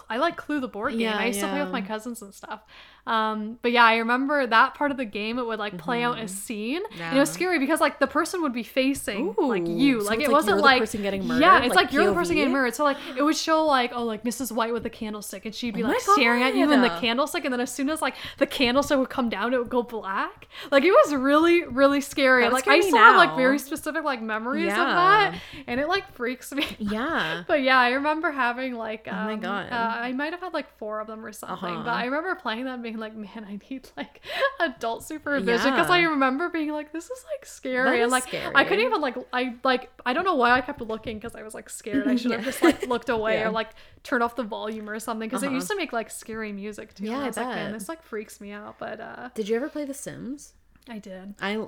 I 0.09 0.17
like 0.17 0.37
Clue 0.37 0.59
the 0.59 0.67
board 0.67 0.91
game. 0.93 1.01
Yeah, 1.01 1.17
I 1.17 1.25
used 1.27 1.39
to 1.41 1.47
play 1.47 1.61
with 1.61 1.71
my 1.71 1.81
cousins 1.81 2.21
and 2.21 2.33
stuff. 2.33 2.61
Um, 3.05 3.59
but 3.61 3.73
yeah, 3.73 3.83
I 3.83 3.97
remember 3.97 4.47
that 4.47 4.75
part 4.75 4.89
of 4.91 4.95
the 4.97 5.03
game. 5.03 5.37
It 5.37 5.45
would 5.45 5.59
like 5.59 5.77
play 5.77 6.03
out 6.03 6.19
a 6.19 6.27
scene. 6.27 6.81
And 7.01 7.17
it 7.17 7.19
was 7.19 7.29
scary 7.29 7.59
because 7.59 7.81
like 7.81 7.99
the 7.99 8.07
person 8.07 8.41
would 8.43 8.53
be 8.53 8.63
facing 8.63 9.35
like 9.37 9.67
you. 9.67 10.01
so 10.01 10.07
like 10.07 10.19
it 10.19 10.23
like 10.23 10.31
wasn't 10.31 10.49
you're 10.51 10.57
the 10.57 10.63
like 10.63 10.79
person 10.79 11.01
getting 11.01 11.27
murdered. 11.27 11.41
Yeah, 11.41 11.63
it's 11.63 11.75
like 11.75 11.85
like, 11.87 11.93
you're 11.93 12.05
the 12.05 12.13
person 12.13 12.35
getting 12.35 12.53
murdered. 12.53 12.75
So 12.75 12.85
like 12.85 12.97
it 13.17 13.21
would 13.21 13.35
show 13.35 13.65
like 13.65 13.91
oh 13.93 14.03
like 14.05 14.23
Mrs. 14.23 14.53
White 14.53 14.71
with 14.71 14.85
a 14.85 14.89
candlestick 14.89 15.45
and 15.45 15.53
she'd 15.53 15.73
be 15.73 15.83
Oh 15.83 15.87
like 15.87 15.99
staring 15.99 16.43
at 16.43 16.55
you 16.55 16.71
in 16.71 16.81
the 16.81 16.89
candlestick 17.01 17.43
and 17.43 17.51
then 17.53 17.59
as 17.59 17.73
soon 17.73 17.89
as 17.89 18.01
like 18.01 18.15
the 18.37 18.47
candlestick 18.47 18.97
would 18.97 19.09
come 19.09 19.27
down 19.27 19.53
it 19.53 19.57
would 19.57 19.69
go 19.69 19.83
black. 19.83 20.47
Like 20.71 20.85
it 20.85 20.91
was 20.91 21.13
really 21.13 21.65
really 21.65 21.99
scary. 21.99 22.43
That 22.43 22.53
like 22.53 22.69
I 22.69 22.79
still 22.79 22.97
have 22.97 23.17
like 23.17 23.35
very 23.35 23.59
specific 23.59 24.05
like 24.05 24.21
memories 24.21 24.71
of 24.71 24.77
that 24.77 25.35
and 25.67 25.79
it 25.79 25.89
like 25.89 26.09
freaks 26.13 26.53
me. 26.53 26.65
Yeah. 26.79 27.43
But 27.47 27.61
yeah, 27.63 27.77
I 27.77 27.91
remember 27.91 28.31
having 28.31 28.75
like 28.75 29.07
um, 29.07 29.15
Oh 29.15 29.25
my 29.25 29.35
God. 29.35 29.71
Uh, 29.73 29.95
I 30.07 30.11
might 30.13 30.31
have 30.33 30.41
had 30.41 30.53
like 30.53 30.69
four 30.77 30.99
of 30.99 31.07
them 31.07 31.25
or 31.25 31.31
something. 31.31 31.69
Uh-huh. 31.69 31.83
But 31.83 31.91
I 31.91 32.05
remember 32.05 32.35
playing 32.35 32.65
that 32.65 32.75
and 32.75 32.83
being 32.83 32.97
like, 32.97 33.15
man, 33.15 33.45
I 33.47 33.59
need 33.69 33.89
like 33.97 34.21
adult 34.59 35.03
supervision 35.03 35.71
because 35.71 35.89
I 35.89 36.01
remember 36.03 36.49
being 36.49 36.71
like, 36.71 36.91
this 36.93 37.05
is 37.05 37.25
like 37.35 37.45
scary 37.45 38.01
and 38.01 38.11
like 38.11 38.33
I 38.33 38.63
couldn't 38.63 38.85
even 38.85 39.01
like 39.01 39.17
I 39.33 39.55
like 39.63 39.89
I 40.05 40.13
don't 40.13 40.25
know 40.25 40.35
why 40.35 40.51
I 40.51 40.61
kept 40.61 40.81
looking 40.81 41.17
because 41.17 41.35
I 41.35 41.43
was 41.43 41.53
like 41.53 41.69
scared. 41.69 42.07
I 42.07 42.15
should 42.15 42.31
have 42.31 42.41
Yeah. 42.41 42.45
just 42.45 42.61
like 42.61 42.87
looked 42.93 43.09
away 43.09 43.39
Yeah. 43.39 43.47
or 43.47 43.51
like 43.51 43.71
turned 44.03 44.23
off 44.23 44.35
the 44.35 44.43
volume 44.43 44.89
or 44.89 44.99
something 44.99 45.27
because 45.27 45.43
it 45.43 45.47
Uh-huh. 45.47 45.55
used 45.55 45.69
to 45.69 45.75
make 45.75 45.91
like 45.93 46.09
scary 46.11 46.51
music 46.51 46.93
too. 46.93 47.05
Yeah, 47.05 47.19
I 47.19 47.23
I 47.23 47.27
was 47.27 47.37
like, 47.37 47.47
man, 47.47 47.71
bet. 47.71 47.79
this 47.79 47.89
like 47.89 48.03
freaks 48.03 48.39
me 48.41 48.51
out. 48.51 48.77
But 48.79 48.99
uh 48.99 49.29
Did 49.33 49.47
you 49.49 49.55
ever 49.55 49.69
play 49.69 49.85
The 49.85 49.93
Sims? 49.93 50.53
I 50.89 50.99
did. 50.99 51.35
I 51.41 51.65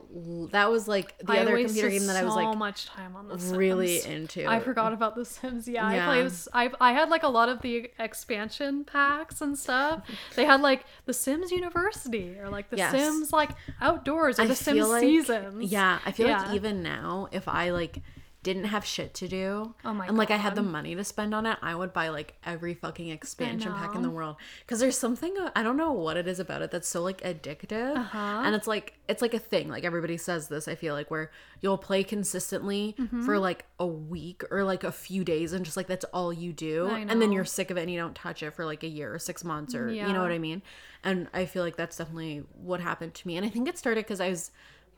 that 0.51 0.69
was 0.69 0.89
like 0.89 1.17
the 1.19 1.31
I 1.33 1.37
other 1.39 1.57
computer 1.57 1.89
game 1.89 2.05
that 2.07 2.17
I 2.17 2.23
was 2.25 2.33
so 2.33 2.39
like 2.39 2.53
so 2.53 2.57
much 2.59 2.85
time 2.87 3.15
on 3.15 3.29
the 3.29 3.37
really 3.57 3.99
Sims. 3.99 4.13
into. 4.37 4.45
I 4.45 4.59
forgot 4.59 4.91
about 4.91 5.15
The 5.15 5.23
Sims. 5.23 5.67
Yeah, 5.69 5.89
Yeah. 5.89 6.09
I 6.11 6.21
played. 6.21 6.31
I 6.53 6.89
I 6.89 6.91
had 6.93 7.09
like 7.09 7.23
a 7.23 7.29
lot 7.29 7.47
of 7.47 7.61
the 7.61 7.89
expansion 7.97 8.83
packs 8.83 9.39
and 9.39 9.57
stuff. 9.57 10.01
They 10.35 10.43
had 10.43 10.59
like 10.59 10.83
The 11.05 11.13
Sims 11.13 11.51
University 11.51 12.37
or 12.39 12.49
like 12.49 12.69
The 12.69 12.77
Yes. 12.77 12.91
Sims 12.91 13.31
like 13.31 13.51
outdoors 13.79 14.37
or 14.37 14.43
I 14.43 14.47
The 14.47 14.55
Sims 14.55 14.89
like- 14.89 14.99
seasons. 15.01 15.71
Yeah, 15.71 15.99
I 16.05 16.11
feel 16.11 16.27
Yeah. 16.27 16.41
like 16.43 16.53
even 16.55 16.83
now, 16.83 17.29
if 17.31 17.47
I 17.47 17.69
like 17.69 18.01
didn't 18.45 18.65
have 18.65 18.85
shit 18.85 19.13
to 19.15 19.27
do, 19.27 19.73
Oh 19.83 19.93
my 19.93 20.07
and 20.07 20.15
like 20.17 20.31
I 20.31 20.37
had 20.37 20.55
the 20.55 20.61
money 20.63 20.95
to 20.95 21.03
spend 21.03 21.33
on 21.35 21.45
it, 21.45 21.57
I 21.61 21.73
would 21.75 21.91
buy 21.91 22.07
like 22.09 22.35
every 22.45 22.73
fucking 22.73 23.09
expansion 23.09 23.73
pack 23.73 23.95
in 23.95 24.01
the 24.03 24.09
world. 24.09 24.37
Because 24.61 24.79
there's 24.79 24.97
something 24.97 25.35
I 25.55 25.63
don't 25.63 25.75
know 25.75 25.91
what 25.91 26.15
it 26.15 26.27
is 26.27 26.39
about 26.39 26.61
it 26.61 26.69
that's 26.71 26.87
so 26.87 27.01
like 27.01 27.21
addictive, 27.21 27.97
Uh-huh. 27.97 28.41
and 28.45 28.55
it's 28.55 28.67
like 28.67 28.93
it's 29.09 29.21
like 29.21 29.33
a 29.33 29.39
thing. 29.39 29.67
Like 29.69 29.83
everybody 29.83 30.15
says 30.17 30.47
this. 30.47 30.67
I 30.67 30.75
feel 30.75 30.93
like 30.93 31.11
where 31.11 31.31
you'll 31.61 31.77
play 31.77 32.03
consistently 32.03 32.95
Mm-hmm. 32.99 33.25
for 33.25 33.39
like 33.39 33.65
a 33.79 33.87
week 33.87 34.43
or 34.51 34.63
like 34.63 34.83
a 34.83 34.91
few 34.91 35.23
days, 35.23 35.51
and 35.51 35.65
just 35.65 35.75
like 35.75 35.87
that's 35.87 36.05
all 36.13 36.31
you 36.31 36.53
do, 36.53 36.87
and 36.87 37.21
then 37.21 37.31
you're 37.31 37.45
sick 37.45 37.71
of 37.71 37.77
it 37.77 37.81
and 37.81 37.91
you 37.91 37.99
don't 37.99 38.15
touch 38.15 38.41
it 38.43 38.51
for 38.55 38.63
like 38.65 38.83
a 38.83 38.87
year 38.87 39.13
or 39.13 39.19
six 39.19 39.43
months 39.43 39.73
or 39.75 39.91
you 39.91 40.13
know 40.13 40.21
what 40.21 40.31
I 40.31 40.37
mean. 40.39 40.61
And 41.03 41.27
I 41.33 41.45
feel 41.45 41.63
like 41.63 41.75
that's 41.75 41.97
definitely 41.97 42.43
what 42.53 42.79
happened 42.81 43.13
to 43.15 43.27
me. 43.27 43.37
And 43.37 43.45
I 43.45 43.49
think 43.49 43.67
it 43.67 43.77
started 43.77 44.05
because 44.05 44.21
I 44.21 44.29
was 44.29 44.51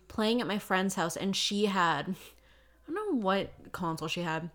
playing 0.07 0.39
at 0.39 0.47
my 0.47 0.57
friend's 0.57 0.95
house 0.95 1.17
and 1.17 1.35
she 1.35 1.65
had 1.65 2.15
I 2.87 2.93
don't 2.93 3.13
know 3.13 3.19
what 3.25 3.51
console 3.71 4.07
she 4.07 4.21
had, 4.21 4.49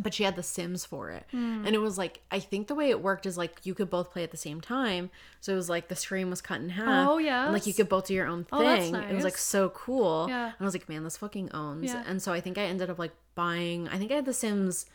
but 0.00 0.14
she 0.14 0.24
had 0.24 0.36
The 0.36 0.42
Sims 0.42 0.84
for 0.84 1.10
it. 1.10 1.24
Hmm. 1.30 1.64
And 1.66 1.74
it 1.74 1.78
was 1.78 1.96
like 1.98 2.20
I 2.30 2.38
think 2.38 2.68
the 2.68 2.74
way 2.74 2.90
it 2.90 3.02
worked 3.02 3.26
is 3.26 3.36
like 3.38 3.60
you 3.64 3.74
could 3.74 3.90
both 3.90 4.10
play 4.10 4.22
at 4.22 4.30
the 4.30 4.36
same 4.36 4.60
time. 4.60 5.10
So 5.40 5.52
it 5.52 5.56
was 5.56 5.68
like 5.70 5.88
the 5.88 5.96
screen 5.96 6.30
was 6.30 6.40
cut 6.40 6.60
in 6.60 6.68
half. 6.70 7.08
Oh, 7.08 7.18
And 7.44 7.52
like 7.52 7.66
you 7.66 7.74
could 7.74 7.88
both 7.88 8.06
do 8.06 8.14
your 8.14 8.26
own 8.26 8.46
Oh, 8.52 8.62
that's 8.62 8.90
thing. 8.90 8.94
It 8.94 9.14
was 9.14 9.24
like 9.24 9.38
so 9.38 9.70
cool. 9.70 10.26
Yeah. 10.28 10.46
And 10.46 10.54
I 10.60 10.64
was 10.64 10.74
like, 10.74 10.88
man, 10.88 11.04
this 11.04 11.16
fucking 11.16 11.50
owns. 11.52 11.86
Yeah. 11.86 12.04
And 12.06 12.20
so 12.20 12.32
I 12.32 12.40
think 12.40 12.58
I 12.58 12.62
ended 12.62 12.90
up 12.90 12.98
like 12.98 13.12
buying 13.34 13.88
I 13.88 13.98
think 13.98 14.12
I 14.12 14.16
had 14.16 14.26
The 14.26 14.32
Sims 14.34 14.86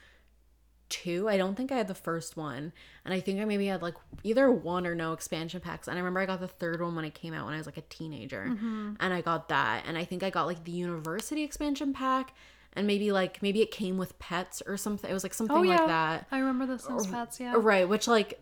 two. 0.89 1.30
I 1.30 1.38
don't 1.38 1.55
think 1.55 1.72
I 1.72 1.78
had 1.78 1.88
the 1.88 1.95
first 1.95 2.38
one. 2.38 2.74
And 3.05 3.13
I 3.13 3.22
think 3.22 3.39
I 3.39 3.45
maybe 3.45 3.65
had 3.67 3.82
like 3.82 3.95
either 4.24 4.51
one 4.51 4.86
or 4.86 4.93
no 4.93 5.13
expansion 5.13 5.61
packs. 5.61 5.88
And 5.88 5.95
I 5.97 5.99
remember 5.99 6.19
I 6.19 6.26
got 6.26 6.41
the 6.41 6.47
third 6.47 6.82
one 6.82 6.95
when 6.95 7.05
it 7.05 7.15
came 7.15 7.34
out 7.34 7.45
when 7.45 7.53
I 7.53 7.57
was 7.57 7.65
like 7.65 7.78
a 7.78 7.82
teenager. 7.82 8.45
Mm-hmm. 8.49 8.93
And 8.99 9.13
I 9.13 9.22
got 9.22 9.49
that. 9.49 9.86
And 9.88 9.97
I 9.97 10.03
think 10.03 10.22
I 10.22 10.30
got 10.30 10.45
like 10.47 10.63
the 10.65 10.72
university 10.72 11.43
expansion 11.43 11.93
pack. 11.93 12.34
And 12.74 12.88
maybe 12.88 13.11
like 13.11 13.41
maybe 13.41 13.61
it 13.61 13.72
came 13.72 13.97
with 13.97 14.17
pets 14.19 14.61
or 14.65 14.78
something. 14.78 15.09
It 15.09 15.13
was 15.13 15.24
like 15.24 15.34
something 15.34 15.55
Oh 15.57 15.61
yeah, 15.63 15.76
like 15.78 15.88
that. 15.88 16.28
I 16.32 16.39
remember 16.39 16.65
The 16.65 16.80
Sims 16.80 17.07
pets. 17.07 17.39
Yeah. 17.39 17.53
Right, 17.57 17.88
which 17.88 18.07
like 18.07 18.39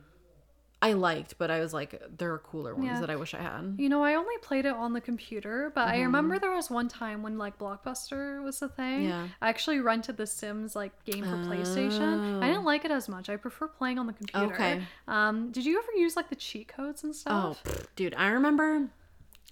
I 0.81 0.93
liked, 0.93 1.37
but 1.37 1.51
I 1.51 1.59
was 1.59 1.73
like, 1.73 2.01
there 2.17 2.31
are 2.33 2.37
cooler 2.37 2.73
ones 2.73 2.85
Yeah. 2.87 2.99
that 3.01 3.09
I 3.09 3.17
wish 3.17 3.33
I 3.33 3.39
had. 3.41 3.75
You 3.77 3.89
know, 3.89 4.01
I 4.01 4.13
only 4.13 4.37
played 4.41 4.65
it 4.65 4.73
on 4.73 4.93
the 4.93 5.01
computer, 5.01 5.73
but 5.75 5.89
I 5.89 5.99
remember 6.01 6.35
Mm-hmm. 6.35 6.41
there 6.41 6.55
was 6.55 6.69
one 6.69 6.87
time 6.87 7.21
when 7.21 7.37
like 7.37 7.57
Blockbuster 7.57 8.41
was 8.43 8.59
the 8.59 8.69
thing. 8.69 9.05
Yeah. 9.05 9.27
I 9.41 9.49
actually 9.49 9.79
rented 9.81 10.15
the 10.15 10.25
Sims 10.27 10.75
like 10.77 10.91
game 11.03 11.23
for 11.25 11.35
PlayStation. 11.35 12.41
I 12.41 12.47
didn't 12.47 12.63
like 12.65 12.85
it 12.85 12.91
as 12.91 13.09
much. 13.09 13.29
I 13.29 13.35
prefer 13.35 13.67
playing 13.67 13.99
on 13.99 14.07
the 14.07 14.13
computer. 14.13 14.45
Oh. 14.45 14.53
Okay. 14.53 14.81
Um, 15.07 15.51
did 15.51 15.65
you 15.65 15.79
ever 15.79 15.91
use 15.97 16.15
like 16.15 16.29
the 16.29 16.35
cheat 16.37 16.67
codes 16.69 17.03
and 17.03 17.11
Oh, 17.25 17.55
stuff? 17.55 17.63
pff, 17.63 17.85
dude, 17.97 18.13
I 18.15 18.27
remember 18.27 18.89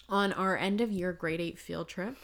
on 0.07 0.31
our 0.31 0.55
end 0.55 0.79
of 0.81 0.91
year 0.91 1.11
grade 1.11 1.41
eight 1.41 1.59
field 1.59 1.89
trip, 1.89 2.15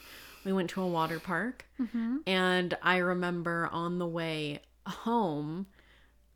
we 0.46 0.54
went 0.54 0.70
to 0.72 0.82
a 0.82 0.88
water 0.88 1.20
park, 1.20 1.66
Mm-hmm. 1.82 2.18
and 2.28 2.78
I 2.82 2.98
remember 2.98 3.70
on 3.72 4.00
the 4.00 4.08
way 4.08 4.62
home, 4.86 5.66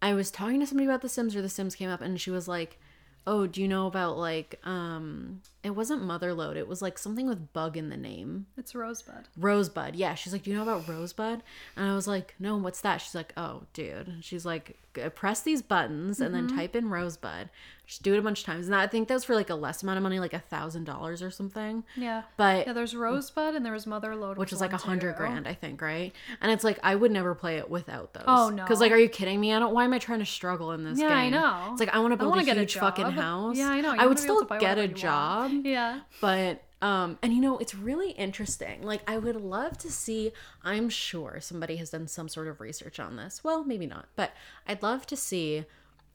I 0.02 0.14
was 0.14 0.32
talking 0.32 0.60
to 0.60 0.68
somebody 0.68 0.88
about 0.88 1.02
The 1.02 1.10
Sims, 1.10 1.36
or 1.36 1.42
The 1.42 1.50
Sims 1.50 1.76
came 1.76 1.90
up, 1.90 2.02
and 2.02 2.20
she 2.20 2.32
was 2.32 2.48
like, 2.48 2.80
"Oh, 3.26 3.48
do 3.48 3.62
you 3.62 3.68
know 3.68 3.88
about 3.88 4.18
like 4.18 4.60
um?" 4.64 5.42
It 5.64 5.72
wasn't 5.72 6.02
Motherlode. 6.04 6.56
It 6.56 6.68
was 6.68 6.82
like 6.82 6.98
something 6.98 7.28
with 7.28 7.52
bug 7.52 7.76
in 7.76 7.90
the 7.90 7.98
name. 7.98 8.46
It's 8.58 8.74
Rosebud. 8.74 9.28
Rosebud. 9.38 9.96
Yeah. 9.98 10.14
She's 10.16 10.32
like, 10.32 10.44
Do 10.44 10.50
you 10.52 10.56
know 10.56 10.64
about 10.64 10.88
Rosebud? 10.88 11.44
And 11.76 11.90
I 11.92 11.94
was 11.94 12.08
like, 12.08 12.36
No, 12.40 12.56
what's 12.56 12.80
that? 12.82 13.02
She's 13.02 13.14
like, 13.16 13.34
Oh, 13.36 13.64
dude. 13.74 14.08
And 14.08 14.24
she's 14.24 14.46
like, 14.46 14.78
Press 15.16 15.42
these 15.42 15.62
buttons 15.62 16.22
and 16.22 16.34
Mm-hmm. 16.34 16.48
then 16.48 16.56
type 16.58 16.74
in 16.74 16.90
Rosebud. 16.90 17.50
Just 17.88 18.04
do 18.04 18.14
it 18.14 18.20
a 18.20 18.22
bunch 18.22 18.42
of 18.42 18.46
times. 18.46 18.66
And 18.68 18.76
I 18.76 18.86
think 18.86 19.08
that 19.08 19.14
was 19.14 19.24
for 19.24 19.34
like 19.34 19.50
a 19.50 19.56
less 19.56 19.82
amount 19.82 19.96
of 19.96 20.04
money, 20.04 20.20
like 20.20 20.34
a 20.34 20.40
thousand 20.40 20.84
dollars 20.84 21.22
or 21.22 21.32
something. 21.32 21.86
Yeah. 21.96 22.24
But 22.36 22.68
Yeah, 22.68 22.74
there's 22.74 22.94
Rosebud 22.94 23.56
and 23.56 23.66
there 23.66 23.72
was 23.72 23.86
Motherlode, 23.86 24.36
which 24.36 24.52
is 24.52 24.60
like 24.60 24.74
a 24.74 24.78
hundred 24.78 25.16
grand, 25.16 25.48
I 25.48 25.54
think, 25.54 25.82
right? 25.82 26.14
And 26.42 26.52
it's 26.52 26.66
like 26.66 26.80
I 26.84 26.96
would 26.96 27.12
never 27.12 27.34
play 27.34 27.58
it 27.58 27.70
without 27.70 28.14
those. 28.14 28.26
Oh, 28.28 28.50
no. 28.50 28.64
Because 28.64 28.82
like, 28.82 28.92
are 28.92 28.98
you 28.98 29.08
kidding 29.08 29.40
me? 29.40 29.54
I 29.54 29.60
don't. 29.60 29.74
Why 29.74 29.86
am 29.86 29.94
I 29.94 30.00
trying 30.00 30.20
to 30.20 30.26
struggle 30.26 30.74
in 30.74 30.84
this 30.84 31.00
Yeah, 31.00 31.08
game? 31.08 31.18
I 31.18 31.30
know. 31.30 31.70
It's 31.72 31.80
like 31.80 31.96
I 31.96 32.00
want 32.00 32.12
to 32.12 32.18
build 32.18 32.38
a 32.38 32.44
get 32.44 32.58
a 32.58 32.62
huge 32.62 32.76
fucking 32.76 33.12
house. 33.12 33.58
Yeah, 33.58 33.70
I 33.70 33.80
know. 33.80 33.94
You 33.94 34.00
I 34.02 34.06
would 34.06 34.20
still 34.20 34.44
get 34.44 34.78
a 34.78 34.88
job 34.88 35.52
want. 35.52 35.66
Yeah. 35.66 36.02
but 36.20 36.64
um 36.82 37.18
and 37.24 37.34
you 37.34 37.42
know 37.42 37.58
it's 37.58 37.74
really 37.74 38.12
interesting 38.12 38.84
like 38.84 39.02
i 39.10 39.18
would 39.18 39.36
love 39.36 39.78
to 39.80 39.92
see 39.92 40.32
i'm 40.64 40.90
sure 40.90 41.40
somebody 41.42 41.78
has 41.78 41.90
done 41.90 42.08
some 42.08 42.28
sort 42.30 42.48
of 42.48 42.62
research 42.62 43.00
on 43.00 43.16
this 43.16 43.44
well 43.44 43.64
maybe 43.64 43.88
not 43.88 44.06
but 44.16 44.32
i'd 44.68 44.84
love 44.84 45.06
to 45.08 45.16
see 45.16 45.66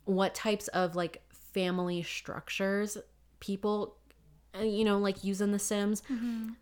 what 0.04 0.34
types 0.36 0.68
of 0.68 0.94
like 0.94 1.20
family 1.52 2.02
structures 2.02 2.98
people 3.40 3.96
uh, 4.58 4.62
you 4.62 4.84
know 4.84 4.98
like 4.98 5.24
using 5.24 5.52
the 5.52 5.58
sims. 5.58 6.02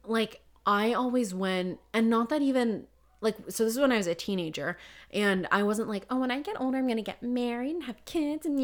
Like 0.04 0.42
i 0.66 0.92
always 0.92 1.32
went 1.34 1.80
and 1.94 2.10
not 2.10 2.28
that 2.28 2.42
even 2.42 2.86
like 3.22 3.34
so 3.48 3.64
this 3.64 3.72
is 3.74 3.78
when 3.80 3.90
i 3.90 3.96
was 3.96 4.06
a 4.06 4.14
teenager 4.14 4.76
and 5.10 5.48
i 5.50 5.62
wasn't 5.62 5.88
like 5.88 6.04
oh 6.10 6.18
when 6.18 6.30
i 6.30 6.40
get 6.40 6.54
older 6.60 6.76
i'm 6.76 6.86
gonna 6.86 7.00
get 7.02 7.22
married 7.22 7.74
and 7.74 7.84
have 7.84 8.04
kids 8.04 8.44
and 8.44 8.60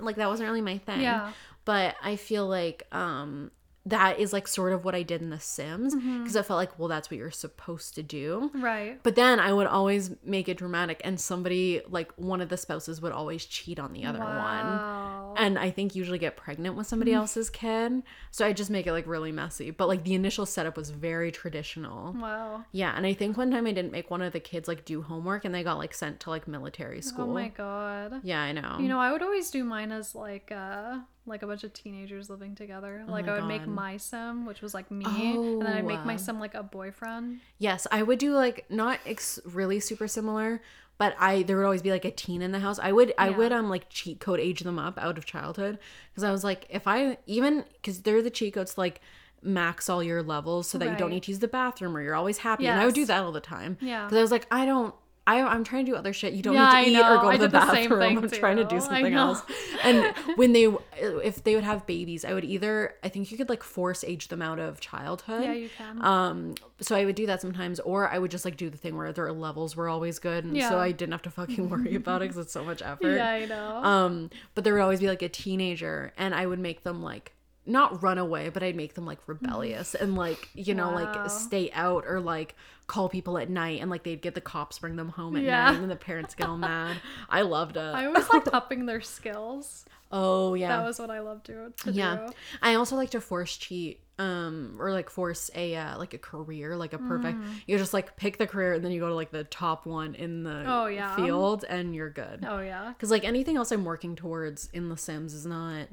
like 0.00 0.16
that 0.16 0.28
wasn't 0.28 0.46
really 0.46 0.60
my 0.60 0.78
thing. 0.78 1.00
Yeah. 1.00 1.32
but 1.64 1.96
I 2.02 2.16
feel 2.16 2.46
like 2.46 2.82
um 2.92 3.50
that 3.86 4.18
is 4.18 4.32
like 4.32 4.48
sort 4.48 4.72
of 4.72 4.84
what 4.84 4.94
I 4.94 5.02
did 5.02 5.20
in 5.20 5.30
The 5.30 5.40
Sims 5.40 5.94
because 5.94 6.36
I 6.36 6.42
felt 6.42 6.56
like 6.56 6.78
well 6.78 6.88
that's 6.88 7.10
what 7.10 7.18
you're 7.18 7.30
supposed 7.30 7.94
to 7.96 8.02
do. 8.02 8.50
Right. 8.54 8.98
But 9.02 9.14
then 9.14 9.38
I 9.38 9.52
would 9.52 9.66
always 9.66 10.10
make 10.24 10.48
it 10.48 10.56
dramatic 10.56 11.00
and 11.04 11.20
somebody 11.20 11.82
like 11.88 12.10
one 12.16 12.40
of 12.40 12.48
the 12.48 12.56
spouses 12.56 13.02
would 13.02 13.12
always 13.12 13.44
cheat 13.44 13.78
on 13.78 13.92
the 13.92 14.04
other 14.04 14.20
one. 14.20 15.36
And 15.36 15.58
I 15.58 15.70
think 15.70 15.94
usually 15.94 16.18
get 16.18 16.36
pregnant 16.36 16.76
with 16.76 16.86
somebody 16.86 17.12
else's 17.12 17.50
kid. 17.50 18.02
So 18.30 18.46
I 18.46 18.52
just 18.52 18.70
make 18.70 18.86
it 18.86 18.92
like 18.92 19.06
really 19.06 19.32
messy. 19.32 19.70
But 19.70 19.88
like 19.88 20.04
the 20.04 20.14
initial 20.14 20.46
setup 20.46 20.76
was 20.76 20.90
very 20.90 21.30
traditional. 21.30 22.12
Wow. 22.12 22.64
Yeah, 22.72 22.94
and 22.96 23.04
I 23.06 23.12
think 23.14 23.36
one 23.36 23.50
time 23.50 23.66
I 23.66 23.72
didn't 23.72 23.92
make 23.92 24.10
one 24.10 24.22
of 24.22 24.32
the 24.32 24.40
kids 24.40 24.68
like 24.68 24.84
do 24.84 25.02
homework 25.02 25.44
and 25.44 25.54
they 25.54 25.62
got 25.62 25.78
like 25.78 25.92
sent 25.92 26.20
to 26.20 26.30
like 26.30 26.48
military 26.48 27.02
school. 27.02 27.30
Oh 27.30 27.34
my 27.34 27.48
god. 27.48 28.20
Yeah, 28.22 28.40
I 28.40 28.52
know. 28.52 28.78
You 28.80 28.88
know, 28.88 28.98
I 28.98 29.12
would 29.12 29.22
always 29.22 29.50
do 29.50 29.64
mine 29.64 29.92
as 29.92 30.14
like 30.14 30.50
uh 30.52 30.98
like 31.26 31.42
a 31.42 31.46
bunch 31.46 31.64
of 31.64 31.72
teenagers 31.72 32.28
living 32.28 32.54
together. 32.54 33.04
Like 33.08 33.24
Oh 33.24 33.28
my 33.28 33.32
I 33.32 33.40
would 33.40 33.48
make 33.48 33.66
my 33.66 33.96
sim, 33.96 34.46
which 34.46 34.60
was 34.60 34.74
like 34.74 34.90
me, 34.90 35.04
and 35.06 35.62
then 35.62 35.72
I'd 35.72 35.84
make 35.86 36.04
my 36.04 36.14
Oh. 36.14 36.18
sim 36.18 36.38
like 36.40 36.54
a 36.54 36.62
boyfriend. 36.62 37.40
Yes, 37.58 37.86
I 37.90 38.02
would 38.02 38.18
do 38.18 38.34
like 38.34 38.66
not 38.70 38.98
ex- 39.06 39.38
really 39.44 39.80
super 39.80 40.06
similar, 40.06 40.60
but 40.98 41.14
I 41.18 41.42
there 41.42 41.56
would 41.56 41.64
always 41.64 41.82
be 41.82 41.90
like 41.90 42.04
a 42.04 42.10
teen 42.10 42.42
in 42.42 42.52
the 42.52 42.60
house. 42.60 42.78
I 42.78 42.92
would 42.92 43.14
I 43.18 43.30
Yeah. 43.30 43.36
would 43.38 43.52
um 43.52 43.68
like 43.70 43.88
cheat 43.88 44.20
code 44.20 44.38
age 44.40 44.60
them 44.60 44.78
up 44.78 44.98
out 44.98 45.16
of 45.18 45.24
childhood 45.24 45.78
because 46.12 46.24
I 46.24 46.30
was 46.30 46.44
like 46.44 46.66
if 46.68 46.86
I 46.86 47.18
even 47.26 47.64
because 47.74 48.02
they're 48.02 48.22
the 48.22 48.30
cheat 48.30 48.54
codes 48.54 48.76
like 48.76 49.00
max 49.42 49.88
all 49.90 50.02
your 50.02 50.22
levels 50.22 50.66
so 50.68 50.78
that 50.78 50.88
you 50.90 50.96
don't 50.96 51.10
need 51.10 51.22
to 51.22 51.30
use 51.30 51.38
the 51.40 51.48
bathroom 51.48 51.94
or 51.96 52.00
you're 52.00 52.14
always 52.14 52.38
happy. 52.38 52.66
And 52.66 52.80
I 52.80 52.86
would 52.86 52.94
do 52.94 53.04
that 53.06 53.22
all 53.22 53.32
the 53.32 53.40
time. 53.40 53.76
Yeah. 53.80 54.04
Because 54.06 54.16
I 54.18 54.22
was 54.22 54.30
like, 54.30 54.46
I 54.50 54.64
don't. 54.64 54.94
I, 55.26 55.40
I'm 55.42 55.64
trying 55.64 55.86
to 55.86 55.92
do 55.92 55.96
other 55.96 56.12
shit. 56.12 56.34
You 56.34 56.42
don't 56.42 56.52
Yeah, 56.54 56.82
need 56.82 56.92
to 56.94 56.98
eat 56.98 57.02
or 57.02 57.16
go 57.18 57.32
to 57.32 57.38
the 57.38 57.44
the 57.48 57.48
bathroom. 57.48 57.98
thing 58.00 58.18
I'm 58.18 58.30
trying 58.30 58.56
to 58.58 58.64
do 58.64 58.78
something 58.78 59.14
else. 59.14 59.40
And 59.82 60.14
when 60.36 60.52
they, 60.52 60.64
if 60.98 61.42
they 61.44 61.54
would 61.54 61.64
have 61.64 61.86
babies, 61.86 62.26
I 62.26 62.34
would 62.34 62.44
either, 62.44 62.94
I 63.02 63.08
think 63.08 63.30
you 63.32 63.38
could 63.38 63.48
like 63.48 63.62
force 63.62 64.04
age 64.04 64.28
them 64.28 64.42
out 64.42 64.58
of 64.58 64.80
childhood. 64.80 65.44
Yeah, 65.44 65.52
you 65.54 65.70
can. 65.70 66.04
Um, 66.04 66.54
so 66.80 66.94
I 66.94 67.06
would 67.06 67.14
do 67.14 67.24
that 67.26 67.40
sometimes, 67.40 67.80
or 67.80 68.06
I 68.08 68.18
would 68.18 68.30
just 68.30 68.44
like 68.44 68.58
do 68.58 68.68
the 68.68 68.76
thing 68.76 68.96
where 68.98 69.12
their 69.12 69.32
levels 69.32 69.74
were 69.76 69.88
always 69.88 70.18
good, 70.18 70.44
and 70.44 70.54
Yeah. 70.56 70.68
so 70.68 70.78
I 70.78 70.92
didn't 70.92 71.12
have 71.12 71.22
to 71.22 71.30
fucking 71.30 71.70
worry 71.70 71.94
about 72.02 72.20
it 72.20 72.26
because 72.28 72.38
it's 72.44 72.52
so 72.52 72.62
much 72.62 72.82
effort. 72.82 73.16
yeah, 73.16 73.28
I 73.30 73.44
know. 73.46 73.76
Um, 73.82 74.30
but 74.54 74.64
there 74.64 74.74
would 74.74 74.82
always 74.82 75.00
be 75.00 75.06
like 75.08 75.22
a 75.22 75.28
teenager, 75.30 76.12
and 76.18 76.34
I 76.34 76.44
would 76.44 76.58
make 76.58 76.82
them 76.82 77.02
like 77.02 77.32
not 77.66 78.02
run 78.02 78.18
away, 78.18 78.50
but 78.50 78.62
I'd 78.62 78.76
make 78.76 78.92
them 78.92 79.06
like 79.06 79.20
rebellious 79.26 79.94
and 79.94 80.16
like 80.16 80.50
you 80.52 80.74
know 80.74 80.88
Wow. 80.90 80.96
like 80.96 81.30
stay 81.30 81.70
out 81.72 82.04
or 82.06 82.20
like 82.20 82.54
call 82.86 83.08
people 83.08 83.38
at 83.38 83.48
night, 83.48 83.80
and 83.80 83.90
like 83.90 84.02
they'd 84.02 84.20
get 84.22 84.34
the 84.34 84.40
cops 84.40 84.78
bring 84.78 84.96
them 84.96 85.08
home 85.08 85.36
at 85.36 85.42
Yeah. 85.42 85.64
night, 85.64 85.74
and 85.74 85.82
then 85.82 85.88
the 85.88 85.96
parents 85.96 86.34
get 86.34 86.48
all 86.48 86.58
mad. 86.58 86.96
I 87.30 87.42
loved 87.42 87.76
it. 87.76 87.80
I 87.80 88.06
always 88.06 88.28
liked 88.32 88.48
upping 88.52 88.86
their 88.86 89.00
skills. 89.00 89.84
oh 90.12 90.54
yeah, 90.54 90.68
That 90.76 90.84
was 90.86 90.98
what 90.98 91.10
I 91.10 91.20
loved 91.20 91.46
to, 91.46 91.72
to 91.84 91.92
yeah. 91.92 92.26
do. 92.28 92.32
I 92.62 92.74
also 92.74 92.94
like 92.96 93.10
to 93.10 93.20
force 93.20 93.56
cheat 93.56 94.00
um 94.20 94.76
or 94.78 94.92
like 94.92 95.10
force 95.10 95.50
a 95.56 95.74
uh, 95.74 95.98
like 95.98 96.14
a 96.14 96.18
career 96.18 96.76
like 96.76 96.92
a 96.92 96.98
perfect 96.98 97.36
Mm. 97.36 97.48
you 97.66 97.76
just 97.78 97.92
like 97.92 98.14
pick 98.14 98.38
the 98.38 98.46
career 98.46 98.74
and 98.74 98.84
then 98.84 98.92
you 98.92 99.00
go 99.00 99.08
to 99.08 99.14
like 99.16 99.32
the 99.32 99.42
top 99.42 99.86
one 99.86 100.14
in 100.14 100.44
the 100.44 100.62
Oh, 100.68 100.86
yeah. 100.86 101.16
field 101.16 101.64
and 101.68 101.96
you're 101.96 102.10
good 102.10 102.46
Oh 102.48 102.60
yeah. 102.60 102.90
because 102.90 103.10
like 103.10 103.24
anything 103.24 103.56
else 103.56 103.72
i'm 103.72 103.84
working 103.84 104.14
towards 104.14 104.68
in 104.72 104.88
the 104.88 104.96
sims 104.96 105.34
is 105.34 105.46
not 105.46 105.88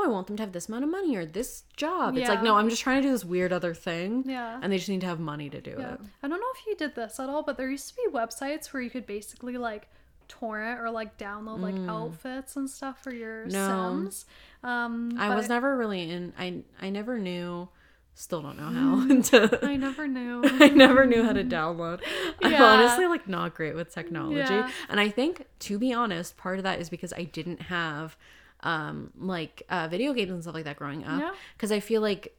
oh 0.00 0.04
i 0.04 0.08
want 0.08 0.26
them 0.28 0.36
to 0.36 0.42
have 0.42 0.52
this 0.52 0.68
amount 0.68 0.84
of 0.84 0.90
money 0.90 1.16
or 1.16 1.24
this 1.26 1.64
job 1.76 2.16
it's 2.16 2.28
like 2.28 2.42
no 2.42 2.54
i'm 2.56 2.68
just 2.68 2.82
trying 2.82 3.02
to 3.02 3.08
do 3.08 3.12
this 3.12 3.24
weird 3.24 3.52
other 3.52 3.74
thing 3.74 4.22
Yeah. 4.26 4.58
and 4.62 4.72
they 4.72 4.76
just 4.78 4.88
need 4.88 5.00
to 5.00 5.06
have 5.06 5.18
money 5.20 5.50
to 5.50 5.60
do 5.60 5.74
Yeah. 5.78 5.94
it 5.94 6.00
I 6.22 6.28
don't 6.28 6.40
know 6.40 6.46
if 6.54 6.66
you 6.66 6.76
did 6.76 6.94
this 6.94 7.18
at 7.20 7.28
all, 7.28 7.42
but 7.42 7.56
there 7.56 7.68
used 7.70 7.88
to 7.88 7.94
be 7.96 8.06
websites 8.12 8.66
where 8.72 8.82
you 8.82 8.90
could 8.90 9.06
basically 9.06 9.56
like 9.56 9.88
torrent 10.28 10.80
or 10.80 10.90
like 10.90 11.16
download 11.18 11.60
like 11.60 11.74
outfits 11.88 12.56
and 12.56 12.68
stuff 12.68 13.02
for 13.02 13.12
your 13.12 13.46
Mm. 13.46 13.52
No. 13.52 13.68
Sims. 14.02 14.26
Um, 14.62 15.14
i 15.18 15.34
was 15.34 15.48
never 15.48 15.76
really 15.76 16.10
in 16.10 16.32
i 16.38 16.62
i 16.82 16.90
never 16.90 17.18
knew 17.18 17.68
still 18.14 18.42
don't 18.42 18.58
know 18.58 18.70
how 18.70 19.20
to 19.30 19.64
I 19.64 19.76
never 19.76 20.08
knew. 20.08 20.42
I 20.66 20.68
never 20.70 21.06
knew 21.06 21.22
how 21.22 21.32
to 21.32 21.44
download. 21.44 22.00
I'm 22.42 22.60
honestly 22.60 23.06
like 23.06 23.28
not 23.28 23.54
great 23.54 23.76
with 23.76 23.94
technology. 23.94 24.38
Yeah. 24.40 24.68
And 24.88 24.98
I 24.98 25.08
think 25.08 25.46
to 25.60 25.78
be 25.78 25.92
honest, 25.92 26.36
part 26.36 26.58
of 26.58 26.64
that 26.64 26.80
is 26.80 26.90
because 26.90 27.12
I 27.12 27.22
didn't 27.22 27.62
have 27.62 28.16
um 28.60 29.12
like 29.18 29.62
uh 29.68 29.88
video 29.88 30.12
games 30.12 30.30
and 30.30 30.42
stuff 30.42 30.54
like 30.54 30.64
that 30.64 30.76
growing 30.76 31.04
up. 31.04 31.20
Yeah. 31.20 31.30
Cuz 31.58 31.70
I 31.72 31.80
feel 31.80 32.00
like 32.00 32.34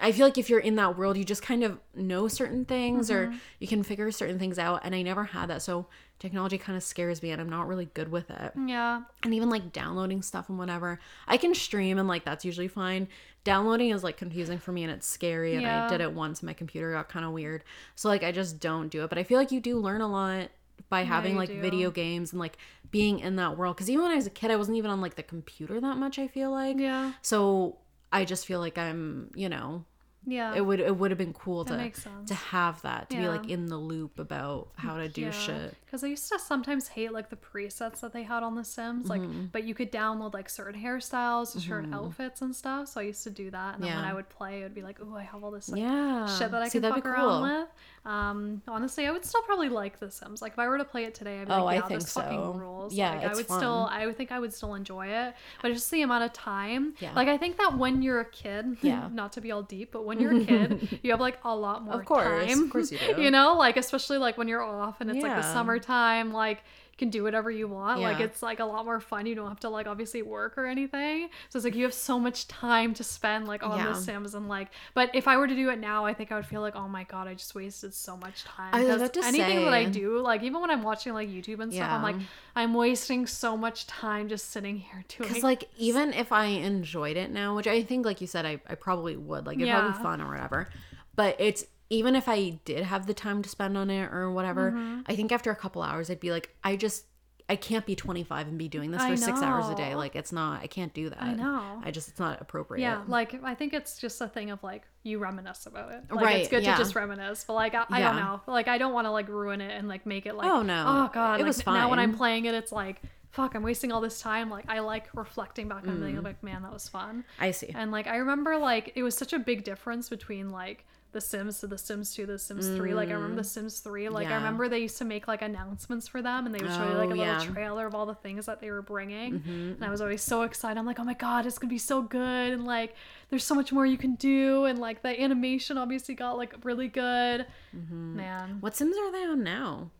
I 0.00 0.10
feel 0.12 0.26
like 0.26 0.38
if 0.38 0.48
you're 0.48 0.58
in 0.58 0.76
that 0.76 0.96
world, 0.96 1.18
you 1.18 1.24
just 1.24 1.42
kind 1.42 1.62
of 1.62 1.78
know 1.94 2.26
certain 2.26 2.64
things 2.64 3.10
Mm-hmm. 3.10 3.32
or 3.34 3.38
you 3.58 3.68
can 3.68 3.82
figure 3.82 4.10
certain 4.10 4.38
things 4.38 4.58
out 4.58 4.80
and 4.84 4.94
I 4.94 5.02
never 5.02 5.24
had 5.24 5.50
that. 5.50 5.60
So 5.62 5.86
technology 6.18 6.56
kind 6.56 6.76
of 6.76 6.82
scares 6.82 7.20
me 7.22 7.30
and 7.32 7.40
I'm 7.40 7.50
not 7.50 7.66
really 7.66 7.86
good 7.94 8.10
with 8.12 8.30
it 8.30 8.52
yeah. 8.68 9.02
and 9.24 9.34
even 9.34 9.50
like 9.50 9.72
downloading 9.72 10.22
stuff 10.22 10.48
and 10.48 10.56
whatever 10.56 11.00
i 11.26 11.36
can 11.36 11.52
stream 11.52 11.98
and 11.98 12.06
like 12.06 12.24
that's 12.24 12.44
usually 12.44 12.68
fine 12.68 13.08
downloading 13.42 13.90
is 13.90 14.04
like 14.04 14.18
confusing 14.18 14.60
for 14.60 14.70
me 14.70 14.84
and 14.84 14.92
it's 14.92 15.04
scary 15.04 15.56
and 15.56 15.66
i 15.66 15.88
did 15.88 16.00
it 16.00 16.12
once 16.12 16.38
and 16.38 16.46
my 16.46 16.52
computer 16.52 16.92
got 16.92 17.08
kind 17.08 17.24
of 17.26 17.32
weird 17.32 17.64
so 17.96 18.08
like 18.08 18.22
i 18.22 18.30
just 18.30 18.60
don't 18.60 18.88
do 18.88 19.02
it 19.02 19.08
but 19.08 19.18
i 19.18 19.24
feel 19.24 19.36
like 19.36 19.50
you 19.50 19.58
do 19.58 19.76
learn 19.80 20.00
a 20.00 20.06
lot 20.06 20.48
by 20.88 21.02
having 21.02 21.32
you 21.32 21.38
like 21.38 21.48
do. 21.48 21.60
video 21.60 21.90
games 21.90 22.30
and 22.30 22.38
like 22.38 22.56
being 22.92 23.18
in 23.18 23.34
that 23.36 23.56
world 23.58 23.74
because 23.74 23.90
even 23.90 24.02
when 24.04 24.12
i 24.12 24.16
was 24.16 24.26
a 24.26 24.30
kid 24.30 24.50
i 24.52 24.56
wasn't 24.56 24.76
even 24.76 24.90
on 24.90 25.00
like 25.00 25.16
the 25.16 25.22
computer 25.24 25.80
that 25.80 25.96
much 25.96 26.18
i 26.20 26.28
feel 26.28 26.50
like. 26.52 26.78
Yeah. 26.78 27.12
so 27.22 27.78
i 28.12 28.24
just 28.24 28.46
feel 28.46 28.60
like 28.60 28.78
i'm 28.78 29.30
you 29.34 29.48
know 29.48 29.84
Yeah. 30.26 30.54
it 30.54 30.60
would 30.60 30.78
it 30.78 30.94
would 30.96 31.10
have 31.10 31.18
been 31.18 31.32
cool 31.32 31.64
That 31.64 31.94
to 31.94 32.10
to 32.26 32.34
have 32.34 32.80
that 32.82 33.10
to 33.10 33.16
be 33.16 33.26
like 33.28 33.48
in 33.50 33.66
the 33.66 33.76
loop 33.78 34.18
about 34.20 34.68
how 34.76 34.96
to 34.98 35.08
do 35.08 35.32
shit 35.32 35.74
Because 35.92 36.04
I 36.04 36.06
used 36.06 36.32
to 36.32 36.38
sometimes 36.38 36.88
hate 36.88 37.12
like 37.12 37.28
the 37.28 37.36
presets 37.36 38.00
that 38.00 38.14
they 38.14 38.22
had 38.22 38.42
on 38.42 38.54
The 38.54 38.64
Sims, 38.64 39.08
like, 39.10 39.20
Mm-hmm. 39.20 39.48
but 39.52 39.64
you 39.64 39.74
could 39.74 39.92
download 39.92 40.32
like 40.32 40.48
certain 40.48 40.80
hairstyles, 40.82 41.48
certain 41.60 41.92
outfits 41.92 42.40
and 42.40 42.56
stuff. 42.56 42.88
So 42.88 42.98
I 43.02 43.04
used 43.04 43.22
to 43.24 43.30
do 43.30 43.50
that, 43.50 43.74
and 43.74 43.84
then 43.84 43.94
when 43.96 44.04
I 44.06 44.14
would 44.14 44.30
play, 44.30 44.60
it 44.60 44.62
would 44.62 44.74
be 44.74 44.80
like, 44.80 44.96
oh, 45.02 45.14
I 45.14 45.22
have 45.24 45.44
all 45.44 45.50
this 45.50 45.68
like 45.68 45.82
yeah 45.82 46.24
shit 46.38 46.50
that 46.50 46.62
I 46.62 46.68
See, 46.68 46.72
can 46.80 46.82
that'd 46.82 46.94
fuck 46.96 47.04
be 47.04 47.10
around 47.10 47.42
with. 47.42 47.68
Um, 48.04 48.62
honestly, 48.66 49.06
I 49.06 49.12
would 49.12 49.24
still 49.24 49.42
probably 49.42 49.68
like 49.68 50.00
The 50.00 50.10
Sims. 50.10 50.40
Like 50.40 50.52
if 50.54 50.58
I 50.58 50.66
were 50.66 50.78
to 50.78 50.84
play 50.84 51.04
it 51.04 51.14
today, 51.14 51.40
I'd 51.40 51.48
be 51.48 51.52
Oh, 51.52 51.64
like, 51.64 51.74
I 51.74 51.76
yeah, 51.82 51.86
think 51.88 52.00
this 52.00 52.12
fucking 52.14 52.38
so. 52.38 52.52
rules. 52.54 52.94
Yeah, 52.94 53.10
like, 53.10 53.22
it's 53.24 53.32
I 53.32 53.34
would 53.36 53.46
fun. 53.46 53.58
still, 53.60 53.88
I 53.92 54.06
would 54.06 54.16
think 54.16 54.32
I 54.32 54.38
would 54.40 54.54
still 54.54 54.74
enjoy 54.74 55.06
it, 55.08 55.34
but 55.60 55.72
just 55.74 55.90
the 55.90 56.00
amount 56.02 56.24
of 56.24 56.32
time. 56.32 56.94
Yeah. 57.00 57.12
Like 57.14 57.28
I 57.28 57.36
think 57.36 57.58
that 57.58 57.76
when 57.78 58.00
you're 58.02 58.20
a 58.20 58.24
kid, 58.24 58.78
Yeah. 58.82 59.08
not 59.12 59.32
to 59.34 59.40
be 59.42 59.52
all 59.52 59.62
deep, 59.62 59.92
but 59.92 60.04
when 60.06 60.18
you're 60.22 60.34
a 60.40 60.44
kid, 60.44 60.98
you 61.02 61.10
have 61.12 61.20
like 61.20 61.38
a 61.44 61.54
lot 61.54 61.84
more 61.84 62.00
Of 62.00 62.06
course, 62.06 62.46
time. 62.46 62.64
of 62.64 62.70
course 62.70 62.90
you 62.90 62.98
do. 62.98 63.20
you 63.22 63.30
know, 63.30 63.54
like 63.58 63.76
especially 63.76 64.16
like 64.18 64.38
when 64.38 64.48
you're 64.48 64.62
off 64.64 65.00
and 65.02 65.10
it's 65.10 65.22
like 65.22 65.36
the 65.36 65.42
Yeah. 65.46 65.52
Summertime, 65.82 66.32
like 66.32 66.58
you 66.92 66.98
can 66.98 67.10
do 67.10 67.22
whatever 67.22 67.50
you 67.50 67.66
want. 67.66 68.00
Like 68.00 68.20
it's 68.20 68.42
like 68.42 68.60
a 68.60 68.64
lot 68.64 68.84
more 68.84 69.00
fun. 69.00 69.24
You 69.26 69.34
don't 69.34 69.48
have 69.48 69.60
to 69.60 69.68
like 69.70 69.86
obviously 69.86 70.20
work 70.22 70.58
or 70.58 70.66
anything. 70.66 71.30
So 71.48 71.56
it's 71.56 71.64
like 71.64 71.74
you 71.74 71.84
have 71.84 71.94
so 71.94 72.18
much 72.18 72.46
time 72.48 72.92
to 72.94 73.02
spend 73.04 73.46
like 73.48 73.62
on 73.62 73.78
Yeah. 73.78 73.86
the 73.88 73.94
Sims 73.94 74.34
and 74.34 74.46
like. 74.48 74.68
But 74.94 75.10
if 75.14 75.26
I 75.26 75.36
were 75.38 75.46
to 75.48 75.54
do 75.54 75.70
it 75.70 75.78
now, 75.78 76.04
I 76.04 76.12
think 76.14 76.30
I 76.30 76.36
would 76.36 76.46
feel 76.46 76.60
like, 76.60 76.76
oh 76.76 76.86
my 76.88 77.04
god, 77.04 77.28
I 77.28 77.34
just 77.34 77.54
wasted 77.54 77.94
so 77.94 78.16
much 78.16 78.44
time. 78.44 78.74
I 78.74 78.84
was 78.84 78.96
about 78.96 79.14
to 79.14 79.24
anything 79.24 79.64
that 79.64 79.72
I 79.74 79.84
do, 79.86 80.18
like 80.18 80.42
even 80.42 80.60
when 80.60 80.70
I'm 80.70 80.82
watching 80.82 81.14
like 81.14 81.28
YouTube 81.28 81.60
and 81.60 81.72
stuff, 81.72 81.90
I'm 81.90 82.02
like, 82.02 82.16
I'm 82.54 82.74
wasting 82.74 83.26
so 83.26 83.56
much 83.56 83.86
time 83.86 84.28
just 84.28 84.50
sitting 84.50 84.76
here 84.76 85.02
doing. 85.08 85.28
Because 85.28 85.42
like 85.42 85.68
even 85.78 86.12
if 86.12 86.30
I 86.30 86.44
enjoyed 86.46 87.16
it 87.16 87.30
now, 87.30 87.56
which 87.56 87.66
I 87.66 87.82
think 87.82 88.04
like 88.04 88.20
you 88.20 88.26
said, 88.26 88.44
I, 88.44 88.60
I 88.68 88.74
probably 88.74 89.16
would 89.16 89.46
like 89.46 89.56
it'd 89.56 89.66
Yeah. 89.68 89.80
probably 89.80 89.96
be 89.96 90.02
fun 90.02 90.20
or 90.20 90.28
whatever. 90.28 90.68
But 91.16 91.36
it's 91.40 91.64
even 91.92 92.16
if 92.16 92.26
I 92.28 92.58
did 92.64 92.84
have 92.84 93.06
the 93.06 93.14
time 93.14 93.42
to 93.42 93.48
spend 93.48 93.76
on 93.76 93.90
it 93.90 94.10
or 94.12 94.30
whatever, 94.30 94.70
Mm-hmm. 94.72 95.00
I 95.06 95.14
think 95.14 95.30
after 95.30 95.50
a 95.50 95.56
couple 95.56 95.82
hours 95.82 96.08
I'd 96.10 96.20
be 96.20 96.30
like, 96.30 96.54
I 96.64 96.76
just 96.76 97.04
I 97.48 97.56
can't 97.56 97.84
be 97.84 97.94
25 97.94 98.48
and 98.48 98.56
be 98.56 98.68
doing 98.68 98.92
this 98.92 99.04
for 99.04 99.16
six 99.16 99.42
hours 99.42 99.68
a 99.68 99.74
day. 99.74 99.94
Like 99.94 100.16
it's 100.16 100.32
not. 100.32 100.62
I 100.62 100.68
can't 100.68 100.94
do 100.94 101.10
that. 101.10 101.20
I 101.22 101.34
know. 101.34 101.82
I 101.84 101.90
just 101.90 102.08
it's 102.08 102.18
not 102.20 102.40
appropriate. 102.40 102.80
Yeah, 102.82 103.02
like 103.08 103.30
I 103.44 103.54
think 103.54 103.74
it's 103.74 103.98
just 103.98 104.20
a 104.22 104.28
thing 104.28 104.50
of 104.50 104.62
like 104.62 104.84
you 105.02 105.18
reminisce 105.18 105.66
about 105.66 105.92
it. 105.92 106.02
Like 106.10 106.24
Right, 106.24 106.36
it's 106.40 106.48
good 106.48 106.62
yeah. 106.62 106.76
to 106.76 106.82
just 106.82 106.94
reminisce, 106.94 107.44
but 107.46 107.54
like 107.54 107.74
I, 107.74 107.84
I 107.90 108.00
don't 108.00 108.16
know. 108.16 108.40
Like 108.46 108.68
I 108.68 108.78
don't 108.78 108.94
want 108.94 109.06
to 109.06 109.10
like 109.10 109.28
ruin 109.28 109.60
it 109.60 109.72
and 109.76 109.86
like 109.88 110.06
make 110.06 110.24
it 110.24 110.34
like 110.34 110.48
Oh, 110.50 110.62
no. 110.62 110.84
oh 110.86 111.10
god, 111.12 111.40
It 111.40 111.42
like, 111.42 111.46
was 111.48 111.60
fun. 111.60 111.74
now 111.74 111.90
when 111.90 111.98
I'm 111.98 112.14
playing 112.16 112.46
it, 112.46 112.54
it's 112.54 112.72
like 112.72 113.02
fuck, 113.32 113.54
I'm 113.54 113.62
wasting 113.62 113.90
all 113.92 114.00
this 114.00 114.20
time. 114.20 114.48
Like 114.48 114.66
I 114.70 114.78
like 114.80 115.08
reflecting 115.14 115.66
back 115.68 115.86
on 115.88 115.98
Mm. 115.98 116.18
I'm 116.18 116.22
like 116.24 116.42
man, 116.42 116.62
that 116.62 116.72
was 116.72 116.88
fun. 116.88 117.24
I 117.40 117.50
see. 117.50 117.72
And 117.74 117.90
like 117.90 118.06
I 118.06 118.16
remember 118.16 118.56
like 118.56 118.92
it 118.94 119.02
was 119.02 119.14
such 119.16 119.32
a 119.34 119.38
big 119.38 119.64
difference 119.64 120.08
between 120.08 120.48
like 120.50 120.86
the 121.12 121.20
Sims 121.20 121.60
to 121.60 121.66
the 121.66 121.76
Sims 121.78 122.14
2, 122.14 122.26
the 122.26 122.38
Sims 122.38 122.66
3. 122.68 122.94
Like 122.94 123.10
I 123.10 123.12
remember 123.12 123.36
the 123.36 123.44
Sims 123.44 123.80
3. 123.80 124.08
Like 124.08 124.26
I 124.28 124.30
Mm. 124.32 124.36
Remember 124.36 124.68
they 124.68 124.78
used 124.80 124.98
to 124.98 125.04
make 125.04 125.28
like 125.28 125.42
announcements 125.42 126.08
for 126.08 126.22
them 126.22 126.46
and 126.46 126.54
they 126.54 126.58
would 126.62 126.72
show 126.72 126.88
you 126.88 126.94
like 126.94 127.10
a 127.10 127.12
Oh, 127.12 127.16
little. 127.16 127.34
Mm-hmm. 127.34 127.52
trailer 127.52 127.86
of 127.86 127.94
all 127.94 128.06
the 128.06 128.14
things 128.14 128.46
that 128.46 128.60
they 128.60 128.70
were 128.70 128.82
bringing. 128.82 129.42
And 129.46 129.84
I 129.84 129.90
was 129.90 130.00
always 130.00 130.22
so 130.22 130.42
excited. 130.42 130.78
I'm 130.78 130.86
like, 130.86 130.98
oh 130.98 131.04
my 131.04 131.14
god, 131.14 131.46
it's 131.46 131.58
gonna 131.58 131.70
be 131.70 131.78
so 131.78 132.02
good 132.02 132.52
and 132.52 132.64
like 132.64 132.94
there's 133.30 133.44
so 133.44 133.54
much 133.54 133.72
more 133.72 133.84
you 133.86 133.98
can 133.98 134.14
do 134.16 134.64
and 134.64 134.78
like 134.78 135.02
the 135.02 135.20
animation 135.22 135.78
obviously 135.78 136.14
got 136.14 136.36
like 136.38 136.54
really 136.64 136.88
good. 136.88 137.46
Mm-hmm. 137.76 138.16
Man. 138.16 138.56
What 138.60 138.74
Sims 138.74 138.96
are 138.96 139.12
they 139.12 139.24
on 139.24 139.42
now? 139.42 139.90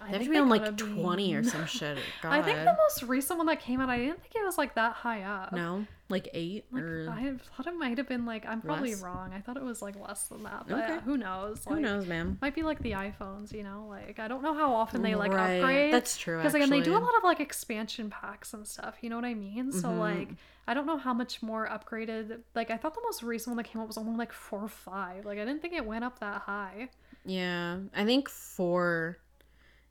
I 0.00 0.06
They 0.06 0.12
have 0.12 0.18
think 0.18 0.24
to 0.28 0.30
be 0.32 0.38
on 0.38 0.48
like 0.48 0.64
gotta 0.64 0.76
20 0.94 1.34
or 1.34 1.42
some 1.44 1.66
shit. 1.66 1.98
God. 2.22 2.32
I 2.32 2.42
think 2.42 2.58
the 2.58 2.76
most 2.76 3.02
recent 3.02 3.38
one 3.38 3.46
that 3.46 3.60
came 3.60 3.80
out, 3.80 3.88
I 3.88 3.98
didn't 3.98 4.20
think 4.20 4.34
it 4.34 4.44
was 4.44 4.58
like 4.58 4.74
that 4.74 4.92
high 4.92 5.22
up. 5.22 5.52
no, 5.52 5.86
like 6.08 6.28
eight 6.34 6.66
or 6.72 7.08
I 7.10 7.34
thought 7.56 7.66
it 7.66 7.74
might 7.76 7.98
have 7.98 8.08
been 8.08 8.24
like 8.26 8.46
I'm 8.46 8.60
probably 8.60 8.90
Less? 8.94 9.02
wrong. 9.02 9.32
I 9.34 9.40
thought 9.40 9.56
it 9.56 9.62
was 9.64 9.82
like 9.82 9.98
less 9.98 10.28
than 10.28 10.42
that, 10.44 10.66
but 10.68 10.84
Okay. 10.84 10.98
who 11.04 11.16
knows? 11.16 11.64
who 11.66 11.80
knows, 11.80 12.06
ma'am. 12.06 12.38
Might 12.40 12.54
be 12.54 12.62
like 12.62 12.80
the 12.82 12.92
iPhones, 12.92 13.52
you 13.52 13.62
know. 13.64 13.86
Like 13.88 14.18
I 14.20 14.28
don't 14.28 14.42
know 14.42 14.54
how 14.54 14.72
often 14.74 15.02
they 15.02 15.14
like 15.16 15.32
Right. 15.32 15.56
upgrade. 15.58 15.92
That's 15.94 16.16
true, 16.16 16.36
Because 16.36 16.54
again, 16.54 16.70
they 16.70 16.80
do 16.82 16.92
a 16.92 16.98
lot 16.98 17.16
of 17.16 17.24
like 17.24 17.40
expansion 17.40 18.10
packs 18.10 18.54
and 18.54 18.66
stuff. 18.66 18.96
You 19.00 19.10
know 19.10 19.16
what 19.16 19.24
I 19.24 19.34
mean? 19.34 19.72
So 19.72 19.88
Mm-hmm. 19.88 19.98
like 19.98 20.28
I 20.68 20.74
don't 20.74 20.86
know 20.86 20.98
how 20.98 21.14
much 21.14 21.42
more 21.42 21.68
upgraded. 21.68 22.40
Like 22.54 22.70
I 22.70 22.76
thought 22.76 22.94
the 22.94 23.00
most 23.04 23.22
recent 23.22 23.52
one 23.54 23.56
that 23.64 23.70
came 23.70 23.80
out 23.80 23.88
was 23.88 23.96
only 23.98 24.16
like 24.16 24.32
four 24.32 24.62
or 24.64 24.68
five. 24.68 25.24
Like 25.24 25.38
I 25.38 25.44
didn't 25.44 25.62
think 25.62 25.74
it 25.74 25.84
went 25.86 26.04
up 26.04 26.18
that 26.20 26.42
high. 26.42 26.88
Yeah, 27.24 27.78
I 27.94 28.04
think 28.04 28.28
four 28.28 29.18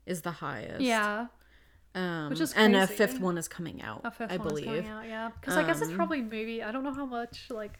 is 0.06 0.22
the 0.22 0.30
highest. 0.30 0.80
Yeah, 0.80 1.26
um, 1.94 2.30
which 2.30 2.40
is 2.40 2.52
and 2.54 2.74
a 2.76 2.86
fifth 2.86 3.20
one 3.20 3.36
is 3.38 3.48
coming 3.48 3.82
out. 3.82 4.00
a 4.04 4.10
fifth 4.10 4.32
I 4.32 4.36
one 4.36 4.56
is 4.58 4.64
coming 4.64 4.88
out. 4.88 5.06
Yeah, 5.06 5.30
because 5.40 5.56
I 5.56 5.62
guess 5.64 5.80
it's 5.80 5.90
Um, 5.90 5.96
probably 5.96 6.22
maybe 6.22 6.62
I 6.62 6.72
don't 6.72 6.84
know 6.84 6.92
how 6.94 7.06
much 7.06 7.46
like 7.50 7.78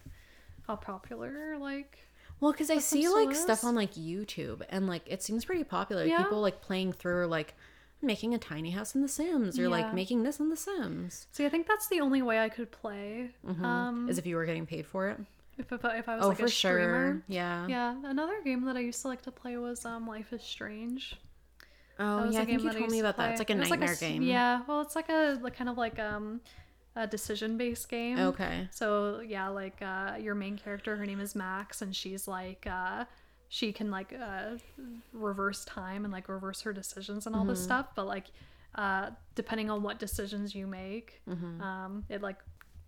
how 0.66 0.76
popular 0.76 1.56
like 1.58 1.98
Well, 2.40 2.52
because 2.52 2.70
I 2.70 2.78
see 2.78 3.08
like 3.08 3.32
still 3.34 3.44
stuff 3.56 3.64
on 3.64 3.74
like 3.74 3.92
YouTube, 3.94 4.62
and 4.68 4.86
like 4.86 5.02
it 5.06 5.22
seems 5.22 5.44
pretty 5.44 5.64
popular. 5.64 6.04
Yeah. 6.04 6.18
People 6.18 6.40
like 6.40 6.60
playing 6.60 6.92
through 6.92 7.26
like 7.28 7.54
making 8.02 8.34
a 8.34 8.38
tiny 8.38 8.70
house 8.72 8.94
in 8.94 9.00
The 9.02 9.08
Sims, 9.08 9.58
or 9.58 9.62
Yeah. 9.62 9.68
like 9.68 9.94
making 9.94 10.22
this 10.22 10.38
in 10.38 10.50
The 10.50 10.56
Sims. 10.56 11.26
See, 11.32 11.46
I 11.46 11.48
think 11.48 11.66
that's 11.66 11.88
the 11.88 12.00
only 12.00 12.20
way 12.22 12.38
I 12.40 12.48
could 12.50 12.70
play. 12.70 13.30
Um, 13.46 14.08
As 14.10 14.18
if 14.18 14.26
you 14.26 14.36
were 14.36 14.44
getting 14.44 14.66
paid 14.66 14.86
for 14.86 15.08
it. 15.08 15.18
if, 15.56 15.72
if, 15.72 15.82
if 15.82 16.08
I 16.08 16.16
was 16.16 16.24
Oh, 16.24 16.28
like 16.28 16.38
for 16.38 16.44
a 16.44 16.48
streamer. 16.50 17.12
sure. 17.12 17.22
Yeah. 17.26 17.66
Yeah, 17.66 17.94
another 18.04 18.42
game 18.44 18.64
that 18.66 18.76
I 18.76 18.80
used 18.80 19.00
to 19.02 19.08
like 19.08 19.22
to 19.22 19.30
play 19.30 19.56
was 19.56 19.84
um 19.86 20.06
Life 20.06 20.32
is 20.34 20.42
Strange. 20.42 21.16
Oh 21.98 22.24
yeah, 22.30 22.38
a 22.38 22.42
I 22.42 22.44
think 22.44 22.62
you 22.62 22.70
told 22.72 22.90
me 22.90 23.00
about 23.00 23.16
that. 23.16 23.30
It's 23.30 23.40
like 23.40 23.50
a 23.50 23.54
nightmare 23.54 23.90
s- 23.90 24.00
game. 24.00 24.22
Yeah, 24.22 24.62
well, 24.66 24.80
it's 24.82 24.94
like 24.96 25.08
a 25.08 25.38
like, 25.40 25.56
kind 25.56 25.70
of 25.70 25.78
like 25.78 25.98
um 25.98 26.40
a 26.94 27.06
decision 27.06 27.56
based 27.56 27.88
game. 27.88 28.18
Okay. 28.18 28.68
So 28.70 29.20
yeah, 29.20 29.48
like 29.48 29.80
uh, 29.82 30.14
your 30.18 30.34
main 30.34 30.56
character, 30.58 30.96
her 30.96 31.06
name 31.06 31.20
is 31.20 31.34
Max, 31.34 31.82
and 31.82 31.94
she's 31.94 32.26
like 32.28 32.66
uh, 32.70 33.04
she 33.48 33.72
can 33.72 33.90
like 33.90 34.12
uh, 34.12 34.56
reverse 35.12 35.64
time 35.64 36.04
and 36.04 36.12
like 36.12 36.28
reverse 36.28 36.60
her 36.62 36.72
decisions 36.72 37.26
and 37.26 37.34
all 37.34 37.42
Mm-hmm. 37.42 37.50
this 37.50 37.62
stuff. 37.64 37.88
But 37.94 38.06
like 38.06 38.26
uh, 38.74 39.10
depending 39.34 39.70
on 39.70 39.82
what 39.82 39.98
decisions 39.98 40.54
you 40.54 40.66
make, 40.66 41.20
Mm-hmm. 41.28 41.60
um, 41.62 42.04
it 42.08 42.22
like 42.22 42.36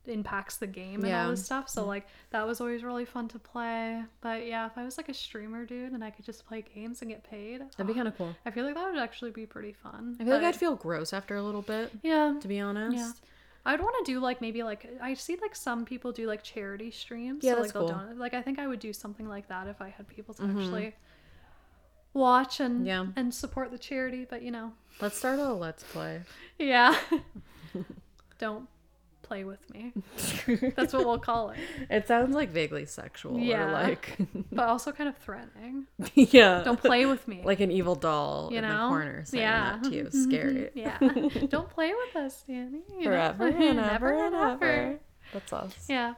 impacts 0.07 0.57
the 0.57 0.67
game 0.67 1.01
and 1.01 1.09
Yeah. 1.09 1.25
all 1.25 1.31
this 1.31 1.45
stuff. 1.45 1.69
So 1.69 1.85
like 1.85 2.07
that 2.31 2.47
was 2.47 2.61
always 2.61 2.83
really 2.83 3.05
fun 3.05 3.29
to 3.29 3.39
play. 3.39 4.03
But 4.21 4.47
yeah, 4.47 4.67
if 4.67 4.79
I 4.79 4.85
was 4.85 4.97
like 4.97 5.09
a 5.09 5.15
streamer 5.15 5.67
dude 5.67 5.93
and 5.93 6.03
I 6.03 6.11
could 6.11 6.25
just 6.25 6.47
play 6.47 6.63
games 6.75 7.03
and 7.03 7.11
get 7.11 7.23
paid, 7.25 7.61
That'd 7.77 7.87
be 7.87 7.95
kind 7.95 8.09
of 8.09 8.17
cool. 8.17 8.35
I 8.47 8.51
feel 8.51 8.65
like 8.65 8.75
that 8.75 8.91
would 8.91 8.99
actually 9.01 9.31
be 9.33 9.45
pretty 9.47 9.73
fun. 9.73 10.17
I 10.21 10.25
feel 10.25 10.35
like 10.35 10.43
I'd 10.45 10.57
feel 10.57 10.77
gross 10.77 11.13
after 11.13 11.37
a 11.37 11.43
little 11.43 11.63
bit, 11.63 11.93
yeah. 12.03 12.35
to 12.41 12.49
be 12.49 12.59
honest. 12.61 12.97
Yeah. 12.97 13.11
I'd 13.67 13.81
want 13.81 13.95
to 14.07 14.11
do 14.13 14.19
like 14.21 14.41
maybe 14.41 14.63
like 14.63 14.89
I 15.03 15.13
see 15.13 15.37
like 15.43 15.55
some 15.55 15.85
people 15.85 16.11
do 16.13 16.27
like 16.27 16.43
charity 16.43 16.91
streams. 16.91 17.45
Yeah, 17.45 17.53
so, 17.53 17.63
that's 17.63 17.75
like 17.75 17.81
cool. 17.83 17.91
Mm-hmm. 17.91 18.01
donate. 18.07 18.19
Like 18.19 18.33
I 18.35 18.41
think 18.41 18.59
I 18.59 18.67
would 18.67 18.81
do 18.81 18.95
something 18.95 19.29
like 19.29 19.49
that 19.49 19.67
if 19.67 19.83
I 19.83 19.91
had 19.91 20.09
people 20.09 20.33
to 20.35 20.45
actually 20.45 20.95
watch 22.15 22.61
and 22.61 22.87
Yeah. 22.87 23.07
and 23.17 23.35
support 23.35 23.71
the 23.71 23.79
charity. 23.79 24.27
But 24.29 24.41
you 24.43 24.51
know, 24.53 24.73
Let's 25.03 25.19
start 25.19 25.39
a 25.39 25.53
let's 25.53 25.83
play. 25.83 26.23
yeah, 26.59 26.97
don't 28.39 28.69
play 29.29 29.45
with 29.45 29.61
me. 29.73 29.93
That's 30.77 30.93
what 30.93 31.05
we'll 31.07 31.19
call 31.19 31.51
it. 31.51 31.59
It 31.91 32.09
sounds 32.09 32.35
like 32.35 32.49
vaguely 32.51 32.87
sexual 32.87 33.39
Yeah. 33.39 33.69
or 33.69 33.73
like 33.73 34.17
But 34.53 34.69
also 34.69 34.91
kind 34.93 35.09
of 35.09 35.17
threatening. 35.19 35.87
yeah, 36.15 36.63
Don't 36.65 36.81
play 36.81 37.07
with 37.07 37.29
me. 37.29 37.43
like 37.45 37.61
an 37.61 37.71
evil 37.71 37.95
doll 37.95 38.49
you 38.51 38.59
in 38.59 38.65
know, 38.65 38.73
the 38.85 38.89
corner 38.89 39.25
saying 39.25 39.43
yeah. 39.43 39.79
that 39.81 39.85
to 39.85 39.95
you. 39.95 40.05
Mm-hmm. 40.05 40.25
Scary. 40.31 40.71
yeah. 40.75 40.99
Don't 41.49 41.69
play 41.71 41.93
with 41.95 42.17
us, 42.17 42.43
Danny. 42.49 42.81
you 42.91 42.99
know? 42.99 43.05
Forever 43.05 43.47
and 43.49 43.77
Never 43.77 44.15
ever 44.15 44.27
and 44.27 44.35
ever. 44.35 44.65
ever. 44.65 44.99
That's 45.33 45.53
us. 45.53 45.87
Yeah. 45.89 46.15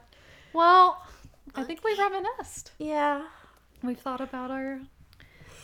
Well, 0.53 1.05
I 1.55 1.63
think 1.63 1.83
we've 1.83 1.99
reminisced. 1.99 2.71
Yeah. 2.79 3.23
We've 3.83 3.99
thought 3.99 4.21
about 4.21 4.51
our 4.51 4.79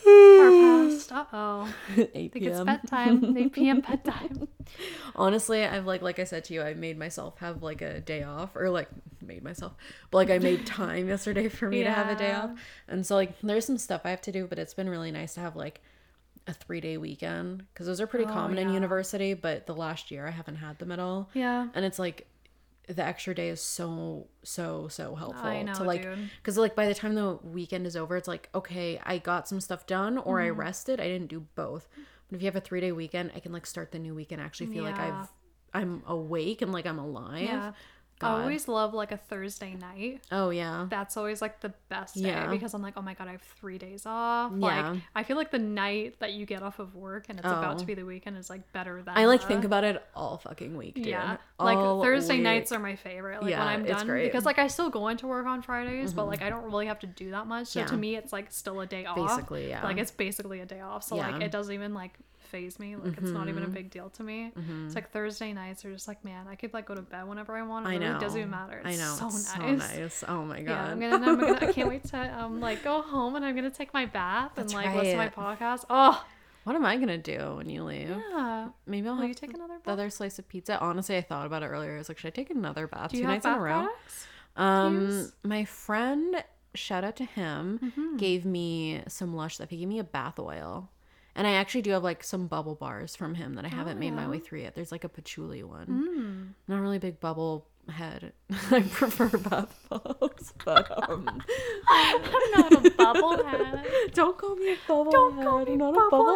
past. 0.08 1.12
Uh 1.12 1.26
oh. 1.34 1.74
8 1.98 2.00
I 2.00 2.04
think 2.12 2.36
it's 2.36 2.58
p.m. 2.58 2.66
bedtime. 2.66 3.38
8 3.38 3.54
p.m. 3.54 3.82
bedtime. 3.88 4.48
Honestly, 5.16 5.64
I've 5.66 5.86
like 5.86 6.02
like 6.02 6.20
I 6.20 6.24
said 6.24 6.44
to 6.46 6.54
you, 6.54 6.62
I 6.62 6.74
made 6.74 6.98
myself 6.98 7.38
have 7.40 7.64
like 7.64 7.82
a 7.82 8.00
day 8.00 8.24
off 8.24 8.56
or 8.56 8.70
like 8.70 8.90
made 9.26 9.44
myself, 9.44 9.74
but 10.12 10.18
like 10.18 10.30
I 10.30 10.40
made 10.40 10.66
time 10.66 11.08
yesterday 11.14 11.50
for 11.50 11.68
me 11.70 11.84
to 11.84 11.92
have 11.92 12.10
a 12.10 12.16
day 12.16 12.34
off. 12.34 12.52
And 12.88 13.06
so 13.06 13.16
like 13.16 13.40
there's 13.42 13.66
some 13.66 13.78
stuff 13.78 14.02
I 14.06 14.10
have 14.12 14.22
to 14.22 14.32
do, 14.32 14.48
but 14.48 14.60
it's 14.60 14.74
been 14.74 14.90
really 14.90 15.12
nice 15.12 15.34
to 15.36 15.40
have 15.42 15.56
like 15.56 15.82
a 16.48 16.54
3-day 16.54 16.98
weekend 16.98 17.66
because 17.74 17.88
those 17.88 18.00
are 18.00 18.08
pretty 18.08 18.24
Oh, 18.26 18.30
common 18.30 18.58
in 18.58 18.72
university, 18.74 19.34
but 19.34 19.66
the 19.68 19.76
last 19.76 20.12
year 20.12 20.26
I 20.26 20.32
haven't 20.32 20.56
had 20.56 20.80
them 20.80 20.92
at 20.94 21.00
all. 21.00 21.30
Yeah. 21.34 21.68
And 21.74 21.84
it's 21.84 22.00
like 22.00 22.26
the 22.88 23.04
extra 23.04 23.36
day 23.36 23.50
is 23.50 23.62
so 23.62 24.28
so 24.44 24.88
so 24.88 25.16
helpful 25.16 25.50
I 25.50 25.62
know, 25.64 25.74
to 25.74 25.84
like 25.84 26.04
because 26.42 26.58
like 26.58 26.76
by 26.76 26.88
the 26.88 26.94
time 26.96 27.16
the 27.16 27.38
weekend 27.44 27.86
is 27.86 27.96
over 27.98 28.16
it's 28.16 28.28
like 28.28 28.50
okay 28.56 29.00
i 29.06 29.18
got 29.18 29.48
some 29.48 29.60
stuff 29.60 29.86
done 29.86 30.18
or 30.18 30.38
Mm-hmm. 30.38 30.46
i 30.46 30.50
rested 30.50 31.00
i 31.02 31.08
didn't 31.08 31.28
do 31.28 31.42
both 31.56 31.88
but 32.30 32.36
if 32.38 32.42
you 32.42 32.46
have 32.48 32.56
a 32.56 32.62
three 32.62 32.80
day 32.82 32.92
weekend 32.94 33.32
i 33.36 33.40
can 33.40 33.52
like 33.52 33.66
start 33.66 33.92
the 33.92 34.00
new 34.00 34.16
week 34.16 34.32
and 34.32 34.42
actually 34.42 34.68
feel 34.68 34.84
like 34.84 35.00
i've 35.00 35.28
i'm 35.74 36.02
awake 36.08 36.62
and 36.62 36.72
like 36.72 36.86
i'm 36.86 37.00
alive 37.00 37.42
Yeah. 37.44 37.72
I 38.22 38.42
always 38.42 38.68
love 38.68 38.94
like 38.94 39.12
a 39.12 39.18
Thursday 39.18 39.76
night. 39.76 40.22
oh 40.32 40.50
yeah 40.50 40.88
That's 40.90 41.18
always 41.18 41.42
like 41.42 41.60
the 41.62 41.74
best 41.90 42.16
day 42.16 42.30
Yeah. 42.30 42.48
because 42.48 42.74
I'm 42.74 42.82
like, 42.82 42.96
oh 42.98 43.02
my 43.02 43.14
god, 43.14 43.28
I 43.28 43.32
have 43.34 43.42
three 43.60 43.78
days 43.78 44.06
off. 44.06 44.52
Yeah. 44.56 44.92
Like 44.92 45.02
I 45.16 45.24
feel 45.24 45.38
like 45.38 45.52
the 45.52 45.60
night 45.60 46.16
that 46.20 46.34
you 46.34 46.46
get 46.46 46.64
off 46.64 46.80
of 46.80 46.96
work 46.96 47.26
and 47.30 47.38
it's 47.38 47.46
about 47.48 47.76
Oh. 47.76 47.80
to 47.80 47.86
be 47.86 47.94
the 47.94 48.06
weekend 48.06 48.38
is 48.38 48.50
like 48.50 48.72
better 48.74 49.02
than 49.04 49.18
i 49.18 49.26
like 49.26 49.42
the- 49.42 49.48
think 49.48 49.64
about 49.66 49.84
it 49.84 50.04
all 50.16 50.38
fucking 50.38 50.76
week 50.76 50.96
dude. 50.96 51.06
Yeah, 51.08 51.38
like 51.60 51.78
Thursday 51.78 52.36
week. 52.36 52.44
nights 52.44 52.72
are 52.72 52.80
my 52.80 52.96
favorite. 52.96 53.42
Like 53.42 53.52
Yeah, 53.52 53.60
when 53.60 53.68
I'm 53.68 53.82
it's 53.86 53.92
done, 53.98 54.08
great. 54.08 54.22
Mm-hmm. 54.24 54.28
because 54.30 54.46
like 54.46 54.58
I 54.60 54.68
still 54.68 54.90
go 54.90 55.08
into 55.10 55.28
work 55.28 55.46
on 55.46 55.62
Fridays, 55.62 56.14
but 56.14 56.26
like 56.26 56.42
I 56.42 56.50
don't 56.50 56.64
really 56.66 56.88
have 56.88 57.00
to 57.00 57.08
do 57.08 57.32
that 57.32 57.46
much. 57.48 57.68
So 57.68 57.82
Yeah. 57.82 57.86
to 57.88 57.98
me, 57.98 58.16
it's 58.16 58.34
like 58.34 58.52
still 58.52 58.80
a 58.82 58.86
day 58.88 59.06
off. 59.06 59.16
Basically, 59.16 59.70
yeah. 59.70 59.84
Like 59.84 59.98
it's 59.98 60.12
basically 60.12 60.60
a 60.62 60.66
day 60.66 60.82
off. 60.82 61.04
So 61.04 61.16
like. 61.16 61.28
Mm-hmm. 61.34 61.42
it 61.44 61.52
doesn't 61.52 61.74
even 61.74 61.94
like 61.94 62.14
faze 62.48 62.80
me. 62.80 62.96
Like 62.96 63.18
it's 63.18 63.30
not 63.32 63.48
even 63.50 63.64
a 63.64 63.68
big 63.68 63.90
deal 63.92 64.10
to 64.12 64.24
me. 64.24 64.52
It's 64.86 64.96
like 64.96 65.12
Thursday 65.12 65.54
nights 65.54 65.86
are 65.86 65.92
just 65.94 66.08
like 66.08 66.24
man, 66.26 66.48
I 66.48 66.56
could 66.56 66.74
like 66.74 66.86
go 66.86 66.96
to 66.96 67.02
bed 67.02 67.28
whenever 67.28 67.56
I 67.56 67.62
want. 67.64 67.86
It 67.86 67.90
i 67.90 67.92
really 67.94 68.06
know 68.06 68.20
doesn't 68.20 68.40
even 68.40 68.50
matter. 68.52 68.82
It's 68.84 69.00
i 69.00 69.04
know 69.04 69.16
so 69.16 69.28
it's 69.28 69.58
nice. 69.58 69.92
so 69.92 70.00
nice 70.02 70.24
oh 70.28 70.44
my 70.46 70.62
god 70.62 70.72
Yeah, 70.72 70.92
I'm 70.92 71.00
gonna, 71.00 71.16
I'm 71.32 71.40
gonna. 71.40 71.60
I 71.62 71.72
can't 71.74 71.90
wait 71.94 72.04
to 72.06 72.42
um 72.44 72.60
like 72.60 72.84
go 72.84 73.02
home 73.02 73.36
and 73.36 73.46
I'm 73.46 73.56
gonna 73.56 73.70
take 73.70 73.94
my 73.94 74.06
bath 74.06 74.52
That's 74.56 74.74
and 74.74 74.84
like 74.84 74.96
listen 74.96 75.12
to 75.12 75.18
my 75.18 75.30
podcast. 75.30 75.86
Oh 75.90 76.26
what 76.64 76.76
am 76.76 76.84
i 76.86 76.98
gonna 76.98 77.18
do 77.18 77.54
when 77.56 77.70
you 77.70 77.82
leave 77.82 78.10
yeah. 78.10 78.68
maybe 78.86 79.08
i'll 79.08 79.14
Will 79.14 79.22
have 79.22 79.30
you 79.30 79.34
take 79.34 79.54
another 79.54 79.76
the 79.76 79.80
bath? 79.86 79.94
other 79.94 80.10
slice 80.10 80.38
of 80.38 80.50
pizza 80.50 80.78
honestly 80.82 81.16
i 81.16 81.22
thought 81.22 81.46
about 81.46 81.64
it 81.64 81.68
earlier 81.68 81.96
i 81.96 81.98
was 81.98 82.10
like 82.10 82.18
should 82.18 82.28
i 82.28 82.32
take 82.32 82.50
another 82.50 82.88
bath 82.88 83.12
two 83.14 83.24
nights 83.24 83.46
in 83.46 83.54
a 83.54 83.58
row? 83.58 83.88
Um, 84.58 85.02
use? 85.06 85.32
my 85.44 85.64
friend, 85.64 86.44
shout 86.76 87.04
out 87.06 87.16
to 87.18 87.24
him, 87.26 87.80
Mm-hmm. 87.82 88.18
gave 88.18 88.44
me 88.44 89.02
some 89.08 89.34
Lush 89.36 89.56
stuff. 89.56 89.70
He 89.70 89.78
gave 89.78 89.88
me 89.88 90.00
a 90.00 90.04
bath 90.04 90.40
oil, 90.40 90.90
and 91.38 91.48
I 91.48 91.52
actually 91.54 91.84
do 91.84 91.92
have 91.92 92.04
like 92.04 92.24
some 92.24 92.48
bubble 92.48 92.76
bars 92.76 93.16
from 93.16 93.36
him 93.36 93.54
that 93.54 93.64
I 93.64 93.70
haven't 93.70 94.00
made 94.00 94.12
my 94.14 94.26
Oh, 94.26 94.30
way 94.32 94.40
through 94.40 94.60
yet. 94.62 94.76
There's 94.76 94.92
like 94.92 95.06
a 95.06 95.10
patchouli 95.10 95.64
one. 95.64 95.88
Mm. 95.88 96.54
Not 96.68 96.82
really 96.82 97.00
big 97.00 97.20
bubble 97.22 97.68
head. 97.90 98.34
I 98.72 98.82
prefer 98.82 99.30
bath 99.38 99.74
bombs, 99.90 100.54
but 100.66 101.10
um, 101.10 101.42
I'm 101.88 102.22
not 102.58 102.86
a 102.86 102.90
bubble 102.92 103.44
head. 103.46 103.86
don't 104.14 104.38
call 104.38 104.56
me 104.58 104.74
a 104.74 104.78
bubble 104.88 105.12
Don't 105.12 105.36
head. 105.38 105.46
call 105.46 105.66
me 105.66 105.72
I'm 105.74 105.78
not 105.78 105.94
bubble 105.96 106.28
a 106.28 106.34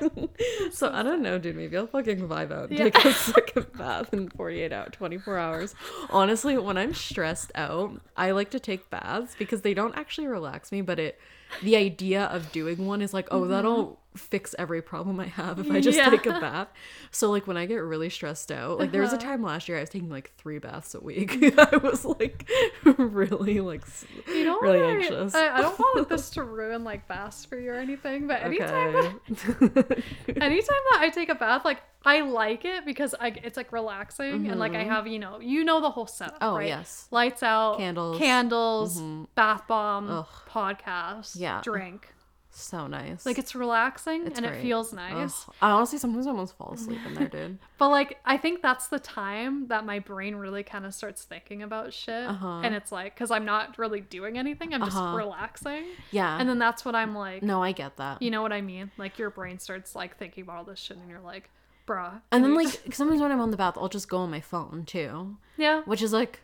bubble 0.00 0.18
head. 0.18 0.28
so 0.72 0.90
I 0.90 1.02
don't 1.02 1.20
know, 1.20 1.38
dude. 1.38 1.56
Maybe 1.56 1.76
I'll 1.76 1.86
fucking 1.86 2.20
vibe 2.28 2.52
out 2.52 2.70
and 2.70 2.78
Yeah. 2.78 2.84
take 2.84 3.04
a 3.04 3.12
second 3.12 3.66
bath 3.76 4.14
in 4.14 4.30
48 4.30 4.72
out 4.72 4.92
24 4.94 5.36
hours. 5.38 5.74
Honestly, 6.08 6.56
when 6.56 6.78
I'm 6.78 6.94
stressed 6.94 7.52
out, 7.54 8.00
I 8.16 8.30
like 8.30 8.50
to 8.52 8.60
take 8.60 8.88
baths 8.88 9.34
because 9.38 9.60
they 9.62 9.74
don't 9.74 9.94
actually 9.96 10.26
relax 10.28 10.72
me, 10.72 10.80
but 10.80 10.98
it 10.98 11.18
the 11.62 11.76
idea 11.76 12.24
of 12.24 12.50
doing 12.50 12.86
one 12.86 13.02
is 13.02 13.12
like, 13.12 13.28
oh, 13.30 13.46
that'll 13.46 14.00
fix 14.14 14.54
every 14.58 14.82
problem 14.82 15.18
I 15.20 15.26
have 15.26 15.58
if 15.58 15.70
I 15.70 15.80
just 15.80 15.98
Mm-hmm. 15.98 16.12
Yeah. 16.12 16.18
take 16.18 16.26
a 16.26 16.40
bath. 16.40 16.68
So 17.10 17.30
like 17.30 17.46
when 17.46 17.56
I 17.56 17.64
get 17.66 17.76
really 17.76 18.10
stressed 18.10 18.52
out, 18.52 18.78
like 18.78 18.92
there 18.92 19.00
was 19.02 19.12
a 19.12 19.16
Uh-huh. 19.16 19.24
time 19.26 19.42
last 19.42 19.68
year 19.68 19.78
I 19.78 19.80
was 19.80 19.88
taking 19.90 20.08
like 20.10 20.32
three 20.36 20.58
baths 20.58 20.94
a 20.94 21.00
week. 21.00 21.38
I 21.58 21.76
was 21.76 22.04
like 22.04 22.48
really 22.84 23.60
like 23.60 23.82
You 24.28 24.44
know, 24.44 24.58
really 24.60 24.82
I- 24.82 24.90
anxious. 24.96 25.34
I, 25.34 25.48
I 25.56 25.62
don't 25.62 25.78
want 25.78 26.08
this 26.10 26.30
to 26.30 26.42
ruin 26.44 26.84
like 26.84 27.08
baths 27.08 27.44
for 27.44 27.58
you 27.58 27.70
or 27.72 27.76
anything, 27.76 28.26
but 28.26 28.42
anytime 28.42 28.94
okay. 28.96 29.12
that, 29.30 30.02
anytime 30.28 30.82
that 30.90 30.98
I 31.00 31.10
take 31.12 31.28
a 31.28 31.34
bath, 31.34 31.64
like 31.64 31.80
I 32.04 32.20
like 32.22 32.64
it 32.64 32.84
because 32.84 33.14
I, 33.18 33.28
it's 33.28 33.56
like 33.56 33.72
relaxing 33.72 34.48
and 34.48 34.58
like 34.58 34.74
I 34.74 34.82
have 34.84 35.06
you 35.06 35.18
know 35.20 35.40
you 35.40 35.64
know 35.64 35.80
the 35.80 35.90
whole 35.90 36.06
setup. 36.06 36.34
Mm-hmm. 36.40 36.44
Oh, 36.44 36.56
right? 36.56 36.68
yes. 36.68 37.06
lights 37.10 37.42
out, 37.42 37.78
Candles. 37.78 38.18
candles, 38.18 39.00
Mhm. 39.00 39.26
bath 39.34 39.66
bomb, 39.68 40.10
Ugh. 40.10 40.26
podcast, 40.50 41.36
Yeah. 41.38 41.60
drink. 41.62 42.12
So 42.60 42.86
nice. 42.86 43.24
Like 43.24 43.38
it's 43.38 43.54
relaxing 43.54 44.26
It's 44.26 44.38
and 44.38 44.46
great. 44.46 44.58
it 44.58 44.62
feels 44.62 44.92
nice. 44.92 45.44
Ugh. 45.48 45.54
I 45.62 45.70
honestly 45.70 45.98
sometimes 45.98 46.26
I 46.26 46.30
almost 46.30 46.56
fall 46.56 46.72
asleep 46.74 46.98
in 47.06 47.14
there, 47.14 47.28
dude. 47.36 47.58
But 47.78 47.88
like 47.88 48.18
I 48.26 48.36
think 48.36 48.60
that's 48.62 48.88
the 48.88 48.98
time 48.98 49.68
that 49.68 49.86
my 49.86 49.98
brain 50.00 50.36
really 50.36 50.62
kind 50.62 50.84
of 50.84 50.92
starts 50.94 51.24
thinking 51.24 51.62
about 51.62 51.92
shit, 51.92 52.26
Uh-huh. 52.28 52.60
and 52.62 52.74
it's 52.74 52.92
like 52.92 53.14
because 53.14 53.30
I'm 53.30 53.44
not 53.44 53.78
really 53.78 54.00
doing 54.00 54.36
anything, 54.38 54.74
I'm 54.74 54.84
just 54.84 54.96
Uh-huh. 54.96 55.16
relaxing, 55.16 55.84
Yeah. 56.10 56.38
and 56.38 56.48
then 56.48 56.58
that's 56.58 56.84
what 56.84 56.94
I'm 56.94 57.14
like. 57.14 57.42
no, 57.42 57.62
I 57.62 57.72
get 57.72 57.96
that. 57.96 58.20
You 58.22 58.30
know 58.30 58.42
what 58.42 58.52
I 58.52 58.60
mean? 58.60 58.90
Like 58.98 59.18
your 59.18 59.30
brain 59.30 59.58
starts 59.58 59.94
like 59.94 60.16
thinking 60.18 60.42
about 60.44 60.56
all 60.58 60.64
this 60.64 60.78
shit, 60.78 60.98
and 60.98 61.08
you're 61.08 61.20
like, 61.20 61.50
bruh. 61.86 62.20
and 62.30 62.44
then 62.44 62.54
like 62.54 62.80
sometimes 62.92 63.20
when 63.20 63.32
I'm 63.32 63.40
on 63.40 63.50
the 63.50 63.56
bath, 63.56 63.74
I'll 63.76 63.88
just 63.88 64.08
go 64.08 64.18
on 64.18 64.30
my 64.30 64.40
phone 64.40 64.84
too, 64.86 65.36
yeah, 65.56 65.82
which 65.84 66.02
is 66.02 66.12
like, 66.12 66.40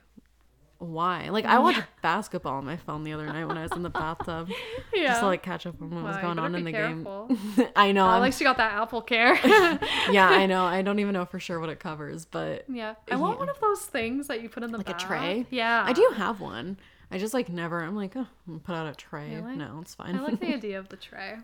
why? 0.78 1.28
Like 1.30 1.44
I 1.44 1.58
watched 1.58 1.82
basketball 2.02 2.54
on 2.54 2.64
my 2.64 2.76
phone 2.76 3.02
the 3.04 3.12
other 3.12 3.26
night 3.26 3.44
when 3.46 3.58
I 3.58 3.62
was 3.62 3.72
in 3.72 3.82
the 3.82 3.90
bathtub, 3.90 4.48
yeah. 4.94 5.06
just 5.08 5.20
to 5.20 5.26
like 5.26 5.42
catch 5.42 5.66
up 5.66 5.80
on 5.82 5.90
what 5.90 6.04
was 6.04 6.14
Wow, 6.14 6.16
you 6.16 6.22
going 6.22 6.38
on 6.38 6.54
in 6.54 6.64
the 6.64 6.72
careful. 6.72 7.26
game. 7.56 7.68
I 7.76 7.92
know. 7.92 8.06
At 8.06 8.10
I'm- 8.14 8.22
least 8.22 8.40
you 8.40 8.46
got 8.46 8.56
that 8.58 8.72
Apple 8.74 9.02
Care. 9.02 9.34
yeah, 10.10 10.28
I 10.28 10.46
know. 10.46 10.64
I 10.64 10.82
don't 10.82 10.98
even 11.00 11.14
know 11.14 11.24
for 11.24 11.40
sure 11.40 11.58
what 11.60 11.68
it 11.68 11.80
covers, 11.80 12.24
but 12.26 12.64
yeah, 12.68 12.94
I 13.10 13.16
want 13.16 13.34
Yeah. 13.34 13.38
one 13.40 13.48
of 13.48 13.60
those 13.60 13.80
things 13.82 14.28
that 14.28 14.40
you 14.42 14.48
put 14.48 14.62
in 14.62 14.70
the 14.70 14.78
like 14.78 14.88
a 14.88 14.94
tray. 14.94 15.46
Yeah, 15.50 15.82
I 15.84 15.92
do 15.92 16.12
have 16.16 16.40
one. 16.40 16.78
I 17.10 17.16
just 17.16 17.32
like 17.32 17.48
never. 17.48 17.80
I'm 17.82 17.96
like, 17.96 18.12
oh, 18.16 18.26
I'm 18.46 18.60
put 18.60 18.74
out 18.74 18.86
a 18.86 18.94
tray. 18.94 19.30
No, 19.30 19.78
it's 19.80 19.94
fine. 19.94 20.14
I 20.14 20.20
like 20.20 20.40
the 20.40 20.48
idea 20.54 20.78
of 20.78 20.88
the 20.90 20.96
tray. 20.96 21.36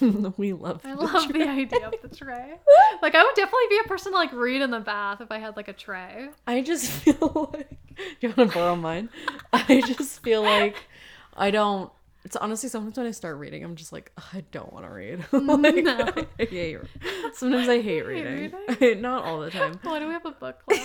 we 0.38 0.54
love. 0.54 0.80
I 0.84 0.94
the 0.94 1.02
love 1.02 1.28
tray. 1.28 1.44
the 1.44 1.50
idea 1.50 1.88
of 1.88 1.94
the 2.02 2.08
tray. 2.16 2.54
Like 3.02 3.14
I 3.14 3.22
would 3.22 3.34
definitely 3.34 3.66
be 3.68 3.80
a 3.84 3.88
person 3.88 4.12
to 4.12 4.18
like 4.18 4.32
read 4.32 4.62
in 4.62 4.70
the 4.70 4.80
bath 4.80 5.20
if 5.20 5.30
I 5.30 5.38
had 5.38 5.56
like 5.56 5.68
a 5.68 5.74
tray. 5.74 6.30
I 6.46 6.62
just 6.62 6.90
feel 6.90 7.50
like 7.52 7.78
you 8.20 8.32
want 8.34 8.50
to 8.50 8.58
borrow 8.58 8.76
mine. 8.76 9.10
I 9.52 9.82
just 9.86 10.22
feel 10.22 10.42
like 10.42 10.76
I 11.36 11.50
don't. 11.50 11.92
It's 12.24 12.36
honestly 12.36 12.68
sometimes 12.68 12.98
when 12.98 13.06
I 13.06 13.12
start 13.12 13.38
reading, 13.38 13.64
I'm 13.64 13.76
just 13.76 13.92
like 13.92 14.12
I 14.34 14.44
don't 14.52 14.72
want 14.72 14.84
to 14.84 14.90
read. 14.92 15.24
like, 15.32 15.76
No. 15.84 16.12
I 16.38 16.44
hate. 16.44 16.78
Sometimes 17.34 17.68
I 17.68 17.80
hate 17.80 18.02
reading. 18.06 18.52
Not 19.00 19.24
all 19.24 19.40
the 19.40 19.50
time, 19.50 19.78
Why 19.82 19.98
do 19.98 20.06
we 20.06 20.12
have 20.12 20.26
a 20.26 20.32
book 20.32 20.58
club? 20.66 20.80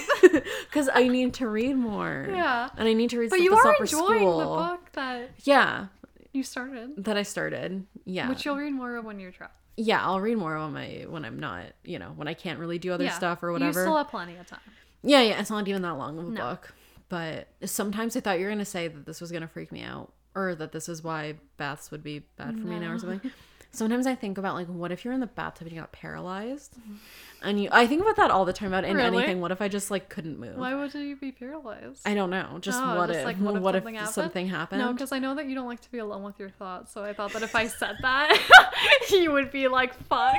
because 0.70 0.90
I 0.94 1.08
need 1.08 1.34
to 1.36 1.48
read 1.48 1.76
more. 1.76 2.28
Yeah. 2.30 2.70
and 2.78 2.88
I 2.88 2.94
need 2.94 3.10
to 3.10 3.20
read. 3.20 3.30
but 3.30 3.42
you 3.42 3.54
are 3.54 3.76
enjoying 3.80 4.20
school. 4.20 4.38
the 4.40 4.46
book 4.46 4.92
that 4.94 5.32
Yeah, 5.44 5.88
you 6.32 6.44
started, 6.44 7.04
that 7.04 7.18
I 7.18 7.24
started. 7.24 7.86
Yeah, 8.06 8.30
which 8.30 8.46
you'll 8.46 8.56
read 8.58 8.72
more 8.74 8.96
of 8.96 9.04
when 9.06 9.20
you're 9.20 9.32
trapped. 9.32 9.56
yeah. 9.78 10.06
I'll 10.06 10.22
read 10.22 10.38
more 10.38 10.58
when 10.58 10.72
my 10.74 11.06
when 11.10 11.26
I'm 11.26 11.40
not. 11.40 11.66
You 11.84 12.00
know, 12.00 12.12
when 12.16 12.28
I 12.30 12.34
can't 12.34 12.60
really 12.60 12.80
do 12.80 12.94
other 12.94 13.04
yeah. 13.06 13.12
stuff 13.12 13.44
or 13.44 13.52
whatever. 13.52 13.80
You 13.82 13.86
still 13.86 13.98
have 13.98 14.10
plenty 14.10 14.38
of 14.38 14.48
time. 14.48 14.60
Yeah, 15.04 15.22
yeah, 15.22 15.40
it's 15.40 15.50
not 15.50 15.68
even 15.68 15.82
that 15.82 15.94
long 15.98 16.18
of 16.18 16.28
a 16.28 16.32
No. 16.32 16.42
book. 16.52 16.74
But 17.10 17.48
sometimes 17.66 18.16
I 18.16 18.22
thought 18.22 18.40
you 18.40 18.46
were 18.46 18.52
gonna 18.52 18.64
say 18.66 18.88
that 18.88 19.06
this 19.06 19.20
was 19.22 19.32
gonna 19.32 19.48
freak 19.48 19.72
me 19.72 19.82
out, 19.84 20.12
or 20.36 20.56
that 20.56 20.72
this 20.72 20.90
is 20.90 21.04
why 21.04 21.36
baths 21.58 21.92
would 21.92 22.04
be 22.04 22.20
bad 22.38 22.60
for 22.60 22.68
me 22.68 22.80
now 22.80 22.92
or 22.92 23.00
something. 23.00 23.32
Sometimes 23.72 24.08
I 24.08 24.16
think 24.16 24.38
about 24.38 24.54
like, 24.56 24.68
what 24.68 24.94
if 24.94 25.04
you're 25.04 25.14
in 25.14 25.20
the 25.20 25.28
bathtub 25.28 25.68
and 25.68 25.76
you 25.76 25.82
got 25.82 25.92
paralyzed, 25.92 26.78
mm-hmm. 26.80 26.96
and 27.42 27.62
you? 27.62 27.68
I 27.74 27.86
think 27.88 28.02
about 28.02 28.16
that 28.16 28.32
all 28.32 28.46
the 28.46 28.54
time 28.54 28.70
about 28.70 28.86
in 28.86 28.96
Really? 28.96 29.18
anything. 29.18 29.42
What 29.42 29.52
if 29.52 29.62
I 29.62 29.68
just 29.68 29.92
like 29.92 30.08
couldn't 30.08 30.40
move? 30.40 30.56
Why 30.56 30.74
would 30.74 30.94
you 30.94 31.18
be 31.18 31.34
paralyzed? 31.34 32.02
I 32.06 32.14
don't 32.14 32.30
know. 32.30 32.58
Just 32.62 32.82
Oh, 32.82 32.96
what 32.96 33.08
just, 33.08 33.20
if? 33.20 33.26
like, 33.26 33.36
what 33.38 33.58
if 33.58 33.62
what 33.62 33.76
if 33.76 33.84
something 33.84 33.96
happened? 33.96 34.14
something 34.14 34.48
happened? 34.48 34.82
No, 34.82 34.94
because 34.94 35.12
I 35.12 35.20
know 35.20 35.36
that 35.36 35.48
you 35.48 35.56
don't 35.56 35.68
like 35.68 35.82
to 35.82 35.92
be 35.92 35.98
alone 35.98 36.24
with 36.24 36.40
your 36.40 36.50
thoughts. 36.52 36.94
So 36.94 37.04
I 37.04 37.12
thought 37.12 37.34
that 37.34 37.44
if 37.44 37.54
I 37.54 37.68
said 37.68 37.98
that, 38.02 38.72
you 39.10 39.32
would 39.34 39.52
be 39.52 39.68
like, 39.68 39.94
"Fuck." 39.94 40.36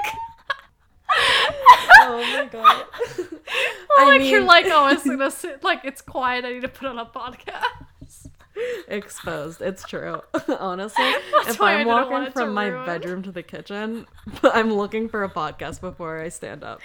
oh 1.10 2.36
my 2.38 2.48
god. 2.50 2.86
Well, 3.18 3.28
I 3.98 4.04
like 4.18 4.22
you're 4.22 4.42
like, 4.42 4.66
oh, 4.68 4.88
it's 4.88 5.04
gonna 5.04 5.30
sit, 5.30 5.62
like 5.62 5.80
it's 5.84 6.00
quiet. 6.00 6.44
I 6.44 6.54
need 6.54 6.62
to 6.62 6.68
put 6.68 6.88
on 6.88 6.98
a 6.98 7.06
podcast. 7.06 7.86
Exposed. 8.88 9.60
It's 9.60 9.84
true. 9.84 10.22
Honestly, 10.48 11.04
if 11.48 11.60
I 11.60 11.74
I'm 11.74 11.86
walking 11.86 12.32
from 12.32 12.54
my 12.54 12.66
ruin. 12.66 12.86
bedroom 12.86 13.22
to 13.24 13.32
the 13.32 13.42
kitchen, 13.42 14.06
I'm 14.42 14.72
looking 14.72 15.08
for 15.08 15.24
a 15.24 15.28
podcast 15.28 15.80
before 15.80 16.20
I 16.20 16.28
stand 16.28 16.64
up. 16.64 16.80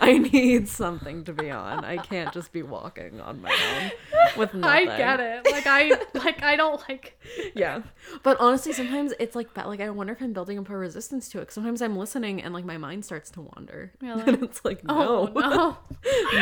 I 0.00 0.18
need 0.18 0.68
something 0.68 1.24
to 1.24 1.32
be 1.32 1.50
on. 1.50 1.84
I 1.84 1.96
can't 1.98 2.32
just 2.32 2.52
be 2.52 2.62
walking 2.62 3.20
on 3.20 3.40
my 3.42 3.50
own 3.50 3.90
with 4.38 4.54
nothing. 4.54 4.88
I 4.88 4.96
get 4.96 5.20
it. 5.20 5.50
Like 5.50 5.66
I, 5.66 5.92
like 6.14 6.42
I 6.42 6.56
don't 6.56 6.82
like. 6.88 7.20
Yeah, 7.54 7.82
but 8.22 8.38
honestly, 8.40 8.72
sometimes 8.72 9.12
it's 9.18 9.34
like 9.34 9.54
that. 9.54 9.68
Like 9.68 9.80
I 9.80 9.90
wonder 9.90 10.12
if 10.12 10.22
I'm 10.22 10.32
building 10.32 10.58
up 10.58 10.70
a 10.70 10.76
resistance 10.76 11.28
to 11.30 11.40
it. 11.40 11.52
sometimes 11.52 11.82
I'm 11.82 11.96
listening 11.96 12.42
and 12.42 12.54
like 12.54 12.64
my 12.64 12.78
mind 12.78 13.04
starts 13.04 13.30
to 13.32 13.42
wander. 13.42 13.92
Really? 14.00 14.22
And 14.26 14.42
it's 14.42 14.64
like 14.64 14.80
Oh 14.88 15.26
no, 15.34 15.76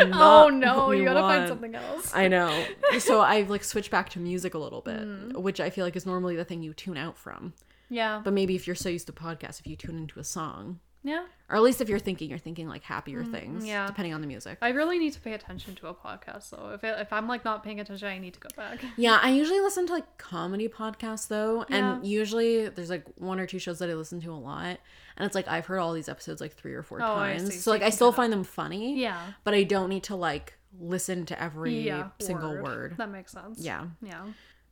no! 0.05 0.11
oh 0.15 0.49
no! 0.49 0.91
You 0.91 1.05
gotta 1.05 1.21
want. 1.21 1.37
find 1.39 1.49
something 1.49 1.75
else. 1.75 2.13
I 2.15 2.29
know. 2.29 2.65
So 2.99 3.21
I've 3.21 3.51
like 3.51 3.65
switched 3.65 3.91
back 3.91 4.11
to 4.11 4.19
music 4.19 4.55
a 4.55 4.59
little 4.61 4.81
bit, 4.83 5.01
Mm. 5.01 5.37
which 5.43 5.61
I 5.61 5.71
feel 5.71 5.85
like 5.85 5.97
is 5.97 6.07
normally 6.07 6.37
the 6.37 6.45
thing 6.45 6.63
you 6.63 6.73
tune 6.75 6.97
out 6.97 7.17
from. 7.19 7.55
Yeah. 7.89 8.21
But 8.23 8.33
maybe 8.33 8.55
if 8.55 8.67
you're 8.67 8.77
so 8.77 8.89
used 8.89 9.07
to 9.09 9.13
podcasts, 9.13 9.59
if 9.61 9.67
you 9.67 9.77
tune 9.77 9.97
into 9.99 10.21
a 10.21 10.25
song, 10.25 10.79
Yeah. 11.03 11.25
or 11.49 11.57
at 11.57 11.63
least 11.63 11.81
if 11.81 11.89
you're 11.89 11.99
thinking, 11.99 12.29
you're 12.31 12.39
thinking 12.39 12.69
like 12.69 12.83
happier 12.85 13.25
things, 13.25 13.65
Mm, 13.65 13.69
yeah. 13.69 13.87
depending 13.87 14.13
on 14.15 14.21
the 14.21 14.27
music. 14.27 14.59
I 14.63 14.69
really 14.69 14.99
need 14.99 15.13
to 15.15 15.21
pay 15.21 15.33
attention 15.33 15.75
to 15.77 15.89
a 15.89 15.95
podcast 15.95 16.51
though. 16.51 16.71
If 16.75 16.85
it, 16.85 17.01
if 17.01 17.13
I'm 17.13 17.27
like 17.27 17.43
not 17.45 17.65
paying 17.65 17.81
attention, 17.81 18.07
I 18.07 18.19
need 18.19 18.35
to 18.35 18.41
go 18.41 18.49
back. 18.55 18.81
Yeah, 18.99 19.19
I 19.23 19.31
usually 19.31 19.61
listen 19.61 19.87
to 19.89 19.93
like 19.95 20.19
comedy 20.19 20.69
podcasts 20.69 21.27
though, 21.27 21.63
and 21.71 22.05
Yeah. 22.05 22.09
usually 22.19 22.69
there's 22.69 22.91
like 22.91 23.05
one 23.19 23.41
or 23.41 23.47
two 23.47 23.59
shows 23.59 23.79
that 23.81 23.89
I 23.91 23.95
listen 23.95 24.21
to 24.21 24.33
a 24.33 24.37
lot, 24.39 24.79
and 25.17 25.27
it's 25.27 25.35
like 25.35 25.49
I've 25.49 25.67
heard 25.67 25.79
all 25.79 25.95
these 25.95 26.09
episodes 26.09 26.41
like 26.41 26.53
three 26.53 26.75
or 26.75 26.83
four 26.83 27.01
Oh, 27.03 27.17
I 27.17 27.33
times, 27.33 27.55
see. 27.55 27.59
so 27.59 27.71
like 27.71 27.83
I 27.83 27.91
still 27.91 28.13
find 28.13 28.33
them 28.33 28.45
funny, 28.45 29.01
Yeah. 29.01 29.33
but 29.43 29.55
I 29.55 29.63
don't 29.65 29.89
need 29.89 30.05
to 30.05 30.17
like 30.17 30.55
listen 30.79 31.27
to 31.27 31.43
every 31.43 31.81
Yeah. 31.81 32.11
single 32.21 32.63
word. 32.63 32.97
That 32.99 33.11
makes 33.11 33.33
sense. 33.33 33.59
Yeah, 33.59 33.87
Yeah. 34.03 34.27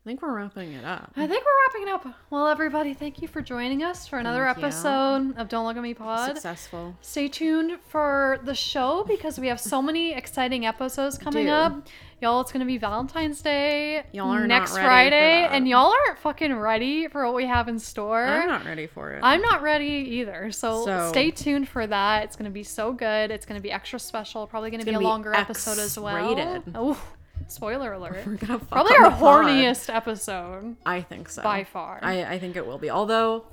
I 0.09 0.11
think 0.11 0.22
we're 0.22 0.32
wrapping 0.32 0.72
it 0.72 0.86
up. 0.86 1.12
I 1.18 1.26
think 1.26 1.44
we're 1.44 1.80
wrapping 1.82 1.82
it 1.86 1.90
up. 2.09 2.14
Well, 2.30 2.46
everybody, 2.46 2.94
thank 2.94 3.20
you 3.20 3.28
for 3.28 3.42
joining 3.42 3.82
us 3.82 4.09
for 4.09 4.18
another 4.18 4.42
Thank 4.46 4.56
you. 4.56 4.64
episode 4.64 5.36
of 5.36 5.50
Don't 5.50 5.66
Look 5.66 5.76
at 5.76 5.82
Me 5.82 5.92
Pod. 5.92 6.30
Successful. 6.30 6.96
Stay 7.02 7.28
tuned 7.28 7.78
for 7.88 8.40
the 8.42 8.54
show 8.54 9.04
because 9.06 9.38
we 9.38 9.48
have 9.48 9.61
so 9.61 9.82
many 9.88 10.14
exciting 10.14 10.64
episodes 10.64 11.18
coming 11.18 11.44
Dude. 11.44 11.52
up. 11.52 11.86
Y'all, 12.22 12.40
it's 12.40 12.50
gonna 12.50 12.64
be 12.64 12.78
Valentine's 12.78 13.42
Day 13.42 14.02
Y'all 14.12 14.30
are 14.32 14.46
next 14.46 14.72
Friday, 14.72 15.46
and 15.46 15.68
y'all 15.68 15.92
aren't 16.06 16.18
fucking 16.18 16.52
ready 16.56 17.06
for 17.06 17.26
what 17.26 17.34
we 17.34 17.44
have 17.44 17.68
in 17.68 17.78
store. 17.78 18.24
I'm 18.24 18.48
not 18.48 18.64
ready 18.64 18.86
for 18.86 19.12
it. 19.12 19.20
I'm 19.22 19.42
not 19.42 19.61
ready 19.62 19.84
either. 20.16 20.50
So, 20.50 20.86
So- 20.86 21.09
stay 21.11 21.30
tuned 21.30 21.68
for 21.68 21.86
that. 21.86 22.24
It's 22.24 22.34
going 22.34 22.50
to 22.50 22.54
be 22.54 22.64
so 22.64 22.92
good. 22.92 23.30
It's 23.30 23.44
going 23.44 23.59
to 23.61 23.62
be 23.62 23.70
extra 23.70 23.98
special. 24.00 24.46
Probably 24.46 24.70
going 24.70 24.80
to 24.80 24.86
be 24.86 24.92
gonna 24.92 24.98
a 24.98 25.06
be 25.06 25.06
longer 25.06 25.34
episode 25.34 25.78
as 25.78 25.96
well. 25.98 26.64
Oh, 26.74 26.98
spoiler 27.47 27.93
alert. 27.93 28.24
We're 28.26 28.34
gonna 28.36 28.59
fuck 28.59 28.68
Probably 28.70 28.97
our 28.97 29.11
the 29.11 29.16
pod. 29.16 29.45
horniest 29.47 29.95
episode 29.95 30.76
I 30.84 31.01
think 31.03 31.28
so. 31.28 31.43
by 31.43 31.64
far. 31.64 31.99
I, 32.03 32.24
I 32.24 32.39
think 32.39 32.57
it 32.57 32.66
will 32.66 32.78
be. 32.78 32.91
Although 32.91 33.45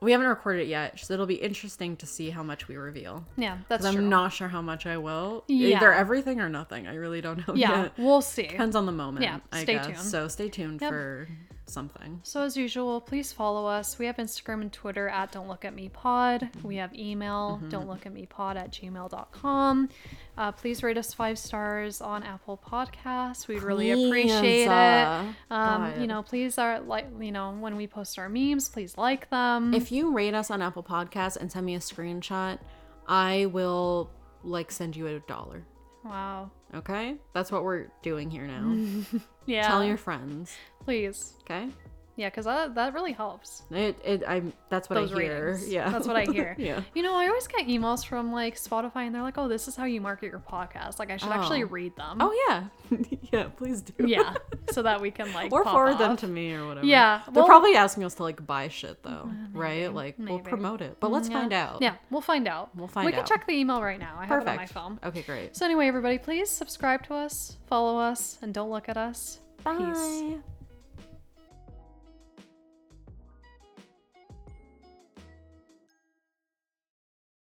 we 0.00 0.12
haven't 0.12 0.26
recorded 0.26 0.62
it 0.62 0.68
yet, 0.68 1.00
so 1.00 1.14
it'll 1.14 1.26
be 1.26 1.34
interesting 1.36 1.96
to 1.96 2.06
see 2.06 2.30
how 2.30 2.42
much 2.42 2.68
we 2.68 2.76
reveal. 2.76 3.24
yeah, 3.36 3.58
that's 3.68 3.88
true. 3.90 3.98
I'm 4.02 4.08
not 4.08 4.32
sure 4.32 4.46
how 4.48 4.60
much 4.62 4.86
I 4.86 4.98
will. 4.98 5.44
Yeah. 5.48 5.76
Either 5.78 5.92
everything 5.92 6.40
or 6.40 6.48
nothing. 6.48 6.86
I 6.86 6.94
really 6.94 7.20
don't 7.22 7.46
know 7.48 7.54
yeah, 7.54 7.82
yet. 7.84 7.92
we'll 7.98 8.20
see. 8.22 8.46
Depends 8.46 8.76
on 8.76 8.84
the 8.86 8.92
moment. 8.92 9.24
Yeah, 9.24 9.40
I 9.52 9.62
stay 9.62 9.74
guess. 9.74 9.86
tuned. 9.86 9.98
So 9.98 10.28
stay 10.28 10.48
tuned 10.50 10.80
Yep. 10.82 10.90
for 10.90 11.28
something. 11.68 12.20
So 12.22 12.42
as 12.42 12.56
usual, 12.56 13.00
please 13.00 13.32
follow 13.32 13.66
us. 13.66 13.98
We 13.98 14.06
have 14.06 14.16
Instagram 14.16 14.62
and 14.62 14.72
Twitter 14.72 15.08
at 15.08 15.32
Don't 15.32 15.48
Look 15.48 15.64
at 15.64 15.74
Me 15.74 15.88
Pod. 15.88 16.48
We 16.62 16.76
have 16.76 16.94
email 16.94 17.56
Mm-hmm. 17.56 17.68
Don't 17.68 17.88
Look 17.88 18.06
at 18.06 18.12
Me 18.12 18.26
Pod 18.26 18.56
at 18.56 18.72
gmail.com. 18.72 19.88
Uh, 20.38 20.52
please 20.52 20.82
rate 20.82 20.98
us 20.98 21.14
five 21.14 21.38
stars 21.38 22.00
on 22.00 22.22
Apple 22.22 22.60
Podcasts. 22.64 23.48
We'd 23.48 23.62
really 23.62 23.92
Please, 23.92 24.06
appreciate 24.06 24.68
uh, 24.68 25.24
it. 25.24 25.52
Um, 25.52 26.00
you 26.00 26.06
know, 26.06 26.22
please 26.22 26.58
are 26.58 26.80
like 26.80 27.06
you 27.20 27.32
know 27.32 27.52
when 27.52 27.76
we 27.76 27.86
post 27.86 28.18
our 28.18 28.28
memes, 28.28 28.68
please 28.68 28.96
like 28.98 29.30
them. 29.30 29.72
If 29.74 29.90
you 29.90 30.12
rate 30.12 30.34
us 30.34 30.50
on 30.50 30.60
Apple 30.62 30.82
Podcasts 30.82 31.36
and 31.36 31.50
send 31.50 31.64
me 31.66 31.74
a 31.74 31.78
screenshot, 31.80 32.58
I 33.08 33.46
will 33.46 34.10
like 34.42 34.70
send 34.70 34.96
you 34.96 35.06
a 35.06 35.20
dollar. 35.20 35.64
Wow. 36.08 36.50
Okay? 36.74 37.16
That's 37.32 37.50
what 37.52 37.62
we're 37.64 37.86
doing 38.02 38.30
here 38.30 38.46
now. 38.46 38.76
Yeah. 39.46 39.68
Tell 39.68 39.84
your 39.84 39.96
friends. 39.96 40.56
please. 40.84 41.34
Okay? 41.42 41.68
Yeah, 42.18 42.28
because 42.30 42.46
that 42.46 42.74
that 42.76 42.94
really 42.94 43.12
helps. 43.12 43.62
It, 43.70 43.96
it 44.02 44.22
I'm 44.26 44.54
that's 44.70 44.88
what 44.88 44.96
Those 44.96 45.12
I 45.12 45.20
hear. 45.20 45.44
ratings. 45.50 45.68
Yeah. 45.68 45.90
That's 45.90 46.06
what 46.06 46.16
I 46.16 46.24
hear. 46.32 46.56
yeah. 46.58 46.80
You 46.94 47.02
know, 47.02 47.14
I 47.14 47.26
always 47.28 47.46
get 47.46 47.66
emails 47.66 48.06
from 48.06 48.32
like 48.32 48.56
Spotify 48.56 49.04
and 49.06 49.14
they're 49.14 49.22
like, 49.22 49.36
oh, 49.36 49.48
this 49.48 49.68
is 49.68 49.76
how 49.76 49.84
you 49.84 50.00
market 50.00 50.30
your 50.30 50.40
podcast. 50.40 50.98
Like, 50.98 51.10
I 51.10 51.18
should 51.18 51.28
actually 51.30 51.62
Oh. 51.64 51.66
read 51.66 51.94
them. 51.96 52.16
Oh 52.20 52.32
yeah. 52.48 52.98
yeah, 53.32 53.44
please 53.56 53.82
do. 53.82 54.06
yeah. 54.06 54.34
So 54.72 54.82
that 54.82 55.00
we 55.00 55.12
can 55.12 55.32
like 55.32 55.52
or 55.52 55.62
pop 55.62 55.74
forward 55.74 55.98
them 55.98 56.12
off. 56.12 56.20
to 56.20 56.26
me 56.26 56.52
or 56.52 56.66
whatever. 56.66 56.84
Yeah, 56.86 57.20
They're 57.32 57.44
Mm, 57.44 57.46
probably 57.46 57.76
asking 57.76 58.02
us 58.02 58.14
to 58.14 58.24
like 58.24 58.44
buy 58.44 58.66
shit 58.66 59.00
though, 59.04 59.30
right? 59.52 59.94
Like 59.94 60.16
we'll 60.18 60.40
promote 60.40 60.80
it. 60.80 60.96
But 60.98 61.12
let's 61.12 61.28
Yeah. 61.28 61.38
find 61.40 61.52
out. 61.52 61.80
Yeah, 61.82 61.94
we'll 62.10 62.20
find 62.20 62.48
out. 62.48 62.74
We'll 62.74 62.88
find 62.88 63.06
We 63.06 63.12
can 63.12 63.24
check 63.24 63.46
the 63.46 63.52
email 63.52 63.80
right 63.80 63.98
now. 64.00 64.16
I 64.18 64.26
have 64.26 64.40
it 64.42 64.48
on 64.48 64.56
my 64.56 64.62
Perfect. 64.66 64.72
phone. 64.72 64.98
Okay, 65.04 65.22
great. 65.22 65.54
So 65.56 65.64
anyway, 65.64 65.86
everybody, 65.86 66.18
please 66.18 66.50
subscribe 66.50 67.04
to 67.06 67.14
us, 67.14 67.58
follow 67.68 67.96
us, 67.98 68.38
and 68.42 68.52
don't 68.52 68.70
look 68.70 68.88
at 68.88 68.96
us. 68.96 69.38
Bye. 69.62 69.76
Peace. 69.78 70.42